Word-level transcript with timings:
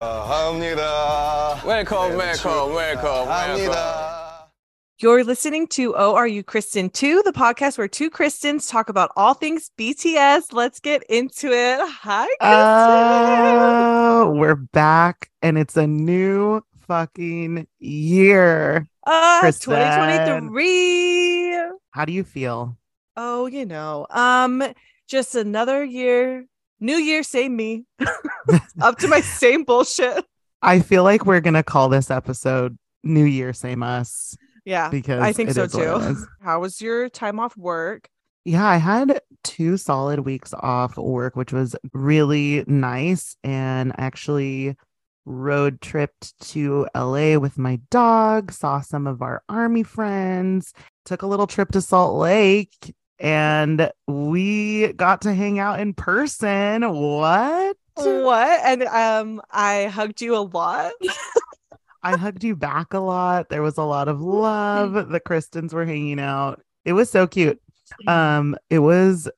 합니다. 0.00 1.61
Welcome, 1.65 2.15
welcome, 2.17 2.73
welcome, 2.73 2.73
welcome. 2.73 3.27
합니다. 3.27 4.47
You're 4.99 5.23
listening 5.23 5.67
to 5.69 5.95
Oh 5.95 6.13
Are 6.15 6.27
You 6.27 6.43
Kristen 6.43 6.89
2, 6.91 7.23
the 7.25 7.31
podcast 7.33 7.77
where 7.79 7.87
two 7.87 8.11
Kristens 8.11 8.67
talk 8.69 8.87
about 8.89 9.09
all 9.15 9.33
things 9.33 9.71
BTS. 9.77 10.53
Let's 10.53 10.79
get 10.79 11.01
into 11.09 11.51
it. 11.51 11.79
Hi, 11.81 12.25
Kristen. 12.39 12.41
Oh, 13.63 14.33
we're 14.35 14.55
back 14.55 15.31
and 15.41 15.57
it's 15.57 15.75
a 15.75 15.87
new 15.87 16.61
fucking 16.87 17.67
year. 17.79 18.87
uh, 19.07 19.39
Kristen. 19.39 19.71
2023. 19.73 21.55
How 21.91 22.05
do 22.05 22.13
you 22.13 22.23
feel? 22.23 22.77
Oh, 23.17 23.47
you 23.47 23.65
know, 23.65 24.05
um, 24.11 24.63
just 25.07 25.33
another 25.35 25.83
year, 25.83 26.45
new 26.81 26.97
year, 26.97 27.23
same 27.23 27.55
me, 27.55 27.85
up 28.81 28.97
to 28.97 29.07
my 29.07 29.21
same 29.21 29.63
bullshit. 29.63 30.25
I 30.61 30.79
feel 30.79 31.03
like 31.03 31.25
we're 31.25 31.39
going 31.39 31.53
to 31.53 31.63
call 31.63 31.89
this 31.89 32.11
episode 32.11 32.77
New 33.03 33.23
Year 33.23 33.53
Same 33.53 33.81
Us 33.83 34.35
Yeah, 34.65 34.89
because 34.89 35.21
I 35.21 35.33
think 35.33 35.51
so 35.51 35.63
is 35.63 35.73
what 35.73 35.83
it 35.83 36.15
too. 36.15 36.25
How 36.41 36.59
was 36.59 36.81
your 36.81 37.09
time 37.09 37.39
off 37.39 37.55
work? 37.55 38.09
Yeah, 38.43 38.67
I 38.67 38.77
had 38.77 39.21
two 39.43 39.77
solid 39.77 40.21
weeks 40.21 40.53
off 40.53 40.97
work, 40.97 41.35
which 41.35 41.53
was 41.53 41.75
really 41.93 42.63
nice. 42.67 43.35
And 43.43 43.93
actually 43.97 44.75
road 45.25 45.81
tripped 45.81 46.39
to 46.51 46.87
LA 46.95 47.37
with 47.37 47.57
my 47.57 47.79
dog, 47.91 48.51
saw 48.51 48.81
some 48.81 49.05
of 49.05 49.21
our 49.21 49.43
army 49.47 49.83
friends, 49.83 50.73
took 51.05 51.21
a 51.21 51.27
little 51.27 51.47
trip 51.47 51.71
to 51.71 51.81
Salt 51.81 52.15
Lake, 52.17 52.95
and 53.21 53.91
we 54.07 54.93
got 54.93 55.21
to 55.21 55.33
hang 55.33 55.59
out 55.59 55.79
in 55.79 55.93
person. 55.93 56.81
What? 56.81 57.77
What? 57.93 58.59
And 58.65 58.83
um, 58.83 59.41
I 59.51 59.85
hugged 59.85 60.21
you 60.21 60.35
a 60.35 60.41
lot. 60.41 60.93
I 62.03 62.17
hugged 62.17 62.43
you 62.43 62.55
back 62.55 62.95
a 62.95 62.99
lot. 62.99 63.49
There 63.49 63.61
was 63.61 63.77
a 63.77 63.83
lot 63.83 64.07
of 64.07 64.21
love. 64.21 65.09
The 65.09 65.19
Kristens 65.19 65.71
were 65.71 65.85
hanging 65.85 66.19
out. 66.19 66.61
It 66.83 66.93
was 66.93 67.11
so 67.11 67.27
cute. 67.27 67.61
Um, 68.07 68.55
it 68.71 68.79
was 68.79 69.29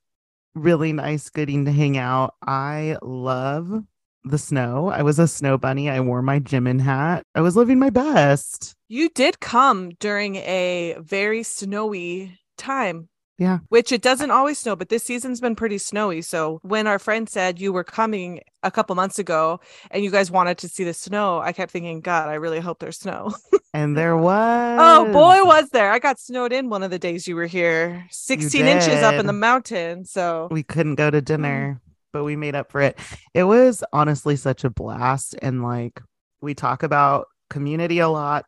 really 0.54 0.94
nice 0.94 1.28
getting 1.28 1.66
to 1.66 1.72
hang 1.72 1.98
out. 1.98 2.34
I 2.46 2.96
love 3.02 3.84
the 4.24 4.38
snow. 4.38 4.88
I 4.88 5.02
was 5.02 5.18
a 5.18 5.28
snow 5.28 5.58
bunny. 5.58 5.90
I 5.90 6.00
wore 6.00 6.22
my 6.22 6.40
Jimin 6.40 6.80
hat. 6.80 7.24
I 7.34 7.42
was 7.42 7.54
living 7.54 7.78
my 7.78 7.90
best. 7.90 8.74
You 8.88 9.10
did 9.10 9.40
come 9.40 9.90
during 10.00 10.36
a 10.36 10.96
very 11.00 11.42
snowy 11.42 12.38
time. 12.56 13.10
Yeah. 13.38 13.58
Which 13.68 13.90
it 13.90 14.02
doesn't 14.02 14.30
always 14.30 14.58
snow, 14.58 14.76
but 14.76 14.88
this 14.88 15.02
season's 15.02 15.40
been 15.40 15.56
pretty 15.56 15.78
snowy. 15.78 16.22
So 16.22 16.60
when 16.62 16.86
our 16.86 16.98
friend 16.98 17.28
said 17.28 17.60
you 17.60 17.72
were 17.72 17.82
coming 17.82 18.40
a 18.62 18.70
couple 18.70 18.94
months 18.94 19.18
ago 19.18 19.60
and 19.90 20.04
you 20.04 20.10
guys 20.10 20.30
wanted 20.30 20.58
to 20.58 20.68
see 20.68 20.84
the 20.84 20.94
snow, 20.94 21.40
I 21.40 21.52
kept 21.52 21.72
thinking, 21.72 22.00
God, 22.00 22.28
I 22.28 22.34
really 22.34 22.60
hope 22.60 22.78
there's 22.78 22.98
snow. 22.98 23.34
And 23.72 23.96
there 23.96 24.16
was 24.16 24.78
oh 24.80 25.12
boy, 25.12 25.44
was 25.44 25.68
there. 25.70 25.90
I 25.90 25.98
got 25.98 26.20
snowed 26.20 26.52
in 26.52 26.68
one 26.68 26.84
of 26.84 26.90
the 26.92 26.98
days 26.98 27.26
you 27.26 27.34
were 27.34 27.46
here. 27.46 28.06
16 28.10 28.64
inches 28.64 29.02
up 29.02 29.14
in 29.14 29.26
the 29.26 29.32
mountain. 29.32 30.04
So 30.04 30.48
we 30.50 30.62
couldn't 30.62 30.94
go 30.94 31.10
to 31.10 31.18
mm-hmm. 31.18 31.24
dinner, 31.24 31.80
but 32.12 32.24
we 32.24 32.36
made 32.36 32.54
up 32.54 32.70
for 32.70 32.80
it. 32.80 32.98
It 33.34 33.44
was 33.44 33.82
honestly 33.92 34.36
such 34.36 34.62
a 34.62 34.70
blast. 34.70 35.34
And 35.42 35.62
like 35.62 36.00
we 36.40 36.54
talk 36.54 36.84
about 36.84 37.26
community 37.50 37.98
a 37.98 38.08
lot, 38.08 38.46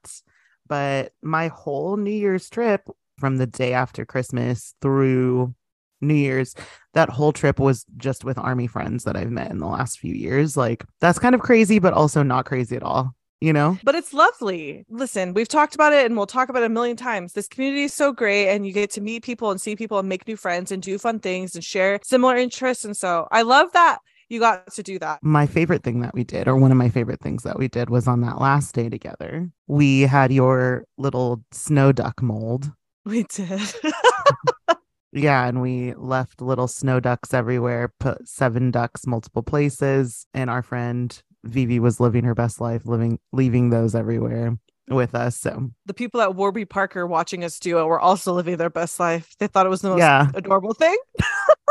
but 0.69 1.13
my 1.23 1.49
whole 1.49 1.97
New 1.97 2.13
Year's 2.13 2.49
trip 2.49 2.89
from 3.19 3.37
the 3.37 3.47
day 3.47 3.73
after 3.73 4.05
Christmas 4.05 4.75
through 4.81 5.55
New 6.01 6.15
Year's, 6.15 6.55
that 6.95 7.09
whole 7.09 7.33
trip 7.33 7.59
was 7.59 7.85
just 7.97 8.25
with 8.25 8.39
army 8.39 8.67
friends 8.67 9.05
that 9.05 9.17
I've 9.17 9.31
met 9.31 9.51
in 9.51 9.59
the 9.59 9.67
last 9.67 9.99
few 9.99 10.15
years. 10.15 10.57
Like 10.57 10.85
that's 11.01 11.19
kind 11.19 11.35
of 11.35 11.41
crazy, 11.41 11.79
but 11.79 11.93
also 11.93 12.23
not 12.23 12.45
crazy 12.45 12.77
at 12.77 12.83
all, 12.83 13.15
you 13.41 13.53
know? 13.53 13.79
but 13.83 13.95
it's 13.95 14.13
lovely. 14.13 14.85
Listen, 14.91 15.35
we've 15.35 15.49
talked 15.49 15.75
about 15.75 15.93
it 15.93 16.07
and 16.07 16.17
we'll 16.17 16.27
talk 16.27 16.49
about 16.49 16.63
it 16.63 16.67
a 16.67 16.71
million 16.71 16.97
times. 16.97 17.33
This 17.33 17.49
community 17.49 17.85
is 17.85 17.95
so 17.95 18.13
great 18.13 18.49
and 18.49 18.67
you 18.67 18.73
get 18.73 18.91
to 18.93 19.01
meet 19.01 19.25
people 19.25 19.51
and 19.51 19.61
see 19.61 19.77
people 19.77 19.99
and 19.99 20.09
make 20.09 20.27
new 20.29 20.37
friends 20.37 20.71
and 20.71 20.83
do 20.83 20.99
fun 20.99 21.19
things 21.21 21.55
and 21.55 21.65
share 21.65 21.99
similar 22.03 22.37
interests. 22.37 22.85
And 22.85 22.97
so 22.97 23.27
I 23.31 23.43
love 23.43 23.73
that 23.73 23.99
you 24.29 24.41
got 24.41 24.73
to 24.73 24.83
do 24.83 24.99
that. 24.99 25.21
my 25.23 25.47
favorite 25.47 25.83
thing 25.83 26.01
that 26.01 26.15
we 26.15 26.25
did, 26.25 26.49
or 26.49 26.57
one 26.57 26.73
of 26.73 26.77
my 26.77 26.89
favorite 26.89 27.21
things 27.21 27.45
that 27.45 27.59
we 27.59 27.69
did, 27.69 27.91
was 27.91 28.09
on 28.09 28.23
that 28.23 28.41
last 28.41 28.75
day 28.75 28.89
together. 28.89 29.49
We 29.69 30.03
had 30.03 30.33
your 30.33 30.85
little 30.99 31.45
snow 31.53 31.93
duck 31.93 32.23
mold. 32.23 32.73
We 33.07 33.23
did. 33.23 33.61
Yeah, 35.13 35.47
and 35.47 35.63
we 35.63 35.95
left 35.95 36.43
little 36.43 36.69
snow 36.69 37.01
ducks 37.01 37.33
everywhere, 37.33 37.91
put 38.01 38.29
seven 38.29 38.71
ducks 38.71 39.07
multiple 39.07 39.43
places, 39.43 40.27
and 40.35 40.51
our 40.51 40.61
friend 40.61 41.19
Vivi 41.43 41.81
was 41.81 42.01
living 42.01 42.25
her 42.25 42.35
best 42.35 42.61
life, 42.61 42.83
living 42.85 43.19
leaving 43.33 43.71
those 43.71 43.95
everywhere 43.95 44.59
with 44.89 45.15
us. 45.15 45.39
So 45.39 45.71
the 45.87 45.95
people 45.95 46.21
at 46.21 46.35
Warby 46.35 46.67
Parker 46.67 47.07
watching 47.07 47.45
us 47.45 47.59
do 47.59 47.79
it 47.79 47.85
were 47.85 48.01
also 48.01 48.35
living 48.35 48.59
their 48.59 48.69
best 48.69 49.01
life. 49.01 49.35
They 49.39 49.47
thought 49.47 49.65
it 49.65 49.71
was 49.71 49.81
the 49.81 49.89
most 49.91 50.01
Yeah. 50.01 50.29
adorable 50.35 50.75
thing. 50.75 50.99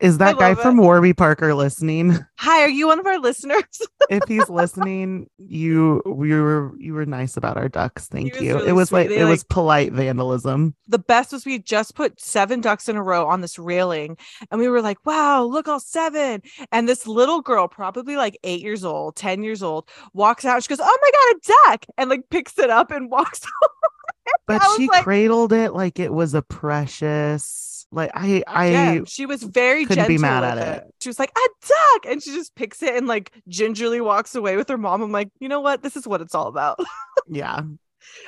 is 0.00 0.18
that 0.18 0.38
guy 0.38 0.50
love 0.52 0.60
from. 0.62 0.76
Warby 0.76 1.12
Parker 1.12 1.54
listening? 1.54 2.18
Hi, 2.36 2.60
are 2.62 2.68
you 2.68 2.86
one 2.86 3.00
of 3.00 3.06
our 3.06 3.18
listeners? 3.18 3.64
if 4.10 4.22
he's 4.28 4.48
listening, 4.48 5.28
you 5.38 6.02
we 6.06 6.32
were 6.40 6.72
you 6.78 6.94
were 6.94 7.04
nice 7.06 7.36
about 7.36 7.56
our 7.56 7.68
ducks. 7.68 8.06
Thank 8.06 8.34
was 8.34 8.42
you. 8.42 8.54
really 8.54 8.68
it 8.68 8.72
was 8.72 8.88
sweet. 8.88 8.98
like 9.00 9.08
They, 9.08 9.18
it 9.20 9.24
was 9.24 9.44
polite 9.44 9.92
vandalism. 9.92 10.74
the 10.86 10.98
best 10.98 11.32
was 11.32 11.44
we 11.44 11.58
just 11.58 11.94
put 11.94 12.20
seven 12.20 12.60
ducks 12.60 12.88
in 12.88 12.96
a 12.96 13.02
row 13.02 13.26
on 13.26 13.40
this 13.40 13.58
railing 13.58 14.16
and 14.50 14.60
we 14.60 14.68
were 14.68 14.80
like 14.82 15.04
wow 15.04 15.42
look 15.42 15.66
all 15.68 15.80
seven 15.80 16.42
and 16.72 16.88
this 16.88 17.06
little 17.06 17.40
girl 17.42 17.66
probably 17.68 18.16
like 18.16 18.38
eight 18.44 18.60
years 18.62 18.84
old 18.84 19.16
ten 19.16 19.42
years 19.42 19.62
old 19.62 19.88
walks 20.12 20.44
out 20.44 20.62
she 20.62 20.68
goes 20.68 20.80
oh 20.80 20.98
my 21.02 21.10
god 21.10 21.36
a 21.36 21.70
duck 21.70 21.86
and 21.98 22.10
like 22.10 22.22
picks 22.30 22.58
it 22.58 22.70
up 22.70 22.90
and 22.90 23.10
walks 23.10 23.40
But 24.46 24.62
she 24.76 24.86
like- 24.88 25.04
cradled 25.04 25.52
it 25.52 25.72
like 25.74 25.98
it 25.98 26.12
was 26.12 26.34
a 26.34 26.42
precious 26.42 27.77
like 27.90 28.10
I 28.14 28.38
uh, 28.40 28.42
I 28.48 28.66
yeah, 28.68 29.00
she 29.06 29.26
was 29.26 29.42
very 29.42 29.84
couldn't 29.84 30.04
gentle 30.04 30.16
be 30.16 30.18
mad 30.18 30.40
with 30.40 30.64
at 30.64 30.76
it. 30.76 30.84
it. 30.84 30.94
she 31.00 31.08
was 31.08 31.18
like 31.18 31.30
a 31.30 31.66
duck 31.66 32.06
and 32.06 32.22
she 32.22 32.32
just 32.32 32.54
picks 32.54 32.82
it 32.82 32.94
and 32.94 33.06
like 33.06 33.32
gingerly 33.48 34.00
walks 34.00 34.34
away 34.34 34.56
with 34.56 34.68
her 34.68 34.78
mom 34.78 35.02
i'm 35.02 35.12
like 35.12 35.30
you 35.40 35.48
know 35.48 35.60
what 35.60 35.82
this 35.82 35.96
is 35.96 36.06
what 36.06 36.20
it's 36.20 36.34
all 36.34 36.48
about 36.48 36.78
yeah. 37.28 37.62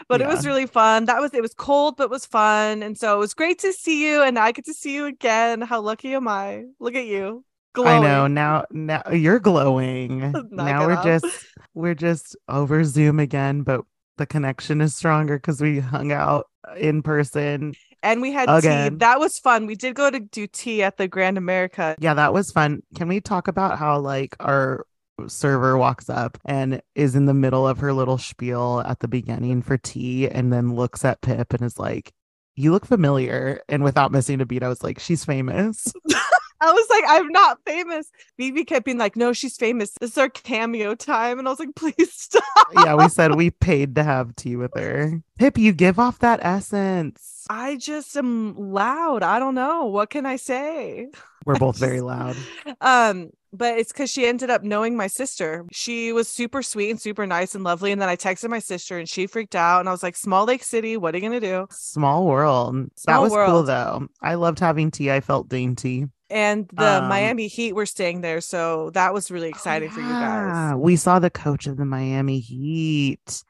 but 0.09 0.21
it 0.21 0.27
was 0.27 0.47
really 0.47 0.67
fun 0.67 1.05
that 1.07 1.21
was 1.21 1.35
it 1.35 1.43
was 1.43 1.55
cold 1.55 1.97
but 1.97 2.09
was 2.09 2.25
fun 2.25 2.83
and 2.83 2.97
so 2.97 3.15
it 3.17 3.19
was 3.19 3.35
great 3.35 3.59
to 3.59 3.73
see 3.73 4.09
you 4.09 4.23
and 4.23 4.39
i 4.39 4.51
get 4.51 4.65
to 4.65 4.75
see 4.75 4.95
you 4.95 5.05
again 5.07 5.61
how 5.61 5.81
lucky 5.81 6.15
am 6.15 6.27
i 6.27 6.65
look 6.79 6.95
at 6.95 7.07
you 7.07 7.45
Glowing. 7.73 7.99
I 7.99 8.01
know 8.01 8.27
now 8.27 8.65
now 8.73 9.03
you're 9.13 9.39
glowing. 9.39 10.35
Now 10.51 10.87
we're 10.87 11.03
just 11.05 11.47
we're 11.73 11.95
just 11.95 12.37
over 12.49 12.83
Zoom 12.83 13.21
again, 13.21 13.63
but 13.63 13.83
the 14.17 14.27
connection 14.27 14.81
is 14.81 14.97
stronger 14.97 15.37
because 15.37 15.61
we 15.61 15.79
hung 15.79 16.11
out 16.11 16.49
in 16.77 17.01
person. 17.03 17.75
And 18.03 18.21
we 18.21 18.33
had 18.33 18.49
tea. 18.63 18.97
That 18.97 19.19
was 19.19 19.39
fun. 19.39 19.67
We 19.67 19.75
did 19.75 19.95
go 19.95 20.11
to 20.11 20.21
do 20.21 20.47
tea 20.47 20.83
at 20.83 20.97
the 20.97 21.09
Grand 21.09 21.39
America. 21.39 21.97
Yeah, 21.99 22.15
that 22.15 22.33
was 22.33 22.51
fun. 22.51 22.83
Can 22.97 23.09
we 23.09 23.21
talk 23.21 23.49
about 23.49 23.79
how 23.79 23.99
like 23.99 24.37
our 24.41 24.87
server 25.29 25.77
walks 25.77 26.09
up 26.09 26.39
and 26.45 26.81
is 26.95 27.15
in 27.15 27.27
the 27.27 27.35
middle 27.35 27.67
of 27.67 27.79
her 27.79 27.93
little 27.93 28.19
spiel 28.19 28.83
at 28.87 29.01
the 29.01 29.09
beginning 29.09 29.63
for 29.63 29.77
tea 29.77 30.29
and 30.29 30.53
then 30.53 30.75
looks 30.75 31.05
at 31.05 31.21
Pip 31.21 31.53
and 31.53 31.63
is 31.63 31.79
like, 31.79 32.13
You 32.57 32.73
look 32.73 32.87
familiar. 32.87 33.61
And 33.69 33.85
without 33.85 34.13
missing 34.13 34.41
a 34.41 34.47
beat, 34.47 34.63
I 34.63 34.69
was 34.69 34.83
like, 34.83 34.99
She's 34.99 35.25
famous. 35.25 35.93
I 36.61 36.73
was 36.73 36.87
like, 36.91 37.05
I'm 37.09 37.29
not 37.29 37.59
famous. 37.67 38.11
Vivi 38.39 38.65
kept 38.65 38.85
being 38.85 38.99
like, 38.99 39.17
No, 39.17 39.33
she's 39.33 39.57
famous. 39.57 39.93
This 40.01 40.13
is 40.13 40.19
our 40.19 40.29
cameo 40.29 40.95
time. 40.95 41.39
And 41.39 41.49
I 41.49 41.51
was 41.51 41.61
like, 41.61 41.75
Please 41.77 42.13
stop. 42.13 42.43
yeah, 42.75 42.95
we 42.95 43.09
said 43.09 43.35
we 43.35 43.51
paid 43.51 43.95
to 43.97 44.03
have 44.05 44.37
tea 44.37 44.57
with 44.57 44.73
her. 44.77 45.23
Pip, 45.39 45.57
you 45.57 45.73
give 45.73 45.99
off 45.99 46.19
that 46.19 46.41
essence. 46.43 47.47
I 47.49 47.77
just 47.77 48.17
am 48.17 48.55
loud. 48.55 49.23
I 49.23 49.39
don't 49.39 49.55
know. 49.55 49.87
What 49.87 50.11
can 50.11 50.27
I 50.27 50.37
say? 50.37 51.09
We're 51.47 51.57
both 51.59 51.79
very 51.79 52.01
loud. 52.03 52.37
Um, 52.81 53.31
but 53.53 53.79
it's 53.79 53.91
because 53.93 54.11
she 54.11 54.27
ended 54.27 54.51
up 54.51 54.63
knowing 54.63 54.97
my 54.97 55.07
sister. 55.07 55.65
She 55.73 56.13
was 56.13 56.29
super 56.29 56.63
sweet 56.63 56.91
and 56.91 57.01
super 57.01 57.27
nice 57.27 57.55
and 57.55 57.65
lovely. 57.65 57.91
And 57.91 58.01
then 58.01 58.09
I 58.09 58.15
texted 58.17 58.51
my 58.51 58.59
sister 58.61 58.99
and 58.99 59.09
she 59.09 59.27
freaked 59.27 59.57
out. 59.57 59.81
And 59.81 59.89
I 59.89 59.93
was 59.93 60.03
like, 60.03 60.15
Small 60.15 60.45
Lake 60.45 60.63
City, 60.63 60.97
what 60.97 61.15
are 61.15 61.19
you 61.19 61.23
gonna 61.23 61.41
do? 61.41 61.67
Small 61.71 62.27
world. 62.27 62.75
that 62.77 63.01
Small 63.01 63.23
was 63.23 63.33
cool 63.33 63.63
though. 63.65 64.07
I 64.23 64.35
loved 64.35 64.61
having 64.61 64.91
tea. 64.91 65.11
I 65.11 65.21
felt 65.21 65.49
dainty. 65.49 66.07
And 66.31 66.69
the 66.73 67.03
Um, 67.03 67.09
Miami 67.09 67.49
Heat 67.49 67.75
were 67.75 67.87
staying 67.87 68.21
there, 68.21 68.41
so 68.41 68.91
that 68.91 69.13
was 69.13 69.31
really 69.31 69.49
exciting 69.49 69.91
for 69.91 70.01
you 70.01 70.09
guys. 70.09 70.77
We 70.77 70.97
saw 70.97 71.19
the 71.19 71.31
coach 71.31 71.67
of 71.67 71.77
the 71.77 71.85
Miami 71.85 72.39
Heat, 72.39 73.43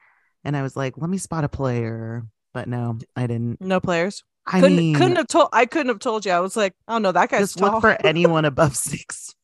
and 0.44 0.56
I 0.56 0.62
was 0.62 0.77
like, 0.77 0.97
"Let 0.97 1.11
me 1.11 1.19
spot 1.19 1.44
a 1.44 1.49
player," 1.49 2.25
but 2.55 2.69
no, 2.69 2.99
I 3.15 3.27
didn't. 3.27 3.61
No 3.61 3.81
players. 3.81 4.25
I 4.47 4.61
couldn't 4.61 4.79
mean, 4.79 4.94
couldn't 4.94 5.17
have 5.17 5.27
told. 5.29 5.50
I 5.53 5.67
couldn't 5.67 5.88
have 5.88 5.99
told 5.99 6.25
you. 6.25 6.32
I 6.32 6.41
was 6.41 6.56
like, 6.56 6.75
oh 6.88 6.99
no, 6.99 7.12
that 7.12 7.29
guy's 7.29 7.41
just 7.41 7.59
tall. 7.59 7.73
look 7.73 7.81
for 7.82 7.97
anyone 8.05 8.44
above 8.47 8.75
six, 8.75 9.35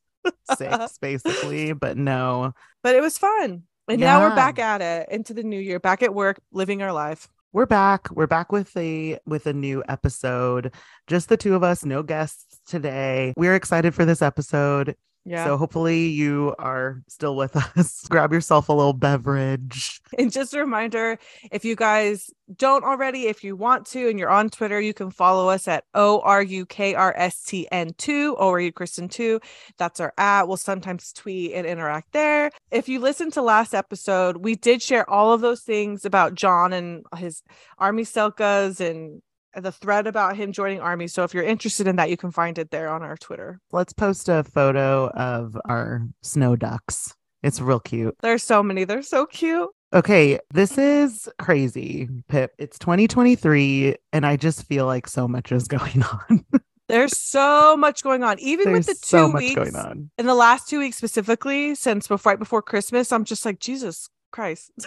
six, 0.56 0.98
basically. 1.02 1.74
But 1.74 1.96
no, 1.98 2.52
but 2.82 2.96
it 2.96 3.02
was 3.02 3.18
fun. 3.18 3.64
And 3.88 4.00
now 4.00 4.20
we're 4.22 4.34
back 4.34 4.58
at 4.58 4.80
it 4.80 5.08
into 5.10 5.32
the 5.34 5.44
new 5.44 5.60
year, 5.60 5.78
back 5.78 6.02
at 6.02 6.12
work, 6.14 6.40
living 6.50 6.82
our 6.82 6.92
life. 6.92 7.28
we're 7.52 7.66
back. 7.66 8.10
We're 8.10 8.26
back 8.26 8.50
with 8.50 8.74
a 8.76 9.18
with 9.26 9.46
a 9.46 9.52
new 9.52 9.84
episode. 9.88 10.72
Just 11.06 11.28
the 11.28 11.36
two 11.36 11.54
of 11.54 11.62
us, 11.62 11.84
no 11.84 12.02
guests 12.02 12.55
today. 12.66 13.32
We're 13.36 13.54
excited 13.54 13.94
for 13.94 14.04
this 14.04 14.22
episode. 14.22 14.96
Yeah. 15.26 15.44
So 15.44 15.56
hopefully 15.56 16.06
you 16.06 16.54
are 16.60 17.02
still 17.08 17.34
with 17.34 17.56
us. 17.76 18.06
Grab 18.08 18.32
yourself 18.32 18.68
a 18.68 18.72
little 18.72 18.92
beverage. 18.92 20.00
And 20.16 20.30
just 20.30 20.54
a 20.54 20.60
reminder 20.60 21.18
if 21.50 21.64
you 21.64 21.74
guys 21.74 22.30
don't 22.54 22.84
already, 22.84 23.26
if 23.26 23.42
you 23.42 23.56
want 23.56 23.86
to, 23.86 24.08
and 24.08 24.20
you're 24.20 24.30
on 24.30 24.50
Twitter, 24.50 24.80
you 24.80 24.94
can 24.94 25.10
follow 25.10 25.48
us 25.48 25.66
at 25.66 25.82
O 25.94 26.20
R 26.20 26.42
U 26.42 26.64
K 26.64 26.94
R 26.94 27.12
S 27.16 27.42
T 27.42 27.66
N 27.72 27.90
2, 27.98 28.36
O 28.38 28.48
R 28.50 28.60
U 28.60 28.72
Kristen 28.72 29.08
2. 29.08 29.40
That's 29.78 29.98
our 29.98 30.14
at. 30.16 30.46
We'll 30.46 30.56
sometimes 30.56 31.12
tweet 31.12 31.54
and 31.54 31.66
interact 31.66 32.12
there. 32.12 32.52
If 32.70 32.88
you 32.88 33.00
listened 33.00 33.32
to 33.32 33.42
last 33.42 33.74
episode, 33.74 34.36
we 34.36 34.54
did 34.54 34.80
share 34.80 35.10
all 35.10 35.32
of 35.32 35.40
those 35.40 35.62
things 35.62 36.04
about 36.04 36.36
John 36.36 36.72
and 36.72 37.04
his 37.16 37.42
army 37.78 38.04
selcas 38.04 38.78
and 38.78 39.22
the 39.56 39.72
thread 39.72 40.06
about 40.06 40.36
him 40.36 40.52
joining 40.52 40.80
army. 40.80 41.08
So 41.08 41.24
if 41.24 41.34
you're 41.34 41.44
interested 41.44 41.86
in 41.86 41.96
that, 41.96 42.10
you 42.10 42.16
can 42.16 42.30
find 42.30 42.58
it 42.58 42.70
there 42.70 42.88
on 42.88 43.02
our 43.02 43.16
Twitter. 43.16 43.60
Let's 43.72 43.92
post 43.92 44.28
a 44.28 44.44
photo 44.44 45.08
of 45.10 45.56
our 45.66 46.06
snow 46.22 46.56
ducks. 46.56 47.14
It's 47.42 47.60
real 47.60 47.80
cute. 47.80 48.16
There's 48.22 48.42
so 48.42 48.62
many. 48.62 48.84
They're 48.84 49.02
so 49.02 49.26
cute. 49.26 49.70
Okay, 49.94 50.38
this 50.52 50.78
is 50.78 51.28
crazy, 51.38 52.08
Pip. 52.28 52.52
It's 52.58 52.78
2023, 52.78 53.96
and 54.12 54.26
I 54.26 54.36
just 54.36 54.64
feel 54.64 54.84
like 54.84 55.06
so 55.06 55.28
much 55.28 55.52
is 55.52 55.68
going 55.68 56.02
on. 56.02 56.44
There's 56.88 57.18
so 57.18 57.76
much 57.76 58.02
going 58.02 58.22
on. 58.22 58.38
Even 58.38 58.66
There's 58.66 58.86
with 58.86 59.00
the 59.00 59.06
two 59.06 59.08
so 59.08 59.28
much 59.28 59.40
weeks 59.40 59.54
going 59.54 59.76
on. 59.76 60.10
in 60.18 60.26
the 60.26 60.34
last 60.34 60.68
two 60.68 60.78
weeks 60.78 60.96
specifically, 60.96 61.74
since 61.74 62.06
before 62.08 62.32
right 62.32 62.38
before 62.38 62.62
Christmas, 62.62 63.12
I'm 63.12 63.24
just 63.24 63.44
like, 63.44 63.58
Jesus 63.58 64.08
Christ. 64.30 64.70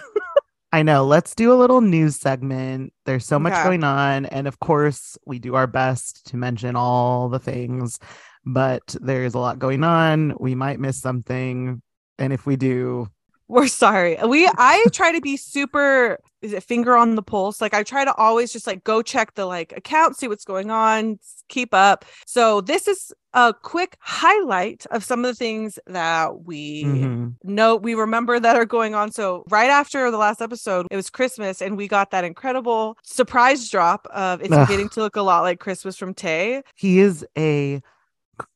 I 0.71 0.83
know. 0.83 1.03
Let's 1.05 1.33
do 1.33 1.51
a 1.51 1.55
little 1.55 1.81
news 1.81 2.15
segment. 2.17 2.93
There's 3.05 3.25
so 3.25 3.39
much 3.39 3.59
Okay. 3.59 3.63
going 3.63 3.83
on. 3.83 4.25
And 4.27 4.47
of 4.47 4.59
course, 4.59 5.17
we 5.25 5.39
do 5.39 5.55
our 5.55 5.65
best 5.67 6.27
to 6.27 6.37
mention 6.37 6.75
all 6.75 7.27
the 7.29 7.39
things, 7.39 7.97
but 8.45 8.95
there's 9.01 9.33
a 9.33 9.39
lot 9.39 9.57
going 9.59 9.83
on. 9.83 10.35
We 10.39 10.53
might 10.55 10.79
miss 10.79 10.99
something. 11.01 11.81
And 12.19 12.33
if 12.33 12.45
we 12.45 12.55
do, 12.55 13.07
We're 13.47 13.67
sorry. 13.67 14.17
We 14.27 14.47
I 14.57 14.87
try 14.93 15.11
to 15.11 15.21
be 15.21 15.35
super 15.37 16.19
is 16.41 16.53
it 16.53 16.63
finger 16.63 16.95
on 16.95 17.15
the 17.15 17.23
pulse? 17.23 17.59
Like 17.59 17.73
I 17.73 17.83
try 17.83 18.05
to 18.05 18.13
always 18.15 18.53
just 18.53 18.67
like 18.67 18.83
go 18.83 19.01
check 19.01 19.33
the 19.35 19.45
like 19.45 19.73
account, 19.75 20.15
see 20.17 20.27
what's 20.27 20.45
going 20.45 20.69
on, 20.71 21.19
keep 21.49 21.73
up. 21.73 22.05
So 22.25 22.61
this 22.61 22.87
is 22.87 23.11
a 23.33 23.53
quick 23.53 23.95
highlight 23.99 24.85
of 24.91 25.03
some 25.03 25.19
of 25.23 25.25
the 25.31 25.35
things 25.35 25.77
that 25.85 26.45
we 26.45 26.83
Mhm. 26.83 27.35
know 27.43 27.75
we 27.75 27.93
remember 27.93 28.39
that 28.39 28.55
are 28.55 28.65
going 28.65 28.95
on. 28.95 29.11
So 29.11 29.43
right 29.49 29.69
after 29.69 30.09
the 30.09 30.17
last 30.17 30.41
episode, 30.41 30.87
it 30.89 30.95
was 30.95 31.09
Christmas 31.11 31.61
and 31.61 31.77
we 31.77 31.87
got 31.87 32.09
that 32.11 32.23
incredible 32.23 32.97
surprise 33.03 33.69
drop 33.69 34.07
of 34.07 34.41
it's 34.41 34.51
Ugh. 34.51 34.67
beginning 34.67 34.89
to 34.89 35.01
look 35.01 35.15
a 35.15 35.21
lot 35.21 35.41
like 35.41 35.59
Christmas 35.59 35.95
from 35.95 36.13
Tay. 36.13 36.63
he 36.75 36.99
is 36.99 37.23
a 37.37 37.81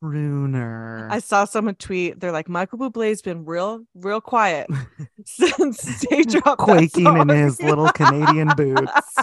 crooner. 0.02 1.08
I 1.12 1.20
saw 1.20 1.44
someone 1.46 1.76
tweet, 1.76 2.20
they're 2.20 2.32
like, 2.32 2.48
Michael 2.50 2.80
Bublé's 2.80 3.22
been 3.22 3.46
real, 3.46 3.84
real 3.94 4.22
quiet 4.22 4.68
since 5.26 6.02
Tay 6.06 6.24
dropped 6.24 6.62
Quaking 6.62 7.18
in 7.18 7.30
his 7.30 7.62
little 7.62 7.90
Canadian 7.92 8.50
boots. 8.56 9.16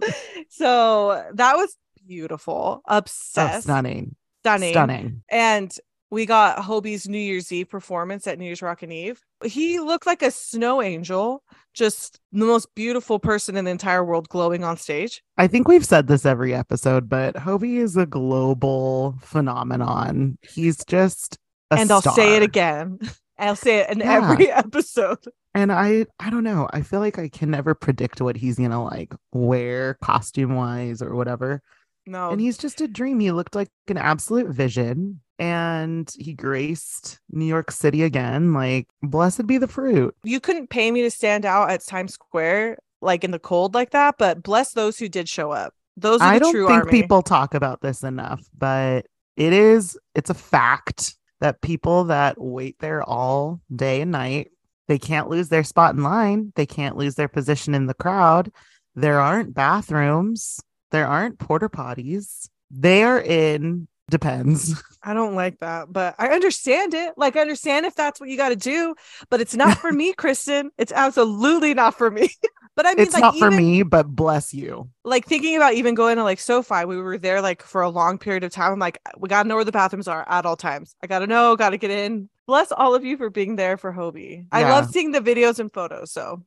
so 0.48 1.24
that 1.34 1.56
was 1.56 1.76
beautiful, 2.06 2.82
Oh, 2.86 2.96
obsessed, 2.98 3.64
stunning. 3.64 4.16
Stunning, 4.46 4.72
Stunning. 4.72 5.22
And 5.30 5.74
we 6.10 6.24
got 6.24 6.58
Hobi's 6.58 7.08
New 7.08 7.18
Year's 7.18 7.50
Eve 7.50 7.68
performance 7.68 8.26
at 8.26 8.38
New 8.38 8.44
Year's 8.44 8.62
Rockin' 8.62 8.92
Eve. 8.92 9.20
He 9.44 9.80
looked 9.80 10.06
like 10.06 10.22
a 10.22 10.30
snow 10.30 10.80
angel, 10.80 11.42
just 11.74 12.20
the 12.32 12.44
most 12.46 12.72
beautiful 12.76 13.18
person 13.18 13.56
in 13.56 13.64
the 13.64 13.70
entire 13.72 14.04
world 14.04 14.28
glowing 14.28 14.62
on 14.62 14.76
stage. 14.76 15.22
I 15.36 15.48
think 15.48 15.66
we've 15.66 15.84
said 15.84 16.06
this 16.06 16.24
every 16.24 16.54
episode, 16.54 17.08
but 17.08 17.34
Hobi 17.34 17.78
is 17.78 17.96
a 17.96 18.06
global 18.06 19.16
phenomenon. 19.20 20.38
He's 20.42 20.84
just 20.84 21.38
a 21.70 21.74
and 21.78 21.90
I'll 21.90 22.02
say 22.02 22.36
it 22.36 22.42
again. 22.42 22.98
I'll 23.38 23.56
say 23.56 23.78
it 23.80 23.90
in 23.90 23.98
Yeah. 23.98 24.30
every 24.30 24.50
episode. 24.50 25.18
And 25.54 25.72
I 25.72 26.06
I 26.20 26.30
don't 26.30 26.44
know. 26.44 26.68
I 26.72 26.82
feel 26.82 27.00
like 27.00 27.18
I 27.18 27.28
can 27.28 27.50
never 27.50 27.74
predict 27.74 28.20
what 28.20 28.36
he's 28.36 28.56
gonna 28.58 28.82
like 28.82 29.12
wear 29.32 29.94
costume 30.02 30.54
wise 30.54 31.02
or 31.02 31.14
whatever. 31.14 31.62
No, 32.06 32.30
And 32.30 32.40
he's 32.40 32.58
just 32.58 32.80
a 32.80 32.88
dream. 32.88 33.20
He 33.20 33.32
looked 33.32 33.54
like 33.54 33.68
an 33.88 33.98
absolute 33.98 34.48
vision. 34.48 35.20
And 35.38 36.10
he 36.18 36.32
graced 36.32 37.20
New 37.30 37.44
York 37.44 37.70
City 37.70 38.02
again. 38.02 38.54
Like, 38.54 38.88
blessed 39.02 39.46
be 39.46 39.58
the 39.58 39.68
fruit. 39.68 40.14
you 40.24 40.40
couldn't 40.40 40.70
pay 40.70 40.90
me 40.90 41.02
to 41.02 41.10
stand 41.10 41.44
out 41.44 41.70
at 41.70 41.84
Times 41.84 42.14
Square 42.14 42.78
like 43.02 43.24
in 43.24 43.30
the 43.30 43.38
cold 43.38 43.74
like 43.74 43.90
that, 43.90 44.16
but 44.18 44.42
bless 44.42 44.72
those 44.72 44.98
who 44.98 45.08
did 45.08 45.28
show 45.28 45.50
up. 45.50 45.74
Those 45.96 46.20
are 46.20 46.28
I 46.28 46.38
don't 46.38 46.52
think 46.52 46.70
army. 46.70 46.90
people 46.90 47.22
talk 47.22 47.54
about 47.54 47.80
this 47.80 48.02
enough, 48.02 48.42
but 48.56 49.06
it 49.36 49.52
is 49.52 49.98
it's 50.14 50.30
a 50.30 50.34
fact 50.34 51.16
that 51.40 51.60
people 51.60 52.04
that 52.04 52.40
wait 52.40 52.76
there 52.80 53.02
all 53.02 53.60
day 53.74 54.00
and 54.00 54.10
night, 54.10 54.50
they 54.88 54.98
can't 54.98 55.28
lose 55.28 55.48
their 55.48 55.64
spot 55.64 55.94
in 55.94 56.02
line. 56.02 56.52
They 56.56 56.66
can't 56.66 56.96
lose 56.96 57.14
their 57.14 57.28
position 57.28 57.74
in 57.74 57.86
the 57.86 57.94
crowd. 57.94 58.50
There 58.94 59.20
aren't 59.20 59.54
bathrooms. 59.54 60.60
There 60.90 61.06
aren't 61.06 61.38
porta 61.38 61.68
potties. 61.68 62.48
They 62.70 63.02
are 63.02 63.20
in 63.20 63.88
depends. 64.10 64.82
I 65.02 65.14
don't 65.14 65.34
like 65.34 65.58
that, 65.60 65.92
but 65.92 66.14
I 66.18 66.28
understand 66.28 66.94
it. 66.94 67.14
Like 67.16 67.36
I 67.36 67.40
understand 67.40 67.86
if 67.86 67.94
that's 67.94 68.20
what 68.20 68.28
you 68.28 68.36
got 68.36 68.50
to 68.50 68.56
do, 68.56 68.94
but 69.30 69.40
it's 69.40 69.54
not 69.54 69.78
for 69.78 69.92
me, 69.92 70.12
Kristen. 70.12 70.70
It's 70.78 70.92
absolutely 70.92 71.74
not 71.74 71.96
for 71.96 72.10
me. 72.10 72.28
but 72.76 72.86
I 72.86 72.90
mean, 72.90 73.00
it's 73.00 73.14
like 73.14 73.22
not 73.22 73.36
for 73.36 73.50
me, 73.50 73.82
but 73.82 74.08
bless 74.08 74.54
you. 74.54 74.88
like 75.04 75.26
thinking 75.26 75.56
about 75.56 75.74
even 75.74 75.94
going 75.94 76.16
to 76.16 76.24
like 76.24 76.40
SoFi, 76.40 76.84
we 76.84 76.96
were 76.96 77.18
there 77.18 77.40
like 77.40 77.62
for 77.62 77.82
a 77.82 77.88
long 77.88 78.18
period 78.18 78.44
of 78.44 78.52
time. 78.52 78.72
I'm 78.72 78.78
like, 78.78 79.00
we 79.18 79.28
gotta 79.28 79.48
know 79.48 79.56
where 79.56 79.64
the 79.64 79.72
bathrooms 79.72 80.08
are 80.08 80.26
at 80.28 80.46
all 80.46 80.56
times. 80.56 80.94
I 81.02 81.06
gotta 81.06 81.26
know, 81.26 81.56
gotta 81.56 81.76
get 81.76 81.90
in. 81.90 82.28
Bless 82.46 82.70
all 82.70 82.94
of 82.94 83.04
you 83.04 83.16
for 83.16 83.28
being 83.28 83.56
there 83.56 83.76
for 83.76 83.92
Hobi. 83.92 84.46
I 84.52 84.62
love 84.62 84.88
seeing 84.90 85.10
the 85.10 85.20
videos 85.20 85.58
and 85.58 85.72
photos. 85.72 86.12
So 86.12 86.44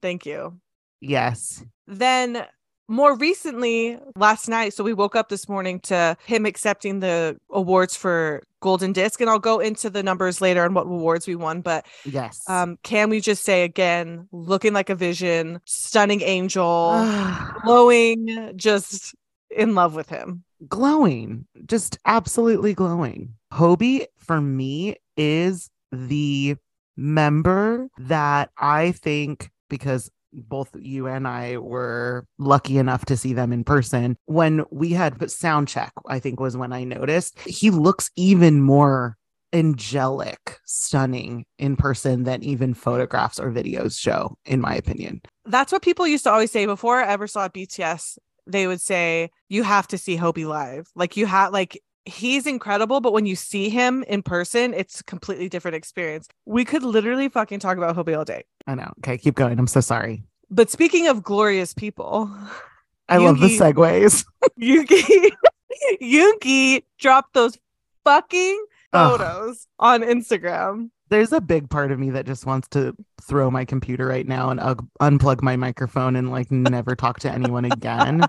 thank 0.00 0.24
you. 0.24 0.58
Yes. 1.00 1.62
Then 1.86 2.46
more 2.88 3.16
recently, 3.16 3.98
last 4.16 4.48
night, 4.48 4.72
so 4.74 4.84
we 4.84 4.92
woke 4.92 5.16
up 5.16 5.28
this 5.28 5.48
morning 5.48 5.80
to 5.80 6.16
him 6.26 6.46
accepting 6.46 7.00
the 7.00 7.36
awards 7.50 7.96
for 7.96 8.42
Golden 8.60 8.92
Disc, 8.92 9.20
and 9.20 9.28
I'll 9.30 9.38
go 9.38 9.58
into 9.60 9.90
the 9.90 10.02
numbers 10.02 10.40
later 10.40 10.64
on 10.64 10.74
what 10.74 10.86
awards 10.86 11.26
we 11.26 11.34
won. 11.36 11.60
But 11.60 11.86
Yes. 12.04 12.42
um, 12.48 12.78
can 12.82 13.10
we 13.10 13.20
just 13.20 13.44
say 13.44 13.64
again, 13.64 14.28
looking 14.32 14.72
like 14.72 14.90
a 14.90 14.94
vision, 14.94 15.60
stunning 15.64 16.22
angel, 16.22 17.06
glowing, 17.64 18.52
just 18.56 19.14
in 19.50 19.74
love 19.74 19.94
with 19.94 20.08
him. 20.08 20.42
glowing, 20.68 21.46
just 21.66 21.98
absolutely 22.06 22.74
glowing. 22.74 23.34
Hobi 23.52 24.06
for 24.18 24.40
me 24.40 24.96
is 25.16 25.70
the 25.92 26.56
member 26.96 27.88
that 27.98 28.50
I 28.58 28.92
think 28.92 29.50
because 29.68 30.10
both 30.36 30.70
you 30.78 31.06
and 31.06 31.26
I 31.26 31.56
were 31.58 32.26
lucky 32.38 32.78
enough 32.78 33.04
to 33.06 33.16
see 33.16 33.32
them 33.32 33.52
in 33.52 33.64
person 33.64 34.16
when 34.26 34.64
we 34.70 34.90
had 34.90 35.30
sound 35.30 35.68
check, 35.68 35.92
I 36.06 36.18
think 36.18 36.40
was 36.40 36.56
when 36.56 36.72
I 36.72 36.84
noticed 36.84 37.38
he 37.40 37.70
looks 37.70 38.10
even 38.16 38.60
more 38.60 39.16
angelic, 39.52 40.58
stunning 40.66 41.46
in 41.58 41.76
person 41.76 42.24
than 42.24 42.42
even 42.42 42.74
photographs 42.74 43.38
or 43.38 43.50
videos 43.50 43.98
show, 43.98 44.36
in 44.44 44.60
my 44.60 44.74
opinion. 44.74 45.22
That's 45.44 45.72
what 45.72 45.82
people 45.82 46.06
used 46.06 46.24
to 46.24 46.30
always 46.30 46.50
say 46.50 46.66
before 46.66 47.00
I 47.00 47.08
ever 47.08 47.26
saw 47.26 47.48
BTS. 47.48 48.18
They 48.46 48.66
would 48.66 48.80
say, 48.80 49.30
You 49.48 49.62
have 49.62 49.88
to 49.88 49.98
see 49.98 50.16
Hobi 50.16 50.46
live. 50.46 50.88
Like, 50.94 51.16
you 51.16 51.26
have, 51.26 51.52
like, 51.52 51.80
he's 52.06 52.46
incredible, 52.46 53.00
but 53.00 53.12
when 53.12 53.26
you 53.26 53.36
see 53.36 53.68
him 53.68 54.02
in 54.04 54.22
person, 54.22 54.72
it's 54.72 55.00
a 55.00 55.04
completely 55.04 55.48
different 55.48 55.74
experience. 55.74 56.28
We 56.46 56.64
could 56.64 56.82
literally 56.82 57.28
fucking 57.28 57.58
talk 57.60 57.76
about 57.76 57.96
Hobi 57.96 58.16
all 58.16 58.24
day. 58.24 58.44
I 58.66 58.74
know. 58.74 58.92
Okay, 59.00 59.18
keep 59.18 59.34
going. 59.34 59.58
I'm 59.58 59.66
so 59.66 59.80
sorry. 59.80 60.22
But 60.50 60.70
speaking 60.70 61.08
of 61.08 61.22
glorious 61.22 61.74
people, 61.74 62.30
I 63.08 63.18
love 63.18 63.40
the 63.40 63.58
segues. 63.58 64.24
Yoongi, 64.60 65.30
Yoongi 66.02 66.84
dropped 66.98 67.34
those 67.34 67.58
fucking 68.04 68.64
Ugh. 68.92 69.18
photos 69.18 69.66
on 69.78 70.02
Instagram. 70.02 70.90
there's 71.08 71.32
a 71.32 71.40
big 71.40 71.68
part 71.68 71.92
of 71.92 71.98
me 71.98 72.10
that 72.10 72.26
just 72.26 72.46
wants 72.46 72.68
to 72.68 72.94
throw 73.22 73.50
my 73.50 73.64
computer 73.64 74.06
right 74.06 74.26
now 74.26 74.50
and 74.50 74.58
ug- 74.60 74.88
unplug 75.00 75.42
my 75.42 75.56
microphone 75.56 76.16
and 76.16 76.30
like 76.30 76.50
never 76.50 76.94
talk 76.96 77.20
to 77.20 77.30
anyone 77.30 77.64
again. 77.64 78.24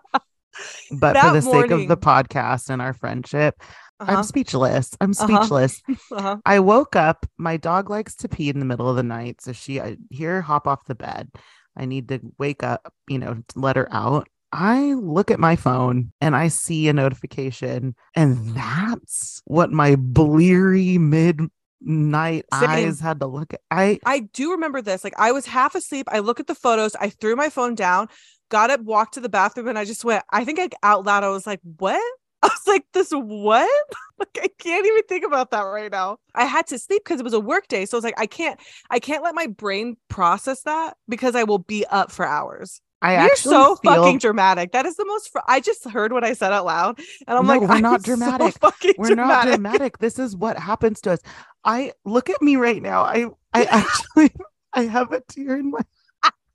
But 0.92 1.18
for 1.18 1.32
the 1.32 1.42
sake 1.42 1.72
of 1.72 1.88
the 1.88 1.98
podcast 1.98 2.70
and 2.70 2.82
our 2.82 2.94
friendship, 2.94 3.56
Uh-huh, 4.00 4.18
I'm 4.18 4.24
speechless. 4.24 4.92
I'm 5.02 5.12
Uh-huh. 5.12 5.26
speechless. 5.40 5.82
uh-huh. 6.12 6.38
I 6.46 6.60
woke 6.60 6.96
up. 6.96 7.26
My 7.38 7.58
dog 7.58 7.90
likes 7.90 8.16
to 8.18 8.30
pee 8.30 8.50
in 8.50 8.60
the 8.60 8.66
middle 8.66 8.88
of 8.90 8.96
the 8.96 9.04
night, 9.04 9.42
so 9.42 9.54
she 9.54 9.82
I 9.82 9.98
hear 10.10 10.36
her 10.36 10.42
hop 10.42 10.68
off 10.68 10.86
the 10.86 10.96
bed. 10.96 11.30
I 11.76 11.86
need 11.86 12.08
to 12.10 12.20
wake 12.38 12.64
up, 12.64 12.94
you 13.08 13.20
know, 13.20 13.44
let 13.56 13.76
her 13.76 13.88
out. 13.92 14.28
I 14.52 14.94
look 14.94 15.30
at 15.30 15.40
my 15.40 15.56
phone 15.56 16.12
and 16.22 16.36
I 16.36 16.48
see 16.48 16.88
a 16.88 16.94
notification, 16.94 17.96
and 18.16 18.56
that's 18.56 19.42
what 19.46 19.72
my 19.72 19.96
bleary 19.96 20.98
midnight 20.98 22.46
Same. 22.54 22.70
eyes 22.70 23.00
had 23.00 23.20
to 23.20 23.28
look 23.28 23.54
at. 23.54 23.62
I 23.70 24.00
I 24.06 24.20
do 24.34 24.52
remember 24.52 24.82
this. 24.82 25.04
Like 25.04 25.14
I 25.20 25.32
was 25.32 25.46
half 25.46 25.76
asleep. 25.76 26.08
I 26.12 26.20
look 26.20 26.40
at 26.40 26.48
the 26.48 26.56
photos. 26.56 26.96
I 26.96 27.10
threw 27.10 27.36
my 27.36 27.50
phone 27.50 27.76
down, 27.76 28.08
got 28.50 28.70
up, 28.72 28.82
walked 28.82 29.16
to 29.16 29.20
the 29.20 29.30
bathroom, 29.30 29.68
and 29.68 29.77
I 29.80 29.86
just 29.86 30.06
went. 30.06 30.24
I 30.32 30.46
think 30.46 30.60
like 30.60 30.75
out 30.84 31.06
loud, 31.06 31.24
I 31.24 31.30
was 31.30 31.48
like, 31.48 31.60
"What? 31.77 32.01
I 32.44 32.48
was 32.48 32.68
like, 32.68 32.86
this 32.94 33.12
what? 33.12 33.70
Like 34.20 34.39
I 34.42 34.48
can't 34.58 34.84
even 34.88 35.04
think 35.04 35.24
about 35.24 35.51
that 35.51 35.62
right 35.62 35.92
now. 35.92 36.18
I 36.34 36.46
had 36.46 36.66
to 36.68 36.80
sleep 36.80 37.04
because 37.04 37.20
it 37.20 37.24
was 37.24 37.34
a 37.34 37.39
work 37.39 37.68
day. 37.68 37.86
So 37.86 37.96
I 37.96 38.00
was 38.00 38.04
like, 38.04 38.20
I 38.20 38.25
can't, 38.25 38.60
I 38.89 38.98
can't 38.98 39.22
let 39.24 39.36
my 39.36 39.46
brain 39.46 39.96
process 40.10 40.63
that 40.63 40.98
because 41.08 41.36
I 41.36 41.44
will 41.44 41.60
be 41.60 41.86
up 41.86 42.12
for 42.12 42.25
hours. 42.25 42.82
I 43.00 43.16
You're 43.22 43.36
so 43.36 43.75
feel, 43.75 43.94
fucking 43.96 44.18
dramatic. 44.18 44.72
That 44.72 44.88
is 44.88 44.96
the 44.96 45.06
most. 45.06 45.32
Fr- 45.32 45.39
I 45.48 45.60
just 45.60 45.88
heard 45.88 46.12
what 46.13 46.24
I 46.24 46.34
said 46.34 46.51
out 46.51 46.66
loud, 46.66 47.00
and 47.27 47.38
I'm 47.38 47.46
No, 47.46 47.60
like, 47.60 47.62
we're 47.62 47.77
I'm 47.77 47.82
not 47.82 48.01
so 48.04 48.06
dramatic. 48.06 48.56
fucking 48.62 48.96
we're 48.98 49.12
not 49.12 49.39
dramatic. 49.39 49.42
dramatic. 49.42 49.98
This 50.00 50.18
is 50.18 50.36
what 50.36 50.58
happens 50.58 51.01
to 51.01 51.12
us. 51.12 51.20
I 51.63 51.94
look 52.06 52.30
at 52.30 52.42
me 52.42 52.56
right 52.56 52.82
now. 52.82 53.04
I 53.04 53.27
I 53.54 53.66
actually 53.66 54.32
I 54.74 54.84
have 54.84 55.12
a 55.12 55.22
tear 55.22 55.58
in 55.58 55.72
my 55.72 55.82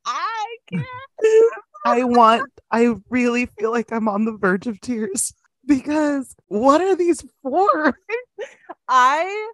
I 0.04 0.56
can't. 0.68 1.62
I 1.84 2.04
want 2.04 2.48
I 2.70 2.94
really 3.10 3.46
feel 3.46 3.70
like 3.70 3.92
I'm 3.92 4.08
on 4.08 4.24
the 4.24 4.36
verge 4.36 4.66
of 4.66 4.80
tears 4.80 5.34
because 5.66 6.34
what 6.48 6.80
are 6.80 6.96
these 6.96 7.24
for? 7.42 7.98
I 8.88 9.52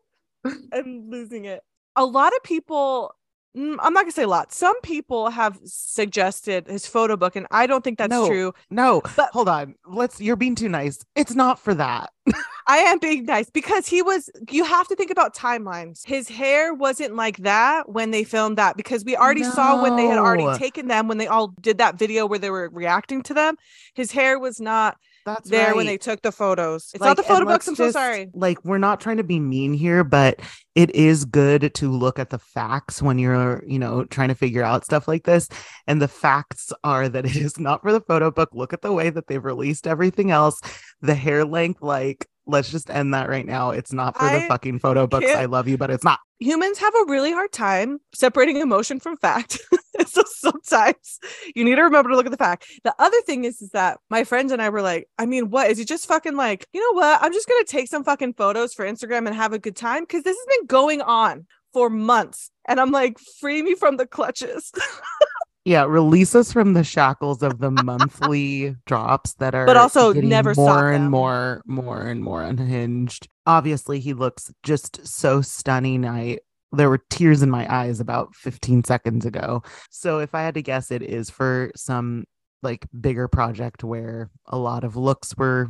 am 0.73 1.11
losing 1.11 1.45
it. 1.45 1.63
A 1.97 2.05
lot 2.05 2.35
of 2.35 2.43
people, 2.43 3.15
Mm, 3.59 3.77
I'm 3.81 3.93
not 3.93 4.03
gonna 4.03 4.13
say 4.13 4.23
a 4.23 4.29
lot. 4.29 4.53
Some 4.53 4.81
people 4.83 5.31
have 5.31 5.59
suggested 5.65 6.69
his 6.69 6.87
photo 6.87 7.17
book, 7.17 7.35
and 7.35 7.47
I 7.51 7.67
don't 7.67 7.83
think 7.83 7.99
that's 7.99 8.11
No. 8.11 8.29
true. 8.29 8.53
No, 8.71 9.03
But- 9.17 9.31
hold 9.33 9.49
on. 9.49 9.75
Let's 9.87 10.21
you're 10.21 10.37
being 10.37 10.55
too 10.55 10.69
nice. 10.69 11.05
It's 11.17 11.35
not 11.35 11.59
for 11.59 11.75
that. 11.75 12.11
I 12.69 12.79
am 12.79 12.99
being 12.99 13.25
nice 13.25 13.51
because 13.51 13.89
he 13.89 14.03
was. 14.03 14.31
You 14.51 14.63
have 14.65 14.87
to 14.89 14.95
think 14.97 15.11
about 15.11 15.35
timelines. 15.35 16.07
His 16.07 16.29
hair 16.29 16.73
wasn't 16.75 17.17
like 17.17 17.39
that 17.39 17.89
when 17.89 18.11
they 18.11 18.23
filmed 18.23 18.59
that 18.59 18.77
because 18.77 19.05
we 19.05 19.17
already 19.17 19.43
saw 19.43 19.83
when 19.83 19.97
they 19.97 20.07
had 20.07 20.19
already 20.19 20.57
taken 20.59 20.87
them 20.87 21.09
when 21.09 21.19
they 21.19 21.27
all 21.27 21.49
did 21.61 21.79
that 21.79 21.99
video 21.99 22.27
where 22.27 22.39
they 22.39 22.51
were 22.51 22.69
reacting 22.73 23.23
to 23.25 23.35
them. 23.35 23.57
His 23.95 24.13
hair 24.13 24.39
was 24.39 24.61
not 24.61 24.99
That's 25.29 25.51
there 25.51 25.77
when 25.77 25.85
they 25.85 25.99
took 25.99 26.23
the 26.23 26.33
photos. 26.33 26.91
It's 26.95 27.01
Like, 27.01 27.09
not 27.09 27.17
the 27.19 27.23
photo 27.23 27.45
books. 27.45 27.69
I'm 27.69 27.75
so 27.75 27.91
sorry. 27.91 28.31
Like, 28.33 28.65
we're 28.65 28.79
not 28.79 29.01
trying 29.01 29.19
to 29.19 29.25
be 29.25 29.39
mean 29.39 29.75
here, 29.75 30.05
but 30.05 30.41
it 30.75 30.95
is 30.95 31.27
good 31.27 31.75
to 31.75 31.91
look 31.91 32.19
at 32.19 32.31
the 32.31 32.39
facts 32.39 33.03
when 33.03 33.19
you're, 33.19 33.63
you 33.67 33.79
know, 33.79 34.05
trying 34.05 34.29
to 34.29 34.35
figure 34.35 34.63
out 34.63 34.87
stuff 34.87 35.07
like 35.07 35.25
this. 35.25 35.49
And 35.87 36.01
the 36.01 36.09
facts 36.09 36.73
are 36.83 37.09
that 37.09 37.27
it 37.27 37.37
is 37.37 37.59
not 37.59 37.83
for 37.83 37.93
the 37.93 38.01
photo 38.01 38.31
book. 38.31 38.49
Look 38.55 38.73
at 38.73 38.81
the 38.81 38.93
way 38.93 39.11
that 39.11 39.27
they've 39.27 39.45
released 39.45 39.87
everything 39.87 40.31
else. 40.31 40.61
The 41.03 41.15
hair 41.15 41.45
length, 41.45 41.83
like, 41.83 42.27
let's 42.47 42.71
just 42.71 42.89
end 42.89 43.13
that 43.13 43.29
right 43.29 43.45
now. 43.47 43.73
It's 43.73 43.93
not 43.93 44.17
for 44.17 44.25
the 44.25 44.47
fucking 44.49 44.79
photo 44.79 45.07
books. 45.07 45.31
I 45.31 45.45
love 45.45 45.69
you, 45.69 45.77
but 45.77 45.91
it's 45.91 46.05
not. 46.05 46.21
Humans 46.39 46.79
have 46.79 46.95
a 46.95 47.11
really 47.11 47.33
hard 47.33 47.53
time 47.53 47.99
separating 48.15 48.59
emotion 48.59 49.01
from 49.01 49.17
fact. 49.17 49.61
so 50.07 50.23
sometimes 50.27 51.19
you 51.55 51.65
need 51.65 51.77
to 51.77 51.83
remember 51.83 52.11
to 52.11 52.17
look 52.17 52.27
at 52.27 52.33
the 52.33 52.39
fact. 52.39 52.67
The 52.85 52.95
other 52.99 53.21
thing 53.23 53.45
is, 53.45 53.61
is 53.61 53.71
that 53.71 53.99
my 54.09 54.25
friends 54.25 54.53
and 54.53 54.63
I 54.63 54.69
were 54.69 54.83
like, 54.83 55.09
I 55.19 55.27
mean, 55.27 55.51
what 55.51 55.71
is 55.71 55.79
he 55.79 55.85
just 55.85 56.07
fucking 56.07 56.37
like, 56.37 56.67
you 56.73 56.81
know 56.81 57.01
what? 57.01 57.23
I'm 57.23 57.33
just 57.33 57.49
gonna 57.49 57.65
take 57.65 57.89
some 57.89 58.05
fucking 58.05 58.35
photos 58.35 58.75
for 58.75 58.85
Instagram 58.85 59.27
and 59.27 59.35
have 59.35 59.53
a 59.53 59.59
good 59.59 59.77
time 59.77 60.03
because 60.03 60.23
this 60.23 60.37
has 60.37 60.59
been 60.59 60.67
going 60.67 61.01
on 61.01 61.47
for 61.73 61.91
months. 61.91 62.51
And 62.67 62.81
I'm 62.81 62.91
like, 62.91 63.19
free 63.41 63.63
me 63.63 63.75
from 63.75 63.97
the 63.97 64.07
clutches. 64.07 64.73
Yeah, 65.69 65.85
release 65.85 66.35
us 66.35 66.51
from 66.51 66.73
the 66.73 66.83
shackles 66.83 67.43
of 67.43 67.59
the 67.59 67.71
monthly 67.85 68.75
drops 68.87 69.35
that 69.35 69.55
are 69.55 69.67
but 69.67 69.77
also 69.77 70.15
never 70.15 70.55
more 70.55 70.91
and 70.91 71.05
them. 71.05 71.11
more, 71.11 71.61
more 71.67 72.01
and 72.01 72.25
more 72.25 72.43
unhinged. 72.43 73.29
Obviously, 73.47 74.01
he 74.01 74.15
looks 74.15 74.51
just 74.63 75.07
so 75.07 75.43
stunning. 75.43 76.07
I 76.07 76.39
there 76.73 76.89
were 76.89 77.05
tears 77.11 77.43
in 77.43 77.51
my 77.51 77.71
eyes 77.71 78.01
about 78.01 78.35
15 78.35 78.85
seconds 78.85 79.27
ago. 79.27 79.63
So 79.91 80.21
if 80.21 80.35
I 80.35 80.41
had 80.41 80.55
to 80.55 80.63
guess, 80.63 80.91
it 80.91 81.03
is 81.03 81.29
for 81.29 81.71
some 81.77 82.25
like 82.63 82.87
bigger 83.01 83.29
project 83.29 83.85
where 83.85 84.31
a 84.47 84.59
lot 84.59 84.85
of 84.85 84.97
looks 84.97 85.37
were 85.37 85.69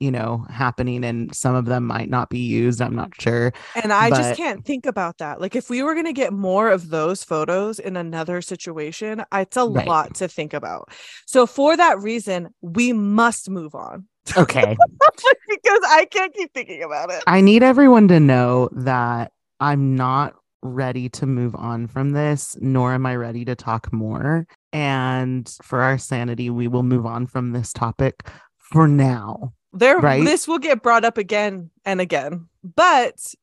you 0.00 0.10
know 0.10 0.44
happening 0.50 1.02
and 1.02 1.34
some 1.34 1.54
of 1.54 1.64
them 1.64 1.86
might 1.86 2.10
not 2.10 2.28
be 2.28 2.40
used 2.40 2.82
i'm 2.82 2.94
not 2.94 3.10
sure 3.18 3.52
And 3.82 3.90
I 3.90 4.10
But- 4.10 4.16
just 4.16 4.36
can't 4.36 4.64
think 4.66 4.84
about 4.84 5.16
that. 5.18 5.40
Like, 5.40 5.56
if 5.56 5.70
we 5.70 5.82
were 5.82 5.94
going 5.94 6.04
to 6.06 6.12
get 6.12 6.32
more 6.34 6.68
of 6.70 6.90
those 6.90 7.24
photos 7.24 7.78
in 7.78 7.96
another 7.96 8.42
situation, 8.42 9.24
it's 9.32 9.56
a 9.56 9.64
Right. 9.64 9.86
lot 9.86 10.14
to 10.16 10.28
think 10.28 10.52
about. 10.52 10.90
So, 11.26 11.46
for 11.46 11.74
that 11.76 11.98
reason, 12.00 12.50
we 12.60 12.92
must 12.92 13.48
move 13.48 13.74
on 13.74 14.06
okay 14.36 14.76
because 15.48 15.80
I 15.88 16.06
can't 16.10 16.34
keep 16.34 16.52
thinking 16.52 16.82
about 16.82 17.10
it. 17.10 17.22
I 17.26 17.40
need 17.40 17.62
everyone 17.62 18.08
to 18.08 18.20
know 18.20 18.68
that 18.72 19.32
I'm 19.58 19.96
not 19.96 20.34
ready 20.62 21.08
to 21.10 21.26
move 21.26 21.54
on 21.54 21.86
from 21.86 22.10
this, 22.10 22.56
nor 22.60 22.94
am 22.94 23.04
I 23.06 23.16
ready 23.16 23.44
to 23.44 23.54
talk 23.54 23.92
more. 23.92 24.46
And 24.72 25.52
for 25.62 25.82
our 25.82 25.98
sanity, 25.98 26.50
we 26.50 26.68
will 26.68 26.82
move 26.82 27.04
on 27.06 27.26
from 27.26 27.52
this 27.52 27.72
topic 27.72 28.26
for 28.58 28.86
now. 28.88 29.52
There, 29.72 29.98
Right? 29.98 30.24
this 30.24 30.46
will 30.46 30.58
get 30.58 30.82
brought 30.82 31.04
up 31.04 31.18
again 31.18 31.70
and 31.84 32.00
again. 32.00 32.48
But 32.62 33.34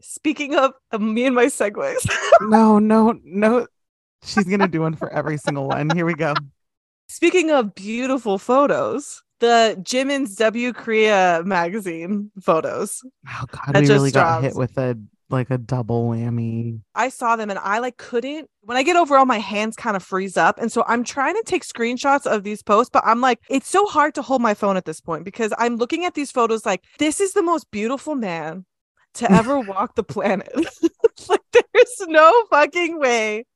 speaking 0.00 0.54
of, 0.54 0.72
of 0.92 1.00
me 1.00 1.26
and 1.26 1.34
my 1.34 1.46
segues, 1.46 2.08
No, 2.40 2.78
no, 2.78 3.18
no. 3.24 3.66
She's 4.24 4.44
going 4.44 4.60
to 4.60 4.68
do 4.68 4.80
one 4.80 4.94
for 4.94 5.12
every 5.12 5.36
single 5.36 5.68
one. 5.68 5.90
Here 5.90 6.06
we 6.06 6.14
go. 6.14 6.34
speaking 7.08 7.50
of 7.50 7.74
beautiful 7.74 8.38
photos, 8.38 9.22
the 9.40 9.76
Jimin's 9.82 10.36
W 10.36 10.72
Korea 10.72 11.42
magazine 11.44 12.30
photos. 12.40 13.02
Oh, 13.28 13.44
God. 13.50 13.80
We 13.80 13.88
really 13.88 14.12
got 14.12 14.42
hit 14.44 14.54
with 14.54 14.78
a 14.78 14.96
like 15.32 15.50
a 15.50 15.58
double 15.58 16.10
whammy. 16.10 16.80
I 16.94 17.08
saw 17.08 17.36
them 17.36 17.50
and 17.50 17.58
I 17.58 17.78
like 17.78 17.96
couldn't 17.96 18.48
when 18.62 18.76
I 18.76 18.82
get 18.82 18.96
overall 18.96 19.24
my 19.24 19.38
hands 19.38 19.76
kind 19.76 19.96
of 19.96 20.02
freeze 20.02 20.36
up 20.36 20.58
and 20.58 20.70
so 20.70 20.84
I'm 20.86 21.04
trying 21.04 21.34
to 21.34 21.42
take 21.44 21.64
screenshots 21.64 22.26
of 22.26 22.44
these 22.44 22.62
posts 22.62 22.90
but 22.92 23.02
I'm 23.04 23.20
like 23.20 23.40
it's 23.48 23.68
so 23.68 23.86
hard 23.86 24.14
to 24.14 24.22
hold 24.22 24.42
my 24.42 24.54
phone 24.54 24.76
at 24.76 24.84
this 24.84 25.00
point 25.00 25.24
because 25.24 25.52
I'm 25.58 25.76
looking 25.76 26.04
at 26.04 26.14
these 26.14 26.30
photos 26.30 26.66
like 26.66 26.84
this 26.98 27.20
is 27.20 27.32
the 27.32 27.42
most 27.42 27.70
beautiful 27.70 28.14
man 28.14 28.64
to 29.14 29.30
ever 29.38 29.58
walk 29.60 29.94
the 29.94 30.04
planet. 30.04 30.52
like 31.28 31.42
there's 31.52 32.00
no 32.08 32.44
fucking 32.50 32.98
way 32.98 33.46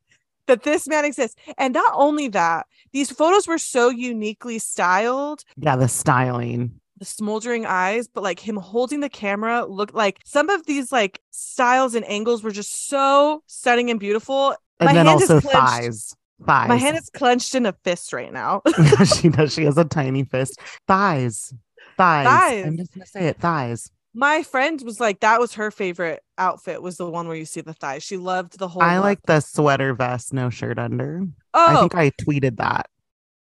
that 0.47 0.63
this 0.63 0.87
man 0.87 1.05
exists. 1.05 1.37
And 1.59 1.75
not 1.75 1.93
only 1.95 2.29
that, 2.29 2.67
these 2.93 3.11
photos 3.11 3.49
were 3.49 3.59
so 3.59 3.91
uniquely 3.91 4.59
styled 4.59 5.45
Yeah, 5.57 5.77
the 5.77 5.89
styling. 5.89 6.81
The 6.99 7.05
smoldering 7.05 7.67
eyes, 7.67 8.09
but 8.09 8.23
like 8.23 8.41
him 8.41 8.57
holding 8.57 9.01
the 9.01 9.09
camera 9.09 9.67
looked 9.67 9.95
like 9.95 10.21
some 10.25 10.49
of 10.49 10.65
these 10.67 10.91
like 10.93 11.21
styles 11.31 11.95
and 11.95 12.09
angles 12.09 12.43
were 12.43 12.51
just 12.51 12.89
so 12.89 13.43
stunning 13.47 13.91
and 13.91 14.01
beautiful. 14.01 14.55
And 14.81 14.87
My 14.87 14.93
then 14.95 15.07
hand 15.07 15.23
is 15.23 15.31
also 15.31 15.49
clenched. 15.49 15.69
thighs. 15.69 16.17
Thighs. 16.45 16.69
My 16.69 16.77
hand 16.77 16.97
is 16.99 17.11
clenched 17.11 17.55
in 17.55 17.67
a 17.67 17.73
fist 17.85 18.13
right 18.13 18.33
now. 18.33 18.63
she 19.17 19.29
does. 19.29 19.53
She 19.53 19.65
has 19.65 19.79
a 19.79 19.85
tiny 19.85 20.25
fist. 20.25 20.61
Thighs. 20.87 21.55
Thighs. 21.97 22.27
Thighs. 22.27 22.67
I'm 22.67 22.77
just 22.77 22.93
gonna 22.93 23.07
say 23.07 23.29
it. 23.29 23.39
Thighs. 23.39 23.91
My 24.15 24.43
friend 24.43 24.81
was 24.83 24.99
like, 24.99 25.21
that 25.21 25.41
was 25.41 25.55
her 25.55 25.71
favorite 25.71 26.23
outfit, 26.39 26.81
was 26.81 26.97
the 26.97 27.05
one 27.09 27.29
where 27.29 27.37
you 27.37 27.45
see 27.45 27.61
the 27.61 27.75
thighs. 27.75 28.03
She 28.03 28.17
loved 28.17 28.59
the 28.59 28.67
whole. 28.67 28.83
I 28.83 28.99
like 28.99 29.21
the 29.27 29.41
sweater 29.41 29.93
vest, 29.93 30.33
no 30.33 30.49
shirt 30.49 30.79
under. 30.79 31.27
Oh, 31.53 31.67
I 31.77 31.81
think 31.81 31.95
I 31.95 32.11
tweeted 32.11 32.57
that. 32.57 32.89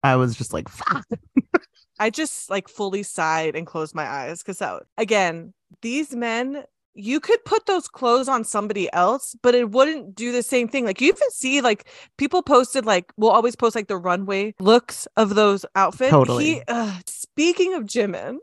I 0.02 0.16
was 0.16 0.36
just 0.36 0.52
like, 0.52 0.68
fuck. 0.68 1.06
I 1.98 2.10
just 2.10 2.50
like 2.50 2.68
fully 2.68 3.02
sighed 3.02 3.56
and 3.56 3.66
closed 3.66 3.94
my 3.94 4.06
eyes 4.06 4.42
because 4.42 4.62
again, 4.98 5.52
these 5.82 6.14
men, 6.14 6.64
you 6.94 7.20
could 7.20 7.44
put 7.44 7.66
those 7.66 7.88
clothes 7.88 8.28
on 8.28 8.44
somebody 8.44 8.92
else, 8.92 9.36
but 9.42 9.54
it 9.54 9.70
wouldn't 9.70 10.14
do 10.14 10.32
the 10.32 10.42
same 10.42 10.68
thing. 10.68 10.84
Like 10.84 11.00
you 11.00 11.08
even 11.08 11.30
see 11.30 11.60
like 11.60 11.88
people 12.16 12.42
posted 12.42 12.86
like 12.86 13.12
we'll 13.16 13.30
always 13.30 13.56
post 13.56 13.76
like 13.76 13.88
the 13.88 13.98
runway 13.98 14.54
looks 14.58 15.06
of 15.16 15.34
those 15.34 15.66
outfits. 15.74 16.10
Totally. 16.10 16.44
He, 16.44 16.62
uh, 16.68 16.98
speaking 17.06 17.74
of 17.74 17.84
Jimin, 17.84 18.38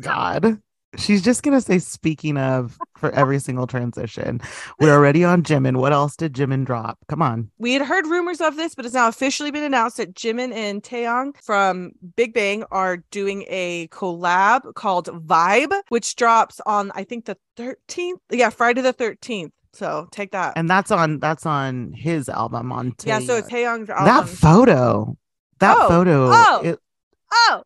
God. 0.00 0.60
She's 0.96 1.22
just 1.22 1.42
gonna 1.42 1.60
say 1.60 1.78
speaking 1.78 2.36
of 2.36 2.78
for 2.96 3.10
every 3.14 3.38
single 3.38 3.66
transition. 3.66 4.40
We're 4.80 4.92
already 4.94 5.24
on 5.24 5.42
Jimin. 5.42 5.76
What 5.76 5.92
else 5.92 6.16
did 6.16 6.32
Jimin 6.34 6.64
drop? 6.64 6.98
Come 7.08 7.22
on. 7.22 7.50
we 7.58 7.72
had 7.74 7.82
heard 7.82 8.06
rumors 8.06 8.40
of 8.40 8.56
this, 8.56 8.74
but 8.74 8.84
it's 8.84 8.94
now 8.94 9.08
officially 9.08 9.50
been 9.50 9.62
announced 9.64 9.96
that 9.98 10.14
Jimin 10.14 10.52
and 10.54 10.82
Taeyang 10.82 11.34
from 11.42 11.92
Big 12.16 12.32
Bang 12.34 12.64
are 12.70 12.98
doing 13.10 13.44
a 13.48 13.88
collab 13.88 14.74
called 14.74 15.08
Vibe, 15.26 15.72
which 15.88 16.16
drops 16.16 16.60
on 16.66 16.90
I 16.94 17.04
think 17.04 17.24
the 17.26 17.36
13th. 17.56 18.18
Yeah, 18.30 18.50
Friday 18.50 18.80
the 18.82 18.92
13th. 18.94 19.50
So 19.72 20.06
take 20.12 20.30
that. 20.30 20.52
And 20.56 20.70
that's 20.70 20.90
on 20.92 21.18
that's 21.18 21.44
on 21.46 21.92
his 21.94 22.28
album 22.28 22.70
on 22.70 22.94
yeah, 23.04 23.18
so 23.18 23.26
Tae- 23.26 23.38
it's 23.40 23.48
Taeyang's 23.50 23.88
that 23.88 24.28
photo. 24.28 25.16
That 25.60 25.76
Oh, 25.78 25.88
photo. 25.88 26.28
oh. 26.32 26.60
It, 26.64 26.78
oh, 27.32 27.62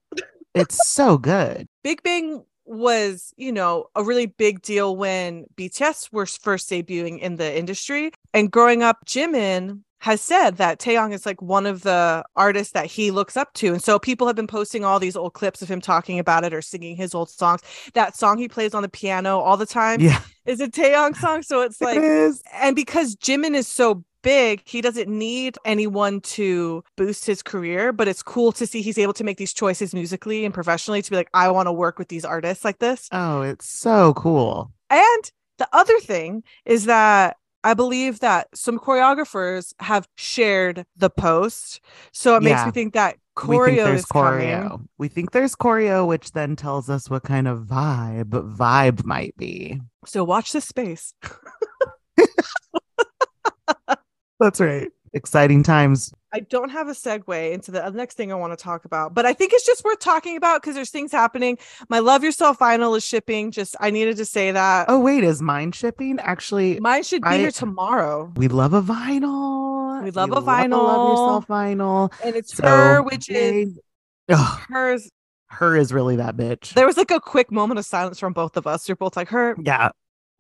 it's 0.55 0.89
so 0.89 1.19
good. 1.19 1.67
Big 1.85 2.03
Bang 2.03 2.45
was, 2.69 3.33
you 3.37 3.53
know, 3.53 3.87
a 3.95 4.03
really 4.05 4.27
big 4.27 4.63
deal 4.63 4.97
when 4.97 5.47
BTS 5.57 6.13
were 6.13 6.27
first 6.27 6.71
debuting 6.71 7.19
in 7.21 7.37
the 7.37 7.57
industry. 7.59 8.13
And 8.35 8.51
growing 8.51 8.83
up, 8.83 9.05
Jimin 9.07 9.81
has 10.01 10.21
said 10.21 10.59
that 10.59 10.79
Taeyang 10.79 11.13
is 11.13 11.27
like 11.27 11.43
one 11.43 11.67
of 11.67 11.83
the 11.83 12.25
artists 12.37 12.73
that 12.73 12.87
he 12.87 13.11
looks 13.11 13.37
up 13.37 13.53
to. 13.55 13.73
And 13.73 13.83
so 13.83 13.99
people 13.99 14.29
have 14.29 14.37
been 14.37 14.47
posting 14.47 14.85
all 14.85 15.01
these 15.01 15.17
old 15.17 15.35
clips 15.35 15.61
of 15.61 15.69
him 15.69 15.81
talking 15.81 16.21
about 16.21 16.45
it 16.45 16.55
or 16.55 16.63
singing 16.63 16.95
his 16.95 17.15
old 17.17 17.29
songs. 17.31 17.63
That 17.95 18.17
song 18.17 18.39
he 18.39 18.49
plays 18.49 18.75
on 18.75 18.83
the 18.83 18.89
piano 18.89 19.41
all 19.41 19.57
the 19.57 19.67
time 19.67 20.01
Yeah. 20.01 20.21
is 20.47 20.61
a 20.61 20.69
Taeyang 20.69 21.17
song. 21.17 21.43
So 21.43 21.63
it's 21.63 21.81
like 21.81 21.99
and 21.99 22.77
because 22.77 23.17
Jimin 23.17 23.57
is 23.57 23.67
so 23.67 24.05
big, 24.23 24.63
he 24.65 24.81
doesn't 24.81 25.09
need 25.09 25.57
anyone 25.65 26.21
to 26.23 26.83
boost 26.97 27.25
his 27.27 27.43
career, 27.43 27.93
but 27.93 28.09
it's 28.09 28.23
cool 28.23 28.53
to 28.53 28.67
see 28.67 28.83
he's 28.83 28.99
able 28.99 29.13
to 29.15 29.25
make 29.25 29.37
these 29.39 29.53
choices 29.53 29.95
musically 29.95 30.45
and 30.45 30.53
professionally 30.55 31.03
to 31.03 31.11
be 31.11 31.17
like, 31.17 31.31
I 31.35 31.51
want 31.51 31.67
to 31.67 31.73
work 31.73 31.99
with 31.99 32.09
these 32.09 32.25
artists 32.25 32.65
like 32.65 32.79
this. 32.79 33.09
Oh, 33.13 33.43
it's 33.43 33.69
so 33.69 34.15
cool. 34.15 34.73
And 34.91 35.33
the 35.59 35.69
other 35.73 35.99
thing 36.01 36.43
is 36.65 36.85
that 36.87 37.37
I 37.65 37.75
believe 37.75 38.21
that 38.21 38.47
some 38.55 38.79
choreographers 38.79 39.75
have 39.81 40.07
shared 40.17 40.87
the 40.97 41.11
post. 41.11 41.81
So 42.13 42.37
it 42.37 42.43
makes 42.43 42.61
Yeah. 42.61 42.67
me 42.67 42.73
think 42.73 42.95
that 42.95 43.17
we 43.47 43.57
think 43.57 43.61
choreo 43.61 43.85
there's 43.85 44.01
is 44.01 44.07
coming. 44.07 44.49
choreo. 44.49 44.85
We 44.99 45.09
think 45.09 45.33
there's 45.33 45.55
choreo, 45.57 46.07
which 46.07 46.33
then 46.33 46.57
tells 46.57 46.89
us 46.89 47.11
what 47.11 47.25
kind 47.25 47.47
of 47.49 47.61
vibe 47.65 48.31
vibe 48.57 49.05
might 49.05 49.37
be. 49.37 49.81
So 50.07 50.23
watch 50.25 50.53
this 50.53 50.65
space. 50.67 51.15
That's 54.39 54.61
right. 54.61 54.89
Exciting 55.15 55.63
times. 55.63 56.13
I 56.35 56.41
don't 56.41 56.69
have 56.69 56.89
a 56.89 56.93
segue 56.93 57.53
into 57.53 57.71
the 57.71 57.89
next 57.91 58.17
thing 58.17 58.31
I 58.31 58.35
want 58.35 58.53
to 58.57 58.63
talk 58.63 58.85
about, 58.85 59.15
but 59.15 59.25
I 59.25 59.33
think 59.33 59.55
it's 59.55 59.65
just 59.65 59.83
worth 59.83 59.99
talking 60.01 60.37
about 60.37 60.61
because 60.61 60.75
there's 60.75 60.91
things 60.91 61.11
happening. 61.11 61.57
My 61.89 62.01
Love 62.01 62.23
Yourself 62.23 62.59
vinyl 62.59 62.95
is 62.95 63.05
shipping. 63.07 63.51
Just 63.51 63.75
I 63.81 63.91
needed 63.91 64.19
to 64.19 64.27
say 64.27 64.51
that. 64.53 64.87
Oh 64.91 65.01
wait, 65.01 65.25
is 65.25 65.41
mine 65.41 65.73
shipping? 65.73 66.19
Actually, 66.21 66.79
Mine 66.81 67.03
should 67.03 67.23
be 67.23 67.29
I- 67.29 67.39
here 67.39 67.51
tomorrow. 67.51 68.31
we 68.37 68.49
love 68.49 68.75
a 68.75 68.83
vinyl. 68.83 70.03
We 70.05 70.11
love 70.11 70.31
a 70.31 70.43
vinyl. 70.43 70.71
love 70.83 70.99
vinyl. 70.99 71.11
yourself 71.11 71.47
vinyl. 71.49 72.13
And 72.23 72.37
it's 72.37 72.55
So, 72.55 72.67
her, 72.67 73.03
which 73.03 73.31
is. 73.31 73.79
Ugh, 74.29 74.61
hers. 74.69 75.09
her 75.49 75.75
is 75.75 75.91
really 75.93 76.17
that 76.17 76.37
bitch. 76.37 76.75
There 76.75 76.87
was 76.87 76.99
like 76.99 77.11
a 77.11 77.19
quick 77.21 77.51
moment 77.51 77.79
of 77.79 77.87
silence 77.87 78.19
from 78.21 78.35
both 78.35 78.59
of 78.59 78.67
us. 78.67 78.87
You're 78.87 78.97
both 78.97 79.17
like 79.17 79.29
her. 79.31 79.57
yeah. 79.63 79.89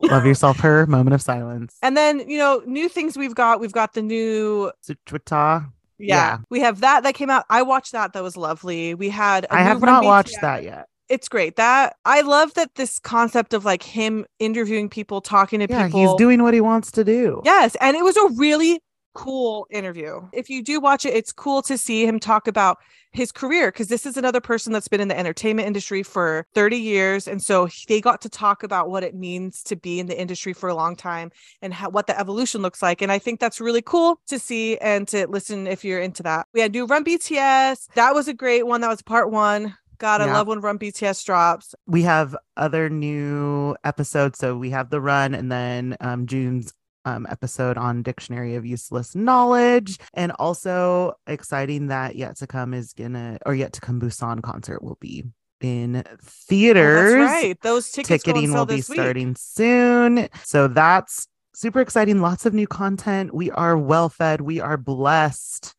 Love 0.03 0.25
yourself, 0.27 0.59
her 0.61 0.87
moment 0.87 1.15
of 1.15 1.23
silence. 1.23 1.77
And 1.83 1.97
then, 1.97 2.29
you 2.29 2.39
know, 2.39 2.63
new 2.67 2.89
things 2.89 3.17
we've 3.19 3.35
got. 3.35 3.61
We've 3.61 3.73
got 3.73 3.95
the 3.95 4.03
new 4.03 4.71
Suchwita. 4.87 5.71
Yeah, 5.99 6.15
Yeah. 6.17 6.39
we 6.51 6.61
have 6.61 6.81
that 6.81 7.03
that 7.03 7.15
came 7.15 7.31
out. 7.31 7.45
I 7.51 7.63
watched 7.63 7.93
that. 7.93 8.13
That 8.13 8.23
was 8.23 8.37
lovely. 8.37 8.95
We 8.95 9.09
had. 9.09 9.47
I 9.51 9.59
I 9.59 9.63
have 9.63 9.81
not 9.83 10.05
watched 10.05 10.41
that 10.41 10.63
yet. 10.63 10.87
It's 11.09 11.29
great. 11.29 11.57
That 11.57 11.97
I 12.05 12.21
love 12.21 12.55
that 12.55 12.75
this 12.77 12.99
concept 12.99 13.55
of 13.55 13.65
like 13.65 13.83
him 13.83 14.25
interviewing 14.39 14.89
people, 14.89 15.21
talking 15.21 15.59
to 15.61 15.67
Yeah, 15.69 15.87
people. 15.87 16.01
he's 16.01 16.15
doing 16.17 16.43
what 16.43 16.55
he 16.55 16.61
wants 16.61 16.93
to 16.93 17.03
do. 17.03 17.41
Yes, 17.45 17.77
and 17.81 17.97
it 17.97 18.05
was 18.05 18.17
a 18.17 18.29
really 18.37 18.81
cool 19.19 19.67
interview. 19.71 20.21
If 20.33 20.49
you 20.49 20.63
do 20.63 20.79
watch 20.81 21.05
it, 21.05 21.15
it's 21.15 21.33
cool 21.33 21.61
to 21.63 21.77
see 21.77 22.07
him 22.07 22.21
talk 22.21 22.47
about 22.47 22.79
his 23.11 23.33
career 23.33 23.73
because 23.73 23.89
this 23.89 24.05
is 24.07 24.17
another 24.17 24.41
person 24.41 24.73
that's 24.73 24.87
been 24.87 25.01
in 25.01 25.09
the 25.09 25.19
entertainment 25.19 25.67
industry 25.67 26.03
for 26.03 26.47
30 26.55 26.77
years 26.77 27.27
and 27.27 27.43
so 27.43 27.67
they 27.89 28.03
got 28.03 28.21
to 28.21 28.29
talk 28.29 28.63
about 28.63 28.91
what 28.91 29.03
it 29.03 29.15
means 29.15 29.63
to 29.63 29.75
be 29.77 29.99
in 29.99 30.07
the 30.07 30.21
industry 30.21 30.53
for 30.53 30.69
a 30.69 30.75
long 30.75 30.95
time 30.95 31.33
and 31.63 31.73
how, 31.73 31.89
what 31.89 32.07
the 32.07 32.21
evolution 32.21 32.61
looks 32.61 32.83
like 32.83 33.01
and 33.01 33.11
I 33.11 33.19
think 33.19 33.41
that's 33.41 33.63
really 33.63 33.81
cool 33.81 34.21
to 34.29 34.39
see 34.39 34.77
and 34.79 35.09
to 35.09 35.27
listen 35.27 35.67
if 35.67 35.85
you're 35.87 36.01
into 36.01 36.23
that. 36.25 36.47
We 36.53 36.61
had 36.61 36.73
new 36.73 36.85
Run 36.85 37.03
BTS. 37.03 37.89
That 37.95 38.15
was 38.15 38.29
a 38.29 38.35
great 38.35 38.67
one. 38.67 38.83
That 38.83 38.89
was 38.91 39.03
part 39.03 39.31
1. 39.33 39.75
God, 39.97 40.21
I 40.21 40.27
Yeah. 40.27 40.35
love 40.35 40.47
when 40.47 40.61
Run 40.61 40.79
BTS 40.79 41.25
drops. 41.25 41.75
we 41.87 42.03
have 42.03 42.37
other 42.59 42.89
new 42.91 43.75
episodes. 43.85 44.39
So 44.39 44.57
we 44.57 44.71
have 44.71 44.91
the 44.91 45.01
run 45.01 45.35
and 45.35 45.51
then 45.51 45.97
um, 46.01 46.27
June's 46.27 46.73
um, 47.17 47.27
episode 47.31 47.77
on 47.79 48.03
Dictionary 48.03 48.55
of 48.57 48.65
Useless 48.67 49.15
Knowledge. 49.15 49.99
And 50.15 50.33
also 50.39 51.15
exciting 51.27 51.89
that 51.89 52.17
Yet 52.17 52.37
to 52.37 52.47
Come 52.47 52.75
is 52.75 52.93
gonna, 52.93 53.39
or 53.47 53.55
Yet 53.55 53.73
to 53.75 53.81
Come 53.81 54.01
Busan 54.01 54.43
concert 54.43 54.83
will 54.83 54.99
be 55.01 55.25
in 55.61 55.97
Oh, 56.07 56.17
theaters. 56.23 57.15
that's 57.15 57.45
right. 57.45 57.61
Those 57.63 57.91
tickets 57.91 58.23
Ticketing 58.25 58.53
will 58.53 58.67
be 58.67 58.77
week. 58.77 58.85
starting 58.85 59.35
soon. 59.35 60.29
So 60.45 60.69
that's 60.69 61.27
super 61.55 61.81
exciting. 61.81 62.21
Lots 62.21 62.47
of 62.47 62.55
new 62.55 62.67
content. 62.69 63.35
We 63.35 63.51
are 63.51 63.77
well 63.77 64.09
fed. 64.09 64.41
We 64.41 64.61
are 64.61 64.77
blessed. 64.77 65.75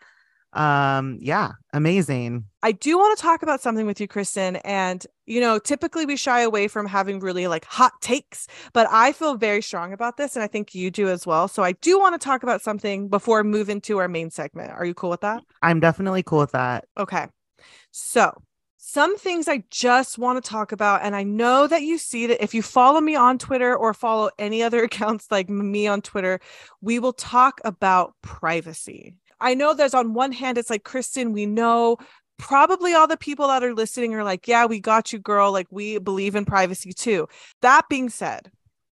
Um, 0.54 1.20
yeah, 1.22 1.52
amazing. 1.74 2.46
I 2.64 2.72
do 2.72 2.98
want 2.98 3.18
to 3.18 3.22
talk 3.22 3.44
about 3.44 3.62
something 3.62 3.86
with 3.86 4.02
you, 4.02 4.08
Kristen. 4.08 4.58
And, 4.58 5.06
you 5.26 5.40
know, 5.40 5.60
typically 5.60 6.06
we 6.06 6.16
shy 6.16 6.42
away 6.42 6.68
from 6.68 6.86
having 6.86 7.20
really 7.20 7.48
like 7.48 7.66
hot 7.66 7.94
takes, 8.02 8.48
but 8.74 8.88
I 8.90 9.12
feel 9.12 9.36
very 9.36 9.62
strong 9.62 9.94
about 9.94 10.18
this. 10.18 10.36
And 10.36 10.44
I 10.44 10.48
think 10.48 10.74
you 10.74 10.90
do 10.90 11.08
as 11.08 11.28
well. 11.28 11.48
So 11.48 11.64
I 11.64 11.74
do 11.74 12.00
want 12.00 12.20
to 12.20 12.24
talk 12.24 12.44
about 12.44 12.62
something 12.62 13.10
before 13.10 13.44
move 13.44 13.70
into 13.70 14.00
our 14.00 14.08
main 14.08 14.32
segment. 14.32 14.72
Are 14.72 14.86
you 14.86 14.94
cool 14.94 15.12
with 15.12 15.22
that? 15.22 15.44
I'm 15.62 15.80
definitely 15.80 16.24
cool 16.24 16.40
with 16.40 16.52
that. 16.52 16.86
Okay. 16.98 17.28
So, 17.92 18.34
some 18.82 19.18
things 19.18 19.48
I 19.48 19.64
just 19.70 20.18
want 20.18 20.44
to 20.44 20.50
talk 20.50 20.72
about. 20.72 21.02
And 21.04 21.16
I 21.16 21.22
know 21.22 21.68
that 21.68 21.84
you 21.84 22.00
see 22.00 22.26
that 22.28 22.44
if 22.44 22.56
you 22.56 22.64
follow 22.64 23.00
me 23.00 23.16
on 23.16 23.38
Twitter 23.38 23.76
or 23.76 23.94
follow 23.94 24.32
any 24.40 24.64
other 24.64 24.84
accounts 24.86 25.28
like 25.30 25.48
me 25.48 25.86
on 25.86 26.02
Twitter, 26.02 26.40
we 26.82 26.98
will 26.98 27.14
talk 27.14 27.62
about 27.64 28.16
privacy. 28.24 29.16
I 29.42 29.54
know 29.54 29.74
there's 29.74 29.94
on 29.94 30.14
one 30.14 30.32
hand, 30.32 30.58
it's 30.58 30.70
like, 30.70 30.84
Kristen, 30.84 31.34
we 31.34 31.46
know 31.46 31.98
probably 32.38 32.94
all 32.94 33.08
the 33.08 33.18
people 33.18 33.48
that 33.48 33.64
are 33.64 33.74
listening 33.74 34.14
are 34.16 34.24
like, 34.24 34.48
yeah, 34.48 34.66
we 34.66 34.80
got 34.80 35.12
you, 35.12 35.20
girl. 35.20 35.52
Like, 35.52 35.68
we 35.72 35.98
believe 36.00 36.36
in 36.36 36.46
privacy 36.46 36.94
too. 36.94 37.28
That 37.62 37.88
being 37.90 38.10
said, 38.10 38.52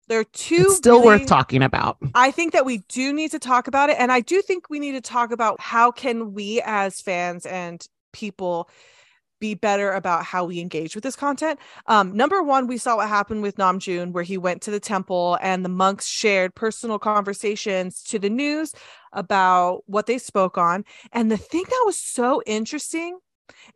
there 0.09 0.21
are 0.21 0.25
two 0.25 0.57
It's 0.67 0.77
still 0.77 1.01
really- 1.01 1.19
worth 1.21 1.27
talking 1.27 1.63
about. 1.63 1.97
I 2.15 2.31
think 2.31 2.53
that 2.53 2.65
we 2.67 2.79
do 2.89 3.13
need 3.13 3.31
to 3.31 3.39
talk 3.39 3.69
about 3.69 3.91
it. 3.91 3.97
And 3.99 4.13
I 4.13 4.21
do 4.21 4.43
think 4.43 4.69
we 4.69 4.79
need 4.79 4.93
to 4.93 5.01
talk 5.01 5.31
about 5.31 5.61
how 5.61 5.91
can 5.91 6.33
we 6.35 6.61
as 6.65 7.01
fans 7.01 7.47
and 7.47 7.85
people 8.13 8.69
be 9.45 9.53
better 9.53 9.93
about 9.93 10.25
how 10.25 10.43
we 10.47 10.59
engage 10.59 10.95
with 10.95 11.05
this 11.05 11.17
content. 11.17 11.61
Um, 11.87 12.17
number 12.17 12.43
one, 12.43 12.67
we 12.67 12.79
saw 12.79 12.97
what 12.97 13.11
happened 13.11 13.43
with 13.43 13.57
Namjoon, 13.57 14.13
where 14.13 14.25
he 14.25 14.39
went 14.39 14.63
to 14.63 14.71
the 14.71 14.81
temple 14.81 15.37
and 15.43 15.63
the 15.63 15.69
monks 15.69 16.07
shared 16.07 16.55
personal 16.55 16.99
conversations 16.99 18.03
to 18.05 18.19
the 18.19 18.31
news 18.31 18.73
about 19.13 19.83
what 19.85 20.07
they 20.07 20.17
spoke 20.17 20.57
on. 20.57 20.83
And 21.13 21.31
the 21.31 21.37
thing 21.37 21.65
that 21.69 21.83
was 21.85 21.99
so 21.99 22.43
interesting 22.47 23.19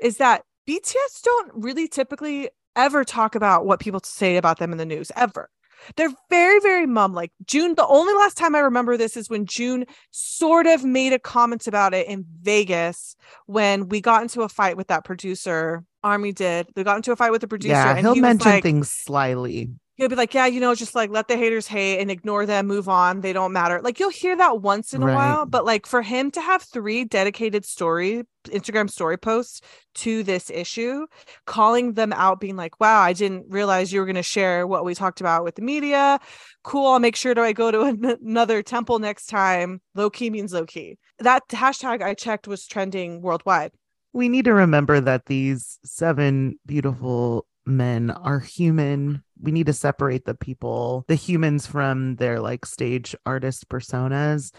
is 0.00 0.16
that 0.16 0.44
BTS 0.66 1.20
don't 1.22 1.50
really 1.52 1.87
typically 1.87 2.48
ever 2.74 3.04
talk 3.04 3.35
about 3.35 3.66
what 3.66 3.78
people 3.78 4.00
say 4.02 4.38
about 4.38 4.59
them 4.59 4.72
in 4.72 4.78
the 4.78 4.87
news 4.87 5.12
ever. 5.16 5.50
They're 5.96 6.12
very, 6.30 6.60
very 6.60 6.86
mum 6.86 7.14
like 7.14 7.32
June. 7.46 7.74
The 7.74 7.86
only 7.86 8.14
last 8.14 8.36
time 8.36 8.54
I 8.54 8.60
remember 8.60 8.96
this 8.96 9.16
is 9.16 9.30
when 9.30 9.46
June 9.46 9.84
sort 10.10 10.66
of 10.66 10.84
made 10.84 11.12
a 11.12 11.18
comment 11.18 11.66
about 11.66 11.94
it 11.94 12.06
in 12.06 12.24
Vegas 12.42 13.16
when 13.46 13.88
we 13.88 14.00
got 14.00 14.22
into 14.22 14.42
a 14.42 14.48
fight 14.48 14.76
with 14.76 14.88
that 14.88 15.04
producer. 15.04 15.84
Army 16.04 16.32
did. 16.32 16.68
They 16.74 16.84
got 16.84 16.96
into 16.96 17.12
a 17.12 17.16
fight 17.16 17.32
with 17.32 17.40
the 17.40 17.48
producer. 17.48 17.72
Yeah, 17.74 17.90
and 17.96 18.00
he'll 18.00 18.14
he 18.14 18.20
mention 18.20 18.50
like- 18.50 18.62
things 18.62 18.90
slyly. 18.90 19.70
He'll 19.98 20.08
be 20.08 20.14
like, 20.14 20.32
yeah, 20.32 20.46
you 20.46 20.61
know, 20.61 20.74
just 20.74 20.94
like 20.94 21.11
let 21.11 21.28
the 21.28 21.37
haters 21.37 21.66
hate 21.66 22.00
and 22.00 22.11
ignore 22.11 22.46
them, 22.46 22.66
move 22.66 22.88
on. 22.88 23.20
They 23.20 23.32
don't 23.32 23.52
matter. 23.52 23.80
Like 23.82 24.00
you'll 24.00 24.11
hear 24.11 24.37
that 24.37 24.62
once 24.62 24.94
in 24.94 25.02
a 25.02 25.06
while, 25.06 25.44
but 25.44 25.64
like 25.64 25.87
for 25.87 26.00
him 26.00 26.30
to 26.30 26.40
have 26.40 26.62
three 26.62 27.04
dedicated 27.04 27.66
story 27.66 28.22
Instagram 28.44 28.88
story 28.88 29.18
posts 29.18 29.61
to 29.94 30.22
this 30.22 30.50
issue, 30.50 31.06
calling 31.46 31.94
them 31.94 32.12
out, 32.12 32.40
being 32.40 32.56
like, 32.56 32.78
wow, 32.80 33.00
I 33.00 33.12
didn't 33.12 33.46
realize 33.48 33.92
you 33.92 34.00
were 34.00 34.06
going 34.06 34.16
to 34.16 34.22
share 34.22 34.66
what 34.66 34.84
we 34.84 34.94
talked 34.94 35.20
about 35.20 35.44
with 35.44 35.56
the 35.56 35.62
media. 35.62 36.18
Cool. 36.62 36.87
I'll 36.87 37.00
make 37.00 37.16
sure 37.16 37.34
to 37.34 37.42
I 37.42 37.52
go 37.52 37.70
to 37.70 37.82
an- 37.82 38.18
another 38.24 38.62
temple 38.62 39.00
next 39.00 39.26
time. 39.26 39.80
Low 39.94 40.08
key 40.08 40.30
means 40.30 40.52
low 40.52 40.64
key. 40.64 40.96
That 41.18 41.46
hashtag 41.48 42.02
I 42.02 42.14
checked 42.14 42.48
was 42.48 42.66
trending 42.66 43.20
worldwide. 43.20 43.72
We 44.12 44.28
need 44.28 44.46
to 44.46 44.54
remember 44.54 45.00
that 45.00 45.26
these 45.26 45.78
seven 45.84 46.58
beautiful 46.64 47.46
men 47.66 48.11
are 48.11 48.40
human. 48.40 49.22
We 49.40 49.53
need 49.53 49.66
to 49.66 49.72
separate 49.72 50.24
the 50.24 50.35
people, 50.35 51.05
the 51.09 51.14
humans 51.14 51.66
from 51.66 52.16
their 52.16 52.40
like 52.40 52.66
stage 52.66 53.14
artist 53.27 53.68
personas. 53.68 54.53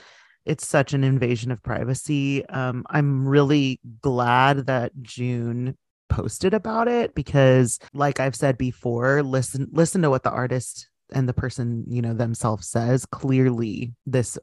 It's 0.45 0.67
such 0.67 0.93
an 0.93 1.03
invasion 1.03 1.51
of 1.51 1.61
privacy. 1.61 2.45
Um, 2.47 2.85
I'm 2.89 3.27
really 3.27 3.79
glad 4.01 4.67
that 4.67 4.91
June 5.01 5.77
posted 6.09 6.53
about 6.53 6.87
it 6.87 7.13
because 7.13 7.79
like 7.93 8.19
I've 8.19 8.35
said 8.35 8.57
before, 8.57 9.21
listen 9.21 9.67
listen 9.71 10.01
to 10.01 10.09
what 10.09 10.23
the 10.23 10.31
artist 10.31 10.89
and 11.11 11.27
the 11.27 11.33
person, 11.33 11.85
you 11.87 12.01
know, 12.01 12.13
themselves 12.13 12.67
says. 12.67 13.05
Clearly 13.05 13.93
this 14.05 14.37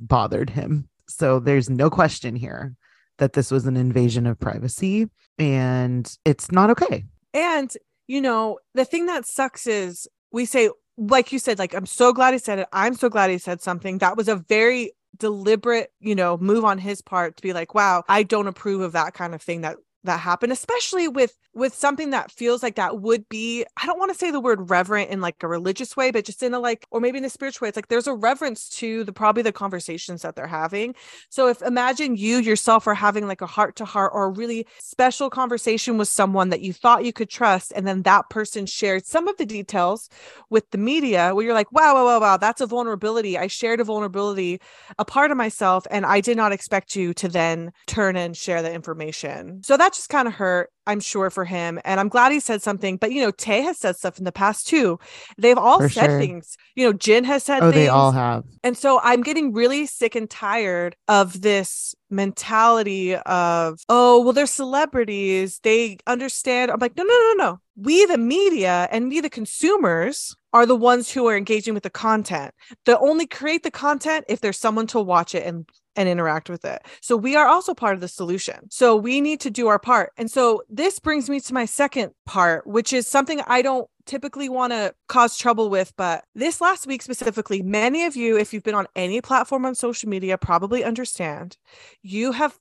bothered 0.00 0.50
him. 0.50 0.88
So 1.08 1.38
there's 1.38 1.68
no 1.68 1.90
question 1.90 2.36
here 2.36 2.74
that 3.18 3.34
this 3.34 3.50
was 3.50 3.66
an 3.66 3.76
invasion 3.76 4.26
of 4.26 4.40
privacy 4.40 5.08
and 5.38 6.10
it's 6.24 6.50
not 6.50 6.70
okay. 6.70 7.04
And, 7.34 7.72
you 8.06 8.20
know, 8.20 8.58
the 8.74 8.84
thing 8.84 9.06
that 9.06 9.26
sucks 9.26 9.66
is 9.66 10.08
we 10.32 10.44
say, 10.44 10.70
like 10.96 11.32
you 11.32 11.38
said, 11.38 11.58
like, 11.58 11.74
I'm 11.74 11.86
so 11.86 12.12
glad 12.12 12.32
he 12.32 12.38
said 12.38 12.58
it. 12.58 12.68
I'm 12.72 12.94
so 12.94 13.08
glad 13.08 13.30
he 13.30 13.38
said 13.38 13.60
something. 13.60 13.98
That 13.98 14.16
was 14.16 14.28
a 14.28 14.36
very 14.36 14.92
deliberate, 15.16 15.92
you 16.00 16.14
know, 16.14 16.36
move 16.36 16.64
on 16.64 16.78
his 16.78 17.02
part 17.02 17.36
to 17.36 17.42
be 17.42 17.52
like, 17.52 17.74
wow, 17.74 18.02
I 18.08 18.22
don't 18.22 18.46
approve 18.46 18.80
of 18.80 18.92
that 18.92 19.14
kind 19.14 19.34
of 19.34 19.42
thing 19.42 19.62
that 19.62 19.76
that 20.04 20.20
happen 20.20 20.50
especially 20.50 21.08
with 21.08 21.36
with 21.54 21.74
something 21.74 22.10
that 22.10 22.30
feels 22.30 22.62
like 22.62 22.76
that 22.76 23.00
would 23.00 23.28
be 23.28 23.64
i 23.80 23.86
don't 23.86 23.98
want 23.98 24.10
to 24.10 24.18
say 24.18 24.30
the 24.30 24.40
word 24.40 24.70
reverent 24.70 25.10
in 25.10 25.20
like 25.20 25.42
a 25.42 25.48
religious 25.48 25.96
way 25.96 26.10
but 26.10 26.24
just 26.24 26.42
in 26.42 26.54
a 26.54 26.58
like 26.58 26.86
or 26.90 27.00
maybe 27.00 27.18
in 27.18 27.24
a 27.24 27.30
spiritual 27.30 27.64
way 27.64 27.68
it's 27.68 27.76
like 27.76 27.88
there's 27.88 28.06
a 28.06 28.14
reverence 28.14 28.68
to 28.68 29.04
the 29.04 29.12
probably 29.12 29.42
the 29.42 29.52
conversations 29.52 30.22
that 30.22 30.36
they're 30.36 30.46
having. 30.46 30.94
So 31.28 31.48
if 31.48 31.62
imagine 31.62 32.16
you 32.16 32.38
yourself 32.38 32.86
are 32.86 32.94
having 32.94 33.26
like 33.26 33.40
a 33.40 33.46
heart 33.46 33.76
to 33.76 33.84
heart 33.84 34.12
or 34.14 34.24
a 34.24 34.30
really 34.30 34.66
special 34.78 35.30
conversation 35.30 35.98
with 35.98 36.08
someone 36.08 36.50
that 36.50 36.60
you 36.60 36.72
thought 36.72 37.04
you 37.04 37.12
could 37.12 37.30
trust 37.30 37.72
and 37.74 37.86
then 37.86 38.02
that 38.02 38.28
person 38.30 38.66
shared 38.66 39.06
some 39.06 39.28
of 39.28 39.36
the 39.36 39.46
details 39.46 40.08
with 40.50 40.70
the 40.70 40.78
media 40.78 41.34
where 41.34 41.44
you're 41.44 41.54
like 41.54 41.72
wow 41.72 41.94
wow 41.94 42.04
wow 42.04 42.20
wow 42.20 42.36
that's 42.36 42.60
a 42.60 42.66
vulnerability. 42.66 43.38
I 43.38 43.46
shared 43.46 43.80
a 43.80 43.84
vulnerability 43.84 44.60
a 44.98 45.04
part 45.04 45.30
of 45.30 45.36
myself 45.36 45.86
and 45.90 46.04
i 46.04 46.20
did 46.20 46.36
not 46.36 46.52
expect 46.52 46.96
you 46.96 47.14
to 47.14 47.28
then 47.28 47.72
turn 47.86 48.16
and 48.16 48.36
share 48.36 48.62
the 48.62 48.72
information. 48.72 49.62
So 49.62 49.76
that 49.92 49.96
just 49.96 50.08
kind 50.08 50.26
of 50.26 50.34
hurt 50.34 50.70
I'm 50.86 51.00
sure 51.00 51.30
for 51.30 51.44
him. 51.44 51.78
And 51.84 52.00
I'm 52.00 52.08
glad 52.08 52.32
he 52.32 52.40
said 52.40 52.60
something. 52.62 52.96
But 52.96 53.12
you 53.12 53.20
know, 53.22 53.30
Tay 53.30 53.62
has 53.62 53.78
said 53.78 53.96
stuff 53.96 54.18
in 54.18 54.24
the 54.24 54.32
past 54.32 54.66
too. 54.66 54.98
They've 55.38 55.58
all 55.58 55.78
For 55.80 55.88
said 55.88 56.06
sure. 56.06 56.18
things. 56.18 56.56
You 56.74 56.86
know, 56.86 56.92
Jin 56.92 57.24
has 57.24 57.44
said 57.44 57.62
Oh, 57.62 57.70
things. 57.70 57.74
they 57.74 57.88
all 57.88 58.10
have. 58.10 58.44
And 58.64 58.76
so 58.76 59.00
I'm 59.02 59.22
getting 59.22 59.52
really 59.52 59.86
sick 59.86 60.16
and 60.16 60.28
tired 60.28 60.96
of 61.06 61.40
this 61.40 61.94
mentality 62.10 63.14
of, 63.14 63.78
oh, 63.88 64.22
well, 64.22 64.32
they're 64.32 64.46
celebrities. 64.46 65.60
They 65.62 65.98
understand. 66.06 66.70
I'm 66.70 66.80
like, 66.80 66.96
no, 66.96 67.04
no, 67.04 67.34
no, 67.36 67.44
no. 67.44 67.60
We, 67.76 68.04
the 68.06 68.18
media, 68.18 68.88
and 68.90 69.08
we, 69.08 69.20
the 69.20 69.30
consumers, 69.30 70.34
are 70.52 70.66
the 70.66 70.76
ones 70.76 71.10
who 71.10 71.26
are 71.28 71.36
engaging 71.36 71.74
with 71.74 71.82
the 71.84 71.90
content. 71.90 72.52
They 72.84 72.94
only 72.94 73.26
create 73.26 73.62
the 73.62 73.70
content 73.70 74.26
if 74.28 74.40
there's 74.40 74.58
someone 74.58 74.86
to 74.88 75.00
watch 75.00 75.34
it 75.34 75.46
and 75.46 75.66
and 75.96 76.08
interact 76.08 76.48
with 76.48 76.64
it. 76.64 76.82
So 77.00 77.16
we 77.16 77.36
are 77.36 77.46
also 77.46 77.74
part 77.74 77.94
of 77.94 78.00
the 78.00 78.08
solution. 78.08 78.68
So 78.70 78.96
we 78.96 79.20
need 79.20 79.40
to 79.40 79.50
do 79.50 79.68
our 79.68 79.78
part. 79.78 80.12
And 80.16 80.30
so 80.30 80.62
this 80.68 80.98
brings 80.98 81.28
me 81.28 81.40
to 81.40 81.54
my 81.54 81.64
second 81.64 82.12
part, 82.26 82.66
which 82.66 82.92
is 82.92 83.06
something 83.06 83.40
I 83.46 83.62
don't 83.62 83.88
typically 84.06 84.48
want 84.48 84.72
to 84.72 84.94
cause 85.08 85.36
trouble 85.36 85.70
with. 85.70 85.92
But 85.96 86.24
this 86.34 86.60
last 86.60 86.86
week 86.86 87.02
specifically, 87.02 87.62
many 87.62 88.04
of 88.04 88.16
you, 88.16 88.36
if 88.38 88.52
you've 88.52 88.64
been 88.64 88.74
on 88.74 88.86
any 88.96 89.20
platform 89.20 89.66
on 89.66 89.74
social 89.74 90.08
media, 90.08 90.38
probably 90.38 90.82
understand 90.82 91.56
you 92.02 92.32
have 92.32 92.58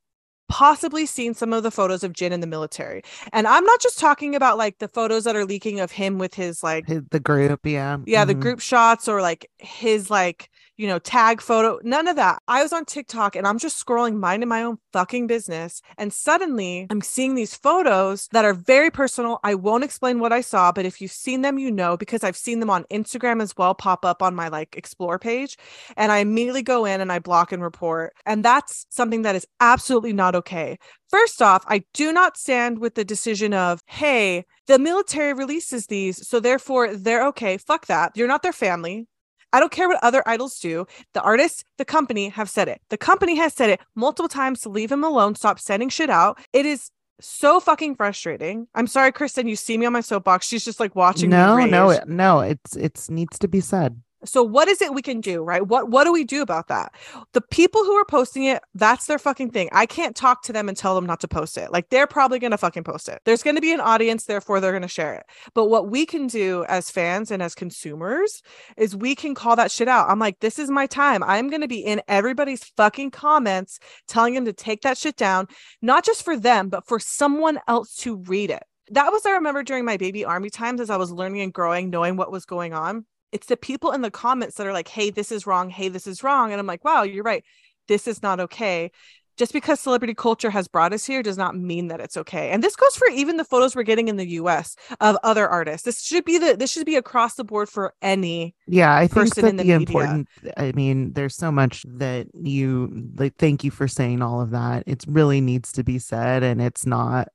possibly 0.50 1.06
seen 1.06 1.34
some 1.34 1.54
of 1.54 1.64
the 1.64 1.72
photos 1.72 2.04
of 2.04 2.12
Jin 2.12 2.34
in 2.34 2.42
the 2.42 2.48
military. 2.48 3.02
And 3.32 3.48
I'm 3.48 3.64
not 3.64 3.80
just 3.80 3.98
talking 3.98 4.36
about 4.36 4.58
like 4.58 4.80
the 4.80 4.90
photos 4.90 5.24
that 5.24 5.34
are 5.38 5.46
leaking 5.46 5.80
of 5.80 5.92
him 5.92 6.18
with 6.18 6.34
his 6.34 6.62
like 6.62 6.86
His- 6.88 7.04
The 7.10 7.22
group, 7.22 7.66
yeah. 7.66 7.98
yeah, 8.06 8.26
the 8.26 8.36
Mhm. 8.36 8.42
group 8.42 8.60
shots 8.60 9.08
or 9.08 9.22
like 9.22 9.50
his 9.60 10.10
like, 10.10 10.50
you 10.82 10.88
know, 10.88 10.98
tag 10.98 11.42
photo, 11.42 11.80
none 11.84 12.08
of 12.08 12.16
that. 12.16 12.42
I 12.48 12.64
was 12.64 12.74
on 12.74 12.86
TikTok 12.86 13.36
and 13.36 13.46
I'm 13.46 13.60
just 13.60 13.86
scrolling 13.86 14.16
minding 14.16 14.50
my 14.50 14.64
own 14.64 14.80
fucking 14.92 15.28
business. 15.28 15.80
And 15.96 16.12
suddenly 16.12 16.88
I'm 16.90 17.02
seeing 17.02 17.36
these 17.36 17.54
photos 17.54 18.28
that 18.32 18.46
are 18.46 18.56
very 18.56 18.90
personal. 18.90 19.40
I 19.44 19.54
won't 19.54 19.84
explain 19.84 20.18
what 20.18 20.34
I 20.34 20.42
saw, 20.42 20.72
but 20.72 20.88
if 20.88 21.00
you've 21.00 21.12
seen 21.12 21.44
them, 21.44 21.60
you 21.60 21.70
know, 21.70 21.98
because 21.98 22.24
I've 22.24 22.36
seen 22.36 22.62
them 22.62 22.72
on 22.72 22.86
Instagram 22.86 23.44
as 23.44 23.56
well 23.56 23.76
pop 23.76 24.04
up 24.04 24.24
on 24.24 24.34
my 24.34 24.48
like 24.48 24.76
explore 24.76 25.20
page. 25.20 25.56
And 25.98 26.12
I 26.12 26.18
immediately 26.18 26.64
go 26.64 26.86
in 26.86 27.00
and 27.00 27.12
I 27.12 27.20
block 27.20 27.52
and 27.52 27.62
report. 27.62 28.14
And 28.26 28.44
that's 28.44 28.88
something 28.90 29.22
that 29.22 29.36
is 29.36 29.46
absolutely 29.60 30.14
not 30.14 30.34
okay. 30.34 30.80
First 31.12 31.44
off, 31.44 31.64
I 31.68 31.84
do 31.94 32.12
not 32.12 32.38
stand 32.38 32.80
with 32.80 32.96
the 32.96 33.06
decision 33.06 33.54
of, 33.54 33.82
hey, 33.86 34.46
the 34.66 34.80
military 34.80 35.34
releases 35.34 35.88
these, 35.88 36.26
so 36.28 36.40
therefore 36.40 36.96
they're 36.96 37.28
okay. 37.28 37.58
Fuck 37.58 37.88
that. 37.88 38.14
You're 38.16 38.28
not 38.30 38.42
their 38.42 38.54
family. 38.54 39.08
I 39.54 39.60
don't 39.60 39.72
care 39.72 39.88
what 39.88 40.04
other 40.04 40.24
idols 40.26 40.60
do. 40.60 40.86
The 41.14 41.22
artists, 41.22 41.64
the 41.78 41.86
company 41.86 42.30
have 42.30 42.50
said 42.50 42.68
it. 42.68 42.82
The 42.90 42.98
company 42.98 43.36
has 43.38 43.54
said 43.54 43.70
it 43.70 43.82
multiple 43.96 44.30
times 44.30 44.62
to 44.62 44.70
leave 44.70 44.92
him 44.92 45.04
alone, 45.04 45.36
stop 45.36 45.60
sending 45.60 45.90
shit 45.90 46.10
out. 46.10 46.40
It 46.54 46.66
is 46.66 46.92
so 47.20 47.60
fucking 47.60 47.96
frustrating. 47.96 48.68
I'm 48.76 48.88
sorry, 48.88 49.12
Kristen, 49.12 49.48
you 49.48 49.56
see 49.56 49.78
me 49.78 49.86
on 49.86 49.94
my 49.94 50.02
soapbox. 50.02 50.48
She's 50.48 50.66
just 50.66 50.80
like 50.80 50.96
watching 50.96 51.30
No, 51.30 51.58
no, 51.66 52.00
no. 52.08 52.40
It's 52.40 52.76
it's 52.76 53.10
needs 53.10 53.38
to 53.40 53.48
be 53.48 53.62
said. 53.62 54.02
So 54.24 54.44
what 54.44 54.68
is 54.68 54.82
it 54.82 54.94
we 54.94 55.02
can 55.02 55.20
do, 55.20 55.42
right? 55.42 55.66
What 55.66 55.90
what 55.90 56.04
do 56.04 56.14
we 56.14 56.24
do 56.24 56.42
about 56.42 56.68
that? 56.68 56.94
The 57.34 57.42
people 57.42 57.84
who 57.84 57.94
are 57.94 58.06
posting 58.06 58.44
it, 58.44 58.62
that's 58.76 59.08
their 59.08 59.18
fucking 59.18 59.52
thing. 59.52 59.70
I 59.72 59.86
can't 59.86 60.16
talk 60.16 60.44
to 60.44 60.54
them 60.54 60.70
and 60.70 60.78
tell 60.78 60.94
them 60.94 61.06
not 61.06 61.20
to 61.22 61.28
post 61.28 61.58
it. 61.58 61.72
Like 61.72 61.90
they're 61.90 62.08
probably 62.08 62.38
going 62.40 62.52
to 62.52 62.58
fucking 62.58 62.84
post 62.84 63.10
it. 63.10 63.22
There's 63.26 63.44
going 63.44 63.56
to 63.56 63.62
be 63.62 63.74
an 63.74 63.80
audience, 63.80 64.26
therefore 64.26 64.60
they're 64.60 64.72
going 64.72 64.82
to 64.84 64.88
share 64.88 65.16
it. 65.16 65.26
But 65.54 65.70
what 65.70 65.90
we 65.90 66.06
can 66.06 66.28
do 66.28 66.66
as 66.66 66.92
fans 66.92 67.32
and 67.32 67.42
as 67.42 67.56
consumers 67.56 68.44
is 68.78 68.96
we 68.96 69.16
can 69.16 69.34
call 69.34 69.56
that 69.56 69.72
shit 69.72 69.88
out. 69.88 70.10
I'm 70.10 70.20
like, 70.20 70.40
this 70.40 70.60
is 70.60 70.70
my 70.70 70.86
time. 70.86 71.24
I'm 71.24 71.50
going 71.50 71.62
to 71.62 71.68
be 71.68 71.80
in 71.80 72.02
everybody's 72.08 72.64
fucking 72.78 73.12
comments 73.12 73.80
telling 74.08 74.36
them 74.36 74.46
to 74.46 74.54
take 74.54 74.82
that 74.82 74.98
shit 74.98 75.16
down, 75.16 75.48
not 75.82 76.06
just 76.06 76.24
for 76.24 76.38
them, 76.38 76.70
but 76.70 76.88
for 76.88 77.00
someone 77.00 77.60
else 77.68 77.96
to 77.98 78.18
read 78.18 78.52
it. 78.52 78.64
That 78.92 79.12
was 79.12 79.26
I 79.26 79.32
remember 79.32 79.64
during 79.64 79.86
my 79.86 79.98
baby 79.98 80.26
army 80.26 80.50
times 80.50 80.82
as 80.82 80.90
I 80.90 80.98
was 80.98 81.12
learning 81.12 81.42
and 81.42 81.54
growing, 81.54 81.90
knowing 81.90 82.18
what 82.18 82.32
was 82.32 82.46
going 82.46 82.74
on 82.74 83.06
it's 83.32 83.48
the 83.48 83.58
people 83.58 83.92
in 83.92 84.02
the 84.02 84.12
comments 84.12 84.56
that 84.56 84.68
are 84.68 84.74
like, 84.74 84.88
hey, 84.88 85.10
this 85.10 85.32
is 85.32 85.48
wrong. 85.48 85.70
Hey, 85.70 85.90
this 85.90 86.08
is 86.08 86.24
wrong. 86.24 86.52
And 86.52 86.60
I'm 86.60 86.68
like, 86.68 86.84
wow, 86.84 87.04
you're 87.04 87.24
right. 87.24 87.44
This 87.88 88.08
is 88.08 88.22
not 88.22 88.40
okay. 88.40 88.92
Just 89.38 89.54
because 89.54 89.80
celebrity 89.80 90.14
culture 90.14 90.50
has 90.50 90.68
brought 90.68 90.94
us 90.94 91.06
here 91.06 91.24
does 91.24 91.38
not 91.38 91.58
mean 91.58 91.88
that 91.88 92.02
it's 92.02 92.18
okay. 92.18 92.52
And 92.52 92.62
this 92.62 92.76
goes 92.76 92.96
for 92.96 93.08
even 93.08 93.38
the 93.38 93.46
photos 93.46 93.76
we're 93.76 93.84
getting 93.84 94.08
in 94.08 94.18
the 94.18 94.28
US 94.32 94.76
of 95.00 95.18
other 95.24 95.48
artists. 95.48 95.84
This 95.84 96.04
should 96.04 96.26
be 96.26 96.38
the 96.38 96.56
this 96.58 96.70
should 96.70 96.86
be 96.86 96.98
across 96.98 97.36
the 97.36 97.46
board 97.46 97.70
for 97.70 97.94
any. 98.02 98.54
Yeah, 98.68 98.94
I 98.94 99.08
think 99.08 99.34
person 99.34 99.44
that 99.44 99.50
in 99.50 99.56
the 99.56 99.64
the, 99.64 99.72
important 99.72 100.28
I 100.58 100.74
mean, 100.74 101.14
there's 101.14 101.36
so 101.36 101.52
much 101.52 101.86
that 101.88 102.28
you 102.34 103.10
like 103.16 103.38
thank 103.38 103.64
you 103.64 103.72
for 103.72 103.88
saying 103.88 104.22
all 104.22 104.42
of 104.42 104.52
that. 104.52 104.84
It 104.86 105.06
really 105.08 105.42
needs 105.42 105.72
to 105.74 105.84
be 105.84 105.98
said 105.98 106.44
and 106.44 106.62
it's 106.62 106.86
not 106.86 107.30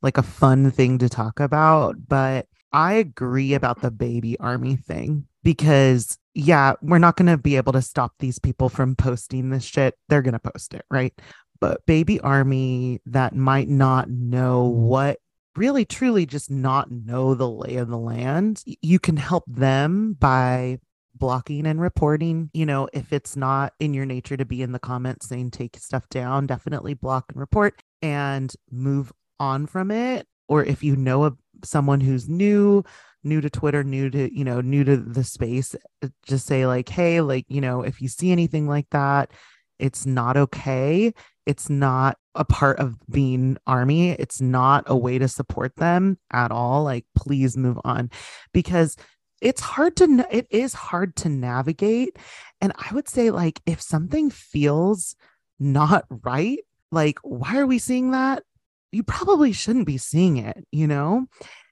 like 0.00 0.16
a 0.16 0.22
fun 0.22 0.70
thing 0.70 0.98
to 0.98 1.08
talk 1.08 1.38
about, 1.38 1.96
but 2.08 2.46
I 2.72 2.94
agree 2.94 3.52
about 3.52 3.82
the 3.82 3.90
baby 3.90 4.38
army 4.38 4.76
thing 4.76 5.26
because 5.42 6.18
yeah, 6.34 6.74
we're 6.80 6.98
not 6.98 7.16
going 7.16 7.26
to 7.26 7.36
be 7.36 7.56
able 7.56 7.72
to 7.72 7.82
stop 7.82 8.14
these 8.18 8.38
people 8.38 8.68
from 8.68 8.96
posting 8.96 9.50
this 9.50 9.64
shit. 9.64 9.94
They're 10.08 10.22
going 10.22 10.32
to 10.32 10.38
post 10.38 10.74
it, 10.74 10.84
right? 10.90 11.12
But 11.60 11.84
baby 11.86 12.20
army 12.20 13.00
that 13.06 13.34
might 13.34 13.68
not 13.68 14.08
know 14.08 14.70
mm-hmm. 14.70 14.82
what 14.82 15.18
really 15.54 15.84
truly 15.84 16.26
just 16.26 16.50
not 16.50 16.90
know 16.90 17.34
the 17.34 17.48
lay 17.48 17.76
of 17.76 17.88
the 17.88 17.98
land, 17.98 18.62
you 18.64 18.98
can 18.98 19.16
help 19.16 19.44
them 19.46 20.14
by 20.18 20.78
blocking 21.14 21.66
and 21.66 21.80
reporting. 21.80 22.50
You 22.54 22.66
know, 22.66 22.88
if 22.92 23.12
it's 23.12 23.36
not 23.36 23.74
in 23.78 23.94
your 23.94 24.06
nature 24.06 24.36
to 24.36 24.44
be 24.44 24.62
in 24.62 24.72
the 24.72 24.78
comments 24.78 25.28
saying 25.28 25.50
take 25.50 25.76
stuff 25.76 26.08
down, 26.08 26.46
definitely 26.46 26.94
block 26.94 27.26
and 27.28 27.38
report 27.38 27.82
and 28.00 28.52
move 28.70 29.12
on 29.38 29.66
from 29.66 29.90
it. 29.90 30.26
Or 30.48 30.64
if 30.64 30.82
you 30.82 30.96
know 30.96 31.24
of 31.24 31.36
someone 31.64 32.00
who's 32.00 32.28
new, 32.28 32.82
new 33.24 33.40
to 33.40 33.50
Twitter, 33.50 33.84
new 33.84 34.10
to, 34.10 34.36
you 34.36 34.44
know, 34.44 34.60
new 34.60 34.84
to 34.84 34.96
the 34.96 35.24
space, 35.24 35.74
uh, 36.02 36.08
just 36.24 36.46
say 36.46 36.66
like, 36.66 36.88
hey, 36.88 37.20
like, 37.20 37.46
you 37.48 37.60
know, 37.60 37.82
if 37.82 38.00
you 38.00 38.08
see 38.08 38.32
anything 38.32 38.66
like 38.66 38.88
that, 38.90 39.30
it's 39.78 40.06
not 40.06 40.36
okay. 40.36 41.12
It's 41.46 41.68
not 41.68 42.18
a 42.34 42.44
part 42.44 42.78
of 42.78 42.96
being 43.10 43.58
army. 43.66 44.10
It's 44.10 44.40
not 44.40 44.84
a 44.86 44.96
way 44.96 45.18
to 45.18 45.28
support 45.28 45.76
them 45.76 46.18
at 46.32 46.50
all. 46.50 46.84
Like, 46.84 47.04
please 47.16 47.56
move 47.56 47.78
on 47.84 48.10
because 48.52 48.96
it's 49.40 49.60
hard 49.60 49.96
to, 49.96 50.26
it 50.30 50.46
is 50.50 50.72
hard 50.72 51.16
to 51.16 51.28
navigate. 51.28 52.16
And 52.60 52.72
I 52.76 52.94
would 52.94 53.08
say, 53.08 53.30
like, 53.30 53.60
if 53.66 53.82
something 53.82 54.30
feels 54.30 55.16
not 55.58 56.04
right, 56.08 56.60
like, 56.92 57.18
why 57.22 57.58
are 57.58 57.66
we 57.66 57.78
seeing 57.78 58.12
that? 58.12 58.44
You 58.92 59.02
probably 59.02 59.52
shouldn't 59.52 59.86
be 59.86 59.98
seeing 59.98 60.36
it, 60.36 60.64
you 60.70 60.86
know? 60.86 61.26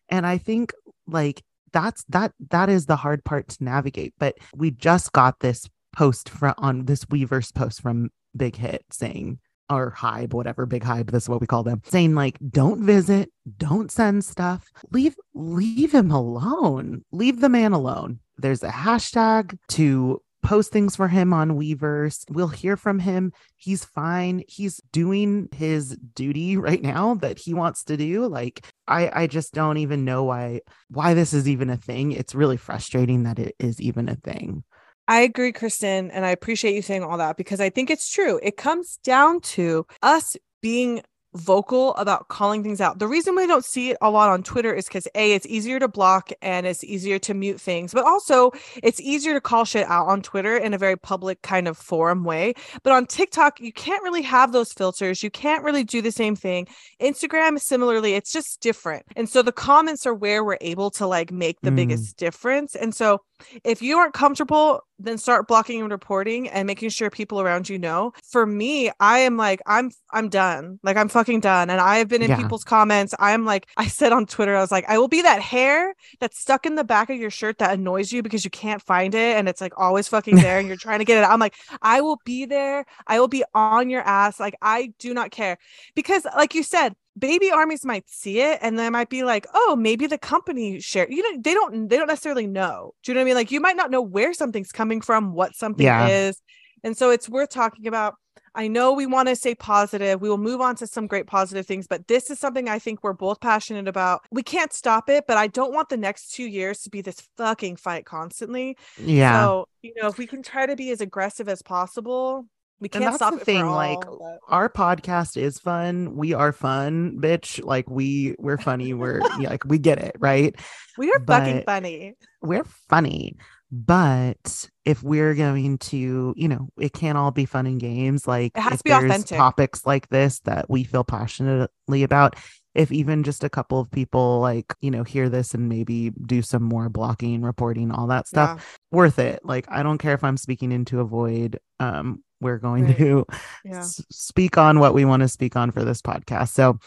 And 0.09 0.27
I 0.27 0.39
think, 0.39 0.73
like, 1.11 1.43
that's 1.73 2.05
that 2.09 2.33
that 2.51 2.69
is 2.69 2.87
the 2.87 2.97
hard 2.97 3.25
part 3.25 3.47
to 3.47 3.63
navigate 3.63 4.13
but 4.19 4.37
we 4.57 4.73
just 4.73 5.13
got 5.13 5.39
this 5.39 5.69
post 5.97 6.29
from 6.29 6.55
on 6.59 6.85
this 6.87 7.05
weverse 7.05 7.55
post 7.55 7.81
from 7.81 8.11
big 8.37 8.57
hit 8.57 8.85
saying 8.91 9.39
or 9.69 9.91
hype 9.91 10.35
whatever 10.35 10.67
big 10.67 10.83
hype 10.83 11.11
this 11.13 11.25
is 11.25 11.29
what 11.29 11.41
we 11.41 11.47
call 11.47 11.63
them 11.63 11.81
saying 11.85 12.15
like 12.15 12.37
don't 12.51 12.85
visit 12.85 13.31
don't 13.57 13.93
send 13.93 14.25
stuff 14.25 14.69
leave 14.91 15.15
leave 15.33 15.93
him 15.93 16.11
alone 16.11 17.05
leave 17.13 17.41
the 17.41 17.49
man 17.49 17.73
alone. 17.73 18.21
There's 18.39 18.63
a 18.63 18.71
hashtag 18.71 19.59
to 19.71 20.23
post 20.43 20.73
things 20.73 20.97
for 20.97 21.09
him 21.09 21.33
on 21.33 21.53
weverse. 21.53 22.25
We'll 22.31 22.49
hear 22.49 22.77
from 22.77 22.99
him. 22.99 23.33
He's 23.57 23.85
fine. 23.85 24.43
He's 24.49 24.81
doing 24.93 25.49
his 25.53 25.97
duty 26.15 26.57
right 26.57 26.83
now 26.83 27.15
that 27.17 27.39
he 27.39 27.55
wants 27.55 27.85
to 27.85 27.97
do. 27.97 28.27
Like 28.27 28.67
i 28.89 29.23
i 29.23 29.27
just 29.27 29.53
don't 29.55 29.77
even 29.77 30.05
know 30.05 30.25
why 30.25 30.61
why 30.89 31.15
this 31.15 31.33
is 31.33 31.49
even 31.49 31.71
a 31.71 31.77
thing. 31.77 32.13
It's 32.13 32.35
really 32.35 32.57
frustrating 32.57 33.25
that 33.25 33.39
it 33.39 33.55
is 33.59 33.81
even 33.81 34.09
a 34.09 34.17
thing. 34.17 34.65
I 35.09 35.23
agree, 35.23 35.51
Kristen, 35.51 36.11
and 36.13 36.25
I 36.25 36.31
appreciate 36.31 36.75
you 36.75 36.83
saying 36.83 37.03
all 37.03 37.19
that 37.19 37.37
because 37.37 37.61
I 37.61 37.69
think 37.69 37.91
it's 37.91 38.09
true. 38.09 38.39
It 38.45 38.57
comes 38.57 38.99
down 39.03 39.41
to 39.41 39.85
us 40.03 40.37
being 40.63 41.03
vocal 41.35 41.95
about 41.95 42.29
calling 42.29 42.63
things 42.63 42.81
out. 42.81 42.99
The 42.99 43.07
reason 43.07 43.37
we 43.37 43.47
don't 43.47 43.65
see 43.65 43.91
it 43.91 43.97
a 44.01 44.11
lot 44.11 44.31
on 44.31 44.43
Twitter 44.43 44.75
is 44.75 44.87
because 44.87 45.07
A, 45.15 45.33
it's 45.33 45.47
easier 45.47 45.79
to 45.79 45.89
block 45.89 46.31
and 46.43 46.67
it's 46.67 46.83
easier 46.83 47.19
to 47.21 47.35
mute 47.35 47.61
things, 47.61 47.93
but 47.95 48.05
also 48.05 48.51
it's 48.83 49.01
easier 49.01 49.35
to 49.35 49.41
call 49.41 49.65
shit 49.65 49.87
out 49.89 50.09
on 50.09 50.23
Twitter 50.23 50.57
in 50.57 50.75
a 50.75 50.79
very 50.79 50.97
public 50.97 51.41
kind 51.43 51.69
of 51.69 51.79
forum 51.79 52.25
way. 52.25 52.55
But 52.83 52.93
on 52.93 53.07
TikTok, 53.07 53.61
you 53.61 53.73
can't 53.73 54.03
really 54.03 54.23
have 54.23 54.53
those 54.53 54.73
filters. 54.73 55.23
You 55.23 55.31
can't 55.31 55.63
really 55.63 55.85
do 55.85 56.03
the 56.03 56.13
same 56.13 56.35
thing. 56.35 56.67
Instagram, 57.01 57.61
similarly, 57.61 58.15
it's 58.15 58.33
just 58.33 58.61
different. 58.61 59.05
And 59.17 59.29
so 59.29 59.43
the 59.43 59.53
comments 59.53 60.07
are 60.07 60.15
where 60.15 60.45
we're 60.45 60.59
able 60.61 60.91
to 60.93 61.07
like 61.07 61.31
make 61.31 61.61
the 61.61 61.71
Mm. 61.71 61.77
biggest 61.77 62.17
difference. 62.17 62.75
And 62.75 62.95
so 62.95 63.21
if 63.65 63.81
you 63.81 63.99
aren't 63.99 64.15
comfortable, 64.15 64.81
then 65.05 65.19
start 65.19 65.49
blocking 65.49 65.81
and 65.81 65.91
reporting 65.91 66.49
and 66.49 66.67
making 66.67 66.91
sure 66.91 67.11
people 67.11 67.41
around 67.41 67.69
you 67.69 67.79
know. 67.79 68.13
For 68.31 68.47
me, 68.47 68.91
I 69.01 69.21
am 69.21 69.37
like, 69.37 69.61
I'm 69.67 69.91
I'm 70.13 70.29
done. 70.29 70.79
Like 70.83 70.97
I'm 70.97 71.09
fucking 71.09 71.41
done. 71.41 71.71
And 71.71 71.81
I 71.81 71.99
have 71.99 72.09
been 72.09 72.23
in 72.23 72.31
Yeah. 72.31 72.35
people's 72.35 72.65
comments. 72.65 73.15
I'm 73.19 73.45
like, 73.45 73.67
I 73.77 73.87
said 73.89 74.13
on 74.13 74.27
Twitter, 74.27 74.57
I 74.57 74.61
was 74.61 74.71
like, 74.71 74.85
I 74.89 74.99
will 74.99 75.09
be 75.09 75.23
that 75.23 75.41
hair 75.43 75.95
that's 76.21 76.39
stuck 76.39 76.67
in 76.67 76.75
the 76.75 76.85
back 76.85 77.11
of 77.11 77.17
your 77.19 77.31
shirt 77.31 77.59
that 77.59 77.73
annoys 77.75 78.13
you 78.13 78.23
because 78.23 78.45
you 78.45 78.51
can't 78.51 78.83
find 78.83 79.15
it 79.15 79.37
and 79.37 79.49
it's 79.49 79.61
like 79.61 79.73
always 79.79 80.09
fucking 80.09 80.41
there 80.41 80.59
and 80.59 80.69
you're 80.69 80.77
trying 80.79 80.99
to 81.01 81.05
get 81.05 81.23
it. 81.23 81.27
I'm 81.27 81.41
like, 81.41 81.55
I 81.83 82.01
will 82.01 82.21
be 82.25 82.45
there. 82.47 82.85
I 83.07 83.21
will 83.21 83.29
be 83.29 83.45
on 83.55 83.91
your 83.91 84.03
ass. 84.03 84.41
Like 84.41 84.55
I 84.63 84.93
do 84.99 85.15
not 85.15 85.31
care. 85.31 85.59
Because 85.95 86.25
like 86.37 86.55
you 86.55 86.63
said, 86.63 86.95
baby 87.21 87.51
armies 87.51 87.85
might 87.85 88.09
see 88.09 88.41
it 88.41 88.59
and 88.63 88.79
they 88.79 88.91
might 88.91 89.11
be 89.11 89.23
like, 89.23 89.47
oh, 89.55 89.77
maybe 89.79 90.07
the 90.07 90.19
company 90.19 90.81
share. 90.81 91.07
You 91.11 91.23
know, 91.23 91.41
they 91.41 91.55
don't 91.55 91.89
they 91.89 91.97
don't 91.97 92.09
necessarily 92.09 92.47
know. 92.47 92.95
Do 93.03 93.13
you 93.13 93.15
know 93.15 93.21
what 93.21 93.23
I 93.23 93.25
mean? 93.27 93.35
Like 93.35 93.51
you 93.51 93.61
might 93.61 93.77
not 93.77 93.91
know 93.91 94.03
where 94.03 94.33
something's 94.35 94.73
coming 94.73 95.01
from, 95.01 95.33
what 95.35 95.55
something 95.55 95.87
Yeah. 95.87 96.09
is. 96.09 96.41
And 96.83 96.97
so 96.97 97.11
it's 97.11 97.29
worth 97.29 97.51
talking 97.51 97.87
about. 97.87 98.15
I 98.53 98.67
know 98.67 98.93
we 98.95 99.07
want 99.07 99.29
to 99.29 99.37
say 99.37 99.55
positive. 99.55 100.21
We 100.21 100.29
will 100.29 100.37
move 100.37 100.61
on 100.61 100.75
to 100.77 100.87
some 100.89 101.07
great 101.07 101.29
positive 101.29 101.67
things, 101.67 101.87
but 101.87 102.09
this 102.09 102.31
is 102.31 102.41
something 102.41 102.69
I 102.69 102.81
think 102.81 103.05
we're 103.05 103.13
both 103.13 103.41
passionate 103.41 103.87
about. 103.87 104.23
We 104.33 104.43
can't 104.43 104.73
stop 104.73 105.09
it, 105.09 105.27
but 105.29 105.37
I 105.37 105.47
don't 105.47 105.73
want 105.73 105.89
the 105.89 105.97
next 105.97 106.33
two 106.33 106.43
years 106.47 106.83
to 106.83 106.91
be 106.91 107.01
this 107.01 107.23
fucking 107.37 107.77
fight 107.77 108.07
constantly. 108.07 108.77
Yeah. 108.99 109.45
So, 109.45 109.69
you 109.83 109.93
know, 109.95 110.09
if 110.09 110.19
we 110.19 110.27
can 110.27 110.43
try 110.43 110.67
to 110.67 110.75
be 110.75 110.91
as 110.91 111.01
aggressive 111.01 111.49
as 111.49 111.63
possible, 111.63 112.45
we 112.81 112.89
can't 112.89 113.05
that's 113.05 113.17
stop 113.17 113.35
the 113.35 113.41
it 113.41 113.45
thing, 113.45 113.63
all, 113.63 113.75
like, 113.75 114.01
but- 114.01 114.39
our 114.49 114.69
podcast 114.69 115.37
is 115.37 115.59
fun. 115.59 116.17
We 116.17 116.33
are 116.35 116.53
fun, 116.53 117.19
bitch. 117.21 117.63
Like 117.65 117.89
we 117.91 118.35
we're 118.39 118.59
funny. 118.59 118.95
We're 118.95 119.21
like 119.39 119.65
we 119.65 119.79
get 119.79 119.99
it, 119.99 120.17
right? 120.19 120.55
we 120.99 121.11
are 121.13 121.21
fucking 121.27 121.63
funny. 121.65 122.15
We're 122.43 122.65
funny. 122.89 123.37
But 123.73 124.69
if 124.85 125.01
we're 125.03 125.35
going 125.35 125.79
to, 125.79 126.35
you 126.37 126.49
know, 126.49 126.71
it 126.77 126.93
can't 126.93 127.17
all 127.17 127.31
be 127.31 127.45
fun 127.45 127.67
and 127.67 127.79
games. 127.79 128.27
Like 128.27 128.51
It 128.57 128.61
has 128.61 128.79
to 128.79 128.85
be 128.85 128.91
authentic. 128.91 129.39
topics 129.39 129.87
like 129.87 130.09
this 130.09 130.41
that 130.41 130.69
we 130.69 130.83
feel 130.83 131.05
passionately 131.05 132.03
about, 132.03 132.35
if 132.75 132.93
even 132.93 133.23
just 133.25 133.43
a 133.45 133.49
couple 133.51 133.81
of 133.81 133.91
people 133.91 134.41
like, 134.41 134.73
you 134.81 134.91
know, 134.91 135.03
hear 135.05 135.29
this 135.29 135.55
and 135.55 135.69
maybe 135.69 136.11
do 136.11 136.41
some 136.43 136.63
more 136.63 136.89
blocking, 136.89 137.43
reporting, 137.43 137.91
all 137.91 138.07
that 138.09 138.29
stuff, 138.29 138.59
Yeah. 138.59 138.97
worth 138.99 139.19
it. 139.19 139.41
Like 139.45 139.67
I 139.69 139.83
don't 139.83 139.99
care 139.99 140.15
if 140.15 140.23
I'm 140.25 140.37
speaking 140.37 140.71
into 140.73 141.01
a 141.01 141.05
void. 141.05 141.59
Um, 141.81 142.23
we're 142.41 142.59
going 142.59 142.85
Right. 142.87 142.97
to 142.99 143.27
Yeah. 143.65 143.79
s- 143.81 144.05
speak 144.11 144.57
on 144.57 144.79
what 144.79 144.95
we 144.95 145.05
want 145.05 145.21
to 145.23 145.29
speak 145.29 145.57
on 145.57 145.71
for 145.73 145.85
this 145.85 146.01
podcast. 146.01 146.51
So 146.51 146.79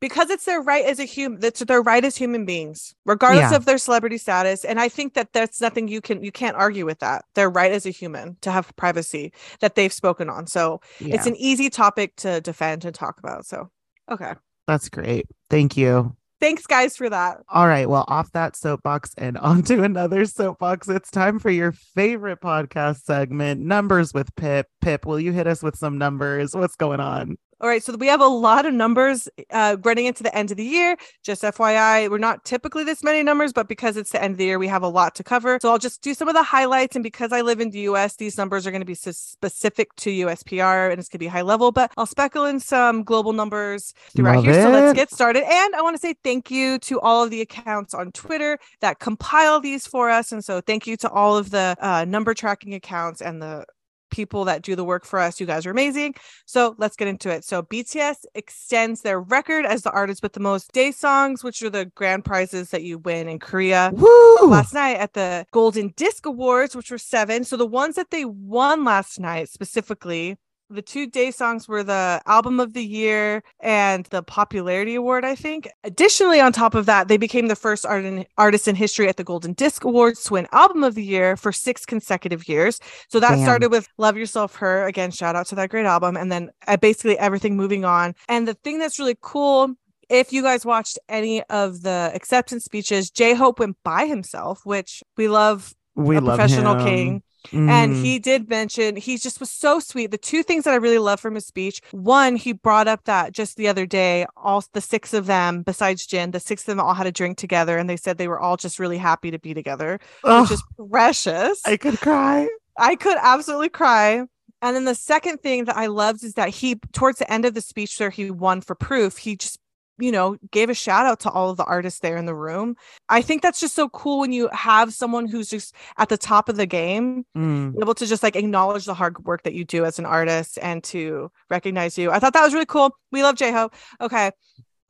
because 0.00 0.30
it's 0.30 0.44
their 0.44 0.60
right 0.60 0.84
as 0.84 1.00
a 1.00 1.04
human 1.04 1.40
that's 1.40 1.60
their 1.64 1.82
right 1.82 2.04
as 2.04 2.16
human 2.16 2.44
beings 2.44 2.94
regardless 3.04 3.50
Yeah. 3.50 3.56
of 3.56 3.64
their 3.64 3.78
celebrity 3.78 4.16
status 4.16 4.64
and 4.64 4.78
i 4.78 4.88
think 4.88 5.14
that 5.14 5.32
that's 5.32 5.60
nothing 5.60 5.88
you 5.88 6.00
can 6.00 6.22
you 6.22 6.30
can't 6.30 6.56
argue 6.56 6.86
with 6.86 7.00
that 7.00 7.24
their 7.34 7.50
right 7.50 7.72
as 7.72 7.84
a 7.84 7.90
human 7.90 8.36
to 8.42 8.52
have 8.52 8.70
privacy 8.76 9.32
that 9.58 9.74
they've 9.74 9.92
spoken 9.92 10.30
on 10.30 10.46
so 10.46 10.80
yeah, 11.00 11.16
it's 11.16 11.26
an 11.26 11.34
easy 11.34 11.68
topic 11.68 12.14
to 12.14 12.40
defend 12.42 12.84
and 12.84 12.94
talk 12.94 13.18
about 13.18 13.44
so 13.44 13.70
okay 14.08 14.34
that's 14.68 14.88
great. 14.88 15.26
Thank 15.50 15.76
you. 15.76 16.14
thanks 16.40 16.66
guys 16.66 16.96
for 16.96 17.10
that 17.10 17.40
All 17.48 17.66
right. 17.66 17.88
Well, 17.88 18.04
off 18.06 18.30
that 18.32 18.54
soapbox 18.54 19.14
and 19.18 19.36
onto 19.50 19.82
another 19.82 20.24
soapbox. 20.26 20.88
It's 20.88 21.10
time 21.10 21.40
for 21.40 21.50
your 21.50 21.72
favorite 21.72 22.40
podcast 22.40 23.02
segment, 23.02 23.60
Numbers 23.60 24.14
with 24.14 24.32
Pip. 24.36 24.68
Pip, 24.80 25.04
will 25.04 25.18
you 25.18 25.32
hit 25.32 25.48
us 25.48 25.62
with 25.62 25.76
some 25.76 25.98
numbers? 25.98 26.54
What's 26.54 26.76
going 26.76 27.00
on? 27.00 27.36
All 27.60 27.68
right, 27.68 27.82
so 27.82 27.96
we 27.96 28.06
have 28.06 28.20
a 28.20 28.26
lot 28.26 28.66
of 28.66 28.74
numbers 28.74 29.28
uh, 29.50 29.76
running 29.82 30.06
into 30.06 30.22
the 30.22 30.32
end 30.32 30.52
of 30.52 30.56
the 30.56 30.64
year. 30.64 30.96
Just 31.24 31.42
FYI, 31.42 32.08
we're 32.08 32.18
not 32.18 32.44
typically 32.44 32.84
this 32.84 33.02
many 33.02 33.24
numbers, 33.24 33.52
but 33.52 33.66
because 33.66 33.96
it's 33.96 34.12
the 34.12 34.22
end 34.22 34.32
of 34.32 34.38
the 34.38 34.44
year, 34.44 34.60
we 34.60 34.68
have 34.68 34.84
a 34.84 34.88
lot 34.88 35.16
to 35.16 35.24
cover. 35.24 35.58
So 35.60 35.70
I'll 35.70 35.78
just 35.78 36.00
do 36.00 36.14
some 36.14 36.28
of 36.28 36.34
the 36.34 36.42
highlights. 36.44 36.94
And 36.94 37.02
because 37.02 37.32
I 37.32 37.40
live 37.40 37.58
in 37.60 37.70
the 37.70 37.80
US, 37.80 38.14
these 38.14 38.38
numbers 38.38 38.64
are 38.64 38.70
going 38.70 38.80
to 38.80 38.86
be 38.86 38.94
specific 38.94 39.92
to 39.96 40.10
USPR 40.10 40.92
and 40.92 41.00
it's 41.00 41.08
going 41.08 41.18
to 41.18 41.24
be 41.24 41.26
high 41.26 41.42
level, 41.42 41.72
but 41.72 41.90
I'll 41.96 42.06
speckle 42.06 42.44
in 42.44 42.60
some 42.60 43.02
global 43.02 43.32
numbers 43.32 43.92
throughout 44.14 44.36
Love 44.36 44.44
here. 44.44 44.62
So 44.62 44.70
let's 44.70 44.94
get 44.94 45.10
started. 45.10 45.42
And 45.42 45.74
I 45.74 45.82
want 45.82 45.96
to 45.96 46.00
say 46.00 46.14
thank 46.22 46.52
you 46.52 46.78
to 46.80 47.00
all 47.00 47.24
of 47.24 47.30
the 47.30 47.40
accounts 47.40 47.92
on 47.92 48.12
Twitter 48.12 48.58
that 48.82 49.00
compile 49.00 49.58
these 49.58 49.84
for 49.84 50.10
us. 50.10 50.30
And 50.30 50.44
so 50.44 50.60
thank 50.60 50.86
you 50.86 50.96
to 50.98 51.10
all 51.10 51.36
of 51.36 51.50
the 51.50 51.74
uh, 51.80 52.04
number 52.04 52.34
tracking 52.34 52.74
accounts 52.74 53.20
and 53.20 53.42
the 53.42 53.66
people 54.10 54.44
that 54.44 54.62
do 54.62 54.76
the 54.76 54.84
work 54.84 55.04
for 55.04 55.18
us. 55.18 55.40
You 55.40 55.46
guys 55.46 55.66
are 55.66 55.70
amazing. 55.70 56.14
So 56.46 56.74
let's 56.78 56.96
get 56.96 57.08
into 57.08 57.30
it. 57.30 57.44
So 57.44 57.62
BTS 57.62 58.24
extends 58.34 59.02
their 59.02 59.20
record 59.20 59.66
as 59.66 59.82
the 59.82 59.90
artist 59.92 60.22
with 60.22 60.32
the 60.32 60.40
most 60.40 60.72
daesangs, 60.72 61.44
which 61.44 61.62
are 61.62 61.70
the 61.70 61.86
grand 61.94 62.24
prizes 62.24 62.70
that 62.70 62.82
you 62.82 62.98
win 62.98 63.28
in 63.28 63.38
Korea. 63.38 63.90
Woo! 63.92 64.48
Last 64.48 64.74
night 64.74 64.96
at 64.96 65.14
the 65.14 65.46
Golden 65.52 65.92
Disc 65.96 66.26
Awards, 66.26 66.74
which 66.74 66.90
were 66.90 66.98
seven. 66.98 67.44
So 67.44 67.56
the 67.56 67.66
ones 67.66 67.96
that 67.96 68.10
they 68.10 68.24
won 68.24 68.84
last 68.84 69.18
night 69.20 69.48
specifically, 69.48 70.36
the 70.70 70.82
two 70.82 71.08
daesangs 71.08 71.68
were 71.68 71.82
the 71.82 72.20
album 72.26 72.60
of 72.60 72.74
the 72.74 72.84
year 72.84 73.42
and 73.60 74.04
the 74.06 74.22
popularity 74.22 74.94
award, 74.94 75.24
I 75.24 75.34
think. 75.34 75.68
Additionally, 75.84 76.40
on 76.40 76.52
top 76.52 76.74
of 76.74 76.86
that, 76.86 77.08
they 77.08 77.16
became 77.16 77.48
the 77.48 77.56
first 77.56 77.86
art 77.86 78.04
in, 78.04 78.26
artist 78.36 78.68
in 78.68 78.74
history 78.74 79.08
at 79.08 79.16
the 79.16 79.24
Golden 79.24 79.54
Disc 79.54 79.84
Awards 79.84 80.24
to 80.24 80.34
win 80.34 80.46
album 80.52 80.84
of 80.84 80.94
the 80.94 81.04
year 81.04 81.36
for 81.36 81.52
six 81.52 81.86
consecutive 81.86 82.48
years. 82.48 82.80
So 83.08 83.20
that 83.20 83.36
Damn. 83.36 83.42
started 83.42 83.70
with 83.70 83.88
Love 83.96 84.16
Yourself 84.16 84.56
Her. 84.56 84.86
Again, 84.86 85.10
shout 85.10 85.36
out 85.36 85.46
to 85.48 85.54
that 85.54 85.70
great 85.70 85.86
album. 85.86 86.16
And 86.16 86.30
then 86.30 86.50
uh, 86.66 86.76
basically 86.76 87.18
everything 87.18 87.56
moving 87.56 87.84
on. 87.84 88.14
And 88.28 88.46
the 88.46 88.54
thing 88.54 88.78
that's 88.78 88.98
really 88.98 89.16
cool. 89.20 89.74
If 90.10 90.32
you 90.32 90.42
guys 90.42 90.64
watched 90.64 90.98
any 91.08 91.42
of 91.44 91.82
the 91.82 92.10
acceptance 92.14 92.64
speeches, 92.64 93.10
J 93.10 93.34
Hope 93.34 93.58
went 93.58 93.76
by 93.84 94.06
himself, 94.06 94.64
which 94.64 95.02
we 95.18 95.28
love 95.28 95.74
we 95.94 96.16
a 96.16 96.20
love 96.20 96.38
professional 96.38 96.76
him. 96.76 96.84
king. 96.84 97.22
And 97.52 97.92
Mm. 97.92 98.02
he 98.02 98.18
did 98.18 98.48
mention 98.48 98.96
he 98.96 99.16
just 99.16 99.40
was 99.40 99.50
so 99.50 99.80
sweet. 99.80 100.10
The 100.10 100.18
two 100.18 100.42
things 100.42 100.64
that 100.64 100.72
I 100.74 100.76
really 100.76 100.98
love 100.98 101.20
from 101.20 101.34
his 101.34 101.46
speech 101.46 101.80
one, 101.92 102.36
he 102.36 102.52
brought 102.52 102.88
up 102.88 103.04
that 103.04 103.32
just 103.32 103.56
the 103.56 103.68
other 103.68 103.86
day, 103.86 104.26
all 104.36 104.64
the 104.72 104.80
six 104.80 105.14
of 105.14 105.26
them, 105.26 105.62
besides 105.62 106.06
Jin, 106.06 106.32
the 106.32 106.40
six 106.40 106.62
of 106.62 106.66
them 106.66 106.80
all 106.80 106.94
had 106.94 107.06
a 107.06 107.12
drink 107.12 107.38
together 107.38 107.78
and 107.78 107.88
they 107.88 107.96
said 107.96 108.18
they 108.18 108.28
were 108.28 108.40
all 108.40 108.56
just 108.56 108.78
really 108.78 108.98
happy 108.98 109.30
to 109.30 109.38
be 109.38 109.54
together, 109.54 109.98
which 110.22 110.50
is 110.50 110.62
precious. 110.90 111.62
I 111.64 111.76
could 111.76 112.00
cry. 112.00 112.48
I 112.76 112.96
could 112.96 113.16
absolutely 113.20 113.70
cry. 113.70 114.22
And 114.60 114.74
then 114.74 114.84
the 114.84 114.94
second 114.94 115.38
thing 115.38 115.66
that 115.66 115.76
I 115.76 115.86
loved 115.86 116.24
is 116.24 116.34
that 116.34 116.48
he, 116.48 116.76
towards 116.92 117.18
the 117.18 117.32
end 117.32 117.44
of 117.44 117.54
the 117.54 117.60
speech 117.60 117.98
where 118.00 118.10
he 118.10 118.30
won 118.30 118.60
for 118.60 118.74
proof, 118.74 119.18
he 119.18 119.36
just, 119.36 119.60
you 119.98 120.12
know, 120.12 120.36
gave 120.52 120.70
a 120.70 120.74
shout 120.74 121.06
out 121.06 121.20
to 121.20 121.30
all 121.30 121.50
of 121.50 121.56
the 121.56 121.64
artists 121.64 122.00
there 122.00 122.16
in 122.16 122.26
the 122.26 122.34
room. 122.34 122.76
I 123.08 123.20
think 123.22 123.42
that's 123.42 123.60
just 123.60 123.74
so 123.74 123.88
cool 123.88 124.20
when 124.20 124.32
you 124.32 124.48
have 124.52 124.92
someone 124.94 125.26
who's 125.26 125.50
just 125.50 125.74
at 125.96 126.08
the 126.08 126.16
top 126.18 126.48
of 126.48 126.56
the 126.56 126.66
game 126.66 127.24
Mm. 127.36 127.74
able 127.80 127.94
to 127.94 128.06
just 128.06 128.22
like 128.22 128.36
acknowledge 128.36 128.84
the 128.84 128.94
hard 128.94 129.24
work 129.24 129.42
that 129.42 129.54
you 129.54 129.64
do 129.64 129.84
as 129.84 129.98
an 129.98 130.06
artist 130.06 130.58
and 130.62 130.82
to 130.84 131.30
recognize 131.50 131.98
you. 131.98 132.10
I 132.10 132.18
thought 132.18 132.32
that 132.34 132.44
was 132.44 132.54
really 132.54 132.66
cool. 132.66 132.94
We 133.12 133.22
love 133.22 133.36
J 133.36 133.52
Hope. 133.52 133.74
Okay. 134.00 134.30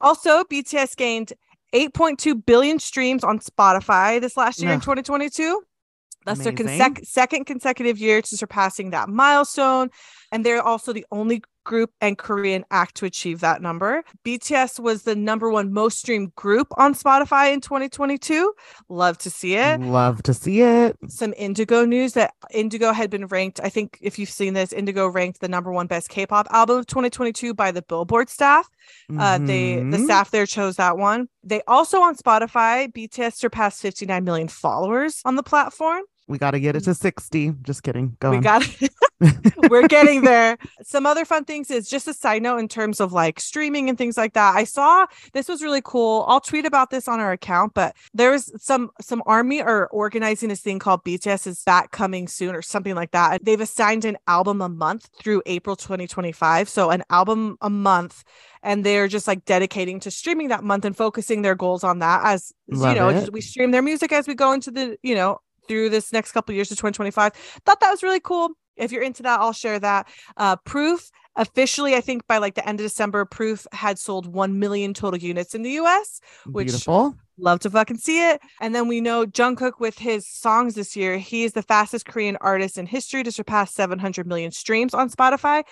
Also, 0.00 0.44
BTS 0.44 0.94
gained 0.96 1.32
8.2 1.74 2.44
billion 2.46 2.78
streams 2.78 3.24
on 3.24 3.38
Spotify 3.40 4.20
this 4.20 4.36
last 4.36 4.60
year 4.60 4.72
in 4.72 4.80
2022. 4.80 5.62
That's 6.24 6.40
their 6.44 6.52
consec- 6.52 7.06
second 7.06 7.44
consecutive 7.46 7.98
year 7.98 8.20
to 8.22 8.36
surpassing 8.36 8.90
that 8.90 9.08
milestone. 9.08 9.88
And 10.32 10.44
they're 10.44 10.62
also 10.62 10.92
the 10.92 11.06
only 11.10 11.42
group 11.68 11.90
and 12.00 12.16
Korean 12.16 12.64
act 12.70 12.94
to 12.96 13.04
achieve 13.04 13.40
that 13.40 13.60
number. 13.60 14.02
BTS 14.24 14.80
was 14.80 15.02
the 15.02 15.14
number 15.14 15.50
one 15.50 15.70
most 15.72 15.98
streamed 15.98 16.34
group 16.34 16.66
on 16.78 16.94
Spotify 16.94 17.52
in 17.52 17.60
2022. 17.60 18.52
Love 18.88 19.18
to 19.18 19.28
see 19.30 19.54
it 19.54 19.78
Love 19.80 20.22
to 20.22 20.32
see 20.32 20.62
it. 20.62 20.96
some 21.08 21.34
Indigo 21.36 21.84
news 21.84 22.14
that 22.14 22.32
Indigo 22.50 22.92
had 22.92 23.10
been 23.10 23.26
ranked. 23.26 23.60
I 23.62 23.68
think 23.68 23.98
if 24.00 24.18
you've 24.18 24.30
seen 24.30 24.54
this, 24.54 24.72
Indigo 24.72 25.06
ranked 25.08 25.40
the 25.40 25.48
number 25.48 25.70
one 25.70 25.86
best 25.86 26.08
K-pop 26.08 26.46
album 26.50 26.78
of 26.78 26.86
2022 26.86 27.52
by 27.54 27.70
the 27.70 27.82
Billboard 27.82 28.30
staff. 28.30 28.66
Uh, 29.18 29.36
they 29.38 29.76
the 29.76 29.98
Mhm. 29.98 30.04
staff 30.04 30.30
there 30.30 30.46
chose 30.46 30.76
that 30.76 30.96
one. 30.96 31.28
They 31.44 31.60
also 31.68 32.00
on 32.00 32.16
Spotify, 32.16 32.90
BTS 32.90 33.36
surpassed 33.36 33.82
59 33.82 34.24
million 34.24 34.48
followers 34.48 35.20
on 35.26 35.36
the 35.36 35.42
platform. 35.42 36.02
We 36.28 36.38
got 36.38 36.52
to 36.52 36.60
get 36.60 36.76
it 36.76 36.84
to 36.84 36.90
mm. 36.90 36.96
60. 36.96 37.54
Just 37.62 37.82
kidding. 37.82 38.16
Go 38.20 38.30
we 38.30 38.36
on. 38.36 38.42
got 38.42 38.62
we're 39.68 39.88
getting 39.88 40.22
there. 40.22 40.56
Some 40.82 41.06
other 41.06 41.24
fun 41.24 41.44
things 41.44 41.70
is 41.70 41.88
just 41.88 42.06
a 42.06 42.14
side 42.14 42.42
note 42.42 42.58
in 42.58 42.68
terms 42.68 43.00
of 43.00 43.12
like 43.12 43.40
streaming 43.40 43.88
and 43.88 43.98
things 43.98 44.16
like 44.16 44.34
that. 44.34 44.54
I 44.54 44.64
saw 44.64 45.06
this 45.32 45.48
was 45.48 45.62
really 45.62 45.80
cool. 45.82 46.24
I'll 46.28 46.40
tweet 46.40 46.66
about 46.66 46.90
this 46.90 47.08
on 47.08 47.18
our 47.18 47.32
account 47.32 47.74
but 47.74 47.96
there's 48.14 48.50
some 48.62 48.90
some 49.00 49.22
army 49.26 49.60
are 49.60 49.88
organizing 49.88 50.50
this 50.50 50.60
thing 50.60 50.78
called 50.78 51.04
bts 51.04 51.46
is 51.46 51.62
back 51.64 51.90
coming 51.90 52.28
soon 52.28 52.54
or 52.54 52.62
something 52.62 52.94
like 52.94 53.10
that. 53.12 53.44
They've 53.44 53.60
assigned 53.60 54.04
an 54.04 54.18
album 54.26 54.60
a 54.60 54.68
month 54.68 55.08
through 55.20 55.42
april 55.46 55.76
2025 55.76 56.68
so 56.68 56.90
an 56.90 57.02
album 57.10 57.56
a 57.60 57.70
month 57.70 58.24
and 58.62 58.84
they're 58.84 59.08
just 59.08 59.26
like 59.26 59.44
dedicating 59.44 60.00
to 60.00 60.10
streaming 60.10 60.48
that 60.48 60.64
month 60.64 60.84
and 60.84 60.96
focusing 60.96 61.42
their 61.42 61.54
goals 61.54 61.84
on 61.84 62.00
that 62.00 62.22
as 62.24 62.52
Love 62.68 62.94
you 62.94 63.00
know 63.00 63.28
we 63.32 63.40
stream 63.40 63.70
their 63.70 63.82
music 63.82 64.12
as 64.12 64.26
we 64.26 64.34
go 64.34 64.52
into 64.52 64.70
the 64.70 64.96
you 65.02 65.14
know 65.14 65.40
through 65.68 65.90
this 65.90 66.12
next 66.12 66.32
couple 66.32 66.54
years 66.54 66.68
to 66.68 66.74
2025 66.74 67.32
thought 67.64 67.80
that 67.80 67.90
was 67.90 68.02
really 68.02 68.20
cool. 68.20 68.50
If 68.76 68.92
you're 68.92 69.02
into 69.02 69.22
that 69.24 69.40
i'll 69.40 69.52
share 69.52 69.78
that. 69.78 70.08
Uh 70.36 70.56
proof 70.56 71.10
officially 71.36 71.94
i 71.94 72.00
think 72.00 72.26
by 72.26 72.38
like 72.38 72.54
the 72.54 72.68
end 72.68 72.80
of 72.80 72.84
december 72.86 73.24
proof 73.24 73.66
had 73.72 73.98
sold 73.98 74.26
1 74.26 74.58
million 74.58 74.92
total 74.94 75.20
units 75.20 75.54
in 75.54 75.62
the 75.62 75.70
us 75.72 76.20
which- 76.46 76.66
Beautiful. 76.68 77.14
love 77.38 77.60
to 77.60 77.70
fucking 77.70 77.98
see 77.98 78.28
it. 78.30 78.40
And 78.60 78.74
then 78.74 78.88
we 78.88 79.00
know 79.00 79.24
jungkook 79.24 79.78
with 79.78 79.98
his 79.98 80.26
songs 80.28 80.74
this 80.74 80.96
year 80.96 81.18
he 81.18 81.44
is 81.44 81.52
the 81.52 81.62
fastest 81.62 82.06
korean 82.06 82.36
artist 82.40 82.76
in 82.78 82.86
history 82.86 83.22
to 83.22 83.30
surpass 83.30 83.72
700 83.74 84.26
million 84.26 84.50
streams 84.50 84.94
on 84.94 85.08
spotify. 85.10 85.62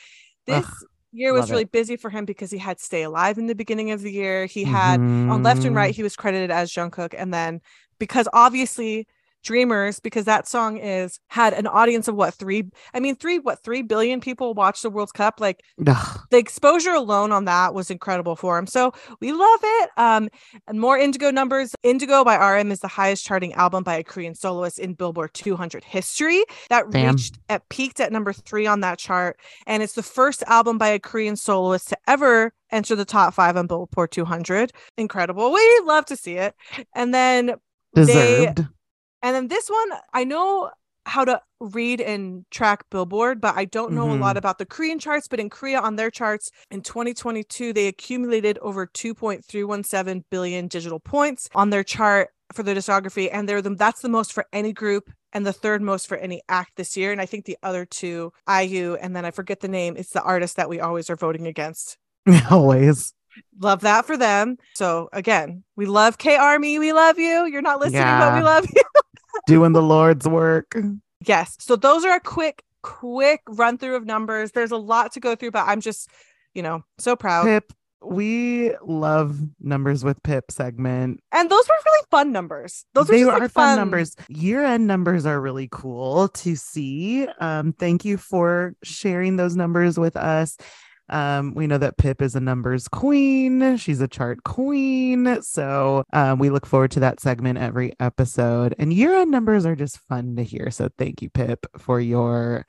This 0.46 0.64
Ugh, 0.64 0.72
year 1.12 1.32
was 1.32 1.40
love 1.42 1.50
really 1.50 1.62
it. 1.64 1.72
busy 1.72 1.96
for 1.96 2.10
him 2.10 2.24
because 2.24 2.52
he 2.52 2.58
had 2.58 2.78
stay 2.78 3.02
alive 3.02 3.36
in 3.38 3.46
the 3.48 3.54
beginning 3.56 3.90
of 3.90 4.00
the 4.02 4.12
year. 4.12 4.46
He 4.46 4.62
had 4.62 5.00
on 5.00 5.42
left 5.42 5.64
and 5.64 5.74
right 5.74 5.92
Mhm. 5.92 5.96
he 5.96 6.02
was 6.04 6.14
credited 6.14 6.52
as 6.52 6.70
jungkook. 6.72 7.14
And 7.18 7.34
then 7.34 7.60
because 7.98 8.28
obviously 8.32 9.08
dreamers 9.46 10.00
because 10.00 10.24
that 10.24 10.48
song 10.48 10.76
is 10.76 11.20
had 11.28 11.52
an 11.52 11.68
audience 11.68 12.08
of 12.08 12.16
what 12.16 12.34
three 12.34 12.64
i 12.92 13.00
mean 13.00 13.14
three 13.14 13.38
what 13.38 13.62
three 13.62 13.80
billion 13.80 14.20
people 14.20 14.54
watch 14.54 14.82
the 14.82 14.90
world 14.90 15.14
cup? 15.14 15.40
Like 15.40 15.62
Ugh, 15.86 16.20
the 16.30 16.38
exposure 16.38 16.90
alone 16.90 17.30
on 17.30 17.44
that 17.44 17.72
was 17.72 17.90
incredible 17.90 18.34
for 18.34 18.58
him 18.58 18.66
so 18.66 18.92
we 19.20 19.32
love 19.32 19.60
it. 19.62 19.90
Um 19.96 20.28
and 20.66 20.80
more 20.80 20.98
indigo 20.98 21.30
numbers. 21.30 21.74
Indigo 21.82 22.24
by 22.24 22.36
rm 22.36 22.72
is 22.72 22.80
the 22.80 22.88
highest 22.88 23.24
charting 23.24 23.52
album 23.54 23.84
by 23.84 23.94
a 23.94 24.04
korean 24.04 24.34
soloist 24.34 24.78
in 24.78 24.94
billboard 24.94 25.32
200 25.34 25.84
history. 25.84 26.44
That 26.68 26.90
Damn. 26.90 27.14
reached 27.14 27.38
at 27.48 27.68
peaked 27.68 28.00
at 28.00 28.12
number 28.12 28.32
three 28.32 28.66
on 28.66 28.80
that 28.80 28.98
chart 28.98 29.38
and 29.66 29.82
it's 29.82 29.94
the 29.94 30.02
first 30.02 30.42
album 30.48 30.76
by 30.76 30.88
a 30.88 30.98
korean 30.98 31.36
soloist 31.36 31.88
to 31.90 31.96
ever 32.08 32.52
enter 32.72 32.96
the 32.96 33.04
top 33.04 33.32
five 33.32 33.56
on 33.56 33.68
billboard 33.68 34.10
200 34.10 34.72
incredible. 34.96 35.52
We 35.52 35.82
love 35.84 36.04
to 36.06 36.16
see 36.16 36.34
it. 36.34 36.54
And 36.94 37.14
then 37.14 37.54
deserved. 37.94 38.66
And 39.26 39.34
then 39.34 39.48
this 39.48 39.68
one, 39.68 39.98
I 40.12 40.22
know 40.22 40.70
how 41.04 41.24
to 41.24 41.40
read 41.60 42.00
and 42.00 42.44
track 42.50 42.84
Billboard, 42.90 43.40
but 43.40 43.56
I 43.56 43.64
don't 43.64 43.92
know 43.92 44.10
a 44.10 44.12
Mm-hmm. 44.12 44.20
lot 44.20 44.36
about 44.36 44.58
the 44.58 44.66
Korean 44.66 44.98
charts. 45.00 45.26
But 45.28 45.40
in 45.40 45.50
Korea, 45.50 45.80
on 45.80 45.96
their 45.96 46.10
charts 46.10 46.50
in 46.70 46.82
2022, 46.82 47.72
they 47.72 47.88
accumulated 47.88 48.56
over 48.58 48.86
2.317 48.86 50.22
billion 50.30 50.68
digital 50.68 51.00
points 51.00 51.48
on 51.54 51.70
their 51.70 51.82
chart 51.84 52.28
for 52.52 52.62
their 52.62 52.74
discography, 52.76 53.28
and 53.32 53.48
they're 53.48 53.62
the 53.62 53.74
that's 53.74 54.00
the 54.02 54.08
most 54.08 54.32
for 54.32 54.46
any 54.52 54.72
group 54.72 55.10
and 55.32 55.44
the 55.44 55.52
third 55.52 55.82
most 55.82 56.06
for 56.06 56.16
any 56.16 56.40
act 56.48 56.72
this 56.76 56.96
year. 56.96 57.10
And 57.10 57.20
I 57.20 57.26
think 57.26 57.44
the 57.44 57.58
other 57.62 57.84
two, 57.84 58.32
IU, 58.48 58.94
and 58.94 59.14
then 59.16 59.24
I 59.24 59.32
forget 59.32 59.58
the 59.60 59.68
name. 59.68 59.96
It's 59.96 60.10
the 60.12 60.22
artist 60.22 60.56
that 60.56 60.68
we 60.68 60.78
always 60.80 61.10
are 61.10 61.16
voting 61.16 61.46
against. 61.48 61.98
Always. 62.50 63.12
Love 63.60 63.80
that 63.82 64.06
for 64.06 64.16
them. 64.16 64.58
So 64.74 65.08
again, 65.12 65.64
we 65.76 65.86
love 65.86 66.18
K 66.18 66.36
Army. 66.36 66.78
We 66.78 66.92
love 66.92 67.18
you. 67.18 67.46
You're 67.46 67.62
not 67.62 67.80
listening, 67.80 68.02
but 68.02 68.34
we 68.34 68.42
love 68.42 68.66
you. 68.74 68.82
Doing 69.46 69.72
the 69.72 69.82
Lord's 69.82 70.26
work. 70.26 70.76
Yes. 71.24 71.56
So 71.60 71.76
those 71.76 72.04
are 72.04 72.16
a 72.16 72.20
quick, 72.20 72.62
quick 72.82 73.40
run 73.48 73.78
through 73.78 73.96
of 73.96 74.06
numbers. 74.06 74.52
There's 74.52 74.72
a 74.72 74.76
lot 74.76 75.12
to 75.12 75.20
go 75.20 75.34
through, 75.34 75.52
but 75.52 75.66
I'm 75.66 75.80
just, 75.80 76.08
you 76.54 76.62
know, 76.62 76.82
so 76.98 77.16
proud. 77.16 77.44
Pip, 77.44 77.72
we 78.02 78.72
love 78.82 79.38
numbers 79.60 80.04
with 80.04 80.22
Pip 80.22 80.50
segment. 80.50 81.20
And 81.32 81.50
those 81.50 81.68
were 81.68 81.74
really 81.84 82.06
fun 82.10 82.32
numbers. 82.32 82.84
Those 82.94 83.08
they 83.08 83.24
were 83.24 83.30
just, 83.32 83.36
are 83.36 83.40
like, 83.40 83.50
fun 83.50 83.76
numbers. 83.76 84.16
Year 84.28 84.64
end 84.64 84.86
numbers 84.86 85.26
are 85.26 85.40
really 85.40 85.68
cool 85.70 86.28
to 86.28 86.56
see. 86.56 87.26
Um, 87.40 87.72
thank 87.72 88.04
you 88.04 88.16
for 88.16 88.74
sharing 88.82 89.36
those 89.36 89.56
numbers 89.56 89.98
with 89.98 90.16
us. 90.16 90.56
Um, 91.08 91.54
we 91.54 91.66
know 91.66 91.78
that 91.78 91.96
Pip 91.98 92.20
is 92.22 92.34
a 92.34 92.40
numbers 92.40 92.88
queen. 92.88 93.76
She's 93.76 94.00
a 94.00 94.08
chart 94.08 94.42
queen. 94.44 95.40
So 95.42 96.04
um, 96.12 96.38
we 96.38 96.50
look 96.50 96.66
forward 96.66 96.90
to 96.92 97.00
that 97.00 97.20
segment 97.20 97.58
every 97.58 97.92
episode. 98.00 98.74
And 98.78 98.92
year 98.92 99.14
end 99.14 99.30
numbers 99.30 99.64
are 99.66 99.76
just 99.76 99.98
fun 100.08 100.36
to 100.36 100.42
hear. 100.42 100.70
So 100.70 100.88
thank 100.98 101.22
you, 101.22 101.30
Pip, 101.30 101.66
for 101.78 102.00
your 102.00 102.66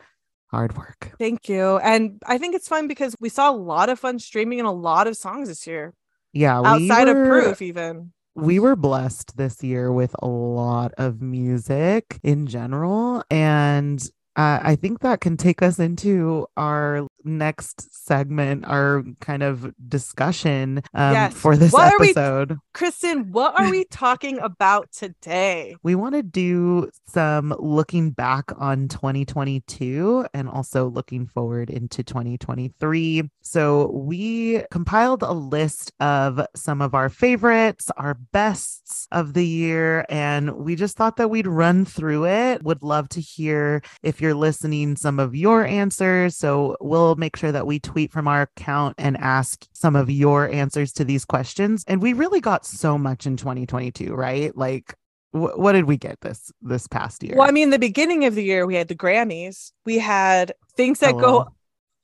hard 0.52 0.78
work. 0.78 1.14
Thank 1.20 1.50
you. 1.50 1.78
And 1.80 2.22
I 2.26 2.38
think 2.38 2.56
it's 2.56 2.68
fun 2.68 2.88
because 2.88 3.16
we 3.20 3.30
saw 3.30 3.50
a 3.50 3.56
lot 3.58 3.90
of 3.90 4.00
fun 4.00 4.20
streaming 4.20 4.60
and 4.60 4.68
a 4.68 4.72
lot 4.72 5.08
of 5.08 5.18
songs 5.18 5.50
this 5.50 5.68
year 5.68 5.94
Yeah, 6.32 6.62
we 6.62 6.68
outside 6.90 7.10
of 7.10 7.16
proof, 7.16 7.62
even. 7.62 8.14
we 8.36 8.60
were 8.60 8.76
blessed 8.78 9.36
this 9.36 9.62
year 9.64 9.92
with 9.92 10.16
a 10.22 10.28
lot 10.28 10.94
of 10.98 11.22
music 11.22 12.20
in 12.24 12.48
general 12.48 13.24
and 13.30 14.08
uh, 14.38 14.60
i 14.64 14.76
think 14.76 15.00
that 15.02 15.20
can 15.22 15.36
take 15.38 15.62
us 15.62 15.80
into 15.80 16.48
our 16.56 17.08
next 17.24 18.06
segment 18.06 18.64
our 18.66 19.04
kind 19.20 19.44
of 19.44 19.74
discussion 19.90 20.82
um, 20.94 21.12
Yes. 21.14 21.34
for 21.34 21.58
this 21.58 21.74
What 21.74 21.94
are 21.94 22.00
we- 22.00 22.12
episode 22.12 22.58
Kristen, 22.74 23.32
what 23.32 23.60
are 23.60 23.72
we 23.72 23.86
talking 23.86 24.38
about 24.38 24.92
today? 24.92 25.76
we 25.84 25.96
want 25.96 26.14
to 26.14 26.22
do 26.22 26.92
some 27.08 27.56
looking 27.58 28.12
back 28.12 28.52
on 28.60 28.88
2022 28.88 30.28
and 30.34 30.48
also 30.48 30.88
looking 30.88 31.26
forward 31.26 31.72
into 31.72 32.04
2023. 32.04 33.24
So, 33.42 33.88
we 33.92 34.62
compiled 34.70 35.24
a 35.24 35.32
list 35.32 35.92
of 36.00 36.46
some 36.56 36.82
of 36.82 36.94
our 36.94 37.10
favorites, 37.10 37.90
our 37.98 38.14
bests 38.14 39.08
of 39.12 39.34
the 39.34 39.46
year, 39.46 40.06
and 40.10 40.52
we 40.58 40.76
just 40.76 40.98
thought 40.98 41.16
that 41.18 41.30
we'd 41.30 41.48
run 41.48 41.84
through 41.84 42.26
it. 42.28 42.62
Would 42.64 42.84
love 42.84 43.10
to 43.10 43.22
hear 43.22 43.82
if 44.04 44.22
you're 44.22 44.27
listening 44.34 44.96
some 44.96 45.20
of 45.20 45.36
your 45.36 45.66
answers. 45.66 46.38
So, 46.38 46.78
we'll 46.80 47.16
make 47.16 47.36
sure 47.36 47.52
that 47.52 47.68
we 47.68 47.80
tweet 47.80 48.12
from 48.12 48.28
our 48.28 48.44
account 48.44 48.96
and 48.98 49.18
ask 49.18 49.68
some 49.74 49.96
of 49.96 50.10
your 50.10 50.50
answers 50.50 50.92
to 50.94 51.06
these 51.06 51.26
questions. 51.26 51.84
And 51.88 52.02
we 52.02 52.14
really 52.14 52.42
got 52.42 52.66
so 52.66 52.98
much 52.98 53.26
in 53.26 53.38
2022, 53.38 54.14
right? 54.14 54.56
Like, 54.56 54.96
wh- 55.32 55.58
what 55.58 55.74
did 55.74 55.86
we 55.86 55.98
get 55.98 56.20
this 56.22 56.52
this 56.62 56.88
past 56.88 57.24
year? 57.24 57.36
Well, 57.38 57.48
I 57.48 57.52
mean, 57.52 57.70
the 57.70 57.80
beginning 57.80 58.26
of 58.26 58.36
the 58.36 58.44
year, 58.44 58.66
we 58.66 58.76
had 58.76 58.88
the 58.88 58.96
Grammys. 58.96 59.72
We 59.86 60.00
had 60.00 60.54
things 60.76 61.00
that 61.00 61.12
Hello. 61.12 61.22
go 61.44 61.48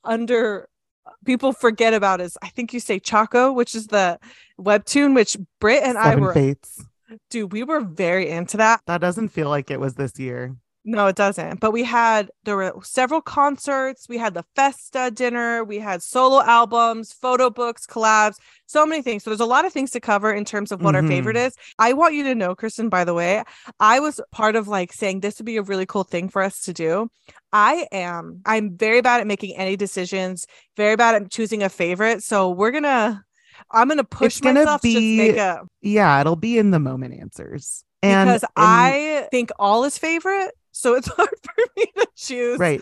under 0.03 0.67
people 1.25 1.53
forget 1.53 1.93
about 1.93 2.21
is 2.21 2.37
I 2.41 2.49
think 2.49 2.73
you 2.73 2.79
say 2.79 2.99
Chakho, 2.99 3.53
which 3.53 3.75
is 3.75 3.87
the 3.87 4.19
webtoon, 4.59 5.15
which 5.15 5.37
Britt 5.59 5.83
and 5.83 5.97
I 5.97 6.15
were 6.15 6.33
Fates. 6.33 6.85
dude, 7.29 7.51
we 7.51 7.63
were 7.63 7.81
very 7.81 8.29
into 8.29 8.57
that. 8.57 8.81
That 8.87 9.01
doesn't 9.01 9.29
feel 9.29 9.49
like 9.49 9.71
it 9.71 9.79
was 9.79 9.95
this 9.95 10.19
year. 10.19 10.55
No, 10.85 11.07
it 11.07 11.15
doesn't. 11.15 11.61
But 11.61 11.71
we 11.71 11.83
had 11.83 12.29
there 12.43 12.57
were 12.57 12.73
several 12.83 13.21
concerts. 13.21 14.09
We 14.09 14.17
had 14.17 14.33
the 14.33 14.43
Festa 14.55 15.11
dinner. 15.11 15.63
We 15.63 15.79
had 15.79 16.03
solo 16.03 16.41
albums, 16.41 17.13
photo 17.13 17.49
books, 17.49 17.85
collabs, 17.85 18.35
so 18.65 18.85
many 18.85 19.01
things. 19.01 19.23
So 19.23 19.29
there's 19.29 19.39
a 19.39 19.45
lot 19.45 19.63
of 19.63 19.71
things 19.71 19.91
to 19.91 20.01
cover 20.01 20.33
in 20.33 20.43
terms 20.43 20.73
of 20.73 20.81
what 20.81 20.95
our 20.95 21.07
favorite 21.07 21.37
mm-hmm. 21.37 21.47
is. 21.47 21.55
I 21.79 21.93
want 21.93 22.15
you 22.15 22.23
to 22.25 22.35
know, 22.35 22.53
Kristen. 22.53 22.89
By 22.89 23.05
the 23.05 23.13
way, 23.13 23.43
I 23.79 24.01
was 24.01 24.19
part 24.31 24.57
of 24.57 24.67
like 24.67 24.91
saying 24.91 25.21
this 25.21 25.39
would 25.39 25.45
be 25.45 25.57
a 25.57 25.63
really 25.63 25.85
cool 25.85 26.03
thing 26.03 26.27
for 26.27 26.41
us 26.41 26.61
to 26.63 26.73
do. 26.73 27.09
I 27.53 27.87
am. 27.93 28.41
I'm 28.45 28.75
very 28.75 29.01
bad 29.01 29.21
at 29.21 29.27
making 29.27 29.55
any 29.55 29.77
decisions. 29.77 30.47
Very 30.75 30.97
bad 30.97 31.15
at 31.15 31.31
choosing 31.31 31.63
a 31.63 31.69
favorite. 31.69 32.23
So 32.23 32.49
we're 32.49 32.71
gonna. 32.71 33.23
I'm 33.71 33.87
gonna 33.87 34.03
push 34.03 34.41
gonna 34.41 34.61
myself 34.61 34.81
to 34.81 34.91
just 34.91 35.01
make 35.01 35.37
a 35.37 35.61
Yeah, 35.81 36.19
it'll 36.19 36.35
be 36.35 36.57
in 36.57 36.71
the 36.71 36.79
moment 36.79 37.13
answers. 37.13 37.85
And 38.01 38.27
because 38.27 38.43
and- 38.43 38.51
I 38.57 39.27
think 39.31 39.51
all 39.57 39.85
is 39.85 39.97
favorite. 39.97 40.51
So 40.73 40.95
it's 40.95 41.07
hard 41.15 41.29
for 41.43 41.63
me 41.77 41.85
to 41.97 42.07
choose. 42.17 42.59
right 42.59 42.81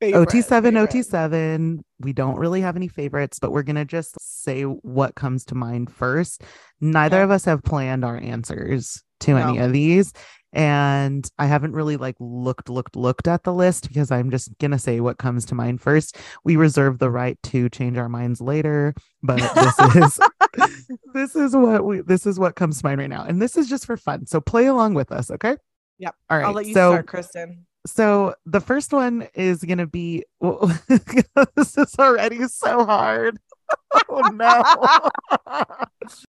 favorite, 0.00 0.28
OT7, 0.30 0.48
favorite. 0.48 0.74
OT7. 0.90 1.80
We 2.00 2.12
don't 2.12 2.36
really 2.36 2.60
have 2.62 2.74
any 2.74 2.88
favorites, 2.88 3.38
but 3.38 3.52
we're 3.52 3.62
gonna 3.62 3.84
just 3.84 4.16
say 4.20 4.62
what 4.64 5.14
comes 5.14 5.44
to 5.46 5.54
mind 5.54 5.92
first. 5.92 6.42
Neither 6.80 7.18
Okay. 7.18 7.22
of 7.24 7.30
us 7.30 7.44
have 7.44 7.62
planned 7.62 8.04
our 8.04 8.16
answers 8.16 9.02
to 9.20 9.36
any 9.36 9.58
of 9.58 9.72
these. 9.72 10.12
And 10.54 11.26
I 11.38 11.46
haven't 11.46 11.72
really 11.72 11.96
like 11.96 12.16
looked, 12.18 12.68
looked, 12.68 12.94
looked 12.96 13.26
at 13.28 13.44
the 13.44 13.54
list 13.54 13.88
because 13.88 14.10
I'm 14.10 14.30
just 14.30 14.50
gonna 14.58 14.78
say 14.78 14.98
what 15.00 15.18
comes 15.18 15.44
to 15.46 15.54
mind 15.54 15.80
first. 15.80 16.16
We 16.44 16.56
reserve 16.56 16.98
the 16.98 17.10
right 17.10 17.38
to 17.44 17.68
change 17.70 17.96
our 17.96 18.08
minds 18.08 18.40
later, 18.40 18.94
but 19.22 19.38
this 19.54 19.78
is 19.96 20.20
this 21.14 21.36
is 21.36 21.54
what 21.56 21.84
we 21.84 22.00
this 22.00 22.26
is 22.26 22.38
what 22.40 22.56
comes 22.56 22.80
to 22.80 22.86
mind 22.86 23.00
right 23.00 23.08
now. 23.08 23.24
And 23.24 23.40
this 23.40 23.56
is 23.56 23.68
just 23.68 23.86
for 23.86 23.96
fun. 23.96 24.26
So 24.26 24.40
play 24.40 24.66
along 24.66 24.94
with 24.94 25.12
us, 25.12 25.30
okay? 25.30 25.56
Yep. 26.02 26.16
All 26.30 26.36
right. 26.38 26.46
I'll 26.46 26.52
let 26.52 26.66
you 26.66 26.74
so 26.74 26.90
start, 26.90 27.06
Kristen. 27.06 27.64
so 27.86 28.34
the 28.44 28.60
first 28.60 28.92
one 28.92 29.28
is 29.34 29.62
gonna 29.62 29.86
be 29.86 30.24
well, 30.40 30.66
this 30.88 31.78
is 31.78 31.94
already 31.96 32.46
so 32.48 32.84
hard. 32.84 33.38
oh 34.08 34.20
no. 34.34 35.46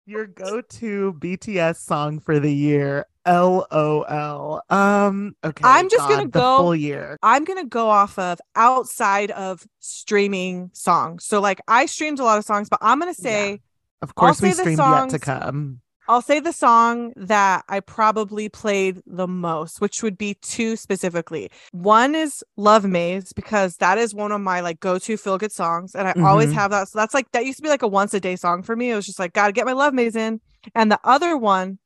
Your 0.08 0.25
go-to 0.25 1.13
BTS 1.19 1.77
song 1.77 2.19
for 2.19 2.39
the 2.39 2.51
year. 2.51 3.05
LOL. 3.27 4.62
Um, 4.71 5.36
okay. 5.45 5.62
I'm 5.63 5.88
just 5.88 6.10
gonna 6.10 6.27
go- 6.27 6.58
full 6.58 6.75
year. 6.75 7.15
I'm 7.21 7.45
gonna 7.45 7.67
go 7.67 7.89
off 7.89 8.17
of 8.17 8.39
outside 8.55 9.29
of 9.29 9.67
streaming 9.79 10.71
songs. 10.73 11.25
So 11.25 11.39
like 11.39 11.62
I 11.67 11.86
streamed 11.86 12.19
a 12.19 12.23
lot 12.23 12.39
of 12.39 12.43
songs, 12.45 12.69
but 12.69 12.79
I'm 12.82 12.97
gonna 12.97 13.13
say 13.13 13.62
Of 14.01 14.15
course, 14.15 14.41
we 14.41 14.49
say 14.49 14.55
the 14.55 14.62
streamed 14.62 14.79
yet 14.79 15.10
to 15.10 15.19
come. 15.19 15.82
I'll 16.10 16.24
say 16.24 16.39
the 16.39 16.52
song 16.52 17.13
that 17.17 17.63
I 17.69 17.82
probably 17.82 18.50
played 18.50 19.00
the 19.06 19.28
most, 19.28 19.80
which 19.80 20.02
would 20.02 20.17
be 20.17 20.34
two 20.41 20.76
specifically. 20.76 21.52
One 21.72 22.15
is 22.15 22.43
Love 22.58 22.84
Maze 22.84 23.32
because 23.32 23.78
that 23.78 24.00
is 24.00 24.15
one 24.15 24.32
of 24.32 24.41
my 24.41 24.60
like 24.62 24.80
go-to 24.80 25.17
feel 25.17 25.38
good 25.38 25.52
songs. 25.52 25.93
And 25.93 26.08
I 26.08 26.15
always 26.19 26.50
Mhm. 26.50 26.56
have 26.56 26.72
that. 26.72 26.88
So 26.88 26.98
that's 26.98 27.13
like 27.13 27.32
that 27.34 27.45
used 27.45 27.58
to 27.60 27.63
be 27.63 27.69
like 27.69 27.84
a 27.84 27.88
once 27.88 28.15
a 28.15 28.19
day 28.19 28.36
song 28.36 28.63
for 28.63 28.76
me. 28.76 28.89
It 28.89 28.95
was 28.95 29.06
just 29.06 29.19
like, 29.19 29.34
gotta 29.34 29.54
get 29.54 29.67
my 29.67 29.74
Love 29.74 29.93
Maze 29.93 30.15
in. 30.15 30.41
And 30.74 30.91
the 30.91 31.00
other 31.04 31.38
one, 31.38 31.78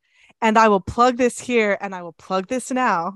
and 0.41 0.57
I 0.57 0.69
will 0.69 0.79
plug 0.79 1.17
this 1.17 1.37
here 1.39 1.77
and 1.81 1.93
I 1.93 2.01
will 2.01 2.13
plug 2.13 2.47
this 2.47 2.71
now, 2.71 3.15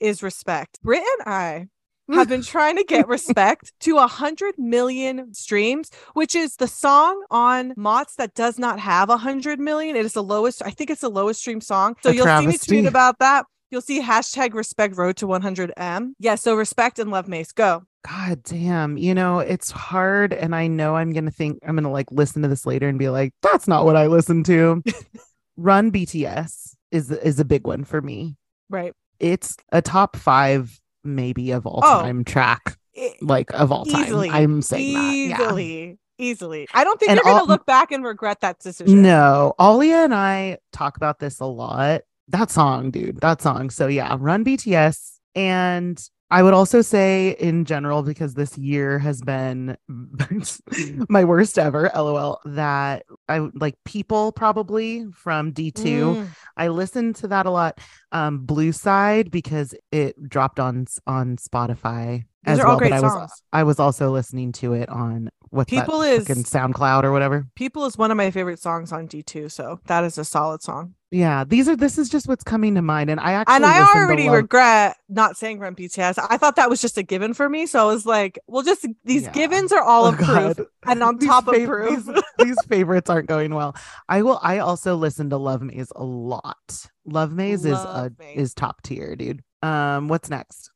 is 0.00 0.20
Respect. 0.20 0.82
Brit 0.82 1.04
and 1.20 1.28
I 1.32 1.68
have 2.14 2.28
been 2.28 2.42
trying 2.42 2.76
to 2.76 2.84
get 2.84 3.08
respect 3.08 3.72
to 3.80 3.98
a 3.98 4.06
hundred 4.06 4.54
million 4.58 5.32
streams, 5.34 5.90
which 6.14 6.34
is 6.34 6.56
the 6.56 6.68
song 6.68 7.24
on 7.30 7.74
MOTS 7.76 8.16
that 8.16 8.34
does 8.34 8.58
not 8.58 8.78
have 8.78 9.10
a 9.10 9.16
hundred 9.16 9.60
million. 9.60 9.96
It 9.96 10.04
is 10.04 10.12
the 10.12 10.22
lowest, 10.22 10.62
I 10.64 10.70
think 10.70 10.90
it's 10.90 11.00
the 11.00 11.10
lowest 11.10 11.40
stream 11.40 11.60
song. 11.60 11.96
So 12.02 12.10
A 12.10 12.14
you'll 12.14 12.26
see 12.26 12.46
me 12.46 12.58
tweet 12.58 12.86
about 12.86 13.18
that. 13.18 13.46
You'll 13.70 13.80
see 13.80 14.02
hashtag 14.02 14.54
respect 14.54 14.96
road 14.96 15.16
to 15.18 15.26
100M. 15.26 16.12
Yeah, 16.18 16.34
so 16.34 16.56
respect 16.56 16.98
and 16.98 17.10
Love 17.10 17.28
Maze. 17.28 17.52
Go. 17.52 17.84
God 18.08 18.42
damn. 18.42 18.96
You 18.96 19.14
know, 19.14 19.38
it's 19.38 19.70
hard. 19.70 20.32
And 20.32 20.54
I 20.54 20.66
know 20.66 20.96
I'm 20.96 21.12
going 21.12 21.26
to 21.26 21.30
think, 21.30 21.60
I'm 21.62 21.76
going 21.76 21.84
to 21.84 21.90
like 21.90 22.10
listen 22.10 22.42
to 22.42 22.48
this 22.48 22.66
later 22.66 22.88
and 22.88 22.98
be 22.98 23.08
like, 23.08 23.32
that's 23.42 23.68
not 23.68 23.84
what 23.84 23.96
I 23.96 24.06
listened 24.06 24.46
to. 24.46 24.82
Run 25.56 25.92
BTS 25.92 26.74
is, 26.90 27.10
is 27.10 27.38
a 27.38 27.44
big 27.44 27.66
one 27.66 27.84
for 27.84 28.00
me. 28.00 28.36
Right. 28.68 28.92
It's 29.20 29.56
a 29.70 29.82
top 29.82 30.16
five, 30.16 30.80
maybe 31.04 31.50
of 31.52 31.66
all 31.66 31.80
Oh. 31.84 32.02
time 32.02 32.24
track, 32.24 32.76
like 33.22 33.50
of 33.52 33.72
all 33.72 33.84
time. 33.84 34.30
I'm 34.30 34.62
saying 34.62 34.94
that. 34.94 35.14
yeah. 35.14 35.34
easily. 35.42 35.98
Easily. 36.18 36.68
I 36.74 36.84
don't 36.84 37.00
think 37.00 37.10
And 37.10 37.16
you're 37.16 37.24
going 37.24 37.44
to 37.44 37.48
look 37.48 37.64
back 37.64 37.92
and 37.92 38.04
regret 38.04 38.40
that 38.40 38.58
decision. 38.60 39.00
No, 39.00 39.54
Alia 39.58 40.04
and 40.04 40.14
I 40.14 40.58
talk 40.72 40.96
about 40.98 41.18
this 41.18 41.40
a 41.40 41.46
lot. 41.46 42.02
That 42.28 42.50
song, 42.50 42.90
dude, 42.90 43.20
that 43.22 43.40
song. 43.40 43.70
So 43.70 43.86
yeah, 43.86 44.14
run 44.20 44.44
BTS. 44.44 45.12
And 45.34 45.98
I 46.30 46.42
would 46.44 46.54
also 46.54 46.80
say 46.80 47.36
in 47.40 47.64
general, 47.64 48.02
because 48.02 48.34
this 48.34 48.56
year 48.56 48.98
has 49.00 49.20
been 49.20 49.76
my 51.08 51.24
worst 51.24 51.58
ever, 51.58 51.90
lol, 51.94 52.40
that 52.44 53.04
I 53.28 53.48
like 53.54 53.74
people 53.84 54.30
probably 54.30 55.06
from 55.12 55.52
D2. 55.52 55.72
Mm. 55.74 56.28
I 56.56 56.68
listened 56.68 57.16
to 57.16 57.28
that 57.28 57.46
a 57.46 57.50
lot. 57.50 57.80
Um, 58.12 58.38
Blue 58.38 58.72
Side 58.72 59.30
because 59.30 59.74
it 59.90 60.28
dropped 60.28 60.60
on 60.60 60.86
on 61.06 61.36
Spotify 61.36 62.24
Those 62.44 62.58
as 62.58 62.60
are 62.60 62.66
all 62.66 62.72
well. 62.72 62.78
great 62.78 62.90
but 62.90 62.96
I 62.96 63.00
was 63.00 63.12
songs. 63.12 63.42
I 63.52 63.62
was 63.64 63.80
also 63.80 64.10
listening 64.10 64.52
to 64.52 64.74
it 64.74 64.88
on 64.88 65.30
what's 65.50 65.70
People 65.70 65.98
that 66.00 66.12
is- 66.12 66.26
SoundCloud 66.28 67.04
or 67.04 67.12
whatever. 67.12 67.46
People 67.54 67.84
is 67.86 67.98
one 67.98 68.10
of 68.10 68.16
my 68.16 68.30
favorite 68.30 68.58
songs 68.58 68.92
on 68.92 69.06
D2. 69.08 69.50
So 69.50 69.80
that 69.86 70.04
is 70.04 70.16
a 70.18 70.24
solid 70.24 70.62
song. 70.62 70.94
Yeah, 71.12 71.42
these 71.42 71.68
are 71.68 71.74
this 71.74 71.98
is 71.98 72.08
just 72.08 72.28
what's 72.28 72.44
coming 72.44 72.76
to 72.76 72.82
mind, 72.82 73.10
and 73.10 73.18
I 73.18 73.32
actually 73.32 73.56
and 73.56 73.66
I 73.66 73.80
already 73.96 74.26
Love- 74.26 74.34
regret 74.36 74.96
not 75.08 75.36
saying 75.36 75.58
Run 75.58 75.74
BTS. 75.74 76.24
I 76.30 76.36
thought 76.36 76.54
that 76.54 76.70
was 76.70 76.80
just 76.80 76.96
a 76.98 77.02
given 77.02 77.34
for 77.34 77.48
me. 77.48 77.66
So 77.66 77.80
I 77.80 77.92
was 77.92 78.06
like, 78.06 78.38
well, 78.46 78.62
just 78.62 78.86
these 79.04 79.24
Yeah. 79.24 79.32
givens 79.32 79.72
are 79.72 79.82
all 79.82 80.04
Oh, 80.04 80.08
of 80.10 80.18
proof. 80.18 80.60
And 80.86 81.02
on 81.02 81.18
top 81.18 81.48
of 81.48 81.54
fav- 81.54 81.66
proof. 81.66 82.06
these, 82.06 82.22
these 82.38 82.56
favorites 82.68 83.10
aren't 83.10 83.28
going 83.28 83.52
well. 83.52 83.74
I 84.08 84.22
will. 84.22 84.38
I 84.40 84.58
also 84.58 84.94
listen 84.94 85.30
to 85.30 85.36
Love 85.36 85.62
Maze 85.62 85.92
a 85.96 86.04
lot. 86.04 86.86
Love 87.04 87.32
Maze 87.32 87.64
is 87.64 87.72
a 87.76 88.12
Maze. 88.16 88.36
is 88.36 88.54
top 88.54 88.80
tier, 88.82 89.16
dude. 89.16 89.42
Um, 89.62 90.06
what's 90.06 90.30
next? 90.30 90.70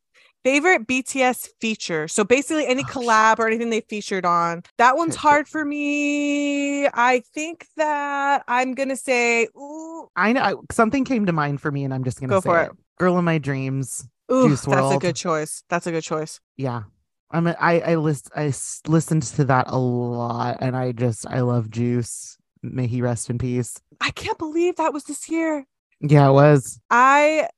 Favorite 0.45 0.87
BTS 0.87 1.49
feature. 1.61 2.07
So 2.07 2.23
basically 2.23 2.67
any 2.67 2.83
Oh, 2.83 2.87
collab 2.93 3.39
or 3.39 3.47
anything 3.47 3.71
they 3.71 3.81
featured 3.81 4.25
on. 4.27 4.63
That 4.79 4.97
one's 4.97 5.17
hard 5.17 5.49
for 5.49 5.65
me. 5.65 6.87
I 6.87 7.23
think 7.35 7.67
that 7.77 8.45
I'm 8.47 8.75
gonna 8.75 8.97
say, 8.97 9.49
ooh, 9.57 10.09
I 10.17 10.33
know 10.33 10.41
I, 10.43 10.55
something 10.71 11.05
came 11.05 11.27
to 11.27 11.33
mind 11.33 11.61
for 11.61 11.71
me, 11.73 11.85
and 11.85 11.93
I'm 11.95 12.05
just 12.05 12.21
gonna 12.21 12.31
Go 12.31 12.41
say 12.41 12.49
for 12.49 12.61
it. 12.61 12.67
it. 12.67 12.73
Girl 12.99 13.19
in 13.19 13.25
my 13.25 13.39
dreams. 13.39 14.07
ooh 14.31 14.49
Juice 14.49 14.63
that's 14.67 14.95
a 14.95 14.99
good 14.99 15.17
choice. 15.17 15.65
That's 15.69 15.87
a 15.87 15.91
good 15.91 16.03
choice. 16.05 16.41
Yeah. 16.57 16.83
I'm 17.31 17.47
a, 17.49 17.57
I 17.59 17.81
I 17.81 17.95
list 17.97 18.31
I 18.37 18.45
s- 18.47 18.81
listened 18.87 19.23
to 19.25 19.45
that 19.47 19.67
a 19.69 19.79
lot, 19.79 20.59
and 20.61 20.77
I 20.77 20.93
just 20.93 21.27
I 21.27 21.41
love 21.41 21.69
Juice. 21.71 22.37
May 22.63 22.87
he 22.87 23.03
rest 23.03 23.29
in 23.31 23.39
peace. 23.39 23.81
I 24.01 24.11
can't 24.11 24.39
believe 24.39 24.77
that 24.77 24.93
was 24.93 25.05
this 25.05 25.29
year. 25.29 25.67
Yeah, 26.01 26.29
it 26.29 26.33
was. 26.33 26.79
I 26.91 27.49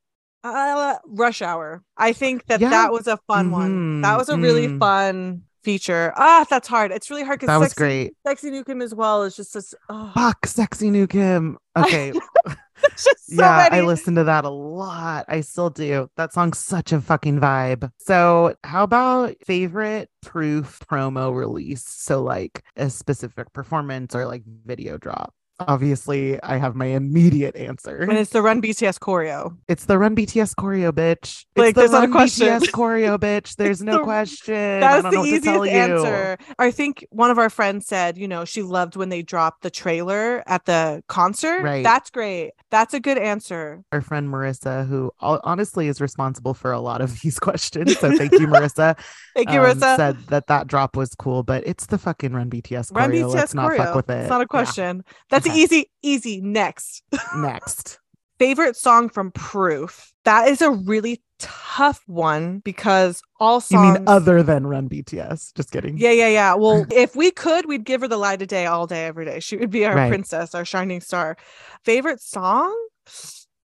uh 0.47 0.99
rush 1.07 1.43
hour. 1.43 1.83
I 1.97 2.13
think 2.13 2.47
that 2.47 2.61
Yeah. 2.61 2.71
that 2.71 2.93
was 2.93 3.07
a 3.07 3.17
fun 3.27 3.51
one. 3.51 4.03
That 4.03 4.19
was 4.19 4.29
a 4.29 4.37
really 4.37 4.69
mm. 4.69 4.79
fun 4.79 5.43
feature. 5.67 6.13
Ah, 6.17 6.47
that's 6.49 6.69
hard. 6.69 6.93
It's 6.93 7.11
really 7.11 7.25
hard 7.25 7.41
because 7.41 7.49
That 7.49 7.59
was 7.59 7.71
sexy, 7.71 7.81
great. 7.83 8.17
Sexy 8.25 8.51
Nukim 8.53 8.81
as 8.83 8.95
well 8.95 9.25
is 9.25 9.35
just 9.35 9.53
this. 9.53 9.75
Oh, 9.89 10.13
Fuck, 10.15 10.47
Sexy 10.47 10.91
Nukim. 10.91 11.57
Okay. 11.77 12.11
so 12.97 13.11
yeah, 13.29 13.69
many. 13.71 13.83
I 13.83 13.87
listen 13.87 14.15
to 14.15 14.25
that 14.25 14.47
a 14.47 14.49
lot. 14.49 15.27
I 15.29 15.43
still 15.43 15.69
do. 15.69 16.09
That 16.17 16.33
song's 16.33 16.59
such 16.59 16.91
a 16.91 17.03
fucking 17.03 17.39
vibe. 17.39 17.91
So, 17.99 18.55
how 18.65 18.85
about 18.85 19.35
favorite 19.45 20.09
proof 20.23 20.81
promo 20.91 21.37
release? 21.37 21.85
So, 21.87 22.23
like 22.23 22.63
a 22.77 22.89
specific 22.89 23.53
performance 23.53 24.15
or 24.15 24.25
like 24.25 24.43
video 24.47 24.97
drop. 24.97 25.35
Obviously, 25.59 26.41
I 26.43 26.59
have 26.59 26.75
my 26.75 26.87
immediate 26.87 27.57
answer. 27.57 27.97
and 27.97 28.13
it's 28.13 28.31
the 28.31 28.43
Run 28.43 28.61
BTS 28.61 28.99
choreo. 28.99 29.57
It's 29.69 29.87
the 29.87 29.99
Run 29.99 30.15
BTS 30.15 30.55
choreo, 30.55 30.93
bitch. 30.93 31.45
Like, 31.57 31.71
it's 31.71 31.75
the 31.77 31.81
there's 31.81 31.91
not 31.93 32.05
a 32.05 32.09
question. 32.13 32.47
BTS 32.49 32.71
choreo, 32.71 33.19
bitch. 33.19 33.57
There's 33.57 33.83
no 33.83 33.99
the- 33.99 34.05
question. 34.05 34.55
That's 34.81 35.03
the 35.03 35.11
know 35.11 35.21
what 35.21 35.27
to 35.31 35.41
tell 35.41 35.65
easiest 35.67 35.89
you. 35.89 35.95
answer. 35.97 36.39
I 36.59 36.71
think 36.71 37.07
one 37.11 37.31
of 37.31 37.39
our 37.39 37.49
friends 37.51 37.87
said, 37.87 38.19
you 38.19 38.29
know, 38.29 38.45
she 38.45 38.63
loved 38.63 38.97
when 38.97 39.09
they 39.09 39.23
dropped 39.23 39.63
the 39.63 39.71
trailer 39.71 40.43
at 40.47 40.65
the 40.67 41.03
concert. 41.09 41.63
Right. 41.63 41.83
That's 41.83 42.11
great. 42.11 42.53
That's 42.71 42.93
a 42.95 43.01
good 43.01 43.17
answer. 43.17 43.83
Our 43.93 44.01
friend 44.03 44.29
Marissa, 44.29 44.87
who 44.87 45.11
honestly 45.21 45.89
is 45.89 46.01
responsible 46.01 46.53
for 46.53 46.73
a 46.73 46.81
lot 46.81 47.01
of 47.01 47.19
these 47.23 47.39
questions. 47.39 47.99
So, 47.99 48.15
thank 48.17 48.33
you, 48.33 48.47
Marissa. 48.47 48.99
Thank 49.35 49.51
you, 49.51 49.61
um, 49.61 49.67
Marissa. 49.79 49.97
said 49.97 50.19
that 50.29 50.49
that 50.49 50.67
drop 50.67 50.97
was 50.97 51.15
cool, 51.15 51.43
but 51.43 51.67
it's 51.67 51.87
the 51.87 51.97
fucking 51.99 52.33
Run 52.35 52.51
BTS 52.51 52.93
choreo. 52.93 52.97
Run 52.97 53.11
BTS 53.13 53.35
Let's 53.35 53.55
not 53.55 53.77
fuck 53.77 53.95
with 53.95 54.11
it. 54.11 54.21
It's 54.21 54.29
not 54.31 54.41
a 54.41 54.43
Yeah. 54.43 54.47
question. 54.47 55.05
That's 55.47 55.57
Okay. 55.57 55.63
easy, 55.63 55.91
easy. 56.03 56.41
Next. 56.41 57.03
Next, 57.33 57.99
Favorite 58.39 58.77
song 58.77 59.09
from 59.09 59.31
Proof. 59.33 60.13
That 60.25 60.49
is 60.49 60.61
a 60.61 60.71
really 60.71 61.23
tough 61.39 62.03
one 62.07 62.59
because 62.61 63.23
all 63.41 63.57
you 63.57 63.61
songs. 63.61 63.99
mean 63.99 64.05
other 64.07 64.43
than 64.43 64.67
Run 64.67 64.89
BTS? 64.89 65.55
Just 65.55 65.71
kidding. 65.71 65.97
Yeah, 65.99 66.11
yeah, 66.11 66.29
yeah. 66.29 66.55
Well, 66.55 66.87
if 66.91 67.17
we 67.17 67.31
could, 67.31 67.67
we'd 67.67 67.85
give 67.85 68.01
her 68.03 68.09
the 68.09 68.17
light 68.19 68.43
of 68.43 68.49
day 68.49 68.67
all 68.67 68.87
day, 68.87 69.07
every 69.07 69.25
day. 69.25 69.41
She 69.41 69.57
would 69.57 69.71
be 69.71 69.87
our 69.87 69.95
Right. 69.95 70.09
princess, 70.11 70.55
our 70.55 70.65
shining 70.65 71.01
star. 71.01 71.37
Favorite 71.85 72.21
song? 72.21 72.75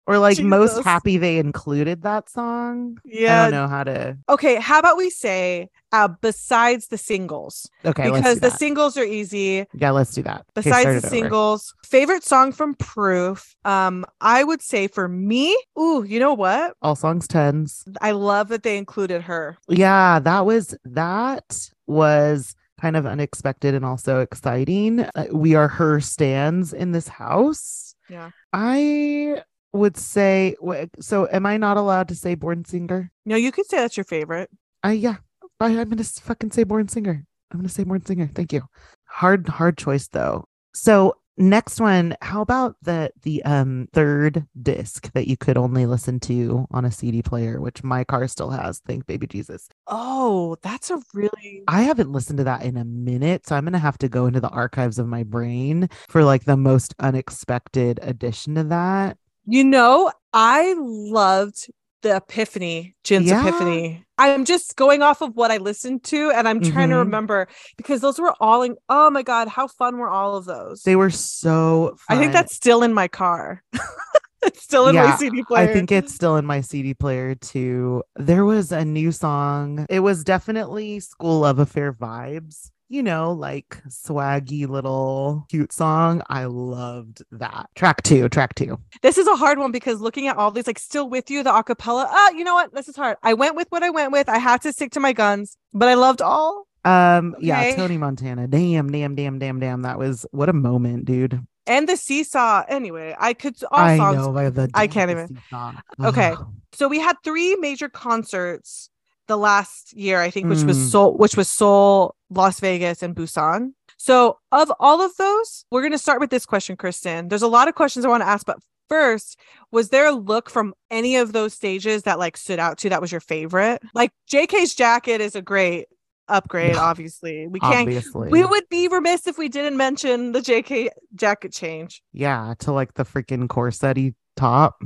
Or 0.07 0.17
like 0.17 0.39
most 0.39 0.83
happy 0.83 1.17
they 1.17 1.37
included 1.37 2.01
that 2.01 2.29
song. 2.29 2.97
Yeah. 3.05 3.41
I 3.41 3.43
don't 3.43 3.51
know 3.51 3.67
how 3.67 3.83
to. 3.83 4.17
Okay. 4.29 4.55
How 4.55 4.79
about 4.79 4.97
we 4.97 5.09
say 5.09 5.69
uh, 5.91 6.09
besides 6.21 6.87
the 6.87 6.97
singles? 6.97 7.69
Okay, 7.85 8.09
because 8.09 8.39
the 8.39 8.49
singles 8.49 8.97
are 8.97 9.03
easy. 9.03 9.65
yeah, 9.73 9.91
let's 9.91 10.13
do 10.13 10.23
that. 10.23 10.45
Besides 10.55 10.85
the 10.85 10.91
it 10.91 10.97
over. 10.97 11.07
singles, 11.07 11.75
favorite 11.85 12.23
song 12.23 12.51
from 12.51 12.73
Proof. 12.75 13.55
Um, 13.63 14.05
I 14.19 14.43
would 14.43 14.61
say 14.61 14.87
for 14.87 15.07
me, 15.07 15.55
ooh, 15.79 16.03
you 16.03 16.19
know 16.19 16.33
what? 16.33 16.75
all 16.81 16.95
songs 16.95 17.27
tens. 17.27 17.85
I 18.01 18.11
love 18.11 18.47
that 18.49 18.63
they 18.63 18.77
included 18.77 19.21
her. 19.23 19.57
Yeah, 19.69 20.19
that 20.19 20.45
was 20.45 20.75
that 20.83 21.69
was 21.87 22.55
kind 22.79 22.97
of 22.97 23.05
unexpected 23.05 23.75
and 23.75 23.85
also 23.85 24.19
exciting. 24.21 25.01
Uh, 25.01 25.25
we 25.31 25.53
are 25.53 25.67
her 25.67 25.99
stands 25.99 26.73
in 26.73 26.91
this 26.91 27.07
house. 27.07 27.93
Yeah. 28.09 28.31
I 28.51 29.43
would 29.73 29.97
say 29.97 30.55
so 30.99 31.27
am 31.31 31.45
I 31.45 31.57
not 31.57 31.77
allowed 31.77 32.07
to 32.09 32.15
say 32.15 32.35
born 32.35 32.65
singer? 32.65 33.11
No, 33.25 33.35
you 33.35 33.51
could 33.51 33.67
say 33.67 33.77
that's 33.77 33.97
your 33.97 34.03
favorite. 34.03 34.49
I 34.83 34.93
yeah, 34.93 35.17
I, 35.59 35.67
I'm 35.67 35.89
gonna 35.89 36.03
fucking 36.03 36.51
say 36.51 36.63
born 36.63 36.87
singer. 36.87 37.25
I'm 37.51 37.59
gonna 37.59 37.69
say 37.69 37.83
born 37.83 38.05
singer. 38.05 38.29
Thank 38.33 38.53
you. 38.53 38.63
Hard, 39.05 39.47
hard 39.47 39.77
choice 39.77 40.07
though. 40.07 40.45
So 40.73 41.15
next 41.37 41.79
one, 41.79 42.15
how 42.21 42.41
about 42.41 42.75
the 42.81 43.11
the 43.23 43.43
um 43.43 43.87
third 43.93 44.45
disc 44.61 45.11
that 45.13 45.27
you 45.27 45.37
could 45.37 45.57
only 45.57 45.85
listen 45.85 46.19
to 46.21 46.65
on 46.71 46.85
a 46.85 46.91
CD 46.91 47.21
player, 47.21 47.59
which 47.59 47.83
my 47.83 48.03
car 48.03 48.27
still 48.27 48.49
has. 48.49 48.79
Thank 48.79 49.05
baby 49.05 49.27
Jesus. 49.27 49.67
Oh, 49.87 50.57
that's 50.61 50.89
a 50.89 51.01
really 51.13 51.63
I 51.67 51.83
haven't 51.83 52.11
listened 52.11 52.37
to 52.37 52.43
that 52.45 52.63
in 52.63 52.77
a 52.77 52.85
minute, 52.85 53.47
so 53.47 53.55
I'm 53.55 53.65
gonna 53.65 53.79
have 53.79 53.97
to 53.99 54.09
go 54.09 54.25
into 54.25 54.39
the 54.39 54.49
archives 54.49 54.99
of 54.99 55.07
my 55.07 55.23
brain 55.23 55.89
for 56.09 56.23
like 56.23 56.45
the 56.45 56.57
most 56.57 56.95
unexpected 56.99 57.99
addition 58.01 58.55
to 58.55 58.63
that. 58.65 59.17
You 59.45 59.63
know, 59.63 60.11
I 60.33 60.75
loved 60.77 61.69
the 62.01 62.17
epiphany, 62.17 62.95
Jin's 63.03 63.27
Yeah. 63.27 63.41
epiphany. 63.41 64.05
I'm 64.17 64.45
just 64.45 64.75
going 64.75 65.01
off 65.01 65.21
of 65.21 65.35
what 65.35 65.51
I 65.51 65.57
listened 65.57 66.03
to 66.05 66.31
and 66.31 66.47
I'm 66.47 66.61
trying 66.61 66.89
to 66.89 66.95
Mhm. 66.95 66.99
remember 66.99 67.47
because 67.75 68.01
those 68.01 68.19
were 68.19 68.35
all 68.39 68.61
in 68.61 68.75
oh 68.87 69.09
my 69.09 69.23
god, 69.23 69.47
how 69.47 69.67
fun 69.67 69.97
were 69.97 70.09
all 70.09 70.35
of 70.35 70.45
those? 70.45 70.83
They 70.83 70.95
were 70.95 71.09
so 71.09 71.97
I 72.07 72.17
think 72.17 72.33
that's 72.33 72.55
still 72.55 72.83
in 72.83 72.93
my 72.93 73.07
car. 73.07 73.63
it's 74.43 74.61
still 74.61 74.87
in 74.87 74.95
my 74.95 75.15
CD 75.15 75.43
player. 75.43 75.69
I 75.69 75.73
think 75.73 75.91
it's 75.91 76.13
still 76.13 76.37
in 76.37 76.45
my 76.45 76.61
CD 76.61 76.93
player 76.93 77.33
too. 77.35 78.03
There 78.15 78.45
was 78.45 78.71
a 78.71 78.85
new 78.85 79.11
song. 79.11 79.85
It 79.89 80.01
was 80.01 80.23
definitely 80.23 80.99
school 80.99 81.39
love 81.39 81.57
affair 81.59 81.93
vibes. 81.93 82.69
You 82.91 83.01
know, 83.01 83.31
like 83.31 83.81
swaggy 83.87 84.67
little 84.67 85.45
cute 85.47 85.71
song. 85.71 86.21
I 86.29 86.43
loved 86.43 87.23
that. 87.31 87.69
Track 87.73 88.03
two, 88.03 88.27
track 88.27 88.53
two. 88.55 88.77
this 89.01 89.17
is 89.17 89.27
a 89.27 89.35
hard 89.37 89.59
one 89.59 89.71
because 89.71 90.01
looking 90.01 90.27
at 90.27 90.35
all 90.35 90.51
these, 90.51 90.67
like 90.67 90.77
still 90.77 91.09
with 91.09 91.31
you, 91.31 91.41
the 91.41 91.51
acapella. 91.51 92.05
Ah, 92.09 92.31
you 92.31 92.43
know 92.43 92.53
what? 92.53 92.75
This 92.75 92.89
is 92.89 92.97
hard. 92.97 93.15
I 93.23 93.33
went 93.33 93.55
with 93.55 93.67
what 93.69 93.81
I 93.81 93.91
went 93.91 94.11
with. 94.11 94.27
I 94.27 94.39
had 94.39 94.61
to 94.63 94.73
stick 94.73 94.91
to 94.91 94.99
my 94.99 95.13
guns, 95.13 95.55
but 95.73 95.87
I 95.87 95.93
loved 95.93 96.21
all. 96.21 96.67
Um, 96.83 97.33
yeah, 97.39 97.73
Tony 97.77 97.97
Montana. 97.97 98.49
Damn, 98.49 98.91
damn, 98.91 99.15
damn, 99.15 99.39
damn, 99.39 99.61
damn. 99.61 99.83
That 99.83 99.97
was 99.97 100.25
what 100.31 100.49
a 100.49 100.53
moment, 100.53 101.05
dude. 101.05 101.39
And 101.67 101.87
the 101.87 101.95
seesaw. 101.95 102.65
Anyway, 102.67 103.15
I 103.17 103.33
could 103.35 103.55
all 103.71 103.79
I 103.79 103.95
songs. 103.95 104.17
know 104.17 104.33
by 104.33 104.49
the 104.49 104.69
I 104.73 104.87
can't 104.87 105.09
even. 105.11 105.39
song. 105.49 105.81
Okay. 106.03 106.33
So 106.73 106.89
we 106.89 106.99
had 106.99 107.15
three 107.23 107.55
major 107.55 107.87
concerts 107.87 108.89
the 109.31 109.37
last 109.37 109.93
year, 109.93 110.19
I 110.21 110.29
think, 110.29 110.47
which 110.49 110.63
was 110.63 110.77
Mm. 110.77 110.89
Seoul, 110.91 111.17
which 111.17 111.35
was 111.37 111.47
Seoul, 111.49 112.15
Las 112.29 112.59
Vegas, 112.59 113.01
and 113.01 113.15
Busan. 113.15 113.71
So 113.97 114.37
of 114.51 114.71
all 114.79 115.01
of 115.01 115.15
those, 115.17 115.65
we're 115.71 115.81
gonna 115.83 115.97
start 115.97 116.19
with 116.19 116.29
this 116.29 116.45
question, 116.45 116.75
Kristen. 116.75 117.27
There's 117.29 117.41
a 117.41 117.47
lot 117.47 117.67
of 117.67 117.75
questions 117.75 118.03
I 118.05 118.09
want 118.09 118.21
to 118.23 118.27
ask, 118.27 118.45
but 118.45 118.57
first, 118.89 119.39
was 119.71 119.89
there 119.89 120.07
a 120.07 120.11
look 120.11 120.49
from 120.49 120.73
any 120.89 121.15
of 121.15 121.31
those 121.33 121.53
stages 121.53 122.03
that 122.03 122.19
like 122.19 122.35
stood 122.35 122.59
out 122.59 122.77
to 122.79 122.85
you 122.87 122.89
that 122.89 123.01
was 123.01 123.11
your 123.11 123.21
favorite? 123.21 123.81
Like 123.93 124.11
JK's 124.29 124.75
jacket 124.75 125.21
is 125.21 125.35
a 125.35 125.41
great 125.41 125.85
upgrade, 126.27 126.75
obviously. 126.77 127.45
We 127.47 127.59
can't 127.59 127.87
Obviously. 127.87 128.29
we 128.29 128.43
would 128.43 128.67
be 128.69 128.87
remiss 128.87 129.27
if 129.27 129.37
we 129.37 129.49
didn't 129.49 129.77
mention 129.77 130.31
the 130.33 130.39
JK 130.41 130.89
jacket 131.15 131.53
change. 131.53 132.01
yeah, 132.11 132.53
to 132.59 132.71
like 132.71 132.95
the 132.95 133.03
freaking 133.05 133.47
corsetty 133.47 134.13
top. 134.35 134.81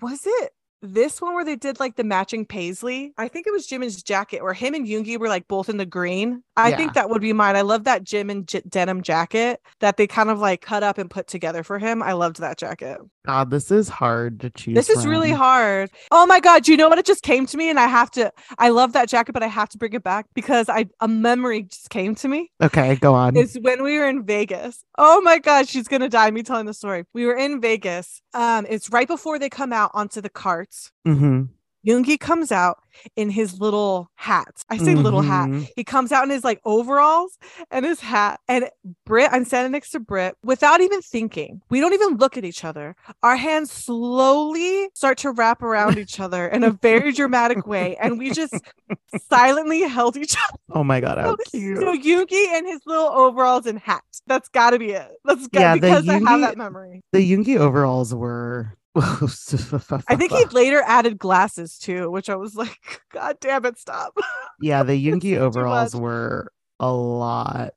Was 0.00 0.22
it 0.26 0.50
this 0.84 1.20
one 1.20 1.34
where 1.34 1.44
they 1.44 1.56
did 1.56 1.80
like 1.80 1.96
the 1.96 2.04
matching 2.04 2.44
paisley? 2.46 3.12
I 3.18 3.28
think 3.28 3.46
it 3.46 3.52
was 3.52 3.66
Jimin's 3.66 4.02
jacket 4.02 4.42
where 4.42 4.52
him 4.52 4.74
and 4.74 4.86
Yoongi 4.86 5.18
were 5.18 5.28
like 5.28 5.48
both 5.48 5.68
in 5.68 5.76
the 5.78 5.86
green. 5.86 6.42
I 6.56 6.70
Yeah. 6.70 6.76
think 6.76 6.94
that 6.94 7.10
would 7.10 7.22
be 7.22 7.32
mine. 7.32 7.56
I 7.56 7.62
love 7.62 7.84
that 7.84 8.04
Jim 8.04 8.30
and 8.30 8.46
J- 8.46 8.62
denim 8.68 9.02
jacket 9.02 9.60
that 9.80 9.96
they 9.96 10.06
kind 10.06 10.30
of 10.30 10.38
like 10.38 10.60
cut 10.60 10.82
up 10.82 10.98
and 10.98 11.10
put 11.10 11.26
together 11.26 11.62
for 11.62 11.78
him. 11.78 12.02
I 12.02 12.12
loved 12.12 12.38
that 12.40 12.58
jacket. 12.58 12.98
God, 13.26 13.50
this 13.50 13.70
is 13.70 13.88
hard 13.88 14.40
to 14.40 14.50
choose. 14.50 14.74
This 14.74 14.90
is 14.90 15.06
really 15.06 15.30
hard. 15.30 15.90
Oh 16.10 16.26
my 16.26 16.40
god, 16.40 16.68
you 16.68 16.76
know 16.76 16.88
what? 16.90 16.98
It 16.98 17.06
just 17.06 17.22
came 17.22 17.46
to 17.46 17.56
me 17.56 17.70
and 17.70 17.80
I 17.80 17.86
have 17.86 18.10
to 18.12 18.30
I 18.58 18.68
love 18.68 18.92
that 18.92 19.08
jacket, 19.08 19.32
but 19.32 19.42
I 19.42 19.46
have 19.46 19.68
to 19.70 19.78
bring 19.78 19.94
it 19.94 20.02
back 20.02 20.26
because 20.34 20.68
I 20.68 20.86
a 21.00 21.08
memory 21.08 21.62
just 21.62 21.88
came 21.90 22.14
to 22.16 22.28
me. 22.28 22.50
Okay, 22.62 22.96
go 22.96 23.14
on. 23.14 23.36
It's 23.36 23.54
when 23.54 23.82
we 23.82 23.98
were 23.98 24.06
in 24.08 24.24
Vegas. 24.26 24.84
Oh 24.98 25.20
my 25.22 25.38
god, 25.38 25.68
she's 25.68 25.88
gonna 25.88 26.08
die 26.10 26.30
me 26.30 26.42
telling 26.42 26.66
the 26.66 26.74
story. 26.74 27.04
We 27.14 27.24
were 27.26 27.34
in 27.36 27.60
Vegas. 27.60 28.20
Um, 28.34 28.66
it's 28.68 28.90
right 28.90 29.08
before 29.08 29.38
they 29.38 29.48
come 29.48 29.72
out 29.72 29.90
onto 29.94 30.20
the 30.20 30.28
carts. 30.74 30.92
Mhm, 31.06 31.48
Yoongi 31.86 32.18
comes 32.18 32.50
out 32.50 32.78
in 33.14 33.28
his 33.28 33.60
little 33.60 34.08
hat. 34.14 34.48
I 34.70 34.78
say 34.78 34.94
little 34.94 35.20
hat. 35.20 35.50
mhm. 35.50 35.68
He 35.76 35.84
comes 35.84 36.12
out 36.12 36.24
in 36.24 36.30
his 36.30 36.42
like 36.42 36.58
overalls 36.64 37.36
and 37.70 37.84
his 37.84 38.00
hat. 38.00 38.40
And 38.48 38.70
Brit, 39.04 39.28
I'm 39.30 39.44
standing 39.44 39.72
next 39.72 39.90
to 39.90 40.00
Brit 40.00 40.34
without 40.42 40.80
even 40.80 41.02
thinking. 41.02 41.60
We 41.68 41.80
don't 41.80 41.92
even 41.92 42.16
look 42.16 42.38
at 42.38 42.44
each 42.46 42.64
other. 42.64 42.96
Our 43.22 43.36
hands 43.36 43.70
slowly 43.70 44.88
start 44.94 45.18
to 45.18 45.30
wrap 45.32 45.60
around 45.62 45.98
each 45.98 46.20
other 46.20 46.46
in 46.48 46.64
a 46.64 46.70
very 46.70 47.12
dramatic 47.12 47.66
way. 47.66 47.96
And 48.00 48.18
we 48.18 48.30
just 48.30 48.54
silently 49.28 49.82
held 49.82 50.16
each 50.16 50.34
other. 50.48 50.58
Oh 50.70 50.84
my 50.84 51.00
god, 51.00 51.18
how 51.18 51.36
So 51.52 51.58
cute. 51.58 52.02
Yoongi 52.02 52.46
and 52.48 52.66
his 52.66 52.80
little 52.86 53.08
overalls 53.08 53.66
and 53.66 53.78
hat. 53.78 54.02
That's 54.26 54.48
got 54.48 54.70
to 54.70 54.78
be 54.78 54.92
it. 54.92 55.10
That's 55.26 55.48
got 55.48 55.60
Yeah, 55.60 55.74
because 55.74 56.08
I 56.08 56.14
have 56.14 56.40
that 56.40 56.56
memory. 56.56 57.02
the 57.12 57.18
Yoongi 57.30 57.58
overalls 57.58 58.14
were. 58.14 58.72
I 58.96 60.16
think 60.16 60.32
he 60.32 60.44
later 60.46 60.82
added 60.86 61.18
glasses 61.18 61.78
too, 61.78 62.10
which 62.10 62.30
I 62.30 62.36
was 62.36 62.54
like, 62.54 62.78
God 63.12 63.38
damn 63.40 63.64
it, 63.64 63.78
stop. 63.78 64.16
yeah, 64.60 64.82
the 64.82 64.94
This 64.94 65.14
is 65.14 65.20
Yoongi 65.20 65.34
too 65.34 65.38
overalls 65.38 65.96
were 65.96 66.52
a 66.78 66.92
lot. 66.92 67.74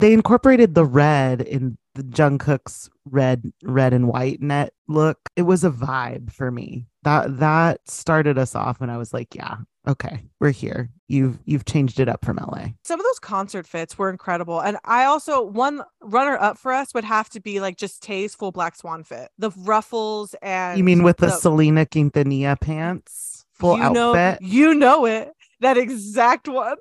They 0.00 0.12
incorporated 0.12 0.74
the 0.74 0.84
red 0.84 1.40
in 1.40 1.78
the 1.94 2.02
Jungkook's 2.02 2.90
red, 3.06 3.52
red 3.62 3.94
and 3.94 4.08
white 4.08 4.42
net 4.42 4.74
look. 4.88 5.18
It 5.36 5.42
was 5.42 5.64
a 5.64 5.70
vibe 5.70 6.32
for 6.32 6.50
me. 6.50 6.86
That 7.04 7.38
that 7.38 7.88
started 7.88 8.36
us 8.36 8.54
off, 8.54 8.80
and 8.80 8.90
I 8.90 8.98
was 8.98 9.14
like, 9.14 9.34
yeah, 9.34 9.56
okay, 9.86 10.22
we're 10.40 10.50
here. 10.50 10.90
You've 11.08 11.38
you've 11.44 11.64
changed 11.64 12.00
it 12.00 12.08
up 12.08 12.24
from 12.24 12.36
LA. 12.36 12.68
Some 12.84 12.98
of 12.98 13.04
those 13.04 13.18
concert 13.18 13.66
fits 13.66 13.98
were 13.98 14.08
incredible. 14.10 14.60
And 14.60 14.78
I 14.84 15.04
also, 15.04 15.42
one 15.42 15.82
runner 16.02 16.36
up 16.38 16.58
for 16.58 16.72
us 16.72 16.94
would 16.94 17.04
have 17.04 17.28
to 17.30 17.40
be 17.40 17.60
like 17.60 17.76
just 17.76 18.02
Tay's 18.02 18.34
full 18.34 18.52
Black 18.52 18.76
Swan 18.76 19.04
fit. 19.04 19.28
The 19.38 19.50
ruffles 19.58 20.34
and. 20.42 20.78
You 20.78 20.84
mean 20.84 21.02
with 21.02 21.18
the, 21.18 21.26
the- 21.26 21.32
Selena 21.32 21.84
Quintanilla 21.86 22.58
pants, 22.60 23.44
full 23.52 23.76
you 23.76 23.90
know, 23.90 24.14
outfit? 24.14 24.42
You 24.42 24.74
know 24.74 25.06
it. 25.06 25.30
That 25.60 25.76
exact 25.76 26.48
one. 26.48 26.76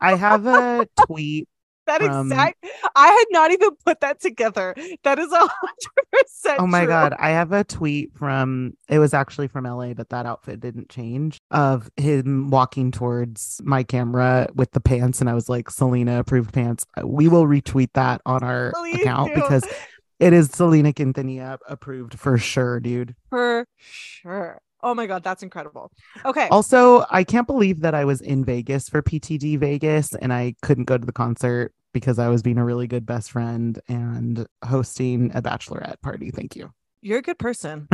I 0.00 0.16
have 0.16 0.46
a 0.46 0.86
tweet. 1.06 1.48
That 1.86 2.00
From- 2.00 2.30
exact. 2.30 2.64
I 2.96 3.08
had 3.08 3.24
not 3.30 3.50
even 3.50 3.70
put 3.84 4.00
that 4.00 4.20
together. 4.20 4.74
That 5.04 5.18
is 5.18 5.30
a 5.32 5.38
hundred 5.38 6.10
percent. 6.12 6.60
Oh 6.60 6.66
my 6.66 6.80
true. 6.80 6.88
god, 6.88 7.14
I 7.18 7.30
have 7.30 7.52
a 7.52 7.64
tweet 7.64 8.12
from 8.16 8.74
it 8.88 8.98
was 8.98 9.14
actually 9.14 9.48
from 9.48 9.64
LA, 9.64 9.94
but 9.94 10.08
that 10.10 10.26
outfit 10.26 10.60
didn't 10.60 10.88
change 10.88 11.38
of 11.50 11.90
him 11.96 12.50
walking 12.50 12.90
towards 12.90 13.60
my 13.64 13.82
camera 13.82 14.48
with 14.54 14.70
the 14.72 14.80
pants, 14.80 15.20
and 15.20 15.28
I 15.28 15.34
was 15.34 15.48
like, 15.48 15.70
Selena 15.70 16.20
approved 16.20 16.52
pants. 16.52 16.86
We 17.02 17.28
will 17.28 17.44
retweet 17.46 17.90
that 17.94 18.20
on 18.26 18.42
our 18.42 18.72
Please 18.74 19.00
account 19.00 19.34
do. 19.34 19.40
because 19.40 19.64
it 20.20 20.32
is 20.32 20.50
Selena 20.50 20.92
Quintanilla 20.92 21.58
approved 21.68 22.18
for 22.18 22.38
sure, 22.38 22.80
dude. 22.80 23.14
for 23.30 23.66
sure. 23.76 24.60
Oh 24.84 24.94
my 24.94 25.06
god, 25.06 25.24
that's 25.24 25.42
incredible. 25.42 25.90
Okay. 26.26 26.46
Also, 26.50 27.06
I 27.10 27.24
can't 27.24 27.46
believe 27.46 27.80
that 27.80 27.94
I 27.94 28.04
was 28.04 28.20
in 28.20 28.44
Vegas 28.44 28.88
for 28.88 29.02
PTD 29.02 29.58
Vegas 29.58 30.14
and 30.14 30.32
I 30.32 30.54
couldn't 30.60 30.84
go 30.84 30.98
to 30.98 31.06
the 31.06 31.12
concert 31.12 31.72
because 31.94 32.18
I 32.18 32.28
was 32.28 32.42
being 32.42 32.58
a 32.58 32.64
really 32.64 32.86
good 32.86 33.06
best 33.06 33.30
friend 33.30 33.80
and 33.88 34.46
hosting 34.62 35.32
a 35.34 35.40
bachelorette 35.40 36.02
party. 36.02 36.30
Thank 36.30 36.54
you. 36.54 36.70
You're 37.00 37.18
a 37.18 37.22
good 37.22 37.38
person. 37.38 37.88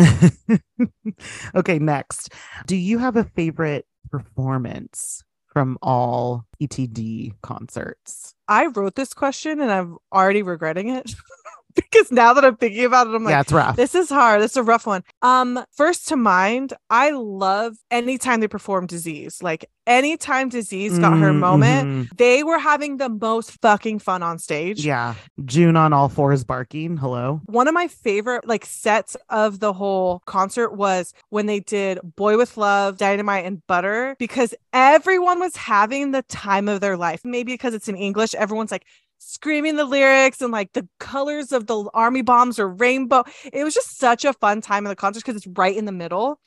okay, 1.55 1.79
next. 1.79 2.33
Do 2.67 2.77
you 2.77 2.99
have 2.99 3.17
a 3.17 3.25
favorite 3.25 3.87
performance 4.11 5.23
from 5.47 5.79
all 5.83 6.45
PTD 6.61 7.35
concerts? 7.43 8.35
I 8.49 8.67
wrote 8.67 8.97
this 8.97 9.15
question 9.15 9.61
and 9.61 9.71
I'm 9.71 9.99
already 10.13 10.43
regretting 10.43 10.89
it 10.89 11.15
because 11.75 12.11
now 12.11 12.33
that 12.33 12.45
I'm 12.45 12.57
thinking 12.57 12.85
about 12.85 13.07
it, 13.07 13.15
I'm 13.15 13.25
like, 13.25 13.33
yeah, 13.33 13.41
it's 13.41 13.53
rough. 13.53 13.77
this 13.77 13.95
is 13.95 14.09
hard. 14.09 14.43
This 14.43 14.53
is 14.53 14.57
a 14.57 14.63
rough 14.63 14.87
one. 14.87 15.03
Um, 15.23 15.65
first 15.73 16.09
to 16.09 16.17
mind, 16.17 16.73
I 16.91 17.11
love 17.11 17.77
anytime 17.91 18.41
they 18.41 18.49
perform 18.49 18.87
disease. 18.87 19.43
Like 19.43 19.65
anytime 19.87 20.49
disease 20.49 20.99
got 20.99 21.19
her 21.19 21.31
Mm, 21.33 21.39
moment, 21.39 21.89
mhm. 21.89 22.17
they 22.17 22.43
were 22.43 22.59
having 22.59 22.97
the 22.99 23.09
most 23.09 23.61
fucking 23.63 23.99
fun 23.99 24.23
on 24.23 24.39
stage. 24.39 24.85
Yeah. 24.85 25.15
Joon 25.45 25.77
on 25.77 25.93
all 25.93 26.09
fours 26.09 26.45
barking. 26.45 26.97
Hello. 26.97 27.41
One 27.47 27.69
of 27.69 27.75
my 27.75 27.89
favorite 27.89 28.47
like 28.47 28.65
sets 28.67 29.17
of 29.29 29.61
the 29.61 29.73
whole 29.73 30.23
concert 30.27 30.71
was 30.75 31.13
when 31.31 31.47
they 31.47 31.61
did 31.61 31.99
Boy 32.17 32.37
with 32.37 32.57
Love, 32.57 32.99
Dynamite, 32.99 33.45
and 33.45 33.67
Butter 33.67 34.17
because 34.19 34.55
everyone 34.73 35.41
was 35.41 35.57
having 35.57 36.11
the 36.13 36.23
time 36.23 36.69
of 36.69 36.81
their 36.81 36.97
life. 36.97 37.21
Maybe 37.25 37.53
because 37.53 37.75
it's 37.75 37.89
in 37.89 37.97
English, 37.97 38.35
everyone's 38.35 38.71
like 38.71 38.87
screaming 39.21 39.77
the 39.77 39.85
lyrics 39.85 40.41
and 40.41 40.51
like 40.51 40.73
the 40.73 40.89
colors 40.99 41.53
of 41.53 41.67
the 41.67 41.89
army 41.95 42.23
bombs 42.23 42.59
or 42.59 42.69
rainbow. 42.69 43.23
It 43.53 43.63
was 43.63 43.75
just 43.75 43.99
such 43.99 44.25
a 44.25 44.33
fun 44.33 44.61
time 44.63 44.85
in 44.87 44.91
the 44.91 44.97
concert 44.97 45.21
because 45.25 45.37
it's 45.37 45.47
right 45.59 45.77
in 45.77 45.85
the 45.85 45.93
middle. 45.93 46.41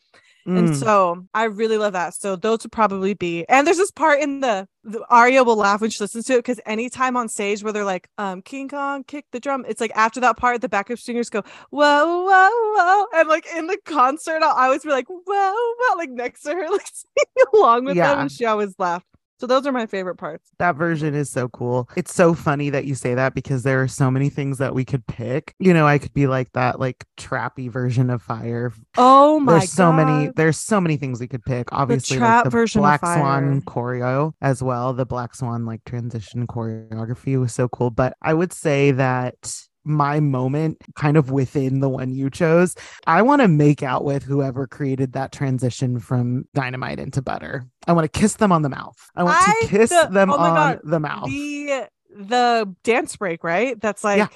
And 0.45 0.67
Mm. 0.69 0.75
so 0.75 1.25
I 1.33 1.45
really 1.45 1.77
love 1.77 1.93
that. 1.93 2.15
So 2.15 2.35
those 2.35 2.63
would 2.63 2.71
probably 2.73 3.13
be. 3.13 3.45
And 3.47 3.65
there's 3.65 3.77
this 3.77 3.91
part 3.91 4.19
in 4.19 4.41
the, 4.41 4.67
the 4.83 5.01
Arya 5.09 5.43
will 5.45 5.55
laugh 5.55 5.79
when 5.79 5.89
she 5.89 6.03
listens 6.03 6.25
to 6.25 6.33
it 6.33 6.37
because 6.39 6.59
anytime 6.65 7.15
on 7.15 7.29
stage 7.29 7.63
where 7.63 7.71
they're 7.71 7.85
like, 7.85 8.09
um, 8.17 8.41
King 8.41 8.67
Kong, 8.67 9.05
kick 9.05 9.25
the 9.31 9.39
drum. 9.39 9.63
It's 9.69 9.79
like 9.79 9.93
after 9.95 10.19
that 10.19 10.35
part, 10.35 10.59
the 10.59 10.67
backup 10.67 10.99
singers 10.99 11.29
go, 11.29 11.43
whoa, 11.69 12.25
whoa, 12.25 12.49
whoa. 12.51 13.05
And 13.15 13.29
like 13.29 13.47
in 13.55 13.67
the 13.67 13.77
concert, 13.85 14.43
I'll 14.43 14.57
always 14.65 14.83
be 14.83 14.89
like, 14.89 15.07
whoa, 15.07 15.21
whoa, 15.25 15.97
like 15.97 16.09
next 16.09 16.41
to 16.41 16.53
her, 16.53 16.69
like 16.71 16.87
singing 16.91 17.47
along 17.53 17.85
with 17.85 17.99
them. 18.01 18.19
And 18.19 18.31
she 18.31 18.45
always 18.45 18.75
laughed. 18.77 19.07
So 19.43 19.47
those 19.47 19.67
are 19.67 19.73
my 19.73 19.87
favorite 19.87 20.15
parts. 20.15 20.51
That 20.59 20.77
version 20.77 21.13
is 21.13 21.29
so 21.29 21.49
cool. 21.49 21.89
It's 21.97 22.13
so 22.13 22.33
funny 22.33 22.69
that 22.69 22.85
you 22.85 22.95
say 22.95 23.13
that 23.13 23.35
because 23.35 23.63
there 23.63 23.81
are 23.81 23.89
so 23.89 24.09
many 24.09 24.29
things 24.29 24.57
that 24.59 24.73
we 24.73 24.85
could 24.85 25.05
pick. 25.05 25.53
You 25.59 25.73
know, 25.73 25.85
I 25.85 25.97
could 25.97 26.13
be 26.13 26.27
like 26.27 26.53
that 26.53 26.79
like 26.79 27.03
trappy 27.17 27.69
version 27.69 28.09
of 28.09 28.21
fire. 28.21 28.71
Oh 28.95 29.41
my 29.41 29.59
there's 29.59 29.73
so 29.73 29.91
many 29.91 30.31
there's 30.37 30.57
so 30.57 30.79
many 30.79 30.95
things 30.95 31.19
we 31.19 31.27
could 31.27 31.43
pick. 31.43 31.73
Obviously 31.73 32.15
the 32.15 32.19
trap 32.21 32.37
like 32.37 32.43
the 32.45 32.49
version 32.51 32.79
of 32.79 32.83
Black. 32.83 33.01
Swan 33.01 33.61
choreo 33.63 34.31
as 34.41 34.63
well. 34.63 34.93
The 34.93 35.05
Black 35.05 35.35
Swan 35.35 35.65
like 35.65 35.83
transition 35.83 36.47
choreography 36.47 37.37
was 37.37 37.53
so 37.53 37.67
cool. 37.67 37.89
But 37.89 38.15
I 38.21 38.33
would 38.33 38.53
say 38.53 38.91
that 38.91 39.53
my 39.85 40.19
moment 40.19 40.77
kind 40.95 41.17
of 41.17 41.31
within 41.31 41.79
the 41.79 41.89
one 41.89 42.13
you 42.13 42.29
chose. 42.29 42.75
I 43.07 43.21
want 43.21 43.41
to 43.41 43.47
make 43.47 43.83
out 43.83 44.03
with 44.05 44.23
whoever 44.23 44.65
created 44.67 45.13
that 45.13 45.31
transition 45.31 45.99
from 45.99 46.45
dynamite 46.53 46.99
into 46.99 47.21
butter. 47.21 47.65
I 47.87 47.93
want 47.93 48.11
to 48.11 48.19
kiss 48.19 48.35
them 48.35 48.51
on 48.51 48.61
the 48.61 48.69
mouth. 48.69 48.95
I 49.15 49.23
want 49.23 49.37
I- 49.39 49.61
to 49.61 49.67
kiss 49.67 49.89
the- 49.89 50.07
them 50.11 50.29
oh 50.29 50.37
on 50.37 50.55
God, 50.55 50.79
the 50.83 50.99
mouth. 50.99 51.25
The 51.29 51.89
the 52.15 52.75
dance 52.83 53.15
break, 53.15 53.43
right? 53.43 53.79
That's 53.81 54.03
like 54.03 54.17
Yeah. 54.19 54.27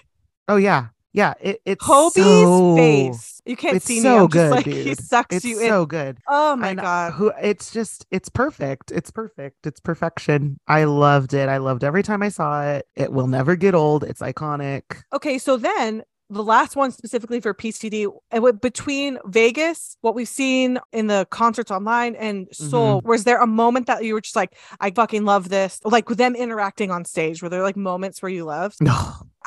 oh 0.48 0.56
yeah. 0.58 0.88
Yeah. 1.14 1.34
It, 1.40 1.62
it's 1.66 1.84
Kobe's 1.84 2.14
so, 2.16 2.76
face. 2.76 3.42
You 3.46 3.56
can't 3.56 3.82
see 3.82 3.96
me. 3.96 4.02
so 4.02 4.24
I'm 4.24 4.28
good, 4.28 4.52
like 4.52 4.66
he 4.66 4.94
sucks 4.96 5.36
It's 5.36 5.46
you 5.46 5.60
in. 5.60 5.68
so 5.70 5.86
good. 5.86 6.18
Oh 6.28 6.56
my 6.56 6.70
And 6.70 6.80
uh, 6.80 6.84
god. 6.84 7.14
Who 7.14 7.32
it's 7.42 7.72
just 7.72 8.06
it's 8.12 8.30
perfect. 8.30 8.92
It's 8.92 9.10
perfect. 9.12 9.66
It's 9.66 9.80
perfection. 9.80 10.60
I 10.68 10.84
loved 10.84 11.34
it. 11.34 11.50
I 11.50 11.58
loved 11.58 11.84
every 11.84 12.04
time 12.04 12.22
I 12.22 12.30
saw 12.30 12.64
it. 12.64 12.88
It 12.96 13.12
will 13.14 13.28
never 13.28 13.56
get 13.56 13.74
old. 13.74 14.04
It's 14.04 14.22
iconic. 14.22 14.84
Okay, 15.14 15.38
so 15.38 15.58
then 15.58 16.04
the 16.30 16.44
last 16.44 16.76
one 16.76 16.92
specifically 16.92 17.40
for 17.40 17.54
PTD, 17.54 18.12
and 18.32 18.62
between 18.62 19.18
Vegas, 19.26 19.98
what 20.02 20.16
we've 20.16 20.28
seen 20.28 20.78
in 20.92 21.08
the 21.08 21.26
concerts 21.30 21.72
online, 21.72 22.16
and 22.16 22.48
Seoul, 22.52 23.00
Mm-hmm. 23.00 23.08
was 23.08 23.24
there 23.24 23.42
a 23.42 23.48
moment 23.48 23.88
that 23.88 24.04
you 24.04 24.14
were 24.14 24.22
just 24.22 24.36
like, 24.36 24.56
I 24.80 24.92
fucking 24.92 25.24
love 25.26 25.50
this? 25.50 25.80
Like 25.86 26.10
with 26.10 26.18
them 26.18 26.36
interacting 26.36 26.92
on 26.92 27.06
stage, 27.06 27.42
were 27.42 27.50
there 27.50 27.64
like 27.64 27.78
moments 27.78 28.22
where 28.22 28.32
you 28.32 28.46
loved? 28.46 28.76
No. 28.82 28.96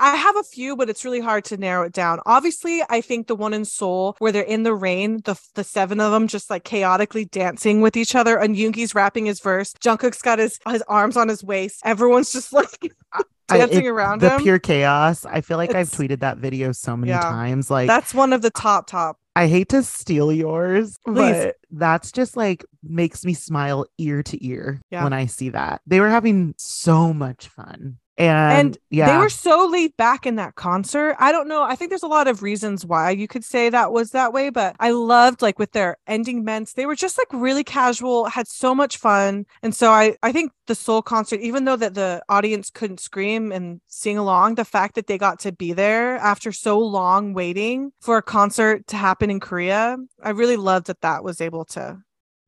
I 0.03 0.17
have 0.17 0.37
a 0.37 0.43
few, 0.43 0.77
but 0.77 0.89
it's 0.89 1.05
really 1.05 1.21
hard 1.21 1.45
to 1.47 1.59
narrow 1.59 1.85
it 1.85 1.93
down. 1.93 2.21
Obviously, 2.25 2.83
I 2.89 3.03
think 3.03 3.27
the 3.27 3.37
one 3.37 3.53
in 3.53 3.67
Seoul 3.67 4.17
where 4.19 4.33
they're 4.33 4.43
in 4.43 4.63
the 4.63 4.73
rain, 4.75 5.21
the 5.27 5.39
the 5.55 5.65
seven 5.65 6.01
of 6.01 6.11
them 6.13 6.27
just 6.27 6.49
like 6.49 6.65
chaotically 6.65 7.27
dancing 7.27 7.83
with 7.83 7.99
each 7.99 8.15
other, 8.15 8.39
and 8.39 8.57
Yoongi's 8.57 8.95
rapping 8.95 9.27
his 9.27 9.41
verse. 9.41 9.75
Jungkook's 9.75 10.23
got 10.23 10.39
his 10.39 10.59
his 10.67 10.83
arms 10.89 11.19
on 11.19 11.29
his 11.29 11.45
waist. 11.45 11.81
Everyone's 11.85 12.33
just 12.33 12.51
like 12.51 12.95
I- 13.53 13.59
dancing 13.59 13.85
it- 13.85 13.89
around 13.89 14.21
the 14.21 14.31
him. 14.31 14.43
pure 14.43 14.59
chaos. 14.59 15.25
I 15.27 15.41
feel 15.41 15.57
like 15.57 15.75
I've 15.75 15.89
tweeted 15.91 16.21
that 16.21 16.39
video 16.39 16.73
so 16.73 16.97
many 16.97 17.11
Yeah. 17.11 17.21
times. 17.21 17.71
Like 17.71 17.87
That's 17.89 18.15
one 18.15 18.33
of 18.33 18.43
the 18.43 18.51
top 18.51 18.87
top. 18.87 19.19
I 19.37 19.47
hate 19.47 19.69
to 19.71 19.83
steal 19.83 20.33
yours, 20.33 20.99
Please. 21.07 21.15
but 21.45 21.57
that's 21.71 22.11
just 22.13 22.37
like 22.37 22.65
makes 22.83 23.25
me 23.25 23.33
smile 23.35 23.87
ear 23.99 24.23
to 24.25 24.45
ear 24.47 24.81
Yeah. 24.91 25.05
when 25.05 25.13
I 25.13 25.27
see 25.27 25.51
that. 25.51 25.81
They 25.87 26.01
were 26.01 26.11
having 26.11 26.55
so 26.59 27.13
much 27.15 27.47
fun. 27.49 27.99
And, 28.21 28.67
And 28.67 28.79
yeah, 28.91 29.07
They 29.07 29.17
were 29.19 29.29
so 29.31 29.67
laid 29.67 29.97
back 29.97 30.27
in 30.27 30.37
that 30.37 30.55
concert. 30.55 31.17
I 31.19 31.33
don't 31.33 31.49
know. 31.49 31.63
I 31.63 31.75
think 31.77 31.91
there's 31.91 32.03
a 32.03 32.09
lot 32.09 32.29
of 32.29 32.43
reasons 32.43 32.85
why 32.85 33.11
you 33.11 33.27
could 33.29 33.45
say 33.45 33.71
that 33.71 33.93
was 33.93 34.11
that 34.11 34.33
way, 34.33 34.51
but 34.51 34.77
I 34.79 34.91
loved 34.91 35.43
like 35.43 35.59
with 35.59 35.73
their 35.73 35.97
ending 36.07 36.45
ments, 36.45 36.73
they 36.75 36.87
were 36.87 36.97
just 36.97 37.17
like 37.19 37.29
really 37.33 37.65
casual, 37.65 38.27
had 38.27 38.47
so 38.49 38.75
much 38.75 38.97
fun. 38.99 39.47
And 39.63 39.75
so 39.75 39.91
I 39.91 40.17
I 40.23 40.33
think 40.33 40.53
the 40.67 40.75
Seoul 40.75 41.03
concert, 41.03 41.41
even 41.41 41.65
though 41.65 41.77
that 41.77 41.95
the 41.95 42.23
audience 42.29 42.71
couldn't 42.71 43.01
scream 43.01 43.53
and 43.53 43.81
sing 43.89 44.19
along, 44.19 44.55
the 44.57 44.65
fact 44.65 44.95
that 44.97 45.07
they 45.07 45.19
got 45.19 45.39
to 45.41 45.53
be 45.53 45.73
there 45.73 46.17
after 46.17 46.53
so 46.53 46.79
long 46.79 47.33
waiting 47.35 47.93
for 48.01 48.17
a 48.19 48.23
concert 48.23 48.87
to 48.89 48.97
happen 48.97 49.31
in 49.31 49.41
Korea, 49.41 49.97
I 50.23 50.31
really 50.31 50.57
loved 50.57 50.87
that 50.89 51.01
that 51.03 51.25
was 51.25 51.41
able 51.41 51.65
to 51.67 51.99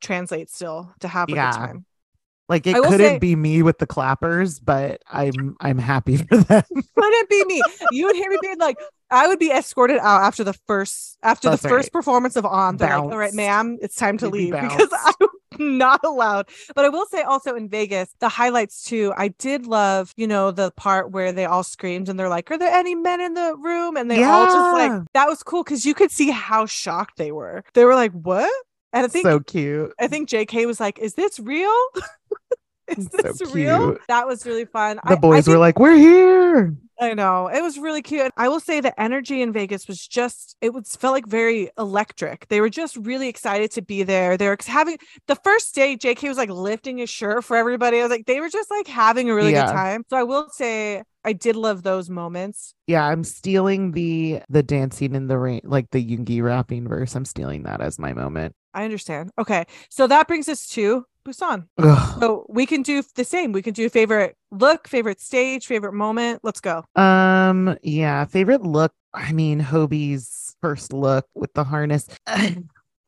translate 0.00 0.50
still 0.50 0.92
to 1.00 1.08
have 1.08 1.32
a 1.32 1.36
Yeah. 1.36 1.50
good 1.50 1.56
time. 1.58 1.86
Like 2.48 2.66
it 2.66 2.74
couldn't 2.74 2.98
say- 2.98 3.18
be 3.18 3.36
me 3.36 3.62
with 3.62 3.78
the 3.78 3.86
clappers, 3.86 4.58
but 4.60 5.02
I'm 5.10 5.56
I'm 5.60 5.78
happy 5.78 6.16
for 6.28 6.36
them. 6.36 6.64
couldn't 6.96 7.28
be 7.30 7.44
me. 7.46 7.62
You 7.92 8.06
would 8.06 8.16
hear 8.16 8.30
me 8.30 8.38
being 8.40 8.58
like, 8.58 8.76
I 9.10 9.28
would 9.28 9.38
be 9.38 9.50
escorted 9.50 9.98
out 9.98 10.22
after 10.22 10.44
the 10.44 10.54
first 10.66 11.18
after 11.22 11.50
That's 11.50 11.62
the 11.62 11.68
first 11.68 11.86
right. 11.86 11.92
performance 11.92 12.36
of 12.36 12.44
On. 12.46 12.76
They're 12.76 12.98
like, 12.98 13.10
all 13.12 13.18
right, 13.18 13.34
ma'am, 13.34 13.78
it's 13.80 13.94
time 13.96 14.18
to 14.18 14.28
leave 14.28 14.52
because. 14.52 14.88
I'm 15.54 15.76
not 15.76 16.00
allowed. 16.02 16.48
But 16.74 16.86
I 16.86 16.88
will 16.88 17.04
say 17.04 17.20
also 17.22 17.54
in 17.54 17.68
Vegas, 17.68 18.14
the 18.20 18.30
highlights 18.30 18.84
too. 18.84 19.12
I 19.18 19.28
did 19.28 19.66
love, 19.66 20.14
you 20.16 20.26
know, 20.26 20.50
the 20.50 20.70
part 20.72 21.10
where 21.10 21.30
they 21.30 21.44
all 21.44 21.62
screamed 21.62 22.08
and 22.08 22.18
they're 22.18 22.30
like, 22.30 22.50
Are 22.50 22.56
there 22.56 22.72
any 22.72 22.94
men 22.94 23.20
in 23.20 23.34
the 23.34 23.54
room? 23.58 23.98
And 23.98 24.10
they 24.10 24.24
all 24.24 24.46
just 24.46 24.56
like 24.72 25.02
that 25.12 25.28
was 25.28 25.42
cool 25.42 25.62
because 25.62 25.84
you 25.84 25.92
could 25.92 26.10
see 26.10 26.30
how 26.30 26.64
shocked 26.64 27.18
they 27.18 27.32
were. 27.32 27.64
They 27.74 27.84
were 27.84 27.94
like, 27.94 28.12
What? 28.12 28.50
And 28.92 29.04
I 29.04 29.08
think 29.08 29.24
so 29.24 29.40
cute. 29.40 29.92
I 29.98 30.06
think 30.08 30.28
JK 30.28 30.66
was 30.66 30.78
like, 30.80 30.98
Is 30.98 31.14
this 31.14 31.38
real? 31.40 31.72
Is 32.88 33.08
So 33.10 33.22
this 33.22 33.54
real? 33.54 33.96
That 34.08 34.26
was 34.26 34.44
really 34.44 34.64
fun. 34.66 34.96
The 35.06 35.12
I 35.12 35.14
boys 35.14 35.46
were 35.46 35.54
think- 35.54 35.60
like, 35.60 35.78
"We're 35.78 35.96
here." 35.96 36.76
I 37.00 37.14
know 37.14 37.48
it 37.48 37.62
was 37.62 37.78
really 37.78 38.02
cute. 38.02 38.30
I 38.36 38.48
will 38.48 38.60
say 38.60 38.80
the 38.80 38.98
energy 39.00 39.40
in 39.42 39.52
Vegas 39.52 39.88
was 39.88 40.06
just 40.06 40.56
it 40.60 40.72
was 40.74 40.94
felt 40.94 41.12
like 41.14 41.26
very 41.26 41.70
electric. 41.78 42.46
They 42.48 42.60
were 42.60 42.68
just 42.68 42.96
really 42.96 43.28
excited 43.28 43.70
to 43.72 43.82
be 43.82 44.02
there. 44.04 44.36
They're 44.36 44.56
having 44.66 44.98
the 45.26 45.34
first 45.36 45.74
day. 45.74 45.96
JK 45.96 46.28
was 46.28 46.36
like 46.36 46.50
lifting 46.50 46.98
his 46.98 47.08
shirt 47.10 47.44
for 47.44 47.56
everybody. 47.56 47.98
I 47.98 48.02
was 48.02 48.10
like, 48.10 48.26
they 48.26 48.40
were 48.40 48.48
just 48.50 48.70
like 48.70 48.86
having 48.86 49.30
a 49.30 49.34
really 49.34 49.52
Yeah. 49.52 49.66
good 49.66 49.72
time. 49.72 50.04
So 50.10 50.16
I 50.16 50.22
will 50.22 50.48
say 50.50 51.02
I 51.24 51.32
did 51.32 51.56
love 51.56 51.82
those 51.82 52.08
moments. 52.10 52.74
Yeah, 52.86 53.04
I'm 53.04 53.24
stealing 53.24 53.92
the 53.92 54.42
the 54.48 54.62
dancing 54.62 55.14
in 55.14 55.26
the 55.28 55.38
rain, 55.38 55.62
like 55.64 55.90
the 55.92 56.04
Yoongi 56.04 56.42
rapping 56.42 56.86
verse. 56.88 57.16
I'm 57.16 57.24
stealing 57.24 57.62
that 57.64 57.80
as 57.80 57.98
my 57.98 58.12
moment. 58.12 58.54
I 58.74 58.84
understand. 58.84 59.30
Okay, 59.38 59.64
so 59.88 60.06
that 60.06 60.28
brings 60.28 60.48
us 60.48 60.66
to 60.68 61.04
Busan. 61.24 61.66
Ugh. 61.78 62.20
So 62.20 62.46
we 62.48 62.66
can 62.66 62.82
do 62.82 63.02
the 63.14 63.24
same. 63.24 63.52
We 63.52 63.62
can 63.62 63.74
do 63.74 63.88
favorite 63.88 64.36
look, 64.50 64.88
favorite 64.88 65.20
stage, 65.20 65.66
favorite 65.66 65.92
moment. 65.92 66.40
Let's 66.42 66.60
go. 66.60 66.84
Um, 66.96 67.76
yeah, 67.82 68.24
favorite 68.24 68.62
look. 68.62 68.92
I 69.14 69.32
mean, 69.32 69.60
Hobi's 69.60 70.56
first 70.60 70.92
look 70.92 71.26
with 71.34 71.52
the 71.54 71.64
harness. 71.64 72.08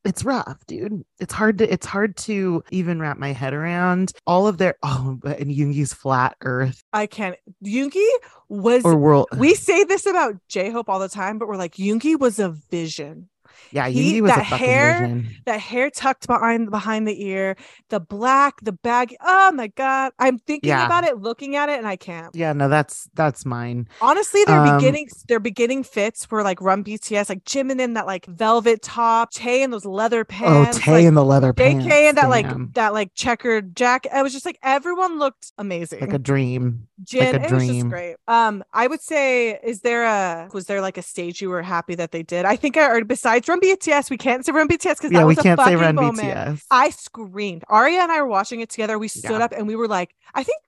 It's 0.05 0.23
rough, 0.23 0.67
dude. 0.67 1.03
It's 1.19 1.33
hard 1.33 1.57
to 1.59 1.73
it's 1.73 1.87
hard 1.87 2.17
to 2.19 2.63
even 2.71 3.01
wrap 3.01 3.17
my 3.17 3.33
head 3.33 3.55
around 3.55 4.13
all 4.27 4.47
of 4.47 4.59
their 4.59 4.75
oh, 4.83 5.19
but 5.21 5.39
and 5.39 5.51
Yoongi's 5.51 5.95
flat 5.95 6.37
Earth 6.43 6.83
I 6.93 7.07
can't. 7.07 7.37
Yoongi 7.65 8.07
was. 8.51 8.85
or 8.85 8.97
world. 8.97 9.29
we 9.39 9.55
say 9.55 9.83
this 9.85 10.05
about 10.05 10.37
J 10.47 10.71
Hope 10.71 10.91
all 10.91 10.99
the 10.99 11.09
time, 11.09 11.39
but 11.39 11.49
we're 11.49 11.57
like 11.57 11.77
Yoongi 11.77 12.19
was 12.19 12.39
a 12.39 12.51
vision. 12.51 13.31
Yeah, 13.73 13.89
he- 13.89 14.21
was 14.21 14.31
a 14.33 14.35
that 14.37 14.47
fucking 14.47 14.67
hair- 14.67 15.01
vision. 15.01 15.29
that 15.47 15.61
hair 15.61 15.91
tucked 15.91 16.27
behind 16.27 16.71
behind 16.71 17.07
the 17.09 17.25
ear, 17.27 17.57
the 17.91 18.01
black, 18.01 18.61
the 18.63 18.73
bag. 18.73 19.15
Oh 19.21 19.53
my 19.53 19.67
god, 19.69 20.13
I'm 20.19 20.39
thinking 20.39 20.69
Yeah. 20.69 20.87
about 20.87 21.05
it, 21.05 21.19
looking 21.19 21.57
at 21.57 21.69
it, 21.69 21.79
and 21.79 21.87
I 21.87 21.97
can't. 21.97 22.35
Yeah, 22.35 22.53
no, 22.53 22.69
that's 22.69 23.09
that's 23.15 23.45
mine. 23.45 23.89
Honestly, 24.01 24.43
their 24.47 24.61
Um, 24.61 24.77
beginning 24.77 25.09
their 25.29 25.41
beginning 25.41 25.83
fits 25.85 26.31
were 26.31 26.43
like 26.43 26.61
Run 26.61 26.83
BTS, 26.85 27.29
like 27.29 27.45
Jimin 27.45 27.81
in 27.81 27.95
that 27.95 28.07
like 28.07 28.27
velvet 28.27 28.83
top, 28.83 29.31
Tay 29.33 29.63
in 29.63 29.71
those 29.71 29.85
leather 29.85 30.25
pants, 30.25 30.77
oh, 30.79 30.81
Tay 30.81 30.93
like, 30.93 31.05
in 31.05 31.15
the 31.15 31.25
leather 31.25 31.53
pants. 31.53 31.85
JK 31.87 32.09
in 32.11 32.15
that 32.17 32.29
like 32.31 32.47
that 32.75 32.93
like 32.93 33.15
checkered 33.15 33.77
jacket. 33.77 34.13
I 34.15 34.23
was 34.23 34.33
just 34.33 34.47
like 34.47 34.59
everyone 34.63 35.19
looked 35.19 35.53
amazing. 35.59 36.01
like 36.01 36.13
a 36.13 36.19
dream. 36.19 36.87
Jin, 37.03 37.35
a 37.35 37.39
it 37.41 37.51
was 37.51 37.67
just 37.67 37.89
great. 37.89 38.17
Um, 38.29 38.63
I 38.73 38.87
would 38.87 39.01
say, 39.03 39.59
is 39.65 39.81
there 39.81 40.05
a 40.05 40.49
was 40.53 40.67
there 40.67 40.81
like 40.81 40.97
a 40.97 41.03
stage 41.03 41.43
you 41.43 41.51
were 41.51 41.63
happy 41.63 41.95
that 41.97 42.13
they 42.13 42.23
did? 42.23 42.45
I 42.45 42.57
think 42.57 42.77
I 42.77 42.83
already 42.89 43.05
besides 43.05 43.44
Run 43.49 43.61
BTS, 43.61 44.11
we 44.11 44.17
can't 44.17 44.45
say 44.45 44.53
Run 44.53 44.69
BTS 44.69 44.97
because 44.99 45.13
Yeah, 45.13 45.21
that 45.21 45.27
was 45.27 45.39
a 45.39 45.43
can't 45.43 45.61
say 45.61 45.65
fucking 45.75 45.79
run 45.79 45.95
moment. 45.95 46.19
BTS. 46.37 46.65
I 46.71 46.91
screamed. 46.91 47.65
Aria 47.69 48.01
and 48.01 48.13
I 48.13 48.21
were 48.23 48.29
watching 48.29 48.61
it 48.61 48.71
together. 48.71 48.99
We 48.99 49.09
stood 49.09 49.31
Yeah. 49.31 49.45
up 49.45 49.53
and 49.53 49.67
we 49.67 49.77
were 49.77 49.89
like, 49.89 50.15
I 50.35 50.43
think 50.43 50.59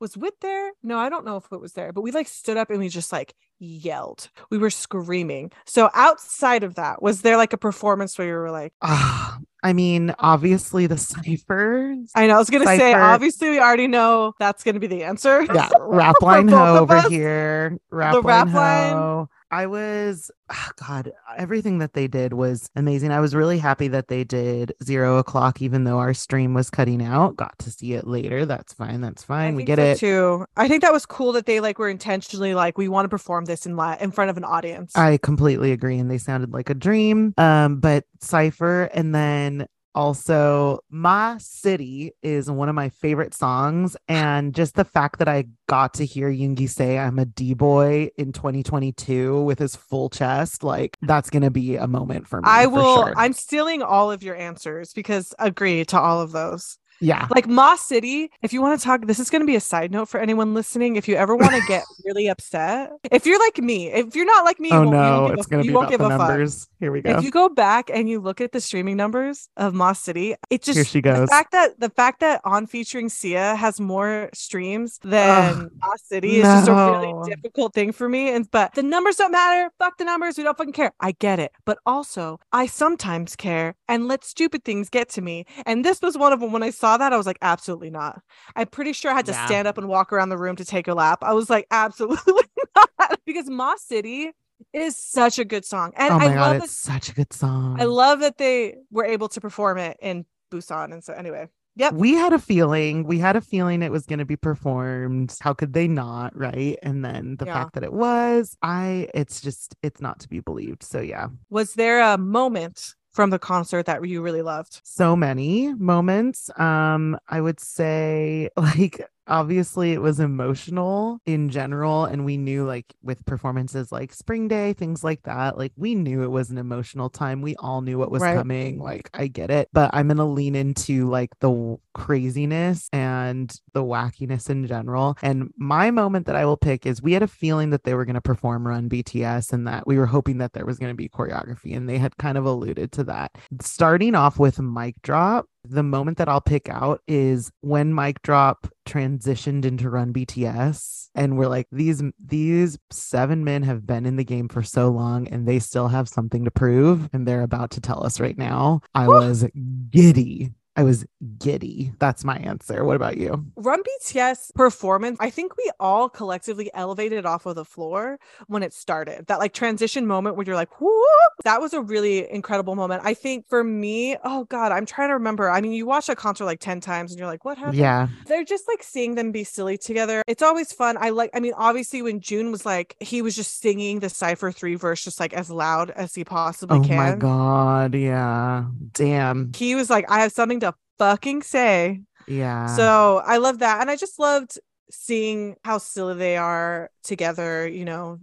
was 0.00 0.16
Wit 0.16 0.34
there? 0.40 0.70
No, 0.82 0.96
I 0.98 1.08
don't 1.08 1.24
know 1.24 1.36
if 1.38 1.46
it 1.50 1.60
was 1.60 1.72
there, 1.72 1.92
but 1.92 2.02
we 2.02 2.12
like 2.12 2.28
stood 2.28 2.56
up 2.56 2.70
and 2.70 2.78
we 2.78 2.88
just 2.88 3.10
like 3.10 3.34
yelled. 3.58 4.28
We 4.48 4.56
were 4.58 4.70
screaming. 4.70 5.50
So 5.66 5.90
outside 5.92 6.62
of 6.62 6.76
that, 6.76 7.02
was 7.02 7.22
there 7.22 7.36
like 7.36 7.52
a 7.52 7.58
performance 7.58 8.16
where 8.16 8.28
you 8.28 8.34
were 8.34 8.50
like, 8.52 8.72
Ah, 8.80 9.38
I 9.64 9.72
mean, 9.72 10.14
obviously 10.20 10.86
the 10.86 10.96
ciphers. 10.98 12.10
I 12.14 12.28
know 12.28 12.36
I 12.36 12.38
was 12.38 12.48
gonna 12.48 12.64
say, 12.66 12.94
obviously 12.94 13.50
we 13.50 13.58
already 13.58 13.88
know 13.88 14.34
that's 14.38 14.62
gonna 14.62 14.78
be 14.78 14.86
the 14.86 15.02
answer. 15.02 15.42
yeah, 15.52 15.68
rap 15.80 16.14
line 16.22 16.46
ho 16.46 16.76
over 16.76 16.94
us. 16.96 17.08
here. 17.08 17.76
Rap 17.90 18.12
The 18.12 18.20
line 18.20 18.26
rap 18.46 18.54
line. 18.54 18.92
ho. 18.92 19.28
I 19.50 19.66
was, 19.66 20.30
ah, 20.50 20.70
God, 20.86 21.12
everything 21.36 21.78
that 21.78 21.94
they 21.94 22.06
did 22.06 22.32
was 22.34 22.68
amazing. 22.76 23.12
I 23.12 23.20
was 23.20 23.34
really 23.34 23.58
happy 23.58 23.88
that 23.88 24.08
they 24.08 24.24
did 24.24 24.74
zero 24.84 25.16
o'clock, 25.18 25.62
even 25.62 25.84
though 25.84 25.98
our 25.98 26.12
stream 26.12 26.54
was 26.54 26.70
cutting 26.70 27.02
out. 27.02 27.36
Got 27.36 27.58
to 27.60 27.70
see 27.70 27.94
it 27.94 28.06
later. 28.06 28.44
That's 28.44 28.72
fine. 28.74 29.00
That's 29.00 29.22
I 29.24 29.26
fine. 29.26 29.54
We 29.54 29.64
get 29.64 29.78
so 29.78 29.84
it. 29.84 29.98
too. 29.98 30.46
I 30.56 30.68
think 30.68 30.82
that 30.82 30.92
was 30.92 31.06
cool 31.06 31.32
that 31.32 31.46
they 31.46 31.60
like 31.60 31.78
were 31.78 31.88
intentionally 31.88 32.54
like 32.54 32.76
we 32.76 32.88
want 32.88 33.06
to 33.06 33.08
perform 33.08 33.46
this 33.46 33.64
in 33.64 33.76
li- 33.76 33.96
in 34.00 34.10
front 34.10 34.30
of 34.30 34.36
an 34.36 34.44
audience. 34.44 34.94
I 34.94 35.18
completely 35.18 35.72
agree. 35.72 35.98
And 35.98 36.10
they 36.10 36.18
sounded 36.18 36.52
like 36.52 36.68
a 36.68 36.74
dream. 36.74 37.32
Um, 37.38 37.80
but 37.80 38.04
Cypher 38.20 38.84
and 38.92 39.14
then 39.14 39.66
also 39.98 40.78
My 40.90 41.36
City 41.38 42.12
is 42.22 42.48
one 42.48 42.68
of 42.68 42.76
my 42.76 42.88
favorite 42.88 43.34
songs. 43.34 43.96
And 44.06 44.54
just 44.54 44.76
the 44.76 44.84
fact 44.84 45.18
that 45.18 45.26
I 45.26 45.46
got 45.66 45.94
to 45.94 46.06
hear 46.06 46.30
Yoongi 46.30 46.70
say 46.70 46.98
I'm 46.98 47.18
a 47.18 47.24
D-boy 47.24 48.10
in 48.16 48.32
2022 48.32 49.42
with 49.42 49.58
his 49.58 49.74
full 49.74 50.08
chest, 50.08 50.62
like 50.62 50.96
that's 51.02 51.30
gonna 51.30 51.50
be 51.50 51.74
a 51.74 51.88
moment 51.88 52.28
for 52.28 52.40
me. 52.40 52.48
I 52.48 52.66
will. 52.66 53.06
sure. 53.06 53.14
I'm 53.16 53.32
stealing 53.32 53.82
all 53.82 54.12
of 54.12 54.22
your 54.22 54.36
answers 54.36 54.92
because 54.92 55.34
agree 55.40 55.84
to 55.86 55.98
all 55.98 56.20
of 56.20 56.30
those. 56.30 56.78
Yeah. 57.00 57.26
Like 57.30 57.46
Ma 57.46 57.76
City, 57.76 58.30
if 58.42 58.52
you 58.52 58.60
want 58.60 58.78
to 58.80 58.84
talk, 58.84 59.06
this 59.06 59.18
is 59.20 59.30
going 59.30 59.40
to 59.42 59.46
be 59.46 59.54
a 59.56 59.60
side 59.60 59.92
note 59.92 60.08
for 60.08 60.18
anyone 60.20 60.54
listening. 60.54 60.96
If 60.96 61.06
you 61.08 61.14
ever 61.16 61.36
want 61.36 61.52
to 61.52 61.60
get 61.68 61.84
really 62.04 62.28
upset, 62.28 62.90
if 63.12 63.24
you're 63.26 63.38
like 63.38 63.58
me, 63.58 63.88
if 63.92 64.16
you're 64.16 64.26
not 64.26 64.44
like 64.44 64.58
me, 64.60 64.70
Oh 64.72 64.82
you 64.82 64.88
won't- 64.90 64.92
no, 64.92 65.28
give 65.28 65.38
it's 65.38 65.46
a- 65.46 65.50
gonna 65.50 65.62
be 65.62 65.68
about 65.70 65.88
the 65.90 65.94
a 65.94 65.98
fuck. 65.98 66.18
numbers. 66.18 66.68
Here 66.80 66.90
we 66.92 67.00
go. 67.02 67.10
If 67.18 67.24
you 67.24 67.30
go 67.30 67.48
back 67.48 67.90
and 67.92 68.08
you 68.08 68.20
look 68.20 68.40
at 68.40 68.52
the 68.52 68.60
streaming 68.60 68.96
numbers 68.96 69.48
of 69.56 69.74
Ma 69.74 69.92
City, 69.92 70.34
it 70.50 70.62
just 70.62 70.76
Here 70.76 70.84
she 70.84 71.00
goes. 71.00 71.20
the 71.20 71.26
fact 71.26 71.52
that 71.52 71.78
the 71.80 71.90
fact 71.90 72.20
that 72.20 72.40
on 72.44 72.66
featuring 72.66 73.08
Sia 73.08 73.54
has 73.56 73.80
more 73.80 74.30
streams 74.34 74.98
than 75.02 75.54
Ugh, 75.54 75.70
Ma 75.80 75.92
City 76.02 76.36
is 76.38 76.42
just 76.44 76.68
a 76.68 76.72
really 76.72 77.30
difficult 77.30 77.74
thing 77.74 77.92
for 77.92 78.08
me. 78.08 78.30
And 78.30 78.50
but 78.50 78.74
the 78.74 78.82
numbers 78.82 79.16
don't 79.16 79.32
matter. 79.32 79.70
Fuck 79.78 79.98
the 79.98 80.04
numbers. 80.04 80.38
We 80.38 80.44
don't 80.44 80.56
fucking 80.56 80.72
care. 80.72 80.92
I 81.00 81.12
get 81.12 81.38
it. 81.38 81.52
But 81.64 81.78
also, 81.86 82.40
I 82.52 82.66
sometimes 82.66 83.36
care 83.36 83.74
and 83.88 84.08
let 84.08 84.24
stupid 84.24 84.64
things 84.64 84.88
get 84.88 85.08
to 85.10 85.20
me. 85.22 85.44
And 85.66 85.84
this 85.84 86.00
was 86.00 86.16
one 86.16 86.32
of 86.32 86.40
them. 86.40 86.52
When 86.52 86.62
I 86.62 86.70
saw 86.70 86.87
that, 86.96 87.12
I 87.12 87.16
was 87.16 87.26
like, 87.26 87.38
absolutely 87.42 87.90
not. 87.90 88.20
I'm 88.56 88.68
pretty 88.68 88.92
sure 88.92 89.10
I 89.10 89.14
had 89.14 89.26
to 89.26 89.32
Yeah. 89.32 89.46
stand 89.46 89.68
up 89.68 89.78
and 89.78 89.88
walk 89.88 90.12
around 90.12 90.28
the 90.30 90.38
room 90.38 90.56
to 90.56 90.64
take 90.64 90.88
a 90.88 90.94
lap. 90.94 91.18
I 91.22 91.32
was 91.34 91.50
like, 91.50 91.66
absolutely 91.70 92.44
not. 92.74 93.20
Because 93.26 93.48
Ma 93.50 93.74
City 93.76 94.30
is 94.72 94.96
such 94.96 95.38
a 95.38 95.44
good 95.44 95.64
song. 95.64 95.92
And 95.96 96.12
oh 96.12 96.18
my 96.18 96.26
I 96.26 96.34
god, 96.34 96.52
love 96.54 96.64
it's 96.64 96.72
such 96.72 97.10
a 97.10 97.14
good 97.14 97.32
song. 97.32 97.76
I 97.80 97.84
love 97.84 98.20
that 98.20 98.38
they 98.38 98.76
were 98.90 99.04
able 99.04 99.28
to 99.28 99.40
perform 99.40 99.78
it 99.78 99.96
in 100.00 100.24
Busan. 100.50 100.92
And 100.92 101.04
so, 101.04 101.12
anyway, 101.12 101.48
yep. 101.76 101.92
we 101.94 102.14
had 102.14 102.32
a 102.32 102.38
feeling 102.38 103.04
we 103.04 103.18
had 103.18 103.36
a 103.36 103.40
feeling 103.40 103.82
it 103.82 103.92
was 103.92 104.04
going 104.06 104.18
to 104.18 104.24
be 104.24 104.36
performed 104.36 105.36
how 105.40 105.52
could 105.54 105.72
they 105.72 105.86
not 105.86 106.36
right 106.36 106.78
and 106.82 107.04
then 107.04 107.36
the 107.38 107.46
Yeah. 107.46 107.54
fact 107.54 107.74
that 107.74 107.84
it 107.84 107.92
was 107.92 108.56
i 108.62 109.08
it's 109.14 109.40
just 109.40 109.76
it's 109.82 110.00
not 110.00 110.18
to 110.20 110.28
be 110.28 110.40
believed 110.40 110.82
so 110.82 111.00
yeah 111.00 111.28
Was 111.50 111.74
there 111.74 112.00
a 112.00 112.18
moment 112.18 112.94
from 113.12 113.30
the 113.30 113.38
concert 113.38 113.86
that 113.86 114.06
you 114.06 114.22
really 114.22 114.42
loved? 114.42 114.80
so 114.84 115.14
many 115.16 115.72
moments 115.74 116.50
um 116.58 117.18
i 117.28 117.40
would 117.40 117.60
say 117.60 118.48
like 118.56 119.08
obviously 119.28 119.92
it 119.92 120.00
was 120.00 120.18
emotional 120.20 121.20
in 121.26 121.48
general 121.50 122.04
and 122.04 122.24
we 122.24 122.36
knew 122.36 122.64
like 122.64 122.86
with 123.02 123.24
performances 123.26 123.92
like 123.92 124.12
spring 124.12 124.48
day 124.48 124.72
things 124.72 125.04
like 125.04 125.22
that 125.22 125.56
like 125.58 125.72
we 125.76 125.94
knew 125.94 126.22
it 126.22 126.30
was 126.30 126.50
an 126.50 126.58
emotional 126.58 127.08
time 127.10 127.42
we 127.42 127.54
all 127.56 127.80
knew 127.82 127.98
what 127.98 128.10
was 128.10 128.22
Right. 128.22 128.36
coming 128.36 128.78
like 128.80 129.10
i 129.14 129.26
get 129.26 129.50
it 129.50 129.68
but 129.72 129.90
i'm 129.92 130.08
gonna 130.08 130.26
lean 130.26 130.54
into 130.54 131.08
like 131.08 131.30
the 131.40 131.76
craziness 131.94 132.88
and 132.92 133.54
the 133.74 133.82
wackiness 133.84 134.48
in 134.50 134.66
general 134.66 135.16
and 135.22 135.50
my 135.56 135.90
moment 135.90 136.26
that 136.26 136.36
i 136.36 136.44
will 136.44 136.56
pick 136.56 136.86
is 136.86 137.02
we 137.02 137.12
had 137.12 137.22
a 137.22 137.28
feeling 137.28 137.70
that 137.70 137.84
they 137.84 137.94
were 137.94 138.04
going 138.04 138.14
to 138.14 138.20
perform 138.20 138.66
run 138.66 138.88
bts 138.88 139.52
and 139.52 139.66
that 139.66 139.86
we 139.86 139.98
were 139.98 140.06
hoping 140.06 140.38
that 140.38 140.52
there 140.54 140.64
was 140.66 140.78
going 140.78 140.90
to 140.90 140.96
be 140.96 141.08
choreography 141.08 141.76
and 141.76 141.88
they 141.88 141.98
had 141.98 142.16
kind 142.16 142.38
of 142.38 142.44
alluded 142.44 142.90
to 142.92 143.04
that 143.04 143.30
starting 143.60 144.14
off 144.14 144.38
with 144.38 144.58
mic 144.58 144.94
drop 145.02 145.46
the 145.64 145.82
moment 145.82 146.16
that 146.16 146.28
I'll 146.30 146.40
pick 146.40 146.70
out 146.70 147.02
is 147.06 147.50
when 147.60 147.94
Mic 147.94 148.22
Drop 148.22 148.68
transitioned 148.88 149.64
into 149.64 149.90
Run 149.90 150.12
BTS 150.12 151.08
and 151.14 151.36
we're 151.36 151.48
like 151.48 151.66
these 151.72 152.02
these 152.24 152.78
seven 152.90 153.44
men 153.44 153.62
have 153.64 153.86
been 153.86 154.06
in 154.06 154.16
the 154.16 154.24
game 154.24 154.48
for 154.48 154.62
so 154.62 154.88
long 154.88 155.28
and 155.28 155.46
they 155.46 155.58
still 155.58 155.88
have 155.88 156.08
something 156.08 156.44
to 156.44 156.50
prove 156.50 157.10
and 157.12 157.26
they're 157.26 157.42
about 157.42 157.70
to 157.72 157.80
tell 157.80 158.04
us 158.04 158.20
right 158.20 158.38
now. 158.38 158.80
I 158.94 159.08
was 159.08 159.46
giddy. 159.90 160.52
I 160.78 160.84
was 160.84 161.04
giddy. 161.40 161.92
That's 161.98 162.24
my 162.24 162.36
answer. 162.36 162.84
What 162.84 162.94
about 162.94 163.16
you? 163.16 163.44
Run 163.56 163.82
BTS 163.82 164.54
performance, 164.54 165.18
I 165.20 165.28
think 165.28 165.56
we 165.56 165.68
all 165.80 166.08
collectively 166.08 166.70
elevated 166.72 167.26
off 167.26 167.46
of 167.46 167.56
the 167.56 167.64
floor 167.64 168.20
when 168.46 168.62
it 168.62 168.72
started. 168.72 169.26
That 169.26 169.40
like 169.40 169.52
transition 169.52 170.06
moment 170.06 170.36
where 170.36 170.46
you're 170.46 170.54
like, 170.54 170.80
whoo, 170.80 171.04
that 171.42 171.60
was 171.60 171.72
a 171.72 171.80
really 171.80 172.30
incredible 172.30 172.76
moment. 172.76 173.02
I 173.04 173.12
think 173.12 173.48
for 173.48 173.64
me, 173.64 174.16
oh 174.22 174.44
God, 174.44 174.70
I'm 174.70 174.86
trying 174.86 175.08
to 175.08 175.14
remember. 175.14 175.50
I 175.50 175.60
mean, 175.60 175.72
you 175.72 175.84
watch 175.84 176.08
a 176.08 176.14
concert 176.14 176.44
like 176.44 176.60
10 176.60 176.80
times 176.80 177.10
and 177.10 177.18
you're 177.18 177.26
like, 177.26 177.44
what 177.44 177.58
happened? 177.58 177.76
Yeah. 177.76 178.06
they're 178.26 178.44
just 178.44 178.68
like 178.68 178.84
seeing 178.84 179.16
them 179.16 179.32
be 179.32 179.42
silly 179.42 179.78
together. 179.78 180.22
It's 180.28 180.42
always 180.42 180.72
fun. 180.72 180.96
I 180.96 181.10
like, 181.10 181.30
I 181.34 181.40
mean, 181.40 181.54
obviously, 181.56 182.02
when 182.02 182.20
Joon 182.20 182.52
was 182.52 182.64
like, 182.64 182.94
he 183.00 183.20
was 183.20 183.34
just 183.34 183.60
singing 183.60 183.98
the 183.98 184.08
Cypher 184.08 184.52
3 184.52 184.76
verse 184.76 185.02
just 185.02 185.18
like 185.18 185.32
as 185.32 185.50
loud 185.50 185.90
as 185.90 186.14
he 186.14 186.22
possibly 186.22 186.78
Oh 186.78 186.82
can. 186.82 186.92
Oh 186.92 187.10
my 187.10 187.16
god. 187.16 187.94
Yeah. 187.96 188.66
Damn. 188.92 189.52
He 189.54 189.74
was 189.74 189.90
like, 189.90 190.08
I 190.08 190.20
have 190.20 190.30
something 190.30 190.60
to 190.60 190.67
fucking 190.98 191.42
say. 191.42 192.02
Yeah. 192.26 192.66
So 192.66 193.22
I 193.24 193.38
love 193.38 193.60
that. 193.60 193.80
And 193.80 193.90
I 193.90 193.96
just 193.96 194.18
loved 194.18 194.58
seeing 194.90 195.56
how 195.64 195.78
silly 195.78 196.14
they 196.14 196.36
are 196.36 196.90
together, 197.02 197.66
you 197.66 197.84
know. 197.84 198.18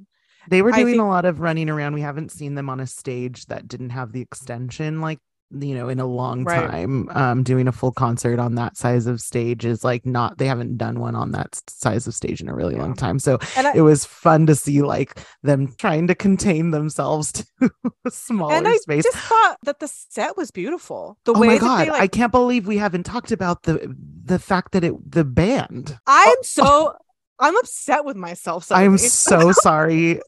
They 0.48 0.62
were 0.62 0.72
doing 0.72 0.86
think- 0.88 1.02
a 1.02 1.06
lot 1.06 1.26
of 1.26 1.40
running 1.40 1.70
around. 1.70 1.94
We 1.94 2.02
haven't 2.02 2.32
seen 2.32 2.56
them 2.56 2.70
on 2.70 2.80
a 2.80 2.88
stage 2.88 3.48
that 3.48 3.68
didn't 3.68 3.90
have 3.92 4.12
the 4.12 4.22
extension 4.22 5.02
like 5.02 5.20
you 5.52 5.76
know 5.76 5.90
in 5.90 6.00
a 6.00 6.06
long 6.06 6.44
Right. 6.44 6.56
time 6.70 7.08
um 7.10 7.44
doing 7.44 7.68
a 7.68 7.72
full 7.72 7.92
concert 7.92 8.40
on 8.40 8.56
that 8.56 8.76
size 8.78 9.06
of 9.06 9.22
stage 9.22 9.64
is 9.64 9.84
like 9.84 10.06
not 10.06 10.38
they 10.40 10.48
haven't 10.48 10.78
done 10.78 11.00
one 11.00 11.16
on 11.16 11.32
that 11.32 11.62
size 11.70 12.08
of 12.08 12.16
stage 12.16 12.42
in 12.42 12.50
a 12.50 12.56
really 12.56 12.76
Yeah. 12.76 12.82
long 12.82 12.96
time 12.96 13.20
so 13.20 13.38
And 13.56 13.68
I, 13.68 13.74
it 13.76 13.82
was 13.82 14.06
fun 14.06 14.48
to 14.48 14.56
see 14.56 14.82
like 14.82 15.20
them 15.44 15.74
trying 15.78 16.08
to 16.08 16.16
contain 16.16 16.72
themselves 16.72 17.32
to 17.62 17.72
a 18.06 18.12
smaller 18.12 18.56
and 18.56 18.68
I 18.68 18.76
space 18.78 19.04
just 19.04 19.18
thought 19.18 19.58
that 19.64 19.80
the 19.80 19.88
set 19.88 20.36
was 20.36 20.50
beautiful. 20.52 21.18
The 21.26 21.34
oh 21.36 21.40
way 21.40 21.48
my 21.48 21.58
god 21.60 21.88
they 21.88 21.92
i 21.92 22.08
can't 22.08 22.32
believe 22.32 22.66
we 22.68 22.78
haven't 22.78 23.04
talked 23.04 23.32
about 23.32 23.64
the 23.64 23.96
the 24.26 24.40
fact 24.40 24.72
that 24.72 24.84
it 24.84 24.94
the 25.12 25.24
band 25.24 25.98
I'm 26.08 26.36
so 26.42 26.94
I'm 27.38 27.56
upset 27.58 28.06
with 28.06 28.16
myself. 28.16 28.72
i 28.72 28.84
am 28.84 28.98
so 28.98 29.52
sorry 29.52 30.22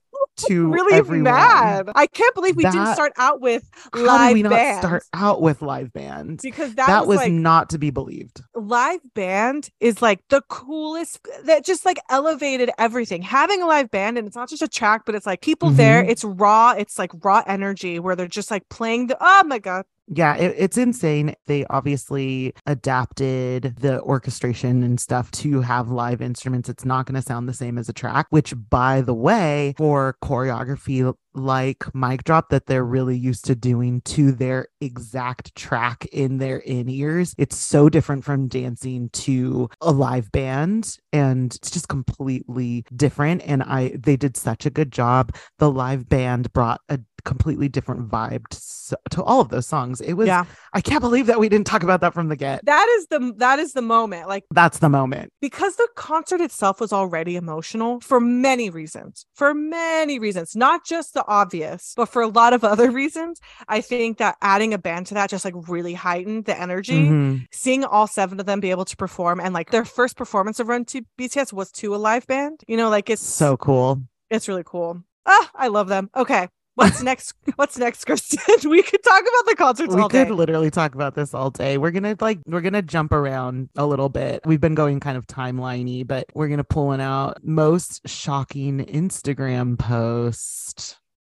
to 0.48 0.68
really 0.72 0.98
everyone. 0.98 1.24
mad. 1.24 1.90
I 1.96 2.08
can't 2.08 2.34
believe 2.36 2.56
we 2.56 2.64
didn't 2.64 2.94
start 2.94 3.14
out 3.18 3.42
with 3.42 3.70
How 3.94 4.02
live 4.06 4.28
did 4.30 4.34
we 4.36 4.44
not 4.44 4.50
band 4.52 4.80
start 4.80 5.04
out 5.14 5.42
with 5.42 5.62
live 5.62 5.92
band? 5.94 6.40
because 6.42 6.76
that, 6.76 6.88
That, 6.88 7.08
was, 7.08 7.18
like 7.18 7.32
not 7.32 7.70
to 7.72 7.78
be 7.78 7.90
believed. 7.90 8.42
live 8.56 9.00
band 9.14 9.70
is 9.80 10.02
like 10.02 10.20
the 10.30 10.42
coolest 10.50 11.20
that 11.46 11.66
just 11.66 11.86
like 11.86 11.98
elevated 12.10 12.70
everything. 12.78 13.22
Having 13.22 13.62
a 13.62 13.66
live 13.66 13.90
band 13.92 14.18
and 14.18 14.28
it's 14.28 14.36
not 14.36 14.50
just 14.50 14.62
a 14.62 14.68
track, 14.68 15.04
but 15.06 15.16
it's 15.16 15.26
like 15.26 15.42
people 15.42 15.70
there. 15.72 16.04
Mhm. 16.04 16.10
It's 16.10 16.24
raw. 16.24 16.72
It's 16.78 16.98
like 17.00 17.12
raw 17.24 17.44
energy 17.48 18.00
where 18.00 18.16
they're 18.16 18.28
just 18.28 18.52
like 18.52 18.68
playing 18.70 19.08
the. 19.08 19.18
Oh 19.20 19.44
my 19.46 19.60
god. 19.60 19.86
Yeah, 20.10 20.36
it, 20.36 20.56
it's 20.58 20.78
insane. 20.78 21.36
They 21.48 21.66
obviously 21.66 22.54
adapted 22.66 23.76
the 23.82 24.02
orchestration 24.02 24.82
and 24.82 25.00
stuff 25.02 25.30
to 25.32 25.60
have 25.62 25.90
live 25.90 26.22
instruments. 26.22 26.70
It's 26.70 26.86
not 26.86 27.06
going 27.06 27.16
to 27.16 27.22
sound 27.22 27.50
the 27.50 27.54
same 27.54 27.78
as 27.78 27.90
a 27.90 27.94
track, 27.94 28.28
which, 28.30 28.54
by 28.70 29.02
the 29.02 29.14
way, 29.14 29.74
for 29.78 30.16
choreography 30.24 31.14
like 31.38 31.94
mic 31.96 32.24
drop 32.24 32.50
that 32.50 32.66
they're 32.66 32.84
really 32.84 33.18
used 33.18 33.46
to 33.46 33.56
doing 33.56 34.02
to 34.02 34.32
their 34.32 34.68
exact 34.82 35.56
track 35.56 36.06
in 36.12 36.38
their 36.38 36.58
in 36.58 36.90
ears, 36.90 37.34
it's 37.38 37.58
so 37.58 37.90
different 37.90 38.24
from 38.24 38.48
dancing 38.48 39.10
to 39.10 39.70
a 39.82 39.92
live 39.92 40.32
band 40.32 40.98
and 41.14 41.56
it's 41.56 41.72
just 41.72 41.88
completely 41.88 42.86
different. 42.96 43.42
And 43.46 43.64
I, 43.64 43.94
they 43.98 44.18
did 44.18 44.36
such 44.38 44.66
a 44.66 44.70
good 44.70 44.92
job. 44.92 45.36
The 45.60 45.72
live 45.72 46.10
band 46.10 46.52
brought 46.54 46.82
a 46.90 47.00
completely 47.26 47.68
different 47.68 48.10
vibe 48.10 48.48
to, 48.48 48.98
to 49.10 49.24
all 49.24 49.42
of 49.42 49.50
those 49.50 49.68
songs. 49.68 50.00
It 50.00 50.14
was 50.14 50.28
Yeah. 50.28 50.46
I 50.74 50.80
can't 50.82 51.02
believe 51.02 51.26
that 51.26 51.40
we 51.40 51.50
didn't 51.50 51.68
talk 51.68 51.84
about 51.84 52.00
that 52.02 52.14
from 52.14 52.30
the 52.30 52.36
get. 52.38 52.64
That 52.66 52.88
is 52.98 53.08
the 53.08 53.34
that 53.38 53.60
is 53.60 53.74
the 53.74 53.82
moment. 53.82 54.28
Like 54.30 54.46
That's 54.52 54.80
the 54.80 54.88
moment. 54.90 55.34
because 55.42 55.76
the 55.76 55.88
concert 55.96 56.40
itself 56.40 56.80
was 56.80 56.94
already 56.94 57.36
emotional 57.36 58.00
for 58.00 58.20
many 58.22 58.70
reasons. 58.70 59.26
For 59.34 59.54
many 59.54 60.20
reasons, 60.20 60.56
not 60.56 60.86
just 60.86 61.14
the 61.14 61.26
obvious, 61.28 61.94
but 61.96 62.08
for 62.08 62.22
a 62.22 62.28
lot 62.28 62.54
of 62.54 62.64
other 62.64 62.90
reasons. 63.02 63.40
I 63.68 63.82
think 63.82 64.18
that 64.18 64.38
adding 64.42 64.74
a 64.74 64.78
band 64.78 65.08
to 65.08 65.14
that 65.16 65.30
just 65.30 65.46
like 65.46 65.54
really 65.68 65.94
heightened 65.94 66.46
the 66.46 66.60
energy. 66.60 67.06
Mhm. 67.08 67.46
seeing 67.52 67.84
all 67.86 68.08
seven 68.08 68.40
of 68.40 68.46
them 68.46 68.60
be 68.60 68.72
able 68.72 68.86
to 68.86 68.96
perform 68.98 69.40
and 69.40 69.54
like 69.54 69.72
their 69.72 69.86
first 69.86 70.16
performance 70.18 70.60
of 70.60 70.68
Run 70.68 70.86
to 70.86 71.02
BTS 71.20 71.54
was 71.54 71.72
to 71.74 71.96
a 71.96 71.98
live 71.98 72.26
band. 72.28 72.62
You 72.68 72.78
know, 72.78 72.90
like 72.90 73.10
it's 73.10 73.22
So 73.24 73.58
cool. 73.58 74.02
it's 74.30 74.48
really 74.48 74.64
cool. 74.66 75.04
Ah, 75.26 75.52
I 75.56 75.68
love 75.68 75.88
them. 75.90 76.10
Okay. 76.16 76.48
What's 76.76 77.02
next? 77.10 77.34
What's 77.56 77.76
next, 77.78 78.06
Kristen? 78.06 78.40
we 78.70 78.84
could 78.84 79.04
talk 79.04 79.22
about 79.22 79.46
the 79.48 79.56
concerts 79.58 79.96
we 79.96 80.08
could 80.10 80.30
literally 80.30 80.70
talk 80.70 80.94
about 80.94 81.16
this 81.16 81.34
all 81.34 81.50
day. 81.50 81.80
We're 81.80 81.90
gonna 81.90 82.16
like 82.22 82.40
we're 82.46 82.62
gonna 82.62 82.84
jump 82.84 83.12
around 83.14 83.70
a 83.76 83.86
little 83.88 84.10
bit. 84.10 84.42
We've 84.46 84.62
been 84.62 84.76
going 84.76 85.00
kind 85.00 85.18
of 85.18 85.26
timeliney, 85.26 86.06
but 86.06 86.26
we're 86.36 86.50
gonna 86.50 86.64
pull 86.64 86.86
one 86.88 87.02
out. 87.02 87.44
Most 87.44 88.08
shocking 88.08 88.86
Instagram 88.86 89.80
post. 89.80 90.98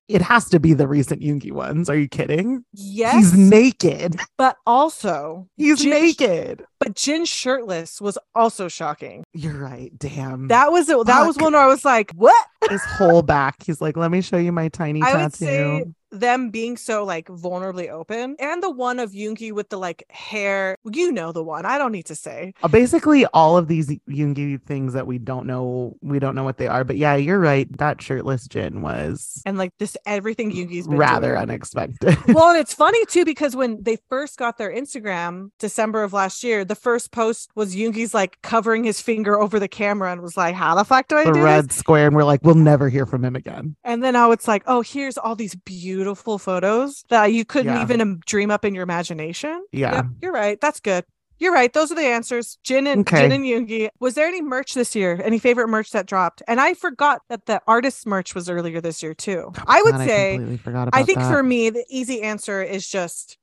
It 0.08 0.22
has 0.22 0.48
to 0.50 0.58
be 0.58 0.72
the 0.72 0.88
recent 0.88 1.20
Yoongi 1.20 1.52
ones. 1.52 1.90
Are 1.90 1.96
you 1.96 2.08
kidding? 2.08 2.64
Yes, 2.72 3.14
He's 3.16 3.34
naked. 3.36 4.16
but 4.38 4.56
also 4.66 5.46
He's 5.56 5.80
Jin- 5.80 5.90
naked. 5.90 6.64
But 6.80 6.94
Jin 6.94 7.24
shirtless 7.24 8.00
was 8.00 8.18
also 8.34 8.68
shocking. 8.68 9.24
You're 9.32 9.58
right. 9.58 9.90
Damn. 9.98 10.48
That 10.48 10.70
was 10.72 10.88
it. 10.88 11.06
That 11.06 11.26
was 11.26 11.36
one 11.36 11.52
where 11.52 11.62
I 11.62 11.66
was 11.66 11.84
like, 11.84 12.12
"What?" 12.12 12.46
his 12.70 12.82
whole 12.84 13.22
back. 13.22 13.62
He's 13.64 13.80
like, 13.80 13.96
let 13.96 14.10
me 14.10 14.20
show 14.20 14.36
you 14.36 14.52
my 14.52 14.68
tiny 14.68 15.02
I 15.02 15.12
tattoo. 15.12 15.22
would 15.22 15.34
say 15.34 15.84
them 16.10 16.48
being 16.50 16.76
so 16.78 17.04
like 17.04 17.26
vulnerably 17.28 17.90
open 17.90 18.34
and 18.40 18.62
the 18.62 18.70
one 18.70 18.98
of 18.98 19.12
Yoongi 19.12 19.52
with 19.52 19.68
the 19.68 19.78
like 19.78 20.04
hair. 20.10 20.76
You 20.90 21.12
know 21.12 21.32
the 21.32 21.42
one. 21.44 21.66
I 21.66 21.76
don't 21.78 21.92
need 21.92 22.06
to 22.06 22.14
say. 22.14 22.54
Uh, 22.62 22.68
basically 22.68 23.26
all 23.26 23.56
of 23.58 23.68
these 23.68 23.88
Yoongi 24.08 24.60
things 24.62 24.92
that 24.94 25.06
we 25.06 25.18
don't 25.18 25.46
know 25.46 25.96
we 26.02 26.18
don't 26.18 26.34
know 26.34 26.44
what 26.44 26.56
they 26.58 26.66
are 26.66 26.82
but 26.84 26.96
yeah 26.96 27.14
you're 27.14 27.38
right 27.38 27.68
that 27.78 28.00
shirtless 28.02 28.46
Jin 28.48 28.80
was 28.82 29.42
And 29.46 29.58
like 29.58 29.72
this 29.78 29.96
everything 30.06 30.50
Yoongi's 30.50 30.88
been 30.88 30.96
rather 30.98 31.28
doing. 31.32 31.42
unexpected 31.42 32.16
well, 32.28 32.50
and 32.50 32.58
it's 32.58 32.72
funny 32.74 33.04
too 33.06 33.24
because 33.26 33.54
when 33.54 33.82
they 33.82 33.98
first 34.08 34.38
got 34.38 34.56
their 34.58 34.72
Instagram, 34.74 35.50
December 35.58 36.02
of 36.02 36.12
last 36.14 36.42
year, 36.42 36.64
the 36.68 36.74
first 36.74 37.10
post 37.10 37.50
was 37.54 37.74
Yoongi's 37.74 38.14
like 38.14 38.40
covering 38.42 38.84
his 38.84 39.00
finger 39.00 39.38
over 39.40 39.58
the 39.58 39.68
camera 39.68 40.12
and 40.12 40.20
was 40.22 40.36
like, 40.36 40.54
"How 40.54 40.74
the 40.74 40.84
fuck 40.84 41.08
do 41.08 41.16
I 41.16 41.24
the 41.24 41.32
do 41.32 41.42
red 41.42 41.68
this?" 41.68 41.76
square 41.76 42.06
and 42.06 42.14
we're 42.16 42.24
like 42.24 42.40
we'll 42.42 42.54
never 42.54 42.88
hear 42.88 43.06
from 43.06 43.24
him 43.24 43.34
again 43.36 43.76
And 43.84 44.02
then 44.02 44.12
now 44.14 44.30
it's 44.32 44.46
like, 44.46 44.62
"Oh, 44.66 44.80
here's 44.82 45.18
all 45.18 45.34
these 45.34 45.54
beautiful 45.54 46.38
photos 46.38 47.04
that 47.10 47.32
you 47.32 47.44
couldn't 47.44 47.74
Yeah. 47.74 47.82
even 47.82 48.20
dream 48.26 48.50
up 48.50 48.64
in 48.64 48.74
your 48.74 48.82
imagination." 48.82 49.64
yeah 49.72 49.94
Yep, 49.96 50.06
you're 50.22 50.32
right. 50.32 50.60
That's 50.60 50.80
good. 50.80 51.04
You're 51.40 51.52
right. 51.52 51.72
Those 51.72 51.92
are 51.92 51.94
the 51.94 52.02
answers. 52.02 52.58
Jin 52.64 52.88
and 52.88 53.02
Okay. 53.02 53.22
Jin 53.28 53.30
and 53.30 53.44
Yoongi. 53.44 53.90
Was 54.00 54.14
there 54.14 54.26
any 54.26 54.42
merch 54.42 54.74
this 54.74 54.96
year? 54.96 55.20
Any 55.22 55.38
favorite 55.38 55.68
merch 55.68 55.92
that 55.92 56.04
dropped? 56.06 56.42
And 56.48 56.60
I 56.60 56.74
forgot 56.74 57.22
that 57.28 57.46
the 57.46 57.62
artist 57.68 58.08
merch 58.08 58.34
was 58.34 58.50
earlier 58.50 58.80
this 58.80 59.04
year 59.04 59.14
too. 59.14 59.52
Oh, 59.56 59.62
I 59.64 59.80
would 59.82 59.92
God, 59.94 60.08
say 60.08 60.32
completely 60.34 60.56
forgot 60.56 60.88
about 60.88 61.00
I 61.00 61.04
think 61.04 61.20
that. 61.20 61.30
for 61.30 61.44
me, 61.44 61.70
the 61.70 61.84
easy 61.88 62.22
answer 62.22 62.60
is 62.60 62.88
just 62.88 63.37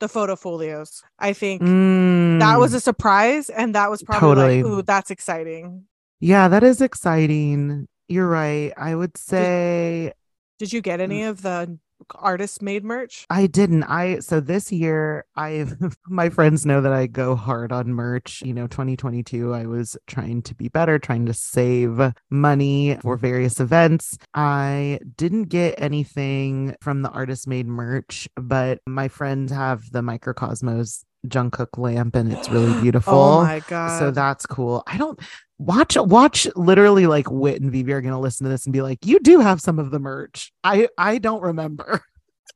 the 0.00 0.08
photo 0.08 0.36
folios. 0.36 1.02
I 1.18 1.32
think 1.32 1.62
that 1.62 2.56
Mm, 2.56 2.58
was 2.58 2.74
a 2.74 2.80
surprise, 2.80 3.50
and 3.50 3.74
that 3.74 3.90
was 3.90 4.02
probably 4.02 4.28
Totally. 4.30 4.62
like, 4.62 4.66
ooh, 4.72 4.82
that's 4.82 5.10
exciting. 5.10 5.84
yeah 6.20 6.48
that 6.48 6.62
is 6.62 6.80
exciting 6.82 7.86
you're 8.08 8.28
right 8.28 8.72
I 8.76 8.94
would 8.94 9.16
say 9.16 10.12
Did 10.58 10.72
you 10.72 10.80
get 10.82 11.00
Mm. 11.00 11.04
any 11.04 11.22
of 11.24 11.40
the 11.42 11.78
artist 12.14 12.62
made 12.62 12.84
merch? 12.84 13.26
I 13.30 13.46
didn't. 13.46 13.84
I 13.84 14.20
so 14.20 14.40
this 14.40 14.72
year 14.72 15.24
I've 15.36 15.76
my 16.08 16.28
friends 16.30 16.66
know 16.66 16.80
that 16.80 16.92
I 16.92 17.06
go 17.06 17.36
hard 17.36 17.72
on 17.72 17.92
merch. 17.92 18.42
You 18.44 18.54
know, 18.54 18.66
2022 18.66 19.52
I 19.52 19.66
was 19.66 19.96
trying 20.06 20.42
to 20.42 20.54
be 20.54 20.68
better, 20.68 20.98
trying 20.98 21.26
to 21.26 21.34
save 21.34 22.12
money 22.30 22.96
for 23.02 23.16
various 23.16 23.60
events. 23.60 24.18
I 24.34 25.00
didn't 25.16 25.44
get 25.44 25.80
anything 25.80 26.74
from 26.80 27.02
the 27.02 27.10
artist 27.10 27.46
made 27.46 27.66
merch, 27.66 28.28
but 28.36 28.80
my 28.86 29.08
friends 29.08 29.52
have 29.52 29.90
the 29.92 30.00
Mikrokosmos 30.00 31.04
Jungkook 31.26 31.76
lamp 31.76 32.16
and 32.16 32.32
it's 32.32 32.48
really 32.48 32.72
oh 32.78 32.80
beautiful. 32.80 33.14
Oh 33.14 33.42
my 33.44 33.60
god! 33.60 33.98
So 33.98 34.10
that's 34.10 34.46
cool. 34.46 34.82
I 34.86 34.96
don't 34.96 35.20
watch 35.60 35.96
watch 35.96 36.48
literally 36.56 37.06
like 37.06 37.30
Wit 37.30 37.60
and 37.60 37.70
Vivi 37.70 37.92
are 37.92 38.00
gonna 38.00 38.20
listen 38.20 38.44
to 38.44 38.50
this 38.50 38.64
and 38.64 38.72
be 38.72 38.82
like, 38.82 39.04
you 39.04 39.20
do 39.20 39.40
have 39.40 39.60
some 39.60 39.78
of 39.78 39.90
the 39.90 40.00
merch. 40.00 40.52
I 40.64 40.88
I 40.98 41.18
don't 41.18 41.42
remember. 41.42 42.02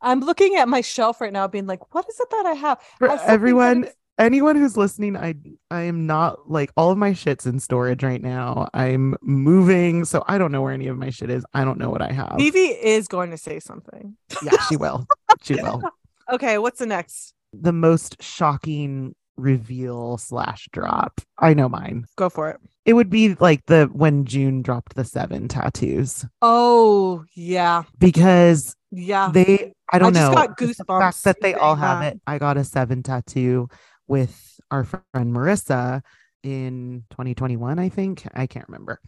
I'm 0.01 0.21
looking 0.21 0.57
at 0.57 0.69
my 0.69 0.81
shelf 0.81 1.21
right 1.21 1.33
now, 1.33 1.47
being 1.47 1.67
like, 1.67 1.95
what 1.95 2.07
is 2.09 2.19
it 2.19 2.29
that 2.31 2.47
I 2.47 2.53
have? 2.55 2.81
For 2.99 3.11
I 3.11 3.25
everyone, 3.25 3.89
anyone 4.19 4.57
who's 4.57 4.77
listening, 4.77 5.17
I 5.17 5.35
I 5.71 5.83
am 5.83 6.07
not 6.07 6.51
like 6.51 6.73
all 6.77 6.91
of 6.91 6.99
my 6.99 7.13
shit's 7.13 7.47
in 7.47 7.61
storage 7.61 8.03
right 8.03 8.23
now. 8.23 8.69
I'm 8.75 9.17
moving, 9.23 10.05
so 10.05 10.25
I 10.27 10.39
don't 10.39 10.53
know 10.53 10.63
where 10.63 10.73
any 10.73 10.89
of 10.89 10.99
my 10.99 11.11
shit 11.11 11.31
is. 11.31 11.45
I 11.55 11.65
don't 11.65 11.79
know 11.79 11.91
what 11.91 12.03
I 12.03 12.13
have. 12.13 12.35
Vivi 12.39 12.59
is 12.59 13.09
going 13.09 13.31
to 13.31 13.39
say 13.39 13.61
something. 13.61 14.17
Yeah, 14.43 14.61
she 14.69 14.77
will. 14.77 15.07
She 15.43 15.55
will. 15.55 15.83
Okay, 16.33 16.57
what's 16.57 16.79
the 16.79 16.87
next? 16.87 17.35
The 17.53 17.71
most 17.71 18.23
shocking 18.23 19.15
reveal 19.37 20.17
slash 20.17 20.71
drop. 20.73 21.21
I 21.39 21.53
know 21.53 21.69
mine. 21.69 22.07
Go 22.17 22.31
for 22.31 22.49
it. 22.49 22.59
It 22.85 22.93
would 22.93 23.09
be 23.11 23.35
like 23.35 23.65
the 23.67 23.89
when 23.93 24.25
Joon 24.27 24.63
dropped 24.63 24.95
the 24.95 25.05
seven 25.05 25.49
tattoos 25.49 26.25
Oh 26.43 27.25
yeah, 27.35 27.85
because 27.99 28.77
yeah. 28.91 29.31
they 29.33 29.73
I 29.91 29.99
don't 29.99 30.15
just 30.15 30.31
know 30.31 30.35
got 30.35 30.57
the 30.57 30.67
goosebumps 30.67 31.01
fact 31.01 31.25
that 31.25 31.41
they 31.41 31.55
all 31.55 31.77
have 31.77 32.01
that. 32.01 32.15
it. 32.15 32.21
I 32.27 32.39
got 32.39 32.57
a 32.57 32.65
seven 32.65 33.03
tattoo 33.03 33.69
with 34.07 34.61
our 34.71 34.85
friend 34.85 35.35
Marissa 35.35 36.03
in 36.43 37.05
2021, 37.11 37.79
I 37.79 37.89
think. 37.89 38.27
I 38.35 38.47
can't 38.47 38.69
remember. 38.69 39.01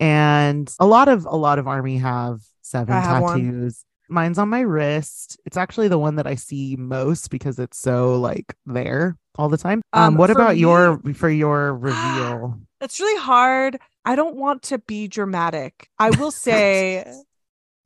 And 0.00 0.72
a 0.80 0.86
lot 0.86 1.08
of 1.08 1.26
a 1.26 1.36
lot 1.36 1.58
of 1.58 1.68
army 1.68 1.98
have 1.98 2.40
seven 2.62 2.94
I 2.94 3.02
tattoos. 3.02 3.84
Mine's 4.12 4.38
on 4.38 4.48
my 4.48 4.60
wrist. 4.60 5.38
It's 5.44 5.56
actually 5.56 5.88
the 5.88 5.98
one 5.98 6.16
that 6.16 6.26
I 6.26 6.34
see 6.36 6.76
most 6.76 7.30
because 7.30 7.58
it's 7.58 7.78
so 7.78 8.18
like 8.20 8.54
there 8.66 9.16
all 9.36 9.48
the 9.48 9.56
time. 9.56 9.82
Um, 9.92 10.02
Um, 10.02 10.16
what 10.16 10.30
about 10.30 10.56
your 10.56 11.00
for 11.14 11.30
your 11.30 11.74
reveal? 11.74 12.58
It's 12.82 12.98
really 12.98 13.20
hard. 13.20 13.78
I 14.04 14.16
don't 14.16 14.34
want 14.34 14.64
to 14.64 14.78
be 14.78 15.06
dramatic. 15.06 15.88
I 16.00 16.10
will 16.10 16.30
say, 16.46 17.04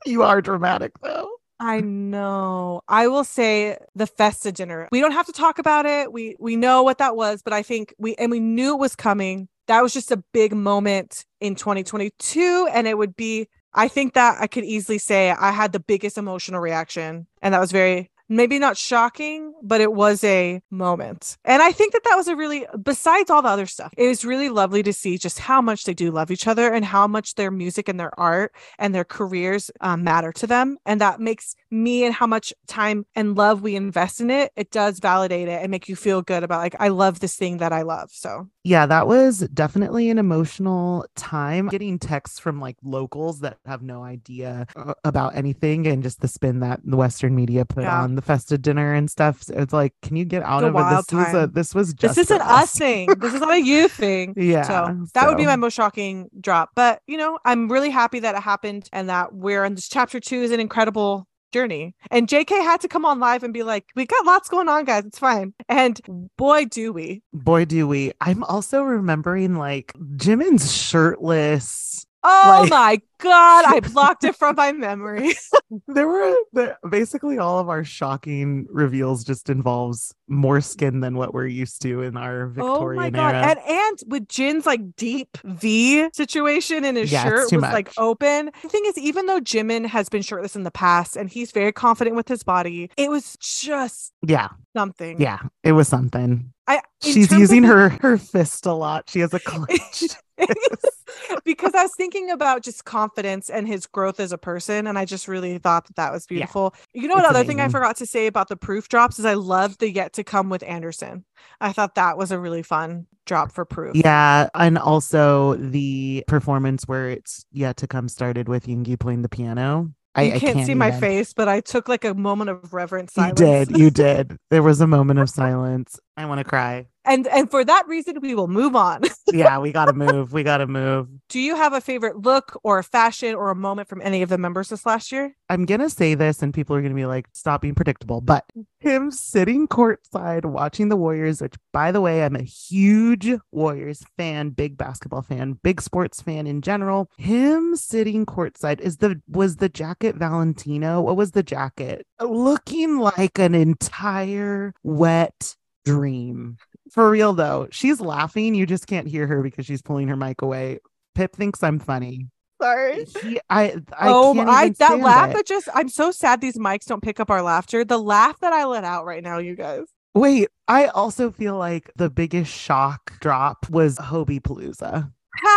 you 0.07 0.23
are 0.23 0.41
dramatic 0.41 0.93
though. 1.03 1.29
I 1.61 1.81
know. 1.81 2.81
I 2.89 3.09
will 3.09 3.25
say 3.25 3.77
the 3.95 4.07
Festa 4.07 4.53
dinner. 4.53 4.89
We 4.93 5.01
don't 5.03 5.13
have 5.13 5.27
to 5.27 5.33
talk 5.33 5.59
about 5.59 5.85
it. 5.85 6.13
We 6.13 6.35
we 6.39 6.57
know 6.57 6.83
what 6.83 6.97
that 6.99 7.15
was, 7.15 7.43
but 7.43 7.53
I 7.53 7.63
think 7.63 7.95
we 7.99 8.15
and 8.17 8.31
we 8.31 8.41
knew 8.41 8.75
it 8.75 8.81
was 8.81 8.97
coming. 8.97 9.49
That 9.69 9.83
was 9.83 9.93
just 9.93 10.11
a 10.11 10.23
big 10.33 10.55
moment 10.55 11.27
in 11.41 11.57
2022 11.57 12.69
and 12.73 12.87
it 12.87 12.97
would 12.97 13.17
be 13.17 13.49
I 13.77 13.89
think 13.89 14.15
that 14.15 14.39
I 14.41 14.47
could 14.47 14.65
easily 14.65 14.99
say 14.99 15.31
I 15.31 15.53
had 15.53 15.73
the 15.73 15.81
biggest 15.81 16.19
emotional 16.19 16.61
reaction 16.61 17.27
and 17.43 17.55
that 17.55 17.61
was 17.61 17.71
very 17.71 18.11
maybe 18.29 18.59
not 18.59 18.77
shocking, 18.77 19.55
but 19.63 19.81
it 19.81 19.93
was 19.93 20.25
a 20.25 20.61
moment. 20.71 21.37
And 21.45 21.63
I 21.63 21.73
think 21.73 21.93
that 21.93 22.05
that 22.05 22.17
was 22.17 22.29
a 22.29 22.37
really, 22.37 22.67
besides 22.83 23.31
all 23.31 23.43
the 23.43 23.49
other 23.49 23.67
stuff, 23.67 23.93
it 23.97 24.09
was 24.09 24.25
really 24.25 24.49
lovely 24.49 24.83
to 24.83 24.93
see 24.93 25.19
just 25.19 25.39
how 25.39 25.61
much 25.61 25.85
they 25.85 25.95
do 25.95 26.11
love 26.11 26.31
each 26.31 26.47
other 26.47 26.73
and 26.73 26.85
how 26.85 27.07
much 27.07 27.35
their 27.35 27.51
music 27.51 27.89
and 27.89 28.01
their 28.01 28.19
art 28.19 28.53
and 28.79 28.95
their 28.95 29.05
careers 29.05 29.71
um, 29.81 30.03
matter 30.03 30.33
to 30.33 30.47
them. 30.47 30.79
And 30.85 31.01
that 31.01 31.21
makes 31.21 31.55
me 31.71 32.05
and 32.05 32.15
how 32.15 32.27
much 32.27 32.53
time 32.67 33.07
and 33.15 33.37
love 33.37 33.63
we 33.63 33.77
invest 33.77 34.21
in 34.21 34.31
it, 34.31 34.53
it 34.57 34.71
does 34.71 34.99
validate 34.99 35.49
it 35.49 35.63
and 35.63 35.71
make 35.71 35.89
you 35.89 35.97
feel 35.97 36.23
good 36.23 36.43
about 36.43 36.59
like, 36.59 36.77
I 36.81 36.89
love 36.89 37.21
this 37.21 37.37
thing 37.37 37.59
that 37.59 37.73
I 37.73 37.83
love. 37.83 38.11
So 38.13 38.49
Yeah, 38.67 38.85
that 38.87 39.07
was 39.07 39.47
definitely 39.55 40.11
an 40.11 40.19
emotional 40.19 41.07
time. 41.15 41.69
Getting 41.69 42.01
texts 42.01 42.41
from 42.41 42.61
like 42.61 42.77
locals 42.83 43.39
that 43.41 43.59
have 43.65 43.81
no 43.81 44.03
idea 44.03 44.67
uh, 44.75 44.95
about 45.05 45.37
anything 45.37 45.87
and 45.87 46.03
just 46.03 46.21
the 46.21 46.27
spin 46.27 46.59
that 46.61 46.81
the 46.85 46.97
Western 46.97 47.37
media 47.37 47.65
put 47.65 47.85
Yeah. 47.85 48.03
on 48.03 48.17
the 48.17 48.23
Festa 48.23 48.59
dinner 48.59 48.93
and 48.93 49.09
stuff. 49.09 49.45
So 49.45 49.55
it's 49.57 49.73
like, 49.73 49.95
can 50.03 50.17
you 50.17 50.25
get 50.25 50.43
out 50.43 50.63
The 50.63 50.67
of 50.67 50.75
it? 50.75 51.07
This 51.07 51.13
was 51.13 51.35
a 51.35 51.47
this 51.47 51.75
was 51.77 51.95
just 51.95 52.17
this 52.17 52.27
isn't 52.27 52.41
for 52.41 52.45
us 52.45 52.73
thing. 52.77 53.09
This 53.19 53.35
is 53.35 53.41
not 53.41 53.53
a 53.53 53.63
you 53.63 53.87
thing. 53.89 54.35
Yeah. 54.47 54.63
So 54.63 55.07
that 55.15 55.29
would 55.29 55.37
be 55.37 55.47
my 55.47 55.55
most 55.57 55.75
shocking 55.75 56.29
drop. 56.41 56.71
But 56.75 57.03
you 57.07 57.19
know, 57.19 57.39
I'm 57.45 57.71
really 57.71 57.91
happy 57.91 58.19
that 58.19 58.35
it 58.35 58.43
happened 58.43 58.89
and 58.93 59.09
that 59.09 59.33
we're 59.33 59.65
in 59.65 59.77
this 59.77 59.89
chapter 59.89 60.19
two 60.19 60.43
is 60.43 60.51
an 60.51 60.59
incredible 60.59 61.29
journey. 61.53 61.95
And 62.11 62.29
JK 62.29 62.49
had 62.49 62.81
to 62.83 62.89
come 62.89 63.05
on 63.05 63.19
live 63.21 63.43
and 63.43 63.53
be 63.53 63.63
like, 63.63 63.87
We 63.95 64.07
got 64.07 64.27
lots 64.27 64.49
going 64.49 64.69
on, 64.69 64.85
guys. 64.85 65.05
It's 65.05 65.19
fine. 65.19 65.55
And 65.69 66.01
boy, 66.37 66.67
do 66.67 66.93
we. 66.93 67.23
boy 67.33 67.65
do 67.65 67.87
we. 67.87 68.13
I'm 68.21 68.45
also 68.45 68.83
remembering 68.83 69.57
like 69.57 69.93
Jimin's 70.17 70.73
shirtless. 70.73 72.07
Oh 72.29 72.59
Like- 72.63 72.71
my 72.71 73.01
god, 73.19 73.65
I 73.67 73.81
blocked 73.93 74.25
it 74.25 74.35
from 74.37 74.57
my 74.57 74.73
memory. 74.73 75.35
There 75.89 76.07
were 76.07 76.33
the, 76.53 76.77
basically 76.89 77.39
all 77.39 77.59
of 77.59 77.69
our 77.69 77.83
shocking 77.83 78.67
reveals 78.71 79.25
just 79.25 79.51
involves 79.51 80.15
more 80.29 80.61
skin 80.61 81.01
than 81.01 81.17
what 81.17 81.35
we're 81.35 81.47
used 81.49 81.83
to 81.83 82.03
in 82.03 82.17
our 82.17 82.47
Victorian 82.47 83.01
oh 83.01 83.03
my 83.03 83.11
god. 83.11 83.35
era. 83.35 83.47
And 83.47 83.59
and 83.67 83.99
with 84.07 84.29
Jin's 84.29 84.65
like 84.65 84.95
deep 84.95 85.37
V 85.45 86.09
situation 86.13 86.85
in 86.85 86.95
his 86.95 87.11
Yeah, 87.11 87.25
shirt 87.25 87.51
was 87.53 87.63
like 87.63 87.93
open. 87.99 88.51
The 88.63 88.69
thing 88.69 88.83
is, 88.87 88.97
even 88.97 89.27
though 89.27 89.41
Jimin 89.41 89.87
has 89.87 90.09
been 90.09 90.23
shirtless 90.23 90.55
in 90.55 90.63
the 90.63 90.71
past 90.71 91.17
and 91.17 91.29
he's 91.29 91.51
very 91.51 91.73
confident 91.73 92.15
with 92.15 92.29
his 92.29 92.45
body, 92.45 92.89
it 92.97 93.11
was 93.11 93.37
just 93.41 94.13
yeah, 94.25 94.51
something. 94.77 95.21
yeah, 95.21 95.41
it 95.65 95.73
was 95.73 95.89
something. 95.89 96.53
I 96.69 96.81
She's 97.03 97.33
using 97.33 97.63
the- 97.63 97.69
her 97.69 97.89
her 98.03 98.19
fist 98.19 98.67
a 98.67 98.73
lot. 98.73 99.11
She 99.11 99.19
has 99.21 99.35
a 99.35 99.41
clenched. 99.41 100.17
because 101.45 101.75
I 101.75 101.83
was 101.83 101.95
thinking 101.97 102.31
about 102.31 102.63
just 102.63 102.85
confidence 102.85 103.49
and 103.49 103.67
his 103.67 103.87
growth 103.87 104.21
as 104.21 104.33
a 104.33 104.39
person, 104.39 104.87
and 104.87 104.99
I 104.99 105.05
just 105.05 105.29
really 105.29 105.59
thought 105.59 105.87
that 105.87 105.97
that 105.97 106.13
was 106.13 106.27
beautiful. 106.27 106.75
You 106.93 107.09
know, 107.09 107.15
what 107.15 107.25
it's 107.25 107.31
other 107.31 107.45
thing 107.45 107.61
I 107.61 107.69
forgot 107.69 107.97
to 107.97 108.07
say 108.07 108.27
about 108.27 108.49
the 108.49 108.57
proof 108.57 108.89
drops 108.89 109.19
is 109.19 109.25
I 109.25 109.35
loved 109.35 109.81
the 109.81 109.91
yet 109.91 110.13
to 110.15 110.25
come 110.25 110.49
with 110.49 110.63
Anderson. 110.63 111.25
I 111.61 111.73
thought 111.73 111.95
that 111.95 112.19
was 112.19 112.33
a 112.33 112.39
really 112.39 112.63
fun 112.63 113.07
drop 113.25 113.53
for 113.53 113.65
proof. 113.65 113.97
yeah, 113.97 114.49
and 114.55 114.79
also 114.79 115.55
the 115.57 116.25
performance 116.27 116.85
where 116.87 117.11
it's 117.11 117.45
yet 117.51 117.77
to 117.79 117.87
come 117.87 118.09
started 118.09 118.49
with 118.49 118.67
Yoongi 118.67 118.99
playing 118.99 119.23
the 119.23 119.29
piano. 119.29 119.93
I, 120.15 120.23
you 120.23 120.33
I 120.33 120.39
can't, 120.39 120.67
see 120.67 120.75
my 120.75 120.93
face, 120.93 121.35
but 121.35 121.47
I 121.47 121.61
took 121.61 121.89
like 121.89 122.05
a 122.05 122.15
moment 122.15 122.49
of 122.49 122.73
reverent 122.73 123.11
You 123.17 123.33
did, 123.33 123.77
you 123.77 123.91
did. 123.91 124.39
There 124.51 124.63
was 124.63 124.81
a 124.81 124.87
moment 124.87 125.21
of 125.21 125.29
silence. 125.31 126.01
I 126.17 126.25
want 126.27 126.39
to 126.39 126.45
cry. 126.45 126.87
And 127.05 127.27
and 127.29 127.51
for 127.51 127.65
that 127.65 127.87
reason, 127.87 128.21
we 128.21 128.35
will 128.35 128.49
move 128.49 128.75
on. 128.75 129.03
Yeah, 129.33 129.59
we 129.59 129.73
gotta 129.73 129.93
move. 129.93 130.33
We 130.33 130.45
gotta 130.45 130.69
move. 130.69 131.09
Do 131.29 131.41
you 131.41 131.57
have 131.57 131.73
a 131.73 131.81
favorite 131.81 132.19
look 132.23 132.59
or 132.63 132.79
a 132.79 132.85
fashion 132.85 133.35
or 133.35 133.51
a 133.51 133.57
moment 133.57 133.89
from 133.89 134.01
any 134.01 134.23
of 134.23 134.29
the 134.29 134.39
members 134.39 134.69
this 134.69 134.87
last 134.87 135.11
year? 135.11 135.35
I'm 135.51 135.67
gonna 135.67 135.91
say 135.91 136.15
this, 136.15 136.43
and 136.43 136.55
people 136.55 136.77
are 136.77 136.81
gonna 136.81 136.95
be 136.95 137.07
like, 137.07 137.27
"Stop 137.33 137.63
being 137.63 137.75
predictable." 137.75 138.21
But 138.21 138.45
him 138.79 139.11
sitting 139.11 139.67
courtside 139.67 140.45
watching 140.45 140.91
the 140.91 140.97
Warriors, 140.97 141.43
which, 141.43 141.55
by 141.73 141.91
the 141.91 142.01
way, 142.01 142.23
I'm 142.23 142.37
a 142.37 142.43
huge 142.43 143.33
Warriors 143.51 144.05
fan, 144.17 144.51
big 144.51 144.79
basketball 144.79 145.23
fan, 145.23 145.59
big 145.61 145.83
sports 145.83 146.23
fan 146.23 146.47
in 146.47 146.63
general. 146.63 147.11
Him 147.19 147.75
sitting 147.75 148.27
courtside 148.27 148.81
is 148.81 148.99
the 148.99 149.21
was 149.29 149.57
the 149.57 149.69
jacket 149.69 150.15
Valentino. 150.15 151.01
What 151.01 151.17
was 151.17 151.33
the 151.33 151.43
jacket? 151.43 152.07
Looking 152.21 152.99
like 152.99 153.41
an 153.41 153.57
entire 153.57 154.73
wet 154.85 155.57
dream. 155.87 156.57
For 156.91 157.11
real 157.11 157.33
though, 157.33 157.69
she's 157.71 158.01
laughing. 158.01 158.55
You 158.55 158.67
just 158.67 158.87
can't 158.87 159.09
hear 159.09 159.27
her 159.27 159.43
because 159.43 159.65
she's 159.67 159.83
pulling 159.83 160.09
her 160.09 160.17
mic 160.17 160.43
away. 160.43 160.81
Pip 161.15 161.35
thinks 161.35 161.63
I'm 161.63 161.79
funny. 161.79 162.29
Sorry. 162.61 163.07
He, 163.23 163.41
I, 163.51 163.77
I 163.97 164.09
oh, 164.09 164.35
can't 164.35 164.49
I 164.49 164.69
that 164.69 164.77
stand 164.77 165.03
laugh 165.03 165.31
it. 165.31 165.35
that 165.35 165.47
just 165.47 165.69
I'm 165.75 165.89
so 165.89 166.11
sad 166.11 166.41
these 166.41 166.59
mics 166.59 166.87
don't 166.87 167.03
pick 167.03 167.21
up 167.21 167.31
our 167.31 167.43
laughter. 167.43 167.85
The 167.85 167.99
laugh 167.99 168.39
that 168.41 168.53
I 168.53 168.65
let 168.65 168.85
out 168.85 169.05
right 169.05 169.23
now, 169.23 169.39
you 169.39 169.55
guys. 169.55 169.85
Wait, 170.15 170.49
I 170.67 170.87
also 170.87 171.31
feel 171.31 171.57
like 171.57 171.91
the 171.97 172.09
biggest 172.09 172.51
shock 172.51 173.21
drop 173.21 173.69
was 173.69 173.99
Hobi 173.99 174.41
Palooza. 174.41 175.13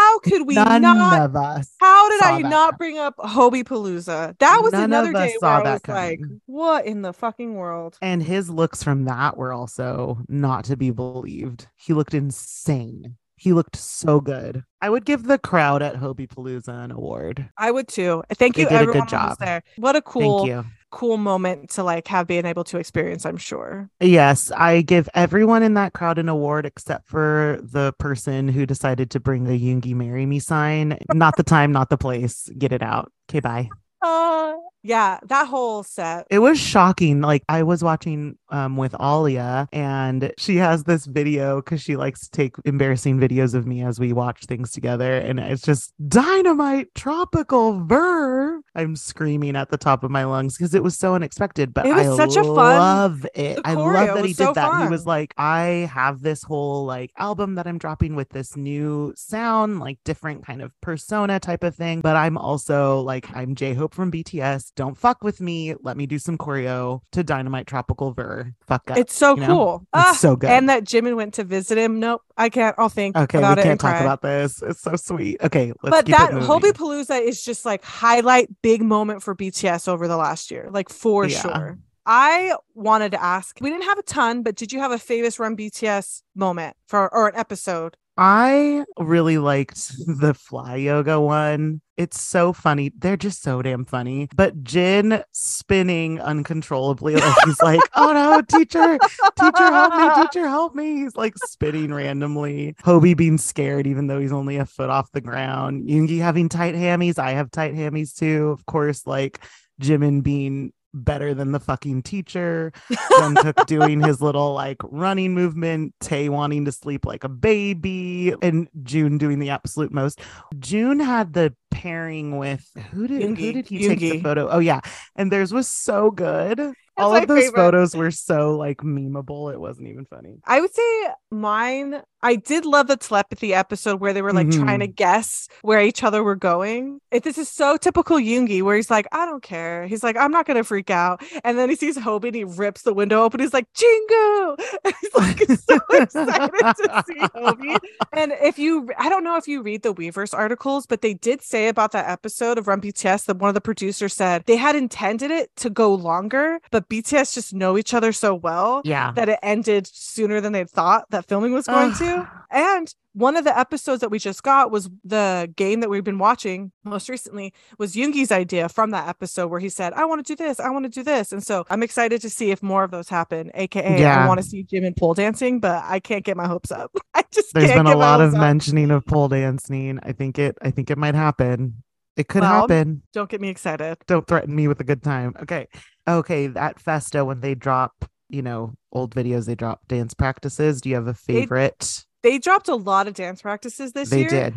How 0.10 0.20
could 0.20 0.47
we 0.47 0.55
None 0.55 0.82
not? 0.82 1.22
of 1.22 1.36
us. 1.36 1.76
How 1.80 2.10
did 2.10 2.22
I 2.24 2.41
that. 2.41 2.49
not 2.49 2.78
bring 2.80 2.97
up 2.97 3.16
Hobi 3.18 3.64
Palooza? 3.64 4.36
That 4.39 4.60
was 4.64 4.74
None 4.74 4.86
another 4.86 5.14
day 5.14 5.36
where 5.39 5.39
saw 5.39 5.60
I 5.60 5.74
was 5.74 5.82
like, 5.88 6.20
"What 6.47 6.86
in 6.88 7.03
the 7.03 7.14
fucking 7.14 7.53
world?" 7.53 7.99
And 8.01 8.24
his 8.24 8.49
looks 8.49 8.82
from 8.82 9.05
that 9.05 9.38
were 9.38 9.53
also 9.53 10.20
not 10.28 10.66
to 10.66 10.76
be 10.76 10.89
believed. 10.89 11.68
He 11.76 11.93
looked 11.93 12.16
insane. 12.16 13.18
He 13.36 13.53
looked 13.53 13.76
so 13.76 14.20
good. 14.20 14.64
I 14.82 14.89
would 14.89 15.05
give 15.05 15.24
the 15.24 15.38
crowd 15.38 15.84
at 15.84 15.95
Hobi 15.95 16.28
Palooza 16.28 16.70
an 16.84 16.91
award. 16.91 17.47
I 17.57 17.70
would 17.70 17.88
too. 17.88 18.24
Thank 18.34 18.55
They 18.55 18.64
you, 18.64 18.70
did 18.70 18.76
a 18.82 18.86
good 18.86 18.89
everyone 18.89 19.05
was 19.05 19.12
job. 19.12 19.38
there. 19.39 19.64
What 19.78 19.95
a 19.95 20.01
cool, 20.01 20.39
Thank 20.39 20.49
you. 20.49 20.66
Cool 20.92 21.18
moment 21.18 21.72
to 21.72 21.84
like 21.84 22.08
have 22.08 22.28
been 22.28 22.46
able 22.46 22.64
to 22.66 22.78
experience. 22.78 23.26
I'm 23.26 23.38
sure. 23.38 23.90
Yes, 24.00 24.52
I 24.52 24.82
give 24.82 25.10
everyone 25.14 25.64
in 25.64 25.76
that 25.76 25.94
crowd 25.94 26.18
an 26.18 26.30
award 26.30 26.66
except 26.66 27.08
for 27.08 27.60
the 27.62 27.94
person 28.00 28.48
who 28.48 28.66
decided 28.66 29.12
to 29.12 29.20
bring 29.20 29.44
the 29.44 29.60
Yoongi 29.60 29.94
Marry 29.94 30.26
Me 30.26 30.40
sign. 30.40 30.98
Not 31.14 31.36
the 31.38 31.44
time, 31.44 31.72
not 31.72 31.90
the 31.90 31.98
place. 31.98 32.50
Get 32.58 32.72
it 32.72 32.82
out. 32.82 33.12
Okay, 33.30 33.40
bye. 33.40 33.70
Uh, 34.02 34.54
yeah, 34.84 35.20
that 35.28 35.48
whole 35.48 35.84
set. 35.84 36.28
It 36.30 36.40
was 36.40 36.60
shocking. 36.60 37.22
Like 37.22 37.44
I 37.50 37.64
was 37.64 37.84
watching 37.84 38.38
um 38.50 38.78
with 38.78 38.96
Alia 39.00 39.68
and 39.72 40.32
she 40.38 40.56
has 40.58 40.84
this 40.86 41.06
video 41.06 41.58
because 41.58 41.82
she 41.82 41.96
likes 41.96 42.22
to 42.22 42.32
take 42.32 42.56
embarrassing 42.66 43.20
videos 43.20 43.54
of 43.54 43.68
me 43.68 43.84
as 43.84 44.00
we 44.00 44.14
watch 44.14 44.46
things 44.46 44.72
together. 44.72 45.18
And 45.18 45.40
it's 45.40 45.62
just 45.62 45.94
dynamite 46.08 46.94
tropical 46.96 47.84
ver. 47.86 48.62
I'm 48.76 48.96
screaming 48.96 49.56
at 49.56 49.70
the 49.70 49.78
top 49.78 50.04
of 50.04 50.12
my 50.12 50.24
lungs 50.24 50.58
because 50.58 50.74
it 50.74 50.84
was 50.84 50.98
so 50.98 51.16
unexpected. 51.16 51.74
But 51.74 51.86
It 51.86 51.94
was 51.94 52.08
I 52.08 52.26
such 52.26 52.38
a 52.38 52.44
fun- 52.44 52.56
love 52.56 53.26
it. 53.36 53.60
I 53.66 53.74
love 53.74 54.16
that 54.16 54.26
he 54.26 54.34
so 54.34 54.48
did 54.48 54.56
that. 54.56 54.84
He 54.84 54.88
was 54.90 55.06
like, 55.06 55.34
I 55.38 55.90
have 55.94 56.22
this 56.22 56.44
whole 56.44 56.86
like 56.86 57.12
album 57.18 57.56
that 57.56 57.68
I'm 57.68 57.78
dropping 57.78 58.16
with 58.16 58.30
this 58.30 58.56
new 58.56 59.14
sound, 59.16 59.80
like 59.80 60.00
different 60.06 60.46
kind 60.46 60.62
of 60.62 60.72
persona 60.82 61.40
type 61.40 61.64
of 61.64 61.76
thing. 61.76 62.02
But 62.02 62.16
I'm 62.16 62.38
also 62.38 63.02
like, 63.02 63.28
I'm 63.36 63.56
J 63.56 63.74
Hope 63.74 63.94
from 63.94 64.12
BTS. 64.12 64.68
Don't 64.76 64.97
fuck 64.97 65.24
with 65.24 65.41
me. 65.41 65.76
Let 65.82 65.97
me 65.97 66.05
do 66.05 66.20
some 66.20 66.38
choreo 66.38 67.01
to 67.11 67.24
Dynamite 67.24 67.67
Tropical 67.67 68.11
Ver. 68.13 68.53
Fuck 68.67 68.91
up. 68.91 68.97
It's 68.97 69.13
so 69.13 69.36
you 69.36 69.41
know? 69.41 69.47
cool. 69.47 69.76
It's 69.82 69.88
Ah, 69.93 70.13
so 70.13 70.36
good. 70.36 70.49
And 70.49 70.70
that 70.70 70.84
Jimin 70.84 71.15
went 71.15 71.34
to 71.36 71.43
visit 71.43 71.78
him. 71.78 71.99
Nope, 71.99 72.22
I 72.38 72.49
can't. 72.49 72.76
I'll 72.78 72.89
think 72.89 73.17
okay, 73.17 73.38
we 73.39 73.61
can't 73.61 73.80
talk 73.80 73.91
cry. 73.95 74.01
about 74.01 74.22
this. 74.22 74.61
It's 74.61 74.82
so 74.82 74.95
sweet. 74.95 75.38
Okay, 75.43 75.74
let's 75.84 75.95
but 75.97 76.05
keep 76.05 76.15
that. 76.15 76.32
Hobi 76.32 76.72
Palooza 76.72 77.22
is 77.22 77.43
just 77.43 77.65
like 77.65 77.84
highlight 77.84 78.49
big 78.61 78.82
moment 78.82 79.24
for 79.24 79.36
BTS 79.36 79.88
over 79.88 80.07
the 80.07 80.17
last 80.17 80.51
year, 80.51 80.70
like 80.72 80.89
for 80.89 81.26
Yeah. 81.26 81.41
sure. 81.41 81.80
I 82.05 82.55
wanted 82.74 83.11
to 83.11 83.22
ask, 83.22 83.57
we 83.61 83.70
didn't 83.70 83.84
have 83.84 83.99
a 83.99 84.03
ton, 84.03 84.41
but 84.41 84.55
did 84.55 84.72
you 84.72 84.80
have 84.80 84.91
a 84.91 84.97
famous 84.97 85.38
run 85.38 85.55
BTS 85.55 86.24
moment 86.36 86.76
for 86.88 87.13
or 87.13 87.28
an 87.28 87.36
episode? 87.36 87.97
I 88.17 88.84
really 88.97 89.38
liked 89.38 89.91
the 90.07 90.34
fly 90.34 90.76
yoga 90.78 91.22
one. 91.22 91.82
It's 92.00 92.22
so 92.22 92.54
funny. 92.54 92.93
They're 92.97 93.18
just 93.18 93.43
so 93.43 93.62
damn 93.62 93.84
funny. 93.84 94.30
But 94.34 94.64
Jin 94.64 95.22
spinning 95.34 96.22
uncontrollably, 96.22 97.16
like 97.16 97.36
he's 97.43 97.62
like, 97.62 97.82
"Oh 97.93 98.14
no, 98.14 98.41
teacher, 98.41 98.97
teacher, 99.38 99.66
help 99.66 99.93
me, 99.93 100.24
teacher, 100.24 100.47
help 100.47 100.76
me!" 100.76 100.95
He's 101.02 101.18
like 101.18 101.34
spinning 101.43 101.93
randomly. 101.93 102.74
Hobi 102.86 103.18
being 103.18 103.38
scared, 103.38 103.86
even 103.86 104.08
though 104.08 104.22
he's 104.22 104.32
only 104.32 104.56
a 104.56 104.66
foot 104.66 104.89
off 104.89 105.12
the 105.12 105.20
ground. 105.20 105.89
Yoongi 105.89 106.20
having 106.20 106.47
tight 106.47 106.74
hammies. 106.74 107.20
I 107.20 107.32
have 107.32 107.52
tight 107.52 107.76
hammies 107.76 108.16
too. 108.16 108.47
Of 108.52 108.66
course, 108.66 109.06
like 109.06 109.41
Jimin 109.82 110.24
being 110.24 110.72
better 110.93 111.34
than 111.34 111.52
the 111.52 111.60
fucking 111.60 112.04
teacher. 112.04 112.72
Jungkook 112.91 113.66
doing 113.66 114.02
his 114.02 114.22
little 114.22 114.54
like 114.54 114.78
running 114.84 115.34
movement, 115.34 115.93
Tay 116.00 116.30
wanting 116.30 116.64
to 116.66 116.72
sleep 116.72 117.06
like 117.06 117.24
a 117.24 117.30
baby, 117.30 118.34
and 118.41 118.70
Joon 118.84 119.18
doing 119.18 119.39
the 119.39 119.50
absolute 119.50 119.91
most. 119.91 120.22
Joon 120.60 121.00
had 121.00 121.34
the 121.34 121.54
pairing 121.72 122.38
with 122.38 122.70
who 122.91 123.07
did 123.07 123.22
who 123.22 123.36
did 123.53 123.67
he 123.67 123.80
take 123.80 123.99
the 123.99 124.22
photo? 124.22 124.47
Oh 124.49 124.59
yeah, 124.59 124.82
and 125.15 125.32
theirs 125.32 125.53
was 125.53 125.67
so 125.67 126.11
good. 126.11 126.74
All 126.97 127.15
of 127.15 127.28
those 127.28 127.45
favorite. 127.45 127.55
photos 127.55 127.95
were 127.95 128.11
so 128.11 128.57
like 128.57 128.80
memeable. 128.80 129.53
It 129.53 129.59
wasn't 129.61 129.88
even 129.88 130.05
funny. 130.05 130.39
I 130.45 130.59
would 130.59 130.74
say 130.74 131.07
mine. 131.32 132.01
I 132.22 132.36
did 132.36 132.65
love 132.65 132.88
the 132.88 132.97
telepathy 132.97 133.53
episode 133.53 134.01
where 134.01 134.11
they 134.11 134.22
were 134.22 134.34
like 134.34 134.49
trying 134.51 134.80
to 134.80 134.88
Mm-hmm. 134.88 134.95
guess 134.95 135.47
where 135.61 135.80
each 135.82 136.03
other 136.03 136.22
were 136.22 136.36
going. 136.36 136.99
It, 137.11 137.24
this 137.24 137.38
is 137.38 137.47
so 137.47 137.78
typical 137.78 138.17
Yoongi, 138.17 138.61
where 138.61 138.76
he's 138.76 138.89
like, 138.91 139.07
"I 139.13 139.26
don't 139.26 139.41
care." 139.41 139.88
He's 139.88 140.03
like, 140.03 140.17
"I'm 140.17 140.32
not 140.32 140.45
gonna 140.45 140.65
freak 140.65 140.89
out," 140.89 141.24
and 141.45 141.57
then 141.57 141.70
he 141.70 141.78
sees 141.78 141.97
Hobi 141.97 142.26
and 142.26 142.36
he 142.36 142.43
rips 142.43 142.82
the 142.82 142.93
window 142.93 143.24
open. 143.24 143.39
He's 143.39 143.53
like, 143.53 143.67
"Jingo!" 143.74 144.57
And 144.84 144.93
he's 144.99 145.15
like 145.15 145.39
so 145.70 145.80
excited 145.91 146.51
to 146.78 147.03
see 147.07 147.20
Hobi. 147.36 147.78
And 148.11 148.34
if 148.41 148.59
you, 148.59 148.89
I 148.97 149.07
don't 149.07 149.24
know 149.24 149.38
if 149.38 149.47
you 149.47 149.61
read 149.61 149.84
the 149.84 149.93
Weverse 149.93 150.34
articles, 150.34 150.86
but 150.86 151.01
they 151.01 151.13
did 151.13 151.41
say 151.41 151.59
about 151.68 151.91
that 151.91 152.10
episode 152.10 152.57
of 152.57 152.68
Run 152.68 152.82
BTS 152.82 153.26
that 153.26 153.38
one 153.38 153.49
of 153.49 153.53
the 153.53 153.62
producers 153.62 154.14
said 154.14 154.43
they 154.45 154.55
had 154.57 154.76
intended 154.76 155.30
it 155.32 155.49
to 155.57 155.70
go 155.70 155.93
longer, 155.93 156.60
but 156.72 156.88
BTS 156.89 157.34
just 157.34 157.53
know 157.53 157.78
each 157.78 157.93
other 157.93 158.12
so 158.12 158.34
well 158.34 158.82
Yeah. 158.86 159.12
that 159.16 159.30
it 159.30 159.39
ended 159.43 159.88
sooner 159.88 160.39
than 160.41 160.53
they 160.53 160.64
thought 160.64 161.05
that 161.10 161.26
filming 161.28 161.53
was 161.53 161.68
going 161.68 161.93
to. 161.95 162.28
And 162.51 162.93
one 163.20 163.36
of 163.38 163.43
the 163.43 163.57
episodes 163.57 163.99
that 164.01 164.09
we 164.09 164.17
just 164.17 164.43
got 164.43 164.72
was 164.72 164.89
the 165.03 165.51
game 165.55 165.82
that 165.82 165.89
we've 165.89 166.03
been 166.03 166.17
watching 166.20 166.72
most 166.86 167.09
recently 167.09 167.53
was 167.78 167.93
Yoongi's 167.93 168.32
idea 168.32 168.70
from 168.70 168.91
that 168.91 169.07
episode 169.09 169.47
where 169.47 169.59
he 169.59 169.67
said, 169.70 169.91
I 169.93 170.05
want 170.05 170.26
to 170.26 170.36
do 170.36 170.41
this, 170.41 170.59
I 170.59 170.70
want 170.70 170.86
to 170.86 170.89
do 170.89 171.03
this. 171.03 171.32
And 171.34 171.43
so 171.43 171.65
I'm 171.70 171.84
excited 171.84 172.22
to 172.22 172.30
see 172.30 172.51
if 172.51 172.63
more 172.63 172.84
of 172.84 172.91
those 172.91 173.09
happen. 173.09 173.51
AKA 173.53 173.99
Yeah. 173.99 174.24
I 174.24 174.28
want 174.28 174.39
to 174.39 174.45
see 174.45 174.63
Jimin 174.63 174.97
pole 174.97 175.13
dancing, 175.13 175.59
but 175.59 175.84
I 175.86 175.99
can't 175.99 176.24
get 176.24 176.38
my 176.38 176.47
hopes 176.47 176.72
up. 176.72 176.91
I 177.13 177.24
just 177.32 177.53
There's 177.53 177.72
been 177.74 177.88
a 177.88 177.97
lot 177.97 178.22
of 178.22 178.34
up. 178.34 178.39
mentioning 178.39 178.89
of 178.91 179.05
pole 179.05 179.28
dancing. 179.28 179.99
I 180.03 180.13
think 180.13 180.39
it 180.39 180.57
I 180.61 180.72
think 180.72 180.89
it 180.89 180.97
might 180.97 181.15
happen. 181.15 181.84
It 182.15 182.28
could 182.28 182.41
Well, 182.41 182.61
happen. 182.61 183.01
Don't 183.13 183.30
get 183.30 183.41
me 183.41 183.49
excited. 183.49 183.97
don't 184.07 184.28
threaten 184.28 184.55
me 184.55 184.67
with 184.67 184.80
a 184.80 184.84
good 184.84 185.03
time. 185.03 185.36
Okay. 185.41 185.67
Okay. 186.07 186.47
That 186.47 186.80
Festa, 186.80 187.24
when 187.26 187.41
they 187.41 187.53
drop, 187.55 188.05
you 188.30 188.41
know, 188.41 188.74
old 188.91 189.13
videos, 189.15 189.45
they 189.45 189.55
drop 189.55 189.88
dance 189.88 190.13
practices. 190.13 190.82
Do 190.82 190.89
you 190.89 190.95
have 190.95 191.07
a 191.07 191.13
favorite? 191.13 191.80
They 191.80 192.09
dropped 192.39 192.67
a 192.67 192.76
lot 192.76 193.07
of 193.07 193.13
dance 193.13 193.41
practices 193.41 193.93
this 193.93 194.09
They 194.09 194.22
year. 194.22 194.30
They 194.30 194.39
did. 194.49 194.53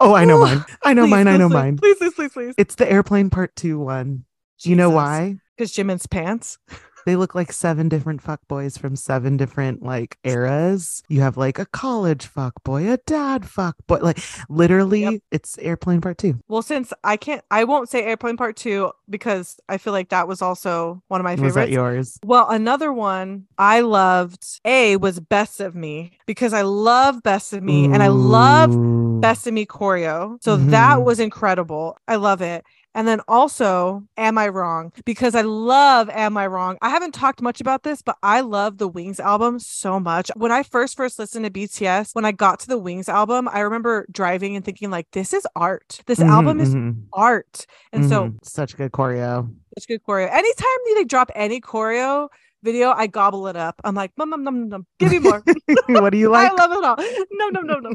Oh, 0.00 0.14
I 0.14 0.24
know 0.24 0.40
mine. 0.40 0.64
I 0.82 0.94
know 0.94 1.04
Please, 1.04 1.10
mine. 1.10 1.28
I 1.28 1.36
know 1.36 1.48
please, 1.48 1.54
mine. 1.54 1.76
Please, 1.76 1.96
please, 1.98 2.14
please, 2.14 2.32
please. 2.32 2.54
It's 2.58 2.74
the 2.74 2.90
airplane 2.90 3.30
part 3.30 3.54
two 3.56 3.78
one. 3.78 4.24
Do 4.60 4.70
you 4.70 4.76
know 4.76 4.90
why? 4.90 5.36
Because 5.56 5.72
Jimin's 5.72 6.06
pants. 6.06 6.58
They 7.06 7.16
look 7.16 7.34
like 7.34 7.52
seven 7.52 7.88
different 7.88 8.22
fuckboys 8.22 8.78
from 8.78 8.96
seven 8.96 9.36
different 9.36 9.82
like 9.82 10.16
eras. 10.24 11.02
You 11.08 11.20
have 11.20 11.36
like 11.36 11.58
a 11.58 11.66
college 11.66 12.32
fuckboy, 12.32 12.92
a 12.92 12.96
dad 13.06 13.42
fuckboy. 13.42 14.00
Like 14.02 14.18
literally, 14.48 15.20
it's 15.30 15.58
airplane 15.58 16.00
part 16.00 16.18
two. 16.18 16.38
Well, 16.48 16.62
since 16.62 16.92
I 17.02 17.16
can't, 17.16 17.42
I 17.50 17.64
won't 17.64 17.88
say 17.88 18.02
Airplane 18.04 18.36
Part 18.36 18.56
Two 18.56 18.92
because 19.08 19.58
I 19.68 19.78
feel 19.78 19.92
like 19.92 20.08
that 20.10 20.26
was 20.28 20.40
also 20.42 21.02
one 21.08 21.20
of 21.20 21.24
my 21.24 21.32
Was 21.32 21.40
favorites. 21.40 21.54
that 21.56 21.70
yours? 21.70 22.18
well, 22.24 22.48
another 22.48 22.92
one 22.92 23.46
I 23.58 23.80
loved 23.80 24.60
A 24.64 24.96
was 24.96 25.20
Best 25.20 25.60
of 25.60 25.74
Me 25.74 26.12
because 26.26 26.52
I 26.52 26.62
love 26.62 27.22
Best 27.22 27.52
of 27.52 27.62
Me 27.62 27.86
and 27.86 28.02
I 28.02 28.08
love 28.08 28.74
Ooh. 28.74 29.20
Best 29.20 29.46
of 29.46 29.54
Me 29.54 29.66
choreo. 29.66 30.42
So 30.42 30.56
that 30.56 30.98
Mhm. 30.98 31.04
was 31.04 31.20
incredible. 31.20 31.96
I 32.08 32.16
love 32.16 32.40
it. 32.42 32.64
And 32.94 33.08
then 33.08 33.20
also, 33.26 34.04
Am 34.16 34.38
I 34.38 34.48
Wrong? 34.48 34.92
Because 35.04 35.34
I 35.34 35.42
love 35.42 36.08
Am 36.10 36.36
I 36.36 36.46
Wrong? 36.46 36.78
I 36.80 36.90
haven't 36.90 37.12
talked 37.12 37.42
much 37.42 37.60
about 37.60 37.82
this, 37.82 38.02
but 38.02 38.16
I 38.22 38.40
love 38.40 38.78
the 38.78 38.88
Wings 38.88 39.18
album 39.18 39.58
so 39.58 39.98
much. 39.98 40.30
When 40.36 40.52
I 40.52 40.62
first 40.62 40.96
first 40.96 41.18
listened 41.18 41.44
to 41.44 41.50
BTS, 41.50 42.14
when 42.14 42.24
I 42.24 42.32
got 42.32 42.60
to 42.60 42.68
the 42.68 42.78
Wings 42.78 43.08
album, 43.08 43.48
I 43.52 43.60
remember 43.60 44.06
driving 44.10 44.54
and 44.56 44.64
thinking 44.64 44.90
like 44.90 45.08
this 45.12 45.32
is 45.34 45.46
art. 45.56 46.00
This 46.06 46.20
Mhm, 46.20 46.28
album 46.28 46.60
is 46.60 46.74
mhm, 46.74 47.02
art. 47.12 47.66
And 47.92 48.04
so 48.04 48.26
mhm. 48.28 48.44
such 48.44 48.76
good 48.76 48.92
choreo. 48.92 49.50
it's 49.76 49.86
good 49.86 50.02
choreo. 50.04 50.30
Anytime 50.30 50.78
they 50.94 51.04
drop 51.04 51.30
any 51.34 51.60
choreo, 51.60 52.28
video, 52.62 52.90
I 52.92 53.06
gobble 53.08 53.46
it 53.48 53.56
up. 53.56 53.80
I'm 53.84 53.94
like, 53.94 54.12
num 54.16 54.30
num 54.30 54.44
num 54.44 54.68
num. 54.68 54.86
Give 54.98 55.10
me 55.10 55.18
more. 55.18 55.42
what 55.88 56.10
do 56.10 56.18
you 56.18 56.28
like? 56.30 56.50
I 56.50 56.54
love 56.54 56.72
it 56.72 56.84
all. 56.84 56.96
No, 57.32 57.48
no, 57.48 57.60
no, 57.60 57.78
no. 57.80 57.94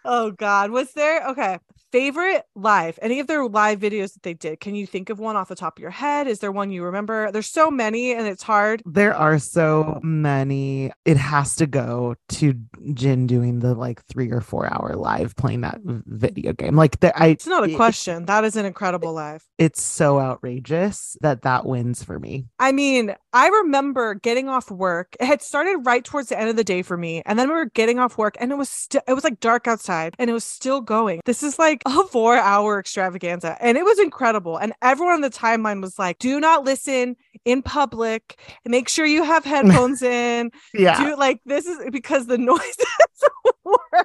Oh 0.05 0.31
God, 0.31 0.71
was 0.71 0.91
there 0.93 1.25
okay? 1.29 1.59
Favorite 1.91 2.43
live? 2.55 2.97
Any 3.01 3.19
of 3.19 3.27
their 3.27 3.45
live 3.45 3.79
videos 3.79 4.13
that 4.13 4.23
they 4.23 4.33
did? 4.33 4.59
Can 4.59 4.73
you 4.73 4.87
think 4.87 5.09
of 5.11 5.19
one 5.19 5.35
off 5.35 5.47
the 5.47 5.55
top 5.55 5.77
of 5.77 5.81
your 5.81 5.91
head? 5.91 6.27
Is 6.27 6.39
there 6.39 6.51
one 6.51 6.71
you 6.71 6.83
remember? 6.83 7.31
There's 7.31 7.47
so 7.47 7.69
many, 7.69 8.13
and 8.13 8.25
it's 8.27 8.41
hard. 8.41 8.81
There 8.85 9.15
are 9.15 9.37
so 9.37 9.99
many. 10.03 10.91
It 11.05 11.17
has 11.17 11.55
to 11.57 11.67
go 11.67 12.15
to 12.29 12.55
Jin 12.95 13.27
doing 13.27 13.59
the 13.59 13.75
like 13.75 14.03
three 14.05 14.31
or 14.31 14.41
four 14.41 14.65
hour 14.73 14.95
live 14.95 15.35
playing 15.35 15.61
that 15.61 15.79
video 15.83 16.51
game. 16.53 16.75
Like 16.75 16.99
the, 16.99 17.15
I, 17.17 17.27
It's 17.27 17.45
not 17.47 17.63
a 17.63 17.71
it- 17.71 17.75
question. 17.75 18.25
That 18.25 18.43
is 18.43 18.55
an 18.55 18.65
incredible 18.65 19.13
live. 19.13 19.43
it's 19.59 19.81
so 19.83 20.19
outrageous 20.19 21.15
that 21.21 21.43
that 21.43 21.65
wins 21.65 22.03
for 22.03 22.19
me. 22.19 22.47
I 22.59 22.71
mean, 22.71 23.13
I 23.33 23.47
remember 23.49 24.15
getting 24.15 24.49
off 24.49 24.71
work. 24.71 25.15
It 25.19 25.25
had 25.27 25.41
started 25.43 25.77
right 25.85 26.03
towards 26.03 26.29
the 26.29 26.39
end 26.39 26.49
of 26.49 26.55
the 26.55 26.63
day 26.63 26.81
for 26.81 26.97
me, 26.97 27.21
and 27.25 27.37
then 27.37 27.49
we 27.49 27.53
were 27.55 27.65
getting 27.73 27.99
off 27.99 28.17
work, 28.17 28.35
and 28.39 28.51
it 28.51 28.55
was 28.55 28.69
still 28.69 29.01
it 29.07 29.13
was 29.13 29.23
like 29.23 29.39
dark 29.39 29.67
outside, 29.67 29.92
and 30.19 30.29
it 30.29 30.33
was 30.33 30.43
still 30.43 30.81
going. 30.81 31.21
This 31.25 31.43
is 31.43 31.57
like 31.59 31.81
a 31.85 32.03
four 32.11 32.35
hour 32.37 32.79
extravaganza, 32.79 33.57
and 33.59 33.77
it 33.77 33.83
was 33.83 33.99
incredible. 33.99 34.57
And 34.57 34.73
everyone 34.81 35.15
on 35.15 35.21
the 35.21 35.29
timeline 35.29 35.81
was 35.81 35.97
like, 35.99 36.19
"Do 36.19 36.39
not 36.39 36.63
listen 36.63 37.15
in 37.45 37.61
public. 37.61 38.39
Make 38.65 38.89
sure 38.89 39.05
you 39.05 39.23
have 39.23 39.43
headphones 39.45 40.01
in. 40.01 40.51
Yeah, 40.73 41.03
Do 41.03 41.15
like 41.15 41.41
this 41.45 41.65
is 41.65 41.79
because 41.91 42.27
the 42.27 42.37
noises 42.53 42.85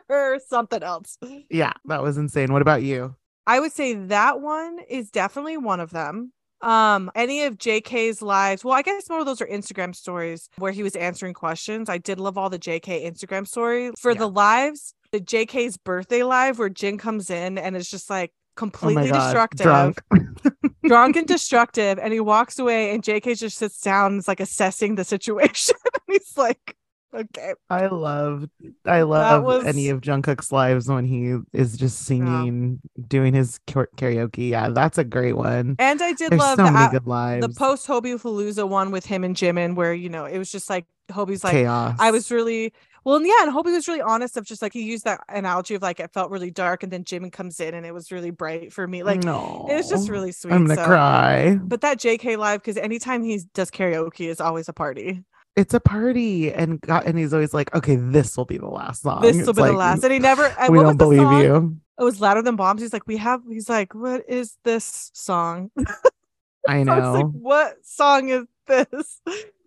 were 0.09 0.41
something 0.49 0.83
else." 0.83 1.19
yeah, 1.51 1.73
that 1.87 2.03
was 2.03 2.19
insane. 2.19 2.53
What 2.53 2.63
about 2.63 2.83
you? 2.83 3.15
I 3.47 3.61
would 3.61 3.73
say 3.73 3.95
that 3.95 4.41
one 4.41 4.79
is 4.91 5.11
definitely 5.11 5.57
one 5.57 5.81
of 5.81 5.91
them. 5.91 6.33
Um, 6.61 7.11
any 7.15 7.45
of 7.45 7.57
JK's 7.57 8.21
lives, 8.21 8.65
well, 8.65 8.75
I 8.75 8.83
guess 8.83 9.09
more 9.09 9.21
of 9.21 9.27
those 9.27 9.41
are 9.41 9.47
Instagram 9.47 9.95
stories 9.95 10.49
where 10.59 10.73
he 10.73 10.83
was 10.83 10.97
answering 10.97 11.35
questions. 11.35 11.89
I 11.89 11.99
did 11.99 12.19
love 12.19 12.37
all 12.37 12.51
the 12.51 12.59
JK 12.59 13.05
Instagram 13.11 13.47
stories. 13.47 13.93
For 13.99 14.13
Yeah. 14.13 14.19
the 14.19 14.29
lives, 14.29 14.95
the 15.13 15.21
JK's 15.21 15.77
birthday 15.77 16.23
live 16.23 16.59
where 16.59 16.69
Jin 16.69 16.99
comes 16.99 17.31
in 17.31 17.59
and 17.59 17.77
is 17.77 17.89
just 17.89 18.11
like 18.11 18.31
Oh 18.31 18.61
completely 18.61 19.09
god, 19.09 19.23
destructive, 19.25 19.65
drunk. 19.65 20.03
drunk 20.85 21.15
and 21.17 21.29
destructive, 21.29 21.97
and 22.01 22.13
he 22.13 22.19
walks 22.19 22.59
away 22.59 22.93
and 22.93 23.05
JK 23.05 23.39
just 23.39 23.57
sits 23.57 23.81
down 23.81 24.13
and 24.13 24.19
is 24.19 24.27
like 24.27 24.41
assessing 24.41 24.97
the 24.97 25.05
situation. 25.05 25.77
and 25.95 26.03
he's 26.09 26.37
like, 26.37 26.75
okay. 27.15 27.55
I 27.71 27.87
love, 27.87 28.49
I 28.87 29.03
love 29.03 29.45
was- 29.45 29.65
any 29.65 29.89
of 29.89 30.01
Jungkook's 30.01 30.53
lives 30.53 30.89
when 30.89 31.05
he 31.05 31.37
is 31.53 31.77
just 31.77 32.01
singing, 32.05 32.81
doing 33.07 33.35
his 33.35 33.59
karaoke. 33.67 34.51
Yeah, 34.51 34.71
that's 34.71 34.99
a 34.99 35.05
great 35.05 35.37
one. 35.37 35.77
And 35.79 36.03
I 36.03 36.13
did 36.13 36.31
There's 36.31 36.41
love 36.41 36.57
so 36.59 36.65
the, 36.67 36.71
many 36.73 36.91
good 36.91 37.07
lives. 37.07 37.47
the 37.47 37.53
post 37.55 37.87
Hobi 37.87 38.21
Palooza 38.21 38.69
one 38.69 38.91
with 38.91 39.07
him 39.07 39.25
and 39.25 39.35
Jimin, 39.35 39.75
where 39.75 39.93
you 39.95 40.09
know 40.09 40.25
it 40.25 40.39
was 40.39 40.51
just 40.51 40.69
like 40.71 40.87
Hobi's 41.11 41.43
like 41.45 41.53
chaos. 41.53 41.97
I 41.99 42.11
was 42.11 42.31
really 42.31 42.73
well, 43.05 43.23
yeah, 43.25 43.33
and 43.43 43.53
Hobie 43.55 43.73
was 43.73 43.89
really 43.89 44.03
honest 44.03 44.37
of 44.37 44.45
just 44.45 44.61
like 44.61 44.73
he 44.75 44.83
used 44.83 45.05
that 45.05 45.21
analogy 45.31 45.75
of 45.75 45.81
like 45.83 46.01
it 46.01 46.13
felt 46.13 46.31
really 46.31 46.51
dark, 46.51 46.83
and 46.83 46.93
then 46.93 47.05
Jimin 47.05 47.33
comes 47.33 47.59
in 47.61 47.73
and 47.75 47.87
it 47.87 47.95
was 47.95 48.13
really 48.13 48.31
bright 48.31 48.73
for 48.73 48.87
me. 48.87 49.03
Like 49.03 49.23
no, 49.25 49.67
it 49.71 49.75
was 49.75 49.89
just 49.89 50.11
really 50.11 50.33
sweet. 50.33 50.53
I'm 50.53 50.65
gonna 50.67 50.75
so- 50.75 50.85
cry. 50.85 51.59
But 51.63 51.81
that 51.81 51.99
JK 51.99 52.37
live, 52.37 52.61
because 52.61 52.77
anytime 52.77 53.23
he 53.23 53.41
does 53.55 53.71
karaoke 53.71 54.29
is 54.29 54.41
always 54.41 54.69
a 54.69 54.73
party. 54.75 55.25
It's 55.59 55.75
a 55.75 55.81
party, 55.81 56.53
and 56.53 56.81
God, 56.81 57.03
and 57.05 57.19
he's 57.19 57.35
always 57.35 57.53
like, 57.53 57.75
"Okay, 57.75 57.97
this 57.97 58.37
will 58.37 58.45
be 58.45 58.59
the 58.59 58.69
last 58.69 59.03
song. 59.03 59.23
This 59.23 59.45
will 59.45 59.55
be 59.55 59.63
the 59.63 59.73
last. 59.73 60.05
And 60.05 60.13
he 60.13 60.21
never 60.21 60.45
and 60.59 60.73
We 60.73 60.79
don't 60.79 60.97
believe 60.97 61.23
song? 61.23 61.43
you. 61.43 61.77
It 61.99 62.05
was 62.05 62.21
louder 62.21 62.43
than 62.43 62.55
bombs. 62.55 62.81
He's 62.81 62.93
like, 62.93 63.09
we 63.09 63.17
have 63.17 63.43
he's 63.51 63.69
like, 63.69 63.93
what 63.93 64.23
is 64.29 64.57
this 64.63 65.11
song? 65.15 65.73
I 65.77 65.85
I 66.69 66.79
was 66.79 66.87
like, 66.87 67.25
know. 67.25 67.33
what 67.33 67.85
song 67.85 68.29
is 68.29 68.45
this? 68.69 69.21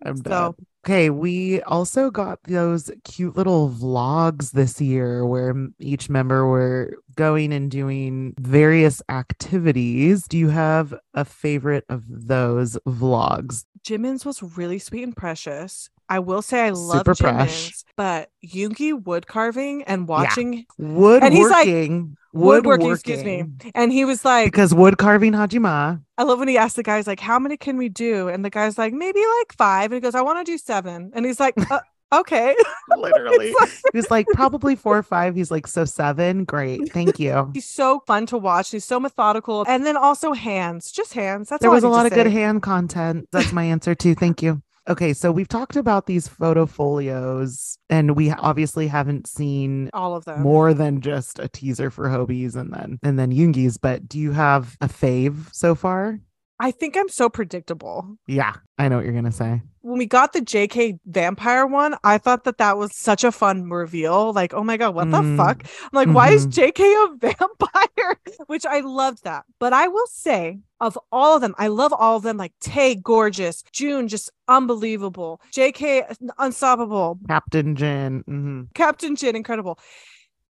I'm 0.05 0.15
so 0.15 0.23
done. 0.23 0.53
Okay, 0.83 1.11
we 1.11 1.61
also 1.61 2.09
got 2.09 2.41
those 2.45 2.89
cute 3.03 3.37
little 3.37 3.69
vlogs 3.69 4.53
this 4.53 4.81
year 4.81 5.23
where 5.23 5.53
each 5.77 6.09
member 6.09 6.47
were 6.47 6.95
going 7.15 7.53
and 7.53 7.69
doing 7.69 8.33
various 8.39 8.99
activities. 9.07 10.27
Do 10.27 10.39
you 10.39 10.49
have 10.49 10.95
a 11.13 11.23
favorite 11.23 11.85
of 11.87 12.03
those 12.07 12.79
vlogs? 12.87 13.65
Jimin's 13.83 14.25
was 14.25 14.41
really 14.57 14.79
sweet 14.79 15.03
and 15.03 15.15
precious. 15.15 15.91
I 16.11 16.19
will 16.19 16.41
say 16.41 16.61
I 16.65 16.71
love 16.71 16.97
Super 16.97 17.15
fresh. 17.15 17.69
Jimin's, 17.69 17.85
but 17.95 18.29
Yoongi 18.45 19.01
wood 19.01 19.27
carving 19.27 19.83
and 19.83 20.07
watching 20.09 20.65
Woodworking. 20.77 21.31
he's 21.31 21.49
like- 21.49 21.67
woodworking. 21.67 22.17
woodworking, 22.33 22.91
excuse 22.91 23.23
me. 23.23 23.45
And 23.73 23.93
he 23.93 24.03
was 24.03 24.25
like, 24.25 24.47
Because 24.47 24.73
wood 24.73 24.97
carving 24.97 25.31
Hajima. 25.31 26.01
I 26.17 26.23
love 26.23 26.39
when 26.39 26.49
he 26.49 26.57
asked 26.57 26.75
the 26.75 26.83
guys, 26.83 27.07
like, 27.07 27.21
how 27.21 27.39
many 27.39 27.55
can 27.55 27.77
we 27.77 27.87
do? 27.87 28.27
And 28.27 28.43
the 28.43 28.49
guy's 28.49 28.77
like, 28.77 28.91
maybe 28.93 29.21
like 29.39 29.53
five. 29.57 29.85
And 29.91 29.95
he 29.95 29.99
goes, 30.01 30.15
I 30.15 30.21
want 30.21 30.45
to 30.45 30.51
do 30.51 30.57
seven. 30.57 31.11
And 31.13 31.25
he's 31.25 31.39
like, 31.39 31.53
uh, 31.71 31.79
okay. 32.13 32.55
Literally. 32.97 33.47
It's 33.51 33.59
like- 33.61 33.69
he 33.93 33.97
was 33.97 34.11
like, 34.11 34.27
probably 34.33 34.75
four 34.75 34.97
or 34.97 35.03
five. 35.03 35.33
He's 35.35 35.49
like, 35.51 35.65
so 35.65 35.85
seven. 35.85 36.43
Great. 36.43 36.91
Thank 36.91 37.19
you. 37.19 37.51
he's 37.53 37.67
so 37.69 38.01
fun 38.05 38.25
to 38.27 38.37
watch. 38.37 38.71
He's 38.71 38.85
so 38.85 38.99
methodical. 38.99 39.63
And 39.67 39.85
then 39.85 39.95
also 39.95 40.33
hands, 40.33 40.91
just 40.91 41.13
hands. 41.13 41.47
That's 41.49 41.61
there 41.61 41.69
all 41.69 41.75
was 41.75 41.83
a 41.85 41.89
lot 41.89 42.05
of 42.05 42.11
good 42.11 42.27
hand 42.27 42.61
content. 42.63 43.29
That's 43.31 43.53
my 43.53 43.63
answer 43.63 43.95
too. 43.95 44.13
Thank 44.15 44.41
you. 44.41 44.61
Okay, 44.91 45.13
so 45.13 45.31
we've 45.31 45.47
talked 45.47 45.77
about 45.77 46.05
these 46.05 46.27
photo 46.27 46.65
folios, 46.65 47.77
and 47.89 48.13
we 48.13 48.29
obviously 48.29 48.87
haven't 48.87 49.25
seen 49.25 49.89
All 49.93 50.13
of 50.17 50.25
them. 50.25 50.41
more 50.41 50.73
than 50.73 50.99
just 50.99 51.39
a 51.39 51.47
teaser 51.47 51.89
for 51.89 52.09
Hobi's 52.09 52.57
and 52.57 52.73
then 52.73 52.99
and 53.01 53.17
then 53.17 53.31
Yoongi's. 53.31 53.77
But 53.77 54.09
do 54.09 54.19
you 54.19 54.33
have 54.33 54.75
a 54.81 54.89
fave 54.89 55.47
so 55.55 55.75
far? 55.75 56.19
I 56.59 56.71
think 56.71 56.97
I'm 56.97 57.07
so 57.07 57.29
predictable. 57.29 58.17
Yeah, 58.27 58.53
I 58.77 58.89
know 58.89 58.97
what 58.97 59.05
you're 59.05 59.13
gonna 59.13 59.31
say. 59.31 59.61
When 59.83 59.97
we 59.97 60.05
got 60.05 60.33
the 60.33 60.41
JK 60.41 60.99
vampire 61.07 61.65
one, 61.65 61.95
I 62.03 62.19
thought 62.19 62.43
that 62.43 62.59
that 62.59 62.77
was 62.77 62.95
such 62.95 63.23
a 63.23 63.31
fun 63.31 63.67
reveal. 63.69 64.31
Like, 64.31 64.53
oh 64.53 64.63
my 64.63 64.77
God, 64.77 64.93
what 64.93 65.07
Mm. 65.07 65.11
the 65.37 65.43
fuck? 65.43 65.63
I'm 65.83 65.89
like, 65.93 66.07
why 66.15 66.29
is 66.29 66.45
Mhm. 66.45 66.51
JK 66.51 66.83
a 66.83 67.15
vampire? 67.17 68.17
Which 68.45 68.65
I 68.65 68.81
loved 68.81 69.23
that. 69.23 69.45
But 69.59 69.73
I 69.73 69.87
will 69.87 70.05
say, 70.07 70.59
of 70.79 70.97
all 71.11 71.35
of 71.35 71.41
them, 71.41 71.55
I 71.57 71.67
love 71.67 71.93
all 71.93 72.15
of 72.17 72.23
them. 72.23 72.37
Like 72.37 72.53
Tay, 72.59 72.93
gorgeous. 72.95 73.63
Joon, 73.71 74.07
just 74.07 74.29
unbelievable. 74.47 75.41
JK, 75.51 76.03
unstoppable. 76.37 77.19
Captain 77.27 77.75
Jin. 77.75 78.23
mhm. 78.29 78.67
Captain 78.75 79.15
Jin, 79.15 79.35
incredible. 79.35 79.79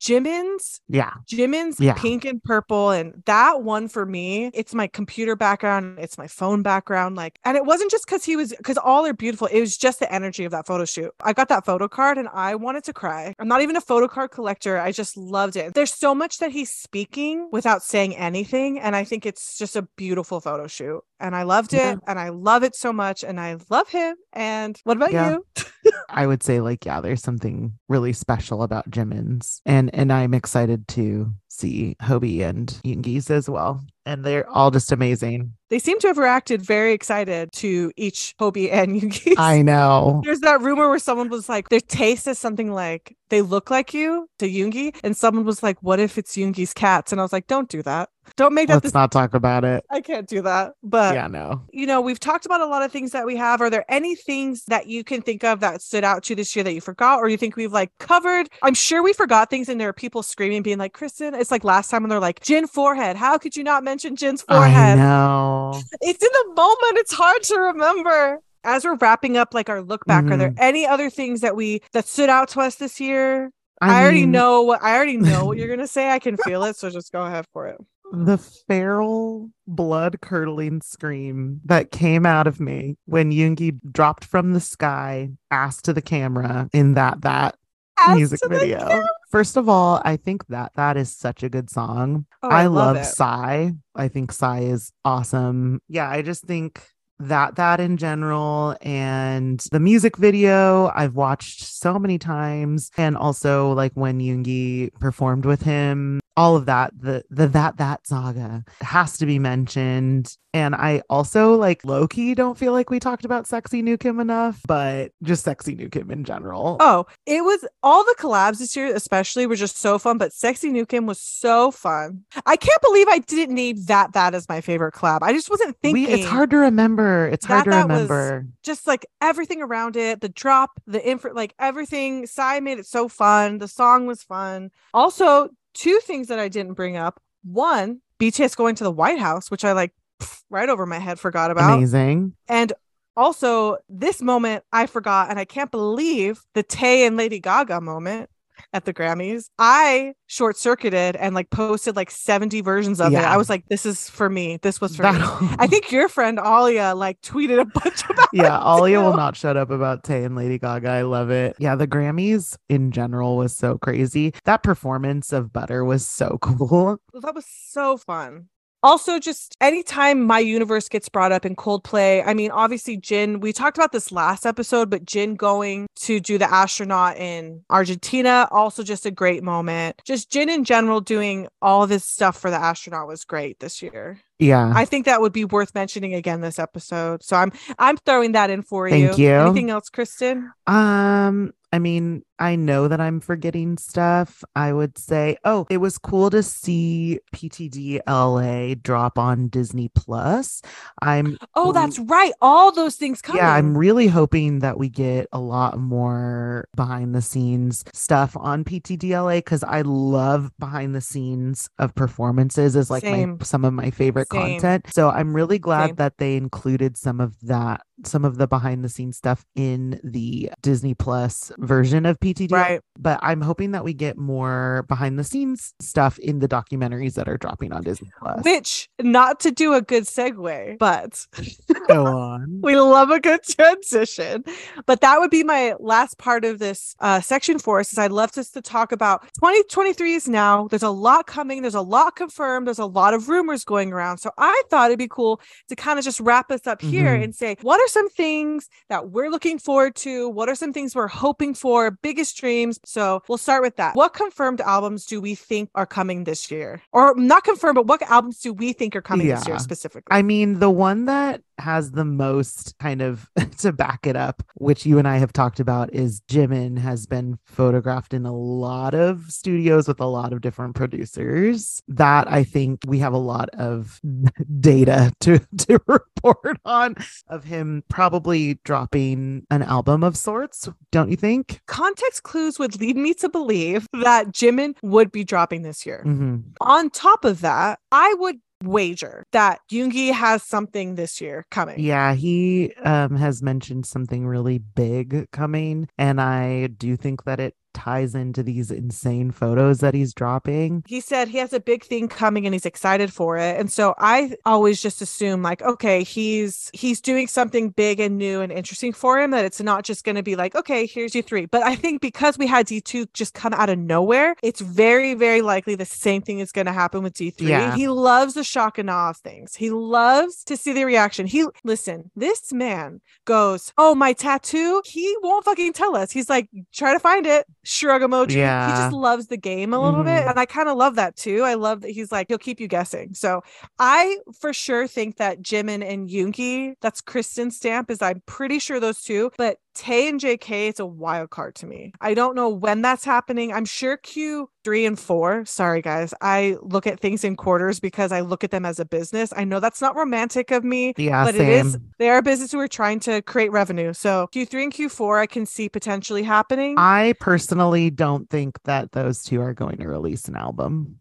Jimin's 0.01 0.81
Yeah, 0.89 1.13
Jimin's 1.27 1.79
Yeah. 1.79 1.95
pink 1.95 2.25
and 2.25 2.43
purple, 2.43 2.91
and 2.91 3.23
that 3.27 3.63
one 3.63 3.89
for 3.89 4.07
me, 4.07 4.51
it's 4.55 4.75
my 4.75 4.87
computer 4.87 5.37
background, 5.37 5.99
it's 5.99 6.17
my 6.17 6.27
phone 6.27 6.63
background. 6.63 7.17
Like, 7.17 7.39
and 7.45 7.57
it 7.57 7.65
wasn't 7.65 7.91
just 7.91 8.07
because 8.07 8.25
he 8.25 8.37
was 8.37 8.55
because 8.57 8.79
all 8.79 9.05
are 9.07 9.13
beautiful, 9.13 9.47
it 9.49 9.61
was 9.61 9.77
just 9.77 10.01
the 10.01 10.13
energy 10.13 10.45
of 10.45 10.53
that 10.53 10.67
photo 10.67 10.85
shoot. 10.85 11.13
I 11.23 11.33
got 11.33 11.49
that 11.49 11.67
photo 11.67 11.87
card 11.89 12.19
and 12.19 12.29
I 12.33 12.55
wanted 12.55 12.85
to 12.85 12.93
cry. 12.93 13.35
I'm 13.39 13.49
not 13.49 13.63
even 13.63 13.77
a 13.77 13.81
photo 13.81 14.09
card 14.09 14.31
collector, 14.31 14.79
I 14.79 14.93
just 14.93 15.17
loved 15.17 15.57
it. 15.57 15.75
There's 15.75 15.93
so 15.95 16.15
much 16.15 16.39
that 16.39 16.51
he's 16.51 16.71
speaking 16.71 17.49
without 17.53 17.83
saying 17.83 18.17
anything, 18.17 18.81
and 18.81 18.97
I 18.97 19.05
think 19.05 19.27
it's 19.27 19.59
just 19.59 19.77
a 19.77 19.83
beautiful 19.97 20.41
photo 20.41 20.67
shoot. 20.67 21.03
And 21.21 21.37
I 21.37 21.43
loved 21.43 21.75
it, 21.75 21.79
Yeah. 21.79 21.97
and 22.07 22.19
I 22.19 22.31
love 22.31 22.63
it 22.63 22.75
so 22.75 22.93
much, 22.93 23.23
and 23.23 23.39
I 23.39 23.57
love 23.69 23.89
him. 23.91 24.17
And 24.33 24.79
what 24.85 24.97
about 24.97 25.13
Yeah. 25.13 25.31
you? 25.33 25.45
I 26.09 26.27
would 26.27 26.43
say 26.43 26.61
like 26.61 26.85
yeah, 26.85 27.01
there's 27.01 27.23
something 27.23 27.73
really 27.89 28.13
special 28.13 28.63
about 28.63 28.91
Jimin's, 28.91 29.61
and 29.67 29.95
and 29.95 30.13
I'm 30.13 30.35
excited 30.35 30.89
to 30.89 31.33
see 31.49 31.97
Hobi 32.03 32.41
and 32.41 32.69
Yoongi's 32.85 33.31
as 33.31 33.49
well, 33.49 33.85
and 34.07 34.25
they're 34.25 34.49
all 34.49 34.71
just 34.71 34.93
amazing. 34.93 35.53
They 35.69 35.79
seem 35.79 35.99
to 36.01 36.09
have 36.09 36.19
reacted 36.19 36.63
very 36.63 36.93
excited 36.93 37.53
to 37.53 37.93
each 37.97 38.35
Hobi 38.41 38.73
and 38.73 38.91
Yoongi. 39.01 39.35
I 39.39 39.63
know. 39.63 40.21
There's 40.25 40.41
that 40.41 40.61
rumor 40.63 40.89
where 40.89 40.99
someone 40.99 41.29
was 41.29 41.49
like, 41.49 41.69
their 41.69 41.81
taste 41.81 42.27
is 42.27 42.39
something 42.39 42.73
like 42.73 43.17
they 43.29 43.43
look 43.43 43.71
like 43.71 43.95
you 43.95 44.27
to 44.41 44.49
Yoongi, 44.51 44.97
and 45.05 45.17
someone 45.17 45.45
was 45.45 45.63
like, 45.63 45.77
"What 45.83 46.01
if 46.01 46.19
it's 46.19 46.37
Yoongi's 46.37 46.75
cats?" 46.75 47.13
And 47.13 47.21
I 47.21 47.25
was 47.25 47.33
like, 47.33 47.47
"Don't 47.47 47.69
do 47.69 47.83
that. 47.83 48.09
Don't 48.37 48.55
make 48.55 48.69
that 48.69 48.75
Let's 48.75 48.85
this. 48.85 48.95
not 48.95 49.13
talk 49.13 49.35
about 49.35 49.65
it. 49.65 49.85
I 49.91 50.01
can't 50.01 50.29
do 50.29 50.43
that." 50.43 50.73
But 50.83 51.15
yeah, 51.15 51.27
no. 51.27 51.63
you 51.73 51.87
know, 51.87 52.01
we've 52.01 52.21
talked 52.21 52.47
about 52.47 52.61
a 52.61 52.67
lot 52.67 52.83
of 52.83 52.93
things 52.93 53.13
that 53.13 53.27
we 53.27 53.37
have. 53.37 53.61
Are 53.61 53.71
there 53.71 53.85
any 53.89 54.15
things 54.15 54.65
that 54.67 54.87
you 54.87 55.05
can 55.05 55.23
think 55.23 55.45
of 55.45 55.61
that 55.61 55.83
stood 55.83 56.05
out 56.05 56.25
to 56.25 56.33
you 56.33 56.37
this 56.37 56.55
year 56.55 56.65
that 56.65 56.73
you 56.73 56.81
forgot, 56.81 57.19
or 57.19 57.29
you 57.29 57.37
think 57.37 57.57
we've 57.57 57.73
like 57.73 57.91
covered? 57.99 58.49
I'm 58.63 58.75
sure 58.75 59.03
we 59.03 59.13
forgot 59.13 59.51
things, 59.51 59.69
and 59.69 59.81
there 59.81 59.89
are 59.89 59.95
people 59.95 60.23
screaming, 60.23 60.63
being 60.63 60.79
like, 60.79 60.93
"Kristen," 60.93 61.35
it's 61.35 61.51
like 61.51 61.65
last 61.65 61.91
time 61.91 62.03
when 62.03 62.11
they're 62.11 62.21
like, 62.21 62.41
"Jin 62.41 62.67
forehead." 62.67 63.17
How 63.17 63.39
could 63.39 63.57
you 63.57 63.65
not 63.65 63.85
mention 63.85 64.17
Jin's 64.17 64.45
I 64.49 64.57
forehead? 64.57 64.99
know. 64.99 65.81
it's 66.01 66.23
in 66.23 66.31
the 66.33 66.55
moment 66.55 66.99
it's 66.99 67.13
hard 67.13 67.43
to 67.43 67.57
remember 67.57 68.41
as 68.65 68.85
we're 68.85 68.97
wrapping 68.97 69.37
up 69.37 69.55
like 69.55 69.69
our 69.69 69.83
look 69.83 70.05
back 70.07 70.25
are 70.25 70.37
there 70.37 70.51
mm-hmm. 70.51 70.63
any 70.63 70.87
other 70.87 71.11
things 71.11 71.41
that 71.41 71.57
we 71.57 71.81
that 71.93 72.07
stood 72.07 72.29
out 72.29 72.49
to 72.49 72.61
us 72.61 72.77
this 72.77 73.01
year 73.01 73.51
i, 73.81 74.03
already 74.03 74.23
mean, 74.23 74.31
know 74.31 74.63
what 74.63 74.83
i 74.83 74.95
already 74.95 75.17
know 75.17 75.45
what 75.47 75.57
you're 75.57 75.69
gonna 75.69 75.87
say 75.87 76.11
i 76.11 76.19
can 76.19 76.37
feel 76.39 76.65
it 76.65 76.77
so 76.77 76.91
just 76.91 77.13
go 77.13 77.25
ahead 77.25 77.45
for 77.53 77.67
it 77.67 77.79
the 78.13 78.39
feral 78.39 79.51
blood 79.67 80.21
curdling 80.21 80.81
scream 80.83 81.61
that 81.65 81.91
came 81.91 82.27
out 82.27 82.47
of 82.47 82.61
me 82.61 82.97
when 83.07 83.31
Yoongi 83.31 83.79
dropped 83.93 84.25
from 84.25 84.53
the 84.53 84.61
sky, 84.61 85.31
ass 85.51 85.81
to 85.83 85.93
the 85.93 86.03
camera 86.03 86.69
in 86.73 86.95
that 86.95 87.23
that 87.23 87.57
As 87.99 88.17
music 88.17 88.41
video. 88.49 89.03
First 89.31 89.57
of 89.57 89.69
all, 89.69 90.01
I 90.05 90.17
think 90.17 90.47
that 90.49 90.73
that 90.75 90.97
is 90.97 91.15
such 91.17 91.43
a 91.43 91.49
good 91.49 91.71
song. 91.71 92.27
Oh, 92.43 92.49
I, 92.49 92.67
love, 92.67 92.97
it. 92.97 93.05
Psy. 93.05 93.71
I 93.95 94.09
think 94.09 94.33
Psy 94.33 94.61
is 94.61 94.93
awesome. 95.05 95.81
Yeah, 95.89 96.11
I 96.11 96.23
just 96.23 96.45
think 96.45 96.83
that 97.21 97.57
that 97.57 97.81
in 97.81 97.99
general 97.99 98.75
and 98.81 99.63
the 99.73 99.79
music 99.79 100.17
video 100.17 100.91
I've 100.95 101.15
watched 101.15 101.63
so 101.63 101.99
many 101.99 102.19
times 102.19 102.91
and 102.97 103.15
also 103.15 103.73
like 103.73 103.93
when 103.93 104.21
Yoongi 104.21 104.95
performed 104.95 105.45
with 105.45 105.61
him 105.63 106.20
all 106.37 106.57
of 106.57 106.67
that 106.67 106.93
the 106.99 107.25
the 107.31 107.47
that 107.47 107.77
that 107.77 108.07
saga 108.07 108.65
has 108.81 109.19
to 109.19 109.27
be 109.27 109.39
mentioned 109.39 110.37
and 110.53 110.75
i 110.75 111.03
also 111.09 111.55
like 111.55 111.85
low-key 111.85 112.35
don't 112.35 112.59
feel 112.59 112.73
like 112.73 112.91
we 112.91 112.99
talked 112.99 113.25
about 113.25 113.47
Sexy 113.47 113.83
Nukim 113.83 114.21
enough 114.21 114.61
but 114.67 115.13
just 115.23 115.45
Sexy 115.45 115.77
Nukim 115.77 116.11
in 116.11 116.25
general 116.25 116.79
Oh, 116.81 117.07
it 117.27 117.45
was 117.45 117.67
all 117.83 118.05
the 118.05 118.17
collabs 118.19 118.59
this 118.59 118.75
year, 118.75 118.95
especially 118.95 119.47
were 119.47 119.55
just 119.55 119.77
so 119.77 119.99
fun. 119.99 120.17
But 120.19 120.33
Sexy 120.33 120.71
Nukim 120.71 121.07
was 121.07 121.21
so 121.21 121.71
fun. 121.71 122.25
I 122.47 122.57
can't 122.57 122.81
believe 122.81 123.07
I 123.09 123.19
didn't 123.19 123.55
name 123.55 123.85
that 123.85 124.13
that 124.15 124.35
as 124.35 124.49
my 124.49 124.61
favorite 124.61 124.95
collab. 124.95 125.19
I 125.23 125.33
just 125.33 125.51
wasn't 125.51 125.77
thinking. 125.83 126.07
we, 126.07 126.09
it's 126.09 126.27
hard 126.27 126.51
to 126.51 126.57
remember 126.57 127.29
it's 127.29 127.45
hard 127.45 127.65
to 127.65 127.71
That 127.71 127.83
remember 127.83 128.47
just 128.63 128.87
like 128.87 129.07
everything 129.21 129.63
around 129.63 129.97
it, 129.97 130.21
the 130.21 130.29
drop, 130.29 130.81
the 130.87 131.07
info, 131.07 131.33
like 131.35 131.55
everything. 131.59 132.27
Psy 132.27 132.61
made 132.61 132.79
it 132.79 132.87
so 132.87 133.09
fun. 133.09 133.59
The 133.59 133.69
song 133.69 134.07
was 134.07 134.23
fun. 134.23 134.71
Also, 134.95 135.51
two 135.75 136.01
things 136.01 136.29
that 136.29 136.39
I 136.39 136.49
didn't 136.49 136.75
bring 136.75 136.97
up. 136.97 137.21
One, 137.43 138.01
BTS 138.19 138.57
going 138.57 138.75
to 138.77 138.85
the 138.85 138.91
White 138.91 139.19
House, 139.19 139.51
which 139.51 139.65
I 139.65 139.73
like 139.73 139.93
pff, 140.21 140.43
right 140.51 140.69
over 140.69 140.87
my 140.87 140.99
head 140.99 141.19
forgot 141.19 141.51
about. 141.51 141.79
amazing 141.79 142.35
And 142.49 142.73
also, 143.17 143.77
this 143.89 144.23
moment 144.23 144.65
I 144.73 144.87
forgot, 144.87 145.31
and 145.31 145.39
I 145.39 145.45
can't 145.45 145.71
believe 145.71 146.43
the 146.55 146.63
Tay 146.63 147.07
and 147.07 147.17
Lady 147.17 147.41
Gaga 147.41 147.81
moment 147.81 148.31
at 148.73 148.85
the 148.85 148.95
Grammys. 148.95 149.51
I 149.59 150.15
short 150.27 150.57
circuited 150.57 151.17
and 151.17 151.35
like 151.35 151.51
posted 151.51 151.97
like 151.97 152.11
70 152.11 152.61
versions 152.61 153.01
of 153.01 153.13
it. 153.13 153.19
I 153.19 153.37
was 153.37 153.49
like, 153.49 153.67
this 153.69 153.85
is 153.85 154.09
for 154.09 154.31
me. 154.31 154.59
This 154.63 154.81
was 154.81 154.97
for 154.97 155.13
me. 155.13 155.19
I 155.59 155.67
think 155.67 155.91
your 155.91 156.09
friend 156.09 156.39
Alia 156.39 156.95
like 156.95 157.21
tweeted 157.23 157.61
a 157.61 157.65
bunch 157.65 158.05
about 158.09 158.29
yeah, 158.33 158.63
Alia 158.65 159.01
will 159.01 159.17
not 159.17 159.37
shut 159.37 159.57
up 159.57 159.71
about 159.71 160.05
Tay 160.05 160.25
and 160.25 160.37
Lady 160.37 160.59
Gaga. 160.59 160.89
I 160.89 161.03
love 161.03 161.31
it. 161.31 161.57
Yeah, 161.59 161.75
the 161.75 161.87
Grammys 161.87 162.57
in 162.69 162.91
general 162.93 163.37
was 163.37 163.57
so 163.57 163.79
crazy. 163.79 164.35
That 164.45 164.63
performance 164.63 165.33
of 165.33 165.53
Butter 165.53 165.85
was 165.85 166.07
so 166.07 166.39
cool. 166.43 166.99
That 167.15 167.35
was 167.35 167.47
so 167.47 167.97
fun. 167.97 168.49
Also, 168.83 169.19
just 169.19 169.57
anytime 169.61 170.23
my 170.23 170.39
universe 170.39 170.89
gets 170.89 171.09
brought 171.09 171.33
up 171.33 171.45
in 171.45 171.55
Coldplay, 171.55 172.23
I 172.27 172.35
mean, 172.35 172.51
obviously, 172.51 172.97
Jin, 172.97 173.41
we 173.41 173.53
talked 173.53 173.77
about 173.77 173.93
this 173.93 174.11
last 174.11 174.47
episode, 174.47 174.89
but 174.89 175.05
Jin 175.05 175.35
going 175.35 175.87
to 175.97 176.21
do 176.21 176.39
the 176.39 176.51
astronaut 176.51 177.17
in 177.19 177.63
Argentina, 177.69 178.49
also 178.51 178.83
just 178.83 179.05
a 179.05 179.11
great 179.11 179.43
moment. 179.43 180.01
Just 180.05 180.31
Jin 180.31 180.49
in 180.49 180.65
general 180.65 181.01
doing 181.01 181.49
all 181.61 181.87
this 181.87 182.05
stuff 182.05 182.39
for 182.39 182.51
the 182.51 182.57
astronaut 182.57 183.07
was 183.07 183.25
great 183.25 183.61
this 183.61 183.83
year. 183.83 184.19
Yeah. 184.39 184.73
I 184.75 184.87
think 184.87 185.05
that 185.05 185.21
would 185.21 185.35
be 185.35 185.45
worth 185.45 185.75
mentioning 185.75 186.15
again 186.15 186.41
this 186.41 186.59
episode. 186.59 187.23
So 187.23 187.37
I'm 187.37 187.53
I'm 187.79 187.99
throwing 187.99 188.33
that 188.33 188.49
in 188.49 188.63
for 188.63 188.89
Thank 188.89 189.19
you. 189.19 189.27
you. 189.27 189.35
Anything 189.35 189.69
else, 189.69 189.91
Kristen? 189.91 190.51
Um, 190.67 191.53
I 191.73 191.79
mean, 191.79 192.23
I 192.41 192.57
know 192.57 192.89
that 192.89 193.01
I'm 193.01 193.21
forgetting 193.21 193.77
stuff. 193.77 194.43
I 194.57 194.73
would 194.73 194.97
say, 194.99 195.37
oh, 195.45 195.67
it 195.71 195.77
was 195.77 195.99
cool 195.99 196.31
to 196.31 196.43
see 196.43 197.21
PTD 197.35 198.01
LA 198.09 198.75
drop 198.83 199.19
on 199.19 199.49
Disney 199.49 199.91
Plus. 199.95 200.63
I'm 201.03 201.37
Oh, 201.55 201.73
that's 201.73 201.99
right. 201.99 202.33
All 202.41 202.73
those 202.73 202.97
things 202.97 203.21
coming. 203.21 203.43
yeah, 203.43 203.53
I'm 203.55 203.77
really 203.77 204.07
hoping 204.09 204.61
that 204.61 204.79
we 204.79 204.89
get 204.89 205.29
a 205.33 205.39
lot 205.41 205.79
more 205.79 206.67
behind 206.75 207.15
the 207.15 207.23
scenes 207.23 207.85
stuff 207.93 208.37
on 208.37 208.65
PTDLA 208.65 209.39
because 209.39 209.63
I 209.63 209.83
love 209.83 210.51
behind 210.59 210.95
the 210.95 211.01
scenes 211.01 211.69
of 211.79 211.95
performances 211.95 212.75
is 212.77 212.91
like 212.91 213.05
my 213.05 213.35
some 213.43 213.65
of 213.65 213.73
my 213.75 213.91
favorite 213.91 214.29
Same. 214.33 214.59
content. 214.61 214.87
So 214.93 215.11
I'm 215.11 215.35
really 215.35 215.59
glad 215.59 215.89
Same. 215.89 215.95
that 215.97 216.17
they 216.19 216.37
included 216.37 216.97
some 216.97 217.21
of 217.21 217.39
that, 217.43 217.83
some 218.05 218.25
of 218.25 218.39
the 218.39 218.47
behind 218.47 218.83
the 218.85 218.89
scenes 218.89 219.17
stuff 219.19 219.45
in 219.55 220.01
the 220.03 220.51
Disney 220.63 220.95
Plus 220.95 221.53
version 221.59 222.07
of 222.07 222.19
PTDLA. 222.35 222.51
right. 222.53 222.81
But 222.99 223.19
I'm 223.23 223.41
hoping 223.41 223.71
that 223.73 223.83
we 223.85 223.95
get 223.95 224.19
more 224.19 224.85
behind 224.89 225.19
the 225.19 225.25
scenes 225.25 225.73
stuff 225.81 226.19
in 226.19 226.39
the 226.41 226.49
documentaries 226.49 227.15
that 227.15 227.29
are 227.29 227.39
dropping 227.39 227.73
on 227.73 227.83
Disney 227.83 228.11
Plus. 228.21 228.45
Which, 228.45 228.89
not 229.01 229.41
to 229.41 229.51
do 229.51 229.73
a 229.75 229.81
good 229.81 230.05
segue, 230.05 230.79
but 230.79 231.27
Go 231.89 232.07
on. 232.07 232.61
we 232.63 232.77
love 232.79 233.11
a 233.11 233.19
good 233.21 233.41
transition. 233.43 234.45
But 234.87 235.01
that 235.01 235.19
would 235.19 235.31
be 235.31 235.43
my 235.45 235.75
last 235.81 236.19
part 236.19 236.45
of 236.45 236.59
this 236.59 236.95
uh, 237.01 237.21
section 237.21 237.59
for 237.59 237.81
us. 237.81 237.93
Is 237.93 237.99
I'd 237.99 238.13
love 238.13 238.37
us 238.37 238.51
to 238.51 238.61
talk 238.63 238.93
about 238.93 239.23
2023 239.37 240.15
is 240.15 240.29
now. 240.29 240.69
There's 240.69 240.83
a 240.83 240.91
lot 240.91 241.27
coming. 241.27 241.63
There's 241.63 241.75
a 241.75 241.81
lot 241.81 242.17
confirmed. 242.17 242.67
There's 242.67 242.79
a 242.79 242.85
lot 242.87 243.15
of 243.15 243.29
rumors 243.29 243.65
going 243.65 243.93
around. 243.93 244.19
So 244.19 244.31
I 244.39 244.63
thought 244.71 244.91
it'd 244.91 244.99
be 244.99 245.09
cool 245.09 245.41
to 245.69 245.77
kind 245.77 245.99
of 245.99 246.05
just 246.05 246.21
wrap 246.21 246.51
us 246.51 246.67
up 246.67 246.81
here 246.83 247.17
Mhm. 247.17 247.25
and 247.25 247.35
say 247.35 247.57
what 247.63 247.81
are 247.81 247.89
some 247.89 248.09
things 248.11 248.69
that 248.89 249.11
we're 249.11 249.31
looking 249.31 249.59
forward 249.59 249.95
to? 249.97 250.29
What 250.29 250.49
are 250.49 250.55
some 250.55 250.73
things 250.73 250.95
we're 250.95 251.09
hoping 251.09 251.55
for? 251.55 251.91
Biggest 252.21 252.37
dreams. 252.37 252.79
So 252.85 253.23
we'll 253.29 253.39
start 253.39 253.63
with 253.63 253.77
that. 253.77 253.97
What 253.97 254.13
confirmed 254.13 254.61
albums 254.61 255.07
do 255.07 255.23
we 255.23 255.35
think 255.35 255.71
are 255.75 255.87
coming 255.87 256.25
this 256.25 256.51
year? 256.51 256.83
Or 256.93 257.15
not 257.17 257.45
confirmed, 257.45 257.77
but 257.77 257.87
what 257.87 258.03
albums 258.03 258.41
do 258.41 258.53
we 258.53 258.75
think 258.75 258.95
are 258.95 259.01
coming 259.01 259.27
this 259.27 259.49
year 259.49 259.59
specifically? 259.59 260.15
I 260.15 260.21
mean, 260.21 260.59
the 260.59 260.69
one 260.69 261.07
that 261.07 261.41
has 261.61 261.93
the 261.93 262.05
most 262.05 262.75
kind 262.79 263.03
of 263.03 263.29
to 263.59 263.73
back 263.73 264.07
it 264.07 264.17
up, 264.17 264.43
which 264.55 264.85
you 264.87 264.99
and 264.99 265.07
I 265.07 265.19
have 265.19 265.33
talked 265.33 265.61
about, 265.61 265.93
is 265.95 266.21
Jimin 266.23 266.79
has 266.79 267.07
been 267.07 267.39
photographed 267.47 268.15
in 268.15 268.27
a 268.27 268.35
lot 268.35 268.95
of 268.95 269.31
studios 269.31 269.87
with 269.89 270.01
a 270.01 270.07
lot 270.07 270.33
of 270.33 270.41
different 270.41 270.75
producers. 270.75 271.83
That 271.89 272.31
I 272.31 272.45
think 272.45 272.81
we 272.87 272.99
have 272.99 273.13
a 273.13 273.19
lot 273.19 273.49
of 273.51 274.01
data 274.61 275.13
to 275.21 275.39
to 275.59 275.81
report 275.87 276.59
on 276.65 276.95
of 277.29 277.45
him 277.45 277.83
probably 277.89 278.59
dropping 278.65 279.47
an 279.51 279.63
album 279.63 280.03
of 280.05 280.17
sorts, 280.17 280.69
don't 280.91 281.11
you 281.11 281.17
think? 281.17 281.61
context 281.67 282.23
clues 282.25 282.59
would 282.59 282.79
lead 282.81 282.97
me 282.97 283.15
to 283.15 283.29
believe 283.29 283.87
that 284.03 284.29
Jimin 284.29 284.75
would 284.83 285.11
be 285.13 285.25
dropping 285.25 285.63
this 285.63 285.87
year. 285.87 286.03
Mhm. 286.07 286.43
On 286.61 286.91
top 286.91 287.25
of 287.25 287.41
that, 287.41 287.79
I 287.93 288.15
would 288.19 288.37
wager 288.63 289.25
that 289.33 289.61
Yoongi 289.71 290.13
has 290.13 290.43
something 290.43 290.95
this 290.95 291.21
year 291.21 291.45
coming. 291.51 291.81
Yeah, 291.81 292.15
he 292.15 292.75
um, 292.85 293.17
has 293.17 293.43
mentioned 293.43 293.87
something 293.87 294.27
really 294.27 294.59
big 294.59 295.31
coming, 295.31 295.89
and 295.99 296.21
I 296.21 296.69
do 296.69 296.97
think 296.97 297.25
that 297.25 297.41
it 297.41 297.55
ties 297.73 298.15
into 298.15 298.43
these 298.43 298.71
insane 298.71 299.31
photos 299.31 299.79
that 299.79 299.95
he's 299.95 300.15
dropping. 300.15 300.85
He 300.87 301.01
said 301.01 301.29
he 301.29 301.39
has 301.39 301.53
a 301.53 301.61
big 301.61 301.85
thing 301.85 302.09
coming 302.09 302.47
and 302.47 302.55
he's 302.55 302.67
excited 302.67 303.13
for 303.13 303.37
it. 303.37 303.59
And 303.59 303.71
so 303.71 303.95
I 303.99 304.37
always 304.45 304.83
just 304.83 305.01
assume 305.03 305.43
like, 305.43 305.63
okay, 305.63 306.03
he's 306.03 306.71
he's 306.73 307.01
doing 307.01 307.27
something 307.27 307.71
big 307.71 308.01
and 308.01 308.19
new 308.19 308.41
and 308.41 308.53
interesting 308.53 308.93
for 308.93 309.21
him 309.21 309.31
that 309.31 309.45
it's 309.45 309.61
not 309.61 309.85
just 309.85 310.05
going 310.05 310.17
to 310.17 310.23
be 310.23 310.37
like, 310.37 310.55
okay, 310.55 310.87
here's 310.87 311.13
D3. 311.13 311.51
But 311.51 311.63
I 311.63 311.75
think 311.75 312.01
because 312.01 312.39
we 312.39 312.47
had 312.47 312.67
D2 312.67 313.13
just 313.13 313.35
come 313.35 313.55
out 313.55 313.71
of 313.71 313.79
nowhere, 313.79 314.35
it's 314.43 314.61
very 314.61 315.15
very 315.15 315.43
likely 315.43 315.75
the 315.75 315.85
same 315.85 316.23
thing 316.23 316.41
is 316.41 316.53
going 316.53 316.67
to 316.67 316.73
happen 316.73 317.03
with 317.03 317.15
D3. 317.15 317.41
Yeah. 317.41 317.75
He 317.75 317.89
loves 317.89 318.35
the 318.35 318.45
shock 318.45 318.79
and 318.79 318.91
awe 318.91 319.11
of 319.11 319.17
things. 319.19 319.55
He 319.55 319.71
loves 319.71 320.45
to 320.45 320.57
see 320.57 320.73
the 320.73 320.85
reaction. 320.85 321.27
He 321.27 321.47
listen, 321.65 322.11
this 322.17 322.53
man 322.53 323.01
goes, 323.25 323.73
"Oh, 323.79 323.95
my 323.95 324.13
tattoo." 324.13 324.83
He 324.85 325.17
won't 325.23 325.45
fucking 325.45 325.73
tell 325.73 325.97
us. 325.97 326.11
He's 326.11 326.29
like, 326.29 326.49
"Try 326.73 326.93
to 326.93 326.99
find 327.01 327.27
it." 327.27 327.47
Shrug 327.71 328.03
emoji. 328.03 328.31
He 328.67 328.73
just 328.73 328.93
loves 328.93 329.29
the 329.29 329.37
game 329.37 329.73
a 329.73 329.81
little 329.81 330.03
bit. 330.03 330.25
Mhm. 330.25 330.31
And 330.31 330.39
I 330.41 330.45
kind 330.45 330.69
of 330.69 330.77
love 330.77 330.97
that 330.97 331.17
too. 331.17 331.43
I 331.43 331.55
love 331.55 331.83
that 331.83 331.91
he's 331.91 332.11
like, 332.11 332.27
he'll 332.29 332.39
keep 332.39 332.59
you 332.59 332.67
guessing. 332.67 333.15
So 333.15 333.43
I 333.79 334.19
for 334.41 334.53
sure 334.53 334.89
think 334.89 335.19
that 335.19 335.41
Jimin 335.41 335.85
and 335.89 336.09
Yoongi, 336.11 336.75
that's 336.81 337.01
Kristen's 337.01 337.57
stamp, 337.57 337.91
is 337.91 338.03
I'm 338.03 338.23
pretty 338.27 338.59
sure 338.59 338.81
those 338.81 339.01
two. 339.03 339.31
But 339.39 339.59
Tay 339.75 340.09
and 340.09 340.21
JK, 340.21 340.69
it's 340.69 340.81
a 340.81 340.87
wild 340.87 341.31
card 341.31 341.55
to 341.57 341.67
me. 341.67 341.93
I 342.01 342.15
don't 342.15 342.35
know 342.35 342.49
when 342.49 342.83
that's 342.83 343.05
happening. 343.05 343.53
I'm 343.53 343.65
sure 343.65 343.97
Q3 343.97 344.87
and 344.87 344.99
4. 344.99 345.45
Sorry, 345.45 345.81
guys. 345.83 346.13
I 346.21 346.57
look 346.63 346.87
at 346.87 347.01
things 347.01 347.25
in 347.25 347.37
quarters 347.37 347.81
because 347.81 348.13
I 348.13 348.21
look 348.21 348.45
at 348.45 348.51
them 348.51 348.65
as 348.67 348.79
a 348.81 348.85
business. 348.85 349.33
I 349.37 349.45
know 349.45 349.61
that's 349.61 349.81
not 349.81 349.97
romantic 349.97 350.51
of 350.51 350.65
me, 350.65 350.95
Yeah, 350.97 351.25
but 351.25 351.35
same. 351.35 351.49
it 351.49 351.67
is 351.67 351.79
they 351.99 352.11
are 352.11 352.19
a 352.19 352.23
business 352.23 352.53
who 352.53 352.59
are 352.61 352.69
trying 352.69 353.01
to 353.01 353.23
create 353.23 353.53
revenue. 353.53 353.93
So 353.93 354.29
Q3 354.35 354.65
and 354.65 354.73
Q4 354.73 355.19
I 355.21 355.27
can 355.27 355.47
see 355.47 355.69
potentially 355.69 356.23
happening. 356.23 356.75
I 356.79 357.15
personally 357.21 357.91
don't 357.91 358.29
think 358.31 358.59
that 358.65 358.93
those 358.93 359.23
two 359.23 359.41
are 359.41 359.55
going 359.55 359.79
to 359.79 359.89
release 359.89 360.29
an 360.29 360.37
album. 360.37 361.00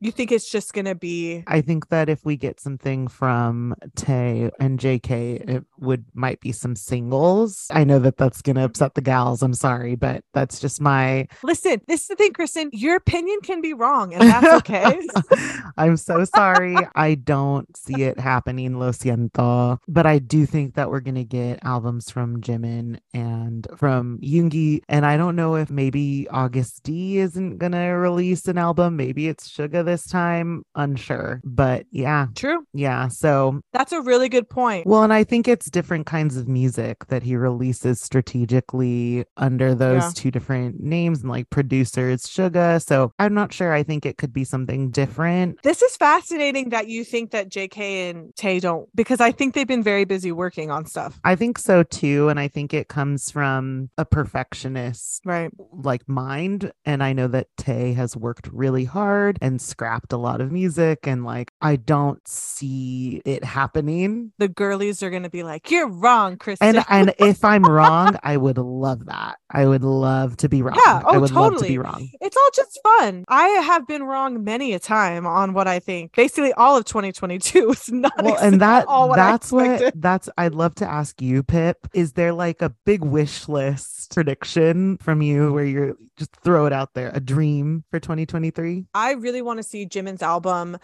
You 0.00 0.10
think 0.12 0.32
it's 0.32 0.50
just 0.50 0.72
gonna 0.72 0.94
be 0.94 1.42
I 1.46 1.60
think 1.60 1.88
that 1.88 2.08
if 2.08 2.24
we 2.24 2.36
get 2.36 2.60
something 2.60 3.08
from 3.08 3.74
Tay 3.94 4.50
and 4.60 4.78
JK, 4.78 5.48
it 5.48 5.64
would 5.78 6.04
might 6.14 6.40
be 6.40 6.52
some 6.52 6.76
singles. 6.76 7.66
I 7.70 7.84
know 7.84 7.98
that 8.00 8.16
that's 8.16 8.42
going 8.42 8.56
to 8.56 8.64
upset 8.64 8.94
the 8.94 9.00
gals. 9.00 9.42
I'm 9.42 9.54
sorry, 9.54 9.96
but 9.96 10.22
that's 10.32 10.60
just 10.60 10.80
my 10.80 11.26
listen 11.42 11.80
this 11.88 12.02
is 12.02 12.08
the 12.08 12.16
thing 12.16 12.32
kristen 12.32 12.70
your 12.72 12.96
opinion 12.96 13.38
can 13.42 13.60
be 13.60 13.72
wrong 13.72 14.12
and 14.14 14.22
that's 14.22 14.52
okay 14.54 15.00
I'm 15.76 15.96
so 15.96 16.24
sorry. 16.24 16.76
I 16.94 17.14
don't 17.14 17.74
see 17.76 18.02
it 18.02 18.18
happening, 18.18 18.78
Lo 18.78 18.90
siento. 18.90 19.78
But 19.88 20.06
I 20.06 20.18
do 20.18 20.46
think 20.46 20.74
that 20.74 20.90
we're 20.90 21.00
going 21.00 21.16
to 21.16 21.24
get 21.24 21.58
albums 21.62 22.10
from 22.10 22.40
Jimin 22.40 22.98
and 23.12 23.66
from 23.76 24.18
Yoongi. 24.18 24.82
And 24.88 25.04
I 25.04 25.16
don't 25.16 25.36
know 25.36 25.56
if 25.56 25.70
maybe 25.70 26.26
Agust 26.30 26.82
D 26.82 27.18
isn't 27.18 27.58
going 27.58 27.72
to 27.72 27.78
release 27.78 28.46
an 28.48 28.58
album. 28.58 28.96
Maybe 28.96 29.28
it's 29.28 29.50
Suga 29.50 29.84
this 29.86 30.06
time, 30.06 30.62
unsure. 30.74 31.40
But 31.44 31.86
yeah, 31.90 32.26
True. 32.34 32.64
yeah. 32.74 33.08
So 33.08 33.60
That's 33.72 33.92
a 33.92 34.02
really 34.02 34.28
good 34.28 34.48
point. 34.50 34.86
well, 34.86 35.02
and 35.02 35.12
I 35.12 35.24
think 35.24 35.48
it's 35.48 35.70
different 35.70 36.04
kinds 36.06 36.36
of 36.36 36.46
music 36.48 37.06
that 37.08 37.22
he 37.22 37.36
releases 37.36 38.00
strategically 38.00 39.24
under 39.36 39.74
those 39.74 40.02
Yeah. 40.02 40.10
two 40.14 40.30
different 40.30 40.80
names 40.80 41.20
and 41.22 41.30
like 41.30 41.48
producers, 41.50 42.22
Suga. 42.22 42.84
So 42.84 43.12
I'm 43.18 43.34
not 43.34 43.52
sure. 43.52 43.72
I 43.72 43.82
think 43.82 44.04
it 44.04 44.18
could 44.18 44.32
be 44.32 44.44
something 44.44 44.90
different. 44.90 45.62
This 45.62 45.80
is 45.82 45.96
fascinating 45.96 46.70
that 46.70 46.88
you 46.88 47.04
think 47.04 47.30
that 47.30 47.48
JK 47.50 48.10
and 48.10 48.34
Tay 48.36 48.60
don't 48.60 48.88
because 48.94 49.20
I 49.20 49.32
think 49.32 49.54
they've 49.54 49.66
been 49.66 49.82
very 49.82 50.04
busy 50.04 50.32
working 50.32 50.70
on 50.70 50.84
stuff. 50.86 51.18
I 51.24 51.36
think 51.36 51.58
so 51.58 51.82
too. 51.82 52.28
And 52.28 52.38
I 52.40 52.48
think 52.48 52.74
it 52.74 52.88
comes 52.88 53.30
from 53.30 53.88
a 53.96 54.04
perfectionist 54.04 55.22
Right. 55.24 55.50
like 55.72 56.08
mind. 56.08 56.72
And 56.84 57.02
I 57.02 57.12
know 57.12 57.28
that 57.28 57.48
Tay 57.56 57.92
has 57.94 58.16
worked 58.16 58.48
really 58.52 58.84
hard 58.84 59.38
and 59.40 59.60
scrapped 59.76 60.10
a 60.14 60.16
lot 60.16 60.40
of 60.40 60.50
music. 60.50 61.06
And 61.06 61.22
like, 61.22 61.52
I 61.60 61.76
don't 61.76 62.26
see 62.26 63.20
it 63.26 63.44
happening. 63.44 64.32
The 64.38 64.48
girlies 64.48 65.02
are 65.02 65.10
gonna 65.10 65.28
be 65.28 65.42
like, 65.42 65.70
You're 65.70 65.88
wrong, 65.88 66.38
Kristen. 66.38 66.76
And 66.76 66.84
and 66.88 67.14
if 67.18 67.44
I'm 67.44 67.62
wrong, 67.62 68.16
I 68.22 68.38
would 68.38 68.56
love 68.56 69.04
that. 69.06 69.36
I 69.50 69.66
would 69.66 69.84
love 69.84 70.38
to 70.38 70.48
be 70.48 70.62
wrong. 70.62 70.80
Yeah, 70.86 71.02
I 71.06 71.16
oh, 71.16 71.20
would 71.20 71.30
love 71.30 71.58
to 71.58 71.64
be 71.64 71.76
wrong. 71.78 72.08
it's 72.22 72.36
all 72.36 72.50
just 72.54 72.80
fun. 72.82 73.24
I 73.28 73.48
have 73.48 73.86
been 73.86 74.02
wrong 74.02 74.42
many 74.44 74.72
a 74.72 74.78
time 74.78 75.26
on 75.26 75.52
what 75.52 75.68
I 75.68 75.78
think. 75.78 76.16
Basically, 76.16 76.54
all 76.54 76.76
of 76.76 76.86
2022 76.86 77.66
was 77.68 77.92
not 77.92 78.12
Well, 78.22 78.38
and 78.38 78.60
that 78.62 78.86
all 78.88 79.10
what 79.10 79.18
I 79.18 79.32
that's 79.32 79.52
what 79.52 79.92
that's 79.94 80.30
I'd 80.38 80.54
love 80.54 80.74
to 80.76 80.90
ask 80.90 81.20
you, 81.20 81.42
Pip. 81.42 81.86
Is 81.92 82.14
there 82.14 82.32
like 82.32 82.62
a 82.62 82.70
big 82.86 83.04
wish 83.04 83.46
list 83.46 84.14
prediction 84.14 84.96
from 84.98 85.20
you 85.20 85.52
where 85.52 85.64
you're 85.64 85.96
just 86.16 86.34
throw 86.36 86.64
it 86.64 86.72
out 86.72 86.94
there, 86.94 87.10
a 87.12 87.20
dream 87.20 87.84
for 87.90 88.00
2023? 88.00 88.86
I 88.94 89.12
really 89.12 89.42
want 89.42 89.58
to 89.58 89.62
see 89.66 89.86
Jimin's 89.86 90.22
album. 90.22 90.78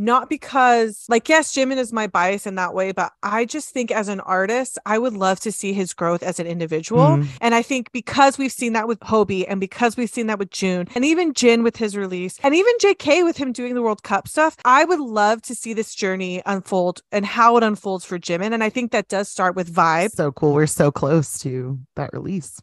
Not 0.00 0.30
because, 0.30 1.04
like, 1.08 1.28
yes, 1.28 1.52
Jimin 1.52 1.76
is 1.76 1.92
my 1.92 2.06
bias 2.06 2.46
in 2.46 2.54
that 2.54 2.72
way, 2.72 2.92
but 2.92 3.10
I 3.20 3.44
just 3.44 3.70
think 3.70 3.90
as 3.90 4.06
an 4.06 4.20
artist, 4.20 4.78
I 4.86 4.96
would 4.96 5.14
love 5.14 5.40
to 5.40 5.50
see 5.50 5.72
his 5.72 5.92
growth 5.92 6.22
as 6.22 6.38
an 6.38 6.46
individual. 6.46 7.16
Mhm. 7.16 7.26
And 7.40 7.52
I 7.52 7.62
think 7.62 7.90
because 7.90 8.38
we've 8.38 8.52
seen 8.52 8.74
that 8.74 8.86
with 8.86 9.00
Hobi 9.00 9.44
and 9.48 9.58
because 9.58 9.96
we've 9.96 10.08
seen 10.08 10.28
that 10.28 10.38
with 10.38 10.50
Joon 10.50 10.86
and 10.94 11.04
even 11.04 11.34
Jin 11.34 11.64
with 11.64 11.78
his 11.78 11.96
release 11.96 12.36
and 12.44 12.54
even 12.54 12.72
JK 12.80 13.24
with 13.24 13.38
him 13.38 13.50
doing 13.50 13.74
the 13.74 13.82
World 13.82 14.04
Cup 14.04 14.28
stuff, 14.28 14.56
I 14.64 14.84
would 14.84 15.00
love 15.00 15.42
to 15.42 15.54
see 15.56 15.72
this 15.72 15.96
journey 15.96 16.42
unfold 16.46 17.02
and 17.10 17.26
how 17.26 17.56
it 17.56 17.64
unfolds 17.64 18.04
for 18.04 18.20
Jimin. 18.20 18.54
And 18.54 18.62
I 18.62 18.70
think 18.70 18.92
that 18.92 19.08
does 19.08 19.28
start 19.28 19.56
with 19.56 19.74
Vibe. 19.74 20.12
So 20.12 20.30
cool. 20.30 20.54
We're 20.54 20.66
so 20.66 20.92
close 20.92 21.40
to 21.40 21.76
that 21.96 22.10
release. 22.12 22.60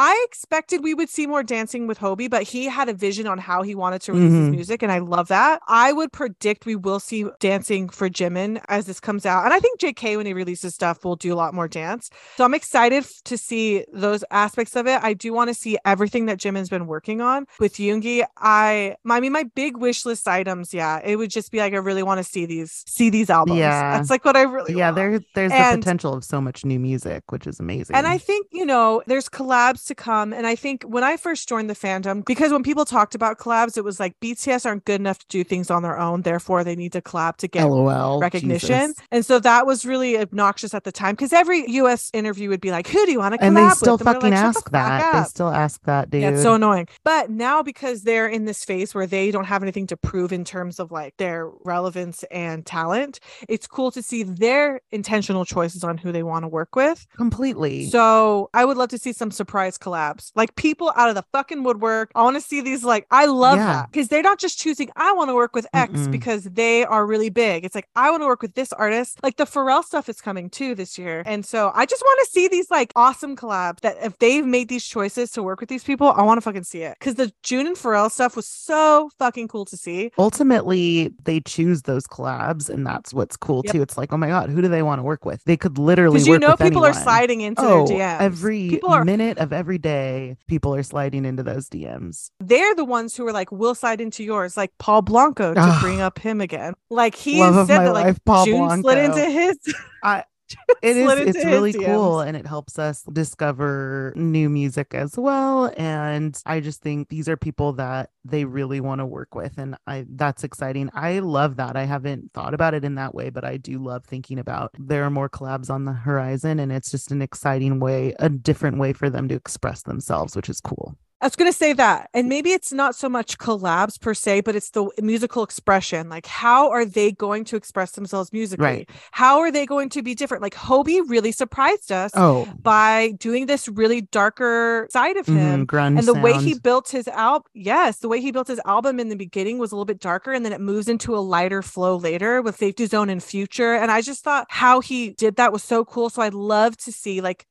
I 0.00 0.24
expected 0.28 0.84
we 0.84 0.94
would 0.94 1.08
see 1.08 1.26
more 1.26 1.42
dancing 1.42 1.88
with 1.88 1.98
Hobi, 1.98 2.30
but 2.30 2.44
he 2.44 2.66
had 2.66 2.88
a 2.88 2.94
vision 2.94 3.26
on 3.26 3.36
how 3.36 3.62
he 3.62 3.74
wanted 3.74 4.00
to 4.02 4.12
release 4.12 4.30
his 4.32 4.48
Mhm. 4.48 4.50
music, 4.52 4.82
and 4.84 4.92
I 4.92 4.98
love 4.98 5.26
that. 5.28 5.60
I 5.66 5.92
would 5.92 6.12
predict 6.12 6.66
we 6.66 6.76
will 6.76 7.00
see 7.00 7.26
dancing 7.40 7.88
for 7.88 8.08
Jimin 8.08 8.62
as 8.68 8.86
this 8.86 9.00
comes 9.00 9.26
out, 9.26 9.44
and 9.44 9.52
I 9.52 9.58
think 9.58 9.80
JK 9.80 10.16
when 10.16 10.24
he 10.24 10.32
releases 10.32 10.72
stuff 10.72 11.04
will 11.04 11.16
do 11.16 11.34
a 11.34 11.36
lot 11.36 11.52
more 11.52 11.66
dance. 11.66 12.10
So 12.36 12.44
I'm 12.44 12.54
excited 12.54 13.04
to 13.24 13.36
see 13.36 13.84
those 13.92 14.22
aspects 14.30 14.76
of 14.76 14.86
it. 14.86 15.02
I 15.02 15.14
do 15.14 15.32
want 15.32 15.48
to 15.48 15.54
see 15.54 15.76
everything 15.84 16.26
that 16.26 16.38
Jimin's 16.38 16.68
been 16.68 16.86
working 16.86 17.20
on 17.20 17.46
with 17.58 17.74
Yoongi. 17.74 18.24
I, 18.36 18.94
I 19.10 19.18
mean, 19.20 19.32
my 19.32 19.42
big 19.56 19.76
wish 19.78 20.06
list 20.06 20.28
items, 20.28 20.72
yeah, 20.72 21.00
it 21.04 21.16
would 21.16 21.30
just 21.30 21.50
be 21.50 21.58
like 21.58 21.72
I 21.72 21.78
really 21.78 22.04
want 22.04 22.18
to 22.18 22.24
see 22.24 22.46
these, 22.46 22.84
see 22.86 23.10
these 23.10 23.30
albums. 23.30 23.58
Yeah. 23.58 23.96
that's 23.96 24.10
like 24.10 24.24
what 24.24 24.36
I 24.36 24.42
really, 24.42 24.74
yeah, 24.74 24.86
want. 24.92 24.96
there 24.96 25.20
there's 25.34 25.50
the 25.50 25.76
potential 25.76 26.14
of 26.14 26.24
so 26.24 26.40
much 26.40 26.64
new 26.64 26.78
music, 26.78 27.32
which 27.32 27.48
is 27.48 27.58
amazing. 27.58 27.96
And 27.96 28.06
I 28.06 28.16
think, 28.18 28.46
you 28.52 28.64
know, 28.64 29.02
there's 29.08 29.28
collabs 29.28 29.87
to 29.88 29.94
come. 29.94 30.32
And 30.32 30.46
I 30.46 30.54
think 30.54 30.84
when 30.84 31.04
I 31.04 31.16
first 31.16 31.48
joined 31.48 31.68
the 31.68 31.74
fandom, 31.74 32.24
because 32.24 32.52
when 32.52 32.62
people 32.62 32.84
talked 32.84 33.14
about 33.14 33.38
collabs, 33.38 33.76
it 33.76 33.84
was 33.84 34.00
like 34.00 34.18
BTS 34.20 34.64
aren't 34.64 34.84
good 34.84 35.00
enough 35.00 35.18
to 35.18 35.26
do 35.28 35.44
things 35.44 35.70
on 35.70 35.82
their 35.82 35.98
own. 35.98 36.22
Therefore, 36.22 36.64
they 36.64 36.76
need 36.76 36.92
to 36.92 37.02
collab 37.02 37.36
to 37.38 37.48
get 37.48 37.64
LOL 37.64 38.20
recognition. 38.20 38.88
Jesus. 38.88 38.96
And 39.10 39.26
so 39.26 39.38
that 39.40 39.66
was 39.66 39.84
really 39.84 40.18
obnoxious 40.18 40.74
at 40.74 40.84
the 40.84 40.92
time 40.92 41.14
because 41.14 41.32
every 41.32 41.68
US 41.70 42.10
interview 42.12 42.48
would 42.48 42.60
be 42.60 42.70
like, 42.70 42.86
who 42.86 43.04
do 43.04 43.12
you 43.12 43.18
want 43.18 43.34
to 43.34 43.38
collab 43.38 43.48
with? 43.50 43.58
And 43.58 43.70
they 43.70 43.74
still 43.74 43.96
we're 43.96 44.04
fucking 44.04 44.30
like, 44.30 44.32
"Shut 44.32 44.42
the 44.42 44.46
ask 44.46 44.54
fuck 44.64 44.72
that. 44.72 45.12
They 45.12 45.28
still 45.28 45.48
ask 45.48 45.82
that, 45.84 46.10
dude. 46.10 46.22
Yeah, 46.22 46.30
it's 46.30 46.42
so 46.42 46.54
annoying. 46.54 46.88
But 47.04 47.30
now 47.30 47.62
because 47.62 48.02
they're 48.02 48.28
in 48.28 48.44
this 48.44 48.64
phase 48.64 48.94
where 48.94 49.06
they 49.06 49.30
don't 49.30 49.44
have 49.44 49.62
anything 49.62 49.86
to 49.88 49.96
prove 49.96 50.32
in 50.32 50.44
terms 50.44 50.78
of 50.78 50.92
like 50.92 51.16
their 51.16 51.50
relevance 51.64 52.24
and 52.30 52.64
talent, 52.64 53.20
it's 53.48 53.66
cool 53.66 53.90
to 53.92 54.02
see 54.02 54.22
their 54.22 54.80
intentional 54.90 55.44
choices 55.44 55.84
on 55.84 55.98
who 55.98 56.12
they 56.12 56.22
want 56.22 56.44
to 56.44 56.48
work 56.48 56.76
with. 56.76 57.06
Completely. 57.16 57.86
So 57.86 58.50
I 58.54 58.64
would 58.64 58.76
love 58.76 58.90
to 58.90 58.98
see 58.98 59.12
some 59.12 59.30
surprise 59.30 59.77
collabs, 59.78 60.30
like 60.34 60.54
people 60.56 60.92
out 60.96 61.08
of 61.08 61.14
the 61.14 61.24
fucking 61.32 61.62
woodwork. 61.62 62.10
I 62.14 62.22
want 62.22 62.36
to 62.36 62.40
see 62.40 62.60
these. 62.60 62.84
Like 62.84 63.06
I 63.10 63.26
love 63.26 63.56
Yeah. 63.56 63.66
that 63.66 63.90
because 63.92 64.08
they're 64.08 64.22
not 64.22 64.38
just 64.38 64.58
choosing. 64.58 64.90
I 64.96 65.12
want 65.12 65.30
to 65.30 65.34
work 65.34 65.54
with 65.54 65.66
X 65.72 65.92
Mm-mm. 65.92 66.10
because 66.10 66.44
they 66.44 66.84
are 66.84 67.06
really 67.06 67.30
big. 67.30 67.64
It's 67.64 67.74
like 67.74 67.88
I 67.96 68.10
want 68.10 68.22
to 68.22 68.26
work 68.26 68.42
with 68.42 68.54
this 68.54 68.72
artist. 68.72 69.18
Like 69.22 69.36
the 69.36 69.44
Pharrell 69.44 69.84
stuff 69.84 70.08
is 70.08 70.20
coming 70.20 70.50
too 70.50 70.74
this 70.74 70.98
year, 70.98 71.22
and 71.26 71.44
so 71.46 71.70
I 71.74 71.86
just 71.86 72.02
want 72.02 72.20
to 72.26 72.30
see 72.32 72.48
these 72.48 72.70
like 72.70 72.92
awesome 72.96 73.36
collabs. 73.36 73.80
That 73.80 73.96
if 74.02 74.18
they've 74.18 74.44
made 74.44 74.68
these 74.68 74.84
choices 74.86 75.30
to 75.32 75.42
work 75.42 75.60
with 75.60 75.68
these 75.68 75.84
people, 75.84 76.12
I 76.12 76.22
want 76.22 76.38
to 76.38 76.42
fucking 76.42 76.64
see 76.64 76.82
it 76.82 76.96
because 76.98 77.14
the 77.14 77.32
Joon 77.42 77.66
and 77.66 77.76
Pharrell 77.76 78.10
stuff 78.10 78.36
was 78.36 78.46
so 78.48 79.10
fucking 79.18 79.48
cool 79.48 79.64
to 79.66 79.76
see. 79.76 80.10
ultimately 80.18 81.12
they 81.24 81.40
choose 81.40 81.82
those 81.82 82.06
collabs 82.06 82.70
and 82.70 82.86
that's 82.86 83.12
what's 83.12 83.36
cool 83.36 83.62
Yep. 83.64 83.72
too 83.74 83.82
it's 83.82 83.98
like 83.98 84.12
oh 84.12 84.16
my 84.16 84.28
god 84.28 84.48
who 84.48 84.62
do 84.62 84.68
they 84.68 84.82
want 84.82 84.98
to 84.98 85.02
work 85.02 85.24
with 85.26 85.44
they 85.44 85.56
could 85.58 85.76
literally 85.78 86.14
Because 86.14 86.26
you 86.28 86.38
know 86.38 86.56
people 86.56 86.84
are 86.84 86.88
anyone. 86.88 87.02
sliding 87.02 87.40
into 87.42 87.60
oh 87.62 87.86
every 87.98 88.80
are 88.82 89.04
minute 89.04 89.36
of 89.38 89.52
every 89.52 89.67
day 89.76 90.36
people 90.46 90.74
are 90.74 90.82
sliding 90.82 91.26
into 91.26 91.42
those 91.42 91.68
dms 91.68 92.30
they're 92.40 92.74
the 92.74 92.84
ones 92.84 93.14
who 93.16 93.26
are 93.26 93.32
like, 93.32 93.52
"We'll 93.52 93.74
slide 93.74 94.00
into 94.00 94.24
yours," 94.24 94.56
like 94.56 94.72
Paul 94.78 95.02
Blanco 95.02 95.52
to 95.52 95.78
bring 95.82 96.00
up 96.00 96.18
him 96.18 96.40
again. 96.40 96.74
Like 96.88 97.14
he 97.14 97.38
said 97.66 97.66
that, 97.66 97.92
like 97.92 98.04
life, 98.06 98.24
Paul 98.24 98.44
June 98.46 98.80
slid 98.80 98.98
into 98.98 99.24
his. 99.28 99.58
I- 100.02 100.24
it 100.82 100.96
is 100.96 101.36
it's 101.36 101.44
really 101.44 101.72
cool 101.72 102.20
and 102.20 102.36
it 102.36 102.46
helps 102.46 102.78
us 102.78 103.02
discover 103.12 104.12
new 104.16 104.48
music 104.48 104.94
as 104.94 105.16
well 105.16 105.72
and 105.76 106.40
i 106.46 106.60
just 106.60 106.80
think 106.80 107.08
these 107.08 107.28
are 107.28 107.36
people 107.36 107.72
that 107.72 108.10
they 108.24 108.44
really 108.44 108.80
want 108.80 109.00
to 109.00 109.06
work 109.06 109.34
with 109.34 109.58
and 109.58 109.76
i 109.86 110.04
that's 110.10 110.44
exciting. 110.44 110.90
I 110.94 111.20
love 111.20 111.56
that. 111.56 111.76
I 111.76 111.84
haven't 111.84 112.32
thought 112.32 112.54
about 112.54 112.74
it 112.74 112.84
in 112.84 112.94
that 112.96 113.14
way 113.14 113.30
but 113.30 113.44
i 113.44 113.56
do 113.56 113.78
love 113.78 114.04
thinking 114.04 114.38
about 114.38 114.70
there 114.78 115.04
are 115.04 115.10
more 115.10 115.28
collabs 115.28 115.70
on 115.70 115.84
the 115.84 115.92
horizon 115.92 116.58
and 116.58 116.72
it's 116.72 116.90
just 116.90 117.10
an 117.10 117.22
exciting 117.22 117.80
way 117.80 118.14
a 118.18 118.28
different 118.28 118.78
way 118.78 118.92
for 118.92 119.10
them 119.10 119.28
to 119.28 119.34
express 119.34 119.82
themselves 119.82 120.36
which 120.36 120.48
is 120.48 120.60
cool 120.60 120.96
I 121.20 121.26
was 121.26 121.34
gonna 121.34 121.52
say 121.52 121.72
that, 121.72 122.10
and 122.14 122.28
maybe 122.28 122.52
it's 122.52 122.72
not 122.72 122.94
so 122.94 123.08
much 123.08 123.38
collabs 123.38 124.00
per 124.00 124.14
se, 124.14 124.42
but 124.42 124.54
it's 124.54 124.70
the 124.70 124.88
musical 125.02 125.42
expression. 125.42 126.08
Like, 126.08 126.26
how 126.26 126.70
are 126.70 126.84
they 126.84 127.10
going 127.10 127.44
to 127.46 127.56
express 127.56 127.92
themselves 127.92 128.32
musically? 128.32 128.64
Right. 128.64 128.90
How 129.10 129.40
are 129.40 129.50
they 129.50 129.66
going 129.66 129.88
to 129.90 130.02
be 130.02 130.14
different? 130.14 130.42
Like, 130.42 130.54
Hobi 130.54 131.00
really 131.08 131.32
surprised 131.32 131.90
us 131.90 132.12
oh 132.14 132.46
by 132.62 133.14
doing 133.18 133.46
this 133.46 133.68
really 133.68 134.02
darker 134.02 134.86
side 134.90 135.16
of 135.16 135.26
him. 135.26 135.66
mhm, 135.66 135.66
grunge 135.66 135.98
and 135.98 136.06
the 136.06 136.14
way 136.14 136.34
he 136.34 136.54
built 136.54 136.88
his 136.90 137.08
album 137.08 137.50
yes 137.52 137.98
the 137.98 138.08
way 138.08 138.20
he 138.20 138.30
built 138.30 138.46
his 138.48 138.60
album 138.64 139.00
in 139.00 139.08
the 139.08 139.16
beginning 139.16 139.58
was 139.58 139.72
a 139.72 139.74
little 139.74 139.84
bit 139.84 139.98
darker 140.00 140.32
and 140.32 140.44
then 140.44 140.52
it 140.52 140.60
moves 140.60 140.88
into 140.88 141.16
a 141.16 141.18
lighter 141.18 141.62
flow 141.62 141.96
later 141.96 142.40
with 142.42 142.56
safety 142.56 142.86
zone 142.86 143.08
and 143.10 143.22
future 143.22 143.74
and 143.74 143.90
i 143.90 144.00
just 144.00 144.22
thought 144.22 144.46
how 144.50 144.80
he 144.80 145.10
did 145.10 145.36
that 145.36 145.52
was 145.52 145.62
so 145.64 145.84
cool 145.84 146.08
so 146.10 146.22
i'd 146.22 146.34
love 146.34 146.76
to 146.76 146.92
see 146.92 147.20
like 147.20 147.46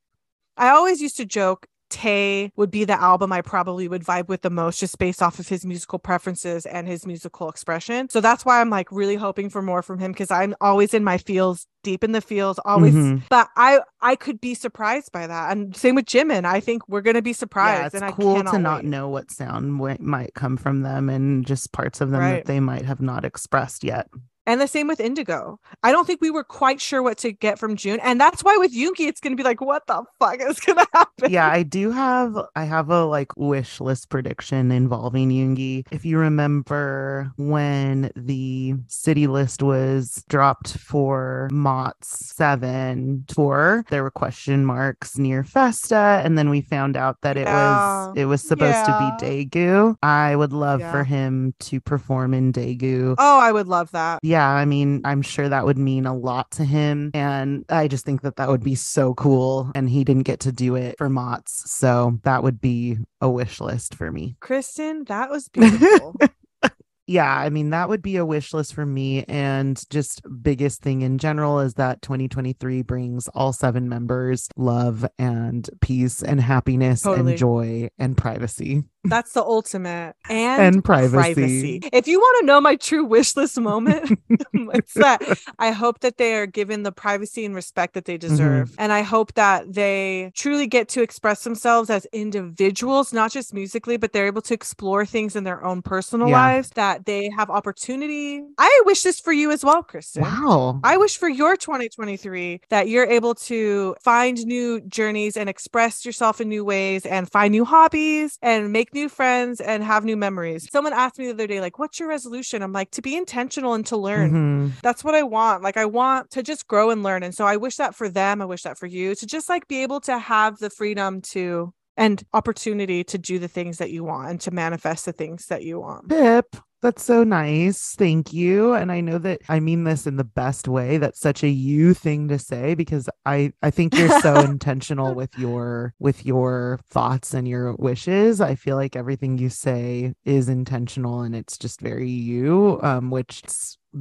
i 0.58 0.70
always 0.70 1.02
used 1.02 1.18
to 1.18 1.26
joke 1.26 1.68
Tay 1.90 2.52
would 2.56 2.70
be 2.72 2.84
the 2.84 3.00
album 3.00 3.32
I 3.32 3.42
probably 3.42 3.88
would 3.88 4.04
vibe 4.04 4.28
with 4.28 4.42
the 4.42 4.50
most 4.50 4.80
just 4.80 4.98
based 4.98 5.22
off 5.22 5.40
of 5.40 5.48
his 5.48 5.66
musical 5.66 6.00
preferences 6.00 6.66
and 6.66 6.88
his 6.88 7.06
musical 7.06 7.50
expression. 7.50 8.10
So 8.10 8.20
that's 8.22 8.44
why 8.46 8.60
I'm 8.62 8.70
like 8.70 8.92
really 8.92 9.16
hoping 9.16 9.50
for 9.50 9.62
more 9.62 9.82
from 9.82 10.00
him 10.00 10.12
because 10.12 10.30
I'm 10.32 10.54
always 10.60 10.94
in 10.94 11.04
my 11.04 11.18
feels, 11.18 11.66
deep 11.84 12.04
in 12.04 12.12
the 12.12 12.22
feels, 12.22 12.60
always 12.66 12.94
Mhm. 12.94 13.24
but 13.30 13.48
I 13.56 13.80
I 14.02 14.16
could 14.16 14.42
be 14.42 14.54
surprised 14.54 15.12
by 15.12 15.28
that. 15.28 15.52
And 15.52 15.76
same 15.76 15.96
with 15.96 16.06
Jimin. 16.06 16.46
I 16.46 16.60
think 16.60 16.84
we're 16.90 17.02
gonna 17.02 17.22
be 17.22 17.34
surprised. 17.34 17.80
yeah, 17.82 17.86
it's 17.88 17.96
and 17.96 18.04
I 18.06 18.12
cool 18.12 18.44
to 18.44 18.60
not 18.60 18.84
wait. 18.84 18.90
know 18.90 19.08
what 19.10 19.32
sound 19.32 19.78
wi- 19.78 19.98
might 20.00 20.34
come 20.34 20.58
from 20.58 20.82
them 20.82 21.10
and 21.10 21.46
just 21.46 21.72
parts 21.72 22.02
of 22.02 22.12
them 22.12 22.20
Right. 22.20 22.36
that 22.36 22.46
they 22.46 22.60
might 22.60 22.86
have 22.86 23.02
not 23.02 23.24
expressed 23.26 23.84
yet. 23.84 24.08
And 24.48 24.60
the 24.60 24.68
same 24.68 24.88
with 24.88 25.00
Indigo. 25.00 25.60
I 25.84 25.92
don't 25.92 26.08
think 26.08 26.22
we 26.22 26.32
were 26.32 26.44
quite 26.44 26.82
sure 26.82 27.04
what 27.04 27.18
to 27.20 27.32
get 27.34 27.60
from 27.60 27.76
Joon. 27.76 28.00
And 28.02 28.20
that's 28.20 28.44
why 28.44 28.58
with 28.58 28.74
Yoongi, 28.74 29.02
it's 29.08 29.20
gonna 29.20 29.36
be 29.36 29.44
like, 29.44 29.62
what 29.62 29.86
the 29.88 30.04
fuck 30.20 30.40
is 30.42 30.60
gonna 30.60 30.86
happen? 30.94 31.30
yeah, 31.32 31.48
I 31.52 31.64
do 31.64 31.92
have 31.92 32.36
I 32.56 32.64
have 32.64 32.90
a 32.90 33.06
like 33.06 33.36
wish 33.38 33.80
list 33.82 34.10
prediction 34.10 34.72
involving 34.72 35.30
Yoongi. 35.30 35.86
If 35.92 36.06
you 36.06 36.18
remember 36.18 37.32
when 37.38 38.10
the 38.16 38.76
city 38.88 39.28
list 39.28 39.62
was 39.62 40.24
dropped 40.30 40.78
for 40.78 41.50
MOTS 41.52 42.34
seven 42.36 43.26
tour, 43.28 43.84
there 43.90 44.02
were 44.04 44.12
question 44.12 44.66
marks 44.66 45.18
near 45.18 45.44
Festa, 45.44 46.22
and 46.24 46.38
then 46.38 46.50
we 46.50 46.62
found 46.62 46.96
out 46.96 47.18
that 47.22 47.36
it 47.38 47.48
Yeah. 47.48 48.08
was 48.08 48.14
it 48.18 48.26
was 48.26 48.42
supposed 48.42 48.76
Yeah. 48.76 48.86
to 48.86 49.18
be 49.20 49.46
Daegu. 49.46 49.96
I 50.02 50.36
would 50.36 50.54
love 50.54 50.80
Yeah. 50.80 50.92
for 50.92 51.04
him 51.04 51.54
to 51.62 51.82
perform 51.82 52.34
in 52.34 52.54
Daegu. 52.54 53.16
Oh, 53.18 53.40
I 53.40 53.52
would 53.52 53.68
love 53.68 53.92
that. 53.92 54.20
Yeah, 54.24 54.37
I 54.46 54.66
mean, 54.66 55.02
I'm 55.06 55.22
sure 55.22 55.48
that 55.50 55.66
would 55.66 55.78
mean 55.78 56.06
a 56.06 56.16
lot 56.16 56.52
to 56.52 56.66
him. 56.66 57.12
And 57.14 57.66
I 57.70 57.88
just 57.88 58.06
think 58.06 58.22
that 58.22 58.38
that 58.38 58.50
would 58.50 58.64
be 58.64 58.76
so 58.76 59.14
cool. 59.14 59.72
And 59.76 59.90
he 59.90 60.04
didn't 60.04 60.24
get 60.24 60.42
to 60.42 60.52
do 60.52 60.76
it 60.76 60.98
for 60.98 61.10
MOTS. 61.10 61.72
So 61.72 62.20
that 62.24 62.44
would 62.44 62.60
be 62.60 62.98
a 63.22 63.30
wish 63.30 63.60
list 63.60 63.96
for 63.96 64.12
me. 64.12 64.36
Kristen, 64.40 65.06
that 65.06 65.30
was 65.30 65.50
beautiful. 65.50 66.16
yeah, 67.08 67.34
I 67.34 67.50
mean, 67.50 67.70
that 67.70 67.88
would 67.88 68.02
be 68.02 68.18
a 68.18 68.26
wish 68.26 68.54
list 68.54 68.74
for 68.74 68.86
me. 68.86 69.24
And 69.30 69.82
just 69.90 70.22
biggest 70.42 70.82
thing 70.82 71.02
in 71.02 71.18
general 71.18 71.62
is 71.62 71.76
that 71.76 72.02
2023 72.02 72.82
brings 72.82 73.30
all 73.30 73.54
seven 73.54 73.88
members 73.88 74.50
love 74.58 75.06
and 75.18 75.70
peace 75.80 76.22
and 76.22 76.42
happiness 76.42 77.02
Totally. 77.02 77.32
and 77.32 77.40
joy 77.40 77.90
and 77.98 78.18
privacy. 78.18 78.84
That's 79.10 79.34
the 79.34 79.44
ultimate. 79.44 80.16
And, 80.30 80.62
And 80.76 80.84
privacy. 80.84 81.80
If 81.94 82.08
you 82.08 82.20
want 82.20 82.40
to 82.42 82.46
know 82.46 82.62
my 82.62 82.76
true 82.76 83.06
wish 83.06 83.36
list 83.36 83.60
moment, 83.60 84.12
it's 84.54 84.94
that 84.96 85.22
I 85.60 85.72
hope 85.72 86.00
that 86.02 86.18
they 86.18 86.36
are 86.36 86.46
given 86.46 86.84
the 86.84 86.92
privacy 86.92 87.46
and 87.46 87.56
respect 87.56 87.94
that 87.94 88.06
they 88.06 88.18
Mm-hmm. 88.18 88.28
deserve. 88.28 88.76
And 88.78 88.92
I 88.92 89.02
hope 89.02 89.34
that 89.36 89.74
they 89.74 90.32
truly 90.36 90.68
get 90.68 90.90
to 90.90 91.02
express 91.02 91.44
themselves 91.44 91.90
as 91.90 92.06
individuals, 92.14 93.14
not 93.14 93.32
just 93.32 93.54
musically, 93.54 93.98
but 93.98 94.12
they're 94.14 94.28
able 94.28 94.42
to 94.44 94.54
explore 94.54 95.06
things 95.06 95.36
in 95.36 95.44
their 95.44 95.64
own 95.64 95.82
personal 95.82 96.28
Yeah. 96.28 96.36
lives, 96.36 96.70
that 96.76 97.06
they 97.06 97.30
have 97.38 97.50
opportunity. 97.50 98.44
I 98.58 98.82
wish 98.86 99.04
this 99.04 99.20
for 99.20 99.32
you 99.34 99.52
as 99.52 99.64
well, 99.64 99.84
Kristen. 99.84 100.24
Wow. 100.24 100.80
I 100.84 100.98
wish 100.98 101.18
for 101.18 101.30
your 101.30 101.56
2023 101.56 102.62
that 102.70 102.88
you're 102.90 103.06
able 103.06 103.36
to 103.36 103.96
find 104.02 104.38
new 104.46 104.82
journeys 104.82 105.38
and 105.38 105.50
express 105.50 106.06
yourself 106.06 106.42
in 106.42 106.50
new 106.50 106.66
ways 106.66 107.06
and 107.06 107.30
find 107.32 107.52
new 107.52 107.66
hobbies 107.66 108.38
and 108.42 108.72
make 108.72 108.94
new 108.98 109.10
friends 109.10 109.62
and 109.62 109.84
have 109.84 110.04
new 110.04 110.18
memories. 110.18 110.68
Someone 110.72 110.94
asked 110.94 111.18
me 111.18 111.26
the 111.28 111.34
other 111.34 111.48
day, 111.48 111.62
like, 111.62 111.80
what's 111.80 112.00
your 112.00 112.10
resolution? 112.10 112.62
I'm 112.62 112.74
like, 112.74 112.92
to 112.92 113.02
be 113.02 113.16
intentional 113.16 113.74
and 113.74 113.86
to 113.88 113.98
learn. 113.98 114.32
Mhm. 114.32 114.82
That's 114.82 115.04
what 115.04 115.16
I 115.16 115.24
want. 115.24 115.64
Like, 115.64 115.78
I 115.78 115.86
want 115.86 116.32
to 116.32 116.44
just 116.44 116.68
grow 116.68 116.90
and 116.90 117.04
learn. 117.04 117.24
And 117.24 117.34
so 117.34 117.46
I 117.46 117.58
wish 117.58 117.76
that 117.78 117.96
for 117.96 118.10
them. 118.10 118.42
I 118.42 118.46
wish 118.46 118.64
that 118.64 118.78
for 118.78 118.88
you 118.88 119.16
to 119.16 119.26
just 119.26 119.50
like 119.50 119.68
be 119.68 119.84
able 119.84 120.02
to 120.02 120.18
have 120.18 120.58
the 120.58 120.70
freedom 120.70 121.22
to 121.34 121.74
and 121.96 122.24
opportunity 122.34 123.04
to 123.04 123.18
do 123.18 123.40
the 123.40 123.48
things 123.48 123.80
that 123.80 123.90
you 123.90 124.04
want 124.04 124.30
and 124.30 124.42
to 124.42 124.52
manifest 124.52 125.06
the 125.06 125.12
things 125.12 125.48
that 125.48 125.64
you 125.64 125.80
want. 125.80 126.10
Pip, 126.10 126.56
that's 126.82 127.04
so 127.04 127.24
nice. 127.24 127.96
Thank 127.96 128.34
you. 128.34 128.74
And 128.74 128.92
I 128.92 129.02
know 129.02 129.18
that 129.18 129.42
I 129.50 129.60
mean 129.60 129.84
this 129.84 130.06
in 130.06 130.18
the 130.18 130.24
best 130.24 130.68
way. 130.68 130.98
That's 130.98 131.20
such 131.20 131.44
a 131.44 131.50
you 131.50 131.94
thing 131.94 132.28
to 132.28 132.38
say 132.38 132.76
because 132.76 133.10
I 133.26 133.54
I 133.62 133.72
think 133.72 133.96
you're 133.98 134.20
so 134.22 134.36
intentional 134.44 135.16
with 135.16 135.38
your 135.38 135.94
with 136.00 136.26
your 136.26 136.80
thoughts 136.90 137.34
and 137.34 137.48
your 137.48 137.74
wishes. 137.76 138.42
I 138.42 138.56
feel 138.56 138.76
like 138.76 138.96
everything 138.96 139.38
you 139.38 139.50
say 139.50 140.14
is 140.26 140.50
intentional 140.50 141.22
and 141.22 141.36
it's 141.36 141.58
just 141.58 141.82
very 141.82 142.10
you 142.10 142.80
um 142.84 143.10
which 143.10 143.44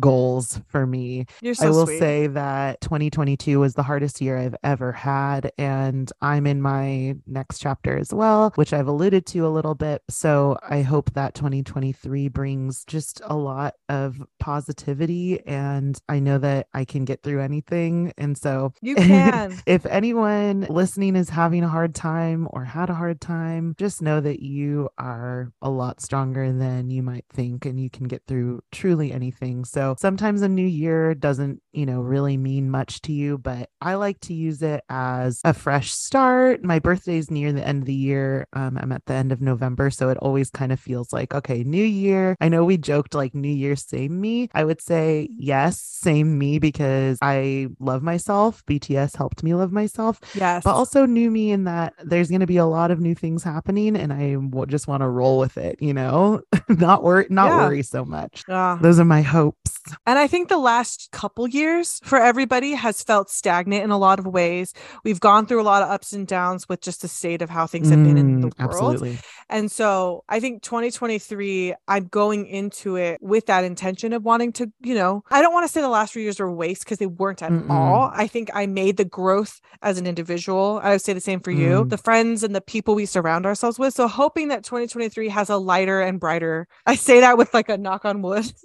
goals 0.01 0.61
for 0.69 0.87
me 0.87 1.27
You're 1.41 1.55
so 1.55 1.67
I 1.67 1.71
will 1.71 1.87
sweet. 1.87 1.99
say 1.99 2.27
that 2.29 2.81
2022 2.81 3.59
was 3.61 3.75
the 3.75 3.83
hardest 3.83 4.21
year 4.21 4.37
I've 4.39 4.57
ever 4.63 4.93
had. 4.93 5.53
And 5.59 6.11
I'm 6.21 6.47
in 6.47 6.61
my 6.63 7.17
next 7.27 7.59
chapter 7.59 7.97
as 7.99 8.13
well, 8.13 8.53
which 8.57 8.73
I've 8.73 8.89
alluded 8.89 9.27
to 9.27 9.47
a 9.47 9.49
little 9.49 9.75
bit. 9.75 10.03
So 10.09 10.59
I 10.69 10.83
hope 10.83 11.13
that 11.15 11.35
2023 11.35 12.29
brings 12.29 12.85
just 12.85 13.21
a 13.25 13.37
lot 13.37 13.75
of 13.89 14.21
positivity. 14.41 15.45
And 15.47 15.99
I 16.09 16.19
know 16.19 16.39
that 16.39 16.69
I 16.75 16.85
can 16.85 17.05
get 17.05 17.23
through 17.23 17.41
anything. 17.43 18.13
And 18.19 18.37
so 18.37 18.73
you 18.83 18.95
can. 18.97 19.57
if 19.67 19.87
anyone 19.87 20.67
listening 20.69 21.17
is 21.17 21.31
having 21.31 21.63
a 21.65 21.69
hard 21.69 21.95
time 21.95 22.49
or 22.51 22.65
had 22.65 22.91
a 22.91 22.95
hard 22.95 23.21
time, 23.21 23.75
just 23.79 24.03
know 24.03 24.21
that 24.21 24.41
you 24.43 24.89
are 24.99 25.53
a 25.63 25.71
lot 25.71 26.01
stronger 26.01 26.53
than 26.53 26.91
you 26.91 27.03
might 27.03 27.25
think 27.31 27.65
and 27.67 27.79
you 27.81 27.91
can 27.91 28.07
get 28.09 28.23
through 28.27 28.63
truly 28.73 29.13
anything. 29.13 29.65
So 29.65 29.86
sometimes 29.99 30.43
a 30.43 30.49
new 30.49 30.67
year 30.67 31.15
doesn't, 31.15 31.63
you 31.73 31.87
know, 31.87 32.01
really 32.01 32.37
mean 32.37 32.71
much 32.71 33.01
to 33.03 33.13
you, 33.13 33.39
but 33.39 33.69
I 33.81 33.95
like 33.95 34.21
to 34.21 34.35
use 34.35 34.63
it 34.63 34.83
as 34.89 35.41
a 35.45 35.53
fresh 35.55 35.93
start. 35.93 36.65
My 36.65 36.79
birthday's 36.79 37.31
near 37.31 37.53
the 37.53 37.67
end 37.67 37.83
of 37.83 37.87
the 37.87 37.95
year. 37.95 38.47
Um, 38.53 38.77
I'm 38.79 38.93
at 38.93 39.05
the 39.07 39.15
end 39.15 39.33
of 39.33 39.41
November. 39.41 39.91
So 39.91 40.09
it 40.09 40.19
always 40.19 40.51
kind 40.51 40.73
of 40.73 40.81
feels 40.81 41.13
like, 41.13 41.35
okay, 41.35 41.63
new 41.65 41.85
year. 41.85 42.37
I 42.41 42.49
know 42.49 42.65
we 42.65 42.77
joked 42.77 43.15
like 43.15 43.35
new 43.35 43.49
year, 43.53 43.77
same 43.77 44.21
me. 44.21 44.49
I 44.55 44.65
would 44.65 44.81
say 44.81 45.29
yes, 45.37 45.81
same 45.81 46.39
me 46.39 46.59
because 46.59 47.19
I 47.23 47.69
love 47.79 48.03
myself. 48.03 48.65
BTS 48.67 49.17
helped 49.17 49.43
me 49.43 49.55
love 49.55 49.73
myself 49.73 50.21
Yes. 50.35 50.65
but 50.65 50.75
also 50.75 51.07
new 51.07 51.31
me 51.31 51.51
in 51.51 51.65
that 51.65 51.95
there's 52.03 52.29
going 52.29 52.41
to 52.41 52.47
be 52.47 52.57
a 52.57 52.67
lot 52.67 52.91
of 52.91 53.01
new 53.01 53.15
things 53.15 53.43
happening 53.45 53.97
and 53.97 54.13
I 54.13 54.37
just 54.67 54.89
want 54.89 55.03
to 55.03 55.09
roll 55.09 55.39
with 55.39 55.57
it, 55.59 55.81
you 55.81 55.93
know, 55.95 56.41
not 56.69 57.03
worry, 57.03 57.27
not 57.31 57.47
Yeah. 57.47 57.67
worry 57.67 57.83
so 57.83 58.05
much. 58.05 58.43
Ah. 58.49 58.79
Those 58.81 58.99
are 58.99 59.05
my 59.05 59.23
hopes. 59.23 59.76
And 60.07 60.19
I 60.19 60.27
think 60.27 60.49
the 60.49 60.59
last 60.59 61.09
couple 61.13 61.47
years 61.49 62.01
for 62.05 62.19
everybody 62.19 62.73
has 62.73 63.03
felt 63.03 63.31
stagnant 63.31 63.85
in 63.85 63.91
a 63.91 63.99
lot 63.99 64.19
of 64.19 64.27
ways. 64.27 64.73
We've 65.05 65.21
gone 65.21 65.47
through 65.47 65.63
a 65.63 65.65
lot 65.65 65.83
of 65.83 65.91
ups 65.91 66.13
and 66.13 66.27
downs 66.27 66.69
with 66.69 66.81
just 66.81 67.03
the 67.03 67.09
state 67.09 67.43
of 67.43 67.51
how 67.51 67.67
things 67.67 67.91
have 67.91 68.03
been 68.03 68.17
in 68.19 68.41
the 68.41 68.51
Mm, 68.51 68.53
world. 68.59 69.01
Absolutely. 69.01 69.21
And 69.49 69.71
so 69.71 70.25
I 70.29 70.41
think 70.41 70.63
2023, 70.63 71.75
I'm 71.89 72.07
going 72.09 72.47
into 72.47 72.97
it 72.97 73.19
with 73.23 73.47
that 73.47 73.65
intention 73.65 74.13
of 74.13 74.25
wanting 74.25 74.53
to, 74.55 74.73
you 74.81 74.95
know, 74.95 75.23
I 75.31 75.43
don't 75.43 75.53
want 75.53 75.67
to 75.67 75.73
say 75.73 75.81
the 75.81 75.89
last 75.89 76.13
few 76.13 76.23
years 76.23 76.41
were 76.41 76.53
waste 76.53 76.85
because 76.85 76.99
they 76.99 77.07
weren't 77.07 77.43
at 77.43 77.53
Mm-mm. 77.53 77.67
all. 77.69 78.11
I 78.15 78.27
think 78.27 78.51
I 78.55 78.67
made 78.67 78.97
the 78.97 79.05
growth 79.05 79.61
as 79.83 79.99
an 79.99 80.07
individual. 80.07 80.81
I 80.83 80.91
would 80.91 81.03
say 81.03 81.13
the 81.13 81.21
same 81.21 81.41
for 81.41 81.51
you, 81.51 81.85
Mm. 81.85 81.91
the 81.91 81.99
friends 81.99 82.43
and 82.43 82.55
the 82.55 82.61
people 82.61 82.95
we 82.95 83.07
surround 83.07 83.47
ourselves 83.47 83.79
with. 83.79 83.95
So 83.95 84.09
hoping 84.09 84.49
that 84.49 84.65
2023 84.65 85.29
has 85.29 85.51
a 85.51 85.57
lighter 85.57 86.01
and 86.01 86.19
brighter, 86.21 86.67
I 86.87 86.97
say 86.97 87.21
that 87.21 87.39
with 87.39 87.53
like 87.55 87.69
a 87.69 87.79
knock 87.79 88.05
on 88.05 88.23
wood. 88.23 88.51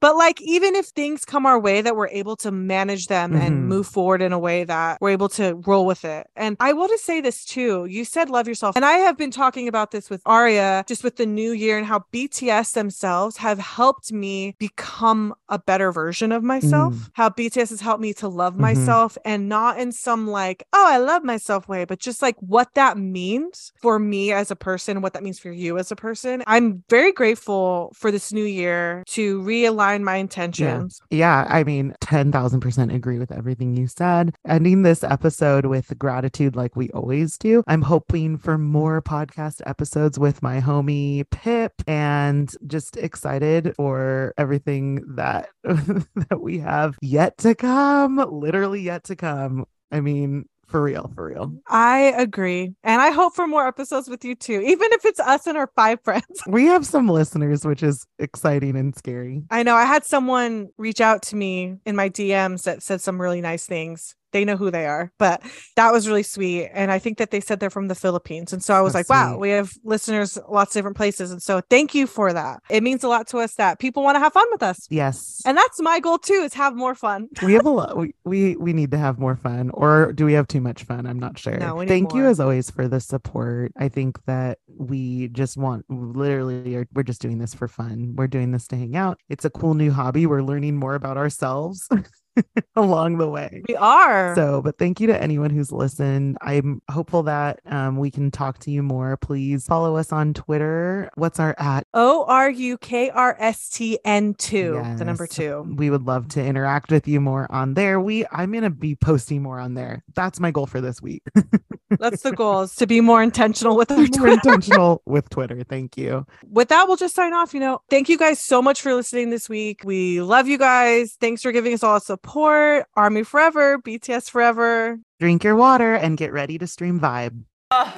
But 0.00 0.16
like, 0.16 0.40
even 0.42 0.74
if 0.74 0.86
things 0.86 1.24
come 1.24 1.46
our 1.46 1.58
way 1.58 1.80
that 1.82 1.96
we're 1.96 2.08
able 2.08 2.36
to 2.36 2.50
manage 2.50 3.06
them 3.06 3.32
Mhm. 3.32 3.40
and 3.40 3.68
move 3.68 3.86
forward 3.86 4.22
in 4.22 4.32
a 4.32 4.38
way 4.38 4.64
that 4.64 4.98
we're 5.00 5.10
able 5.10 5.28
to 5.30 5.54
roll 5.66 5.86
with 5.86 6.04
it. 6.04 6.26
And 6.36 6.56
I 6.60 6.72
will 6.72 6.88
just 6.88 7.04
say 7.04 7.20
this 7.20 7.44
too. 7.44 7.86
You 7.86 8.04
said 8.04 8.30
love 8.30 8.48
yourself. 8.48 8.76
And 8.76 8.84
I 8.84 8.94
have 8.98 9.16
been 9.16 9.30
talking 9.30 9.68
about 9.68 9.90
this 9.90 10.10
with 10.10 10.22
Aria, 10.26 10.84
just 10.86 11.04
with 11.04 11.16
the 11.16 11.26
new 11.26 11.52
year 11.52 11.78
and 11.78 11.86
how 11.86 12.04
BTS 12.12 12.72
themselves 12.72 13.36
have 13.38 13.58
helped 13.58 14.12
me 14.12 14.54
become 14.58 15.34
a 15.48 15.58
better 15.58 15.92
version 15.92 16.32
of 16.32 16.42
myself. 16.42 16.94
Mm. 16.94 17.10
How 17.14 17.28
BTS 17.28 17.70
has 17.70 17.80
helped 17.80 18.00
me 18.00 18.12
to 18.14 18.28
love 18.28 18.54
Mhm. 18.54 18.60
myself 18.60 19.16
and 19.24 19.48
not 19.48 19.78
in 19.78 19.92
some 19.92 20.26
like, 20.26 20.64
oh, 20.72 20.86
I 20.86 20.98
love 20.98 21.24
myself 21.24 21.68
way, 21.68 21.84
but 21.84 21.98
just 21.98 22.22
like 22.22 22.36
what 22.40 22.68
that 22.74 22.98
means 22.98 23.72
for 23.80 23.98
me 23.98 24.32
as 24.32 24.50
a 24.50 24.56
person, 24.56 25.00
what 25.02 25.12
that 25.14 25.22
means 25.22 25.38
for 25.38 25.50
you 25.50 25.78
as 25.78 25.90
a 25.92 25.96
person. 25.96 26.42
I'm 26.46 26.82
very 26.88 27.12
grateful 27.12 27.92
for 27.94 28.10
this 28.10 28.32
new 28.32 28.44
year 28.44 29.02
to 29.08 29.40
realign 29.76 30.02
my 30.02 30.16
intentions. 30.16 31.00
Yeah, 31.10 31.46
I 31.48 31.64
mean, 31.64 31.94
10,000% 32.00 32.94
agree 32.94 33.18
with 33.18 33.32
everything 33.32 33.76
you 33.76 33.86
said. 33.86 34.34
Ending 34.46 34.82
this 34.82 35.04
episode 35.04 35.66
with 35.66 35.98
gratitude, 35.98 36.56
like 36.56 36.76
we 36.76 36.90
always 36.90 37.38
do. 37.38 37.62
I'm 37.66 37.82
hoping 37.82 38.38
for 38.38 38.58
more 38.58 39.02
podcast 39.02 39.60
episodes 39.66 40.18
with 40.18 40.42
my 40.42 40.60
homie 40.60 41.28
Pip 41.30 41.72
and 41.86 42.52
just 42.66 42.96
excited 42.96 43.74
for 43.76 44.34
everything 44.38 45.02
that, 45.16 45.48
that 45.64 46.40
we 46.40 46.58
have 46.58 46.96
yet 47.02 47.38
to 47.38 47.54
come, 47.54 48.16
literally 48.16 48.80
yet 48.80 49.04
to 49.04 49.16
come. 49.16 49.66
I 49.92 50.00
mean, 50.00 50.46
for 50.66 50.82
real, 50.82 51.10
for 51.14 51.26
real. 51.26 51.52
I 51.68 52.14
agree. 52.16 52.74
And 52.82 53.00
I 53.00 53.10
hope 53.10 53.34
for 53.34 53.46
more 53.46 53.66
episodes 53.66 54.08
with 54.08 54.24
you 54.24 54.34
too, 54.34 54.60
even 54.60 54.92
if 54.92 55.04
it's 55.04 55.20
us 55.20 55.46
and 55.46 55.56
our 55.56 55.70
five 55.76 56.00
friends. 56.04 56.24
We 56.46 56.66
have 56.66 56.84
some 56.84 57.08
listeners, 57.08 57.64
which 57.64 57.82
is 57.82 58.06
exciting 58.18 58.76
and 58.76 58.96
scary. 58.96 59.42
I 59.50 59.62
know 59.62 59.74
I 59.74 59.84
had 59.84 60.04
someone 60.04 60.68
reach 60.76 61.00
out 61.00 61.22
to 61.22 61.36
me 61.36 61.76
in 61.84 61.96
my 61.96 62.08
DMs 62.08 62.64
that 62.64 62.82
said 62.82 63.00
some 63.00 63.20
really 63.20 63.40
nice 63.40 63.66
things. 63.66 64.14
They 64.32 64.44
know 64.44 64.56
who 64.56 64.70
they 64.70 64.86
are, 64.86 65.12
but 65.18 65.42
that 65.76 65.92
was 65.92 66.06
really 66.08 66.22
sweet. 66.22 66.68
And 66.72 66.90
I 66.90 66.98
think 66.98 67.18
that 67.18 67.30
they 67.30 67.40
said 67.40 67.60
they're 67.60 67.70
from 67.70 67.88
the 67.88 67.94
Philippines. 67.94 68.52
And 68.52 68.62
so 68.62 68.74
I 68.74 68.80
was 68.80 68.92
So 68.92 68.98
like, 68.98 69.08
wow, 69.08 69.32
sweet. 69.32 69.40
we 69.40 69.50
have 69.50 69.72
listeners 69.84 70.38
lots 70.48 70.74
of 70.74 70.80
different 70.80 70.96
places. 70.96 71.30
And 71.30 71.42
so 71.42 71.60
thank 71.70 71.94
you 71.94 72.06
for 72.06 72.32
that. 72.32 72.60
It 72.68 72.82
means 72.82 73.04
a 73.04 73.08
lot 73.08 73.26
to 73.28 73.38
us 73.38 73.54
that 73.54 73.78
people 73.78 74.02
want 74.02 74.16
to 74.16 74.20
have 74.20 74.32
fun 74.32 74.46
with 74.50 74.62
us. 74.62 74.86
Yes. 74.90 75.42
And 75.46 75.56
that's 75.56 75.80
my 75.80 76.00
goal 76.00 76.18
too, 76.18 76.42
is 76.44 76.54
have 76.54 76.74
more 76.74 76.94
fun. 76.94 77.28
we 77.42 77.54
have 77.54 77.66
a 77.66 77.70
lot 77.70 77.96
we, 77.96 78.14
we 78.24 78.56
we 78.56 78.72
need 78.72 78.90
to 78.90 78.98
have 78.98 79.18
more 79.18 79.36
fun 79.36 79.70
or 79.72 80.12
do 80.12 80.24
we 80.24 80.32
have 80.32 80.46
too 80.48 80.60
much 80.60 80.84
fun 80.84 81.06
i'm 81.06 81.18
not 81.18 81.38
sure 81.38 81.56
No, 81.56 81.84
thank 81.86 82.12
you 82.14 82.26
as 82.26 82.40
always 82.40 82.70
for 82.70 82.88
the 82.88 83.00
support 83.00 83.72
i 83.76 83.88
think 83.88 84.22
that 84.26 84.58
we 84.68 85.28
just 85.28 85.56
want 85.56 85.84
literally 85.88 86.74
are, 86.76 86.86
we're 86.94 87.02
just 87.02 87.20
doing 87.22 87.38
this 87.38 87.54
for 87.54 87.68
fun 87.68 88.14
we're 88.16 88.26
doing 88.26 88.50
this 88.52 88.66
to 88.68 88.76
hang 88.76 88.96
out 88.96 89.18
it's 89.28 89.44
a 89.44 89.50
cool 89.50 89.74
new 89.74 89.90
hobby 89.92 90.26
we're 90.26 90.42
learning 90.42 90.76
more 90.76 90.94
about 90.94 91.16
ourselves 91.16 91.88
along 92.76 93.18
the 93.18 93.28
way 93.28 93.62
We 93.68 93.76
are. 93.76 94.34
so, 94.34 94.60
but 94.62 94.78
thank 94.78 95.00
you 95.00 95.06
to 95.08 95.22
anyone 95.22 95.50
who's 95.50 95.72
listened. 95.72 96.36
I'm 96.40 96.82
hopeful 96.90 97.22
that 97.24 97.60
um, 97.66 97.96
we 97.96 98.10
can 98.10 98.30
talk 98.30 98.58
to 98.60 98.70
you 98.70 98.82
more. 98.82 99.16
Please 99.16 99.66
follow 99.66 99.96
us 99.96 100.12
on 100.12 100.34
Twitter. 100.34 101.10
What's 101.14 101.40
our 101.40 101.54
at? 101.58 101.86
O 101.94 102.24
R 102.28 102.50
U 102.50 102.78
K 102.78 103.10
R 103.10 103.36
S 103.38 103.68
T 103.70 103.98
N 104.04 104.34
2, 104.34 104.96
the 104.98 105.04
number 105.04 105.26
two. 105.26 105.74
We 105.76 105.90
would 105.90 106.02
love 106.06 106.28
to 106.28 106.44
interact 106.44 106.90
with 106.90 107.08
you 107.08 107.20
more 107.20 107.50
on 107.50 107.74
there. 107.74 108.00
We 108.00 108.26
I'm 108.30 108.52
gonna 108.52 108.70
be 108.70 108.94
posting 108.96 109.42
more 109.42 109.58
on 109.58 109.74
there. 109.74 110.02
That's 110.14 110.40
my 110.40 110.50
goal 110.50 110.66
for 110.66 110.80
this 110.80 111.00
week. 111.02 111.22
That's 111.98 112.22
the 112.22 112.32
goal 112.32 112.62
is 112.62 112.74
to 112.76 112.86
be 112.86 113.00
more 113.00 113.22
intentional 113.22 113.76
with 113.76 113.90
our 113.92 113.98
more 113.98 114.06
Twitter. 114.08 114.28
intentional 114.28 115.02
with 115.06 115.30
Twitter. 115.30 115.62
Thank 115.62 115.96
you. 115.96 116.26
with 116.44 116.68
that, 116.68 116.88
we'll 116.88 116.96
just 116.96 117.14
sign 117.14 117.32
off. 117.32 117.54
You 117.54 117.60
know, 117.60 117.80
thank 117.88 118.08
you 118.08 118.18
guys 118.18 118.40
so 118.40 118.60
much 118.60 118.82
for 118.82 118.92
listening 118.92 119.30
this 119.30 119.48
week. 119.48 119.82
We 119.84 120.20
love 120.20 120.48
you 120.48 120.58
guys. 120.58 121.16
Thanks 121.20 121.42
for 121.42 121.52
giving 121.52 121.72
us 121.72 121.82
all 121.84 121.98
the 122.00 122.16
support. 122.25 122.85
Army 122.95 123.23
forever, 123.23 123.77
BTS 123.77 124.29
forever. 124.29 124.99
Drink 125.19 125.43
your 125.43 125.55
water 125.55 125.93
and 125.93 126.17
get 126.17 126.33
ready 126.33 126.57
to 126.57 126.67
stream 126.67 126.99
vibe. 126.99 127.45
아, 127.71 127.93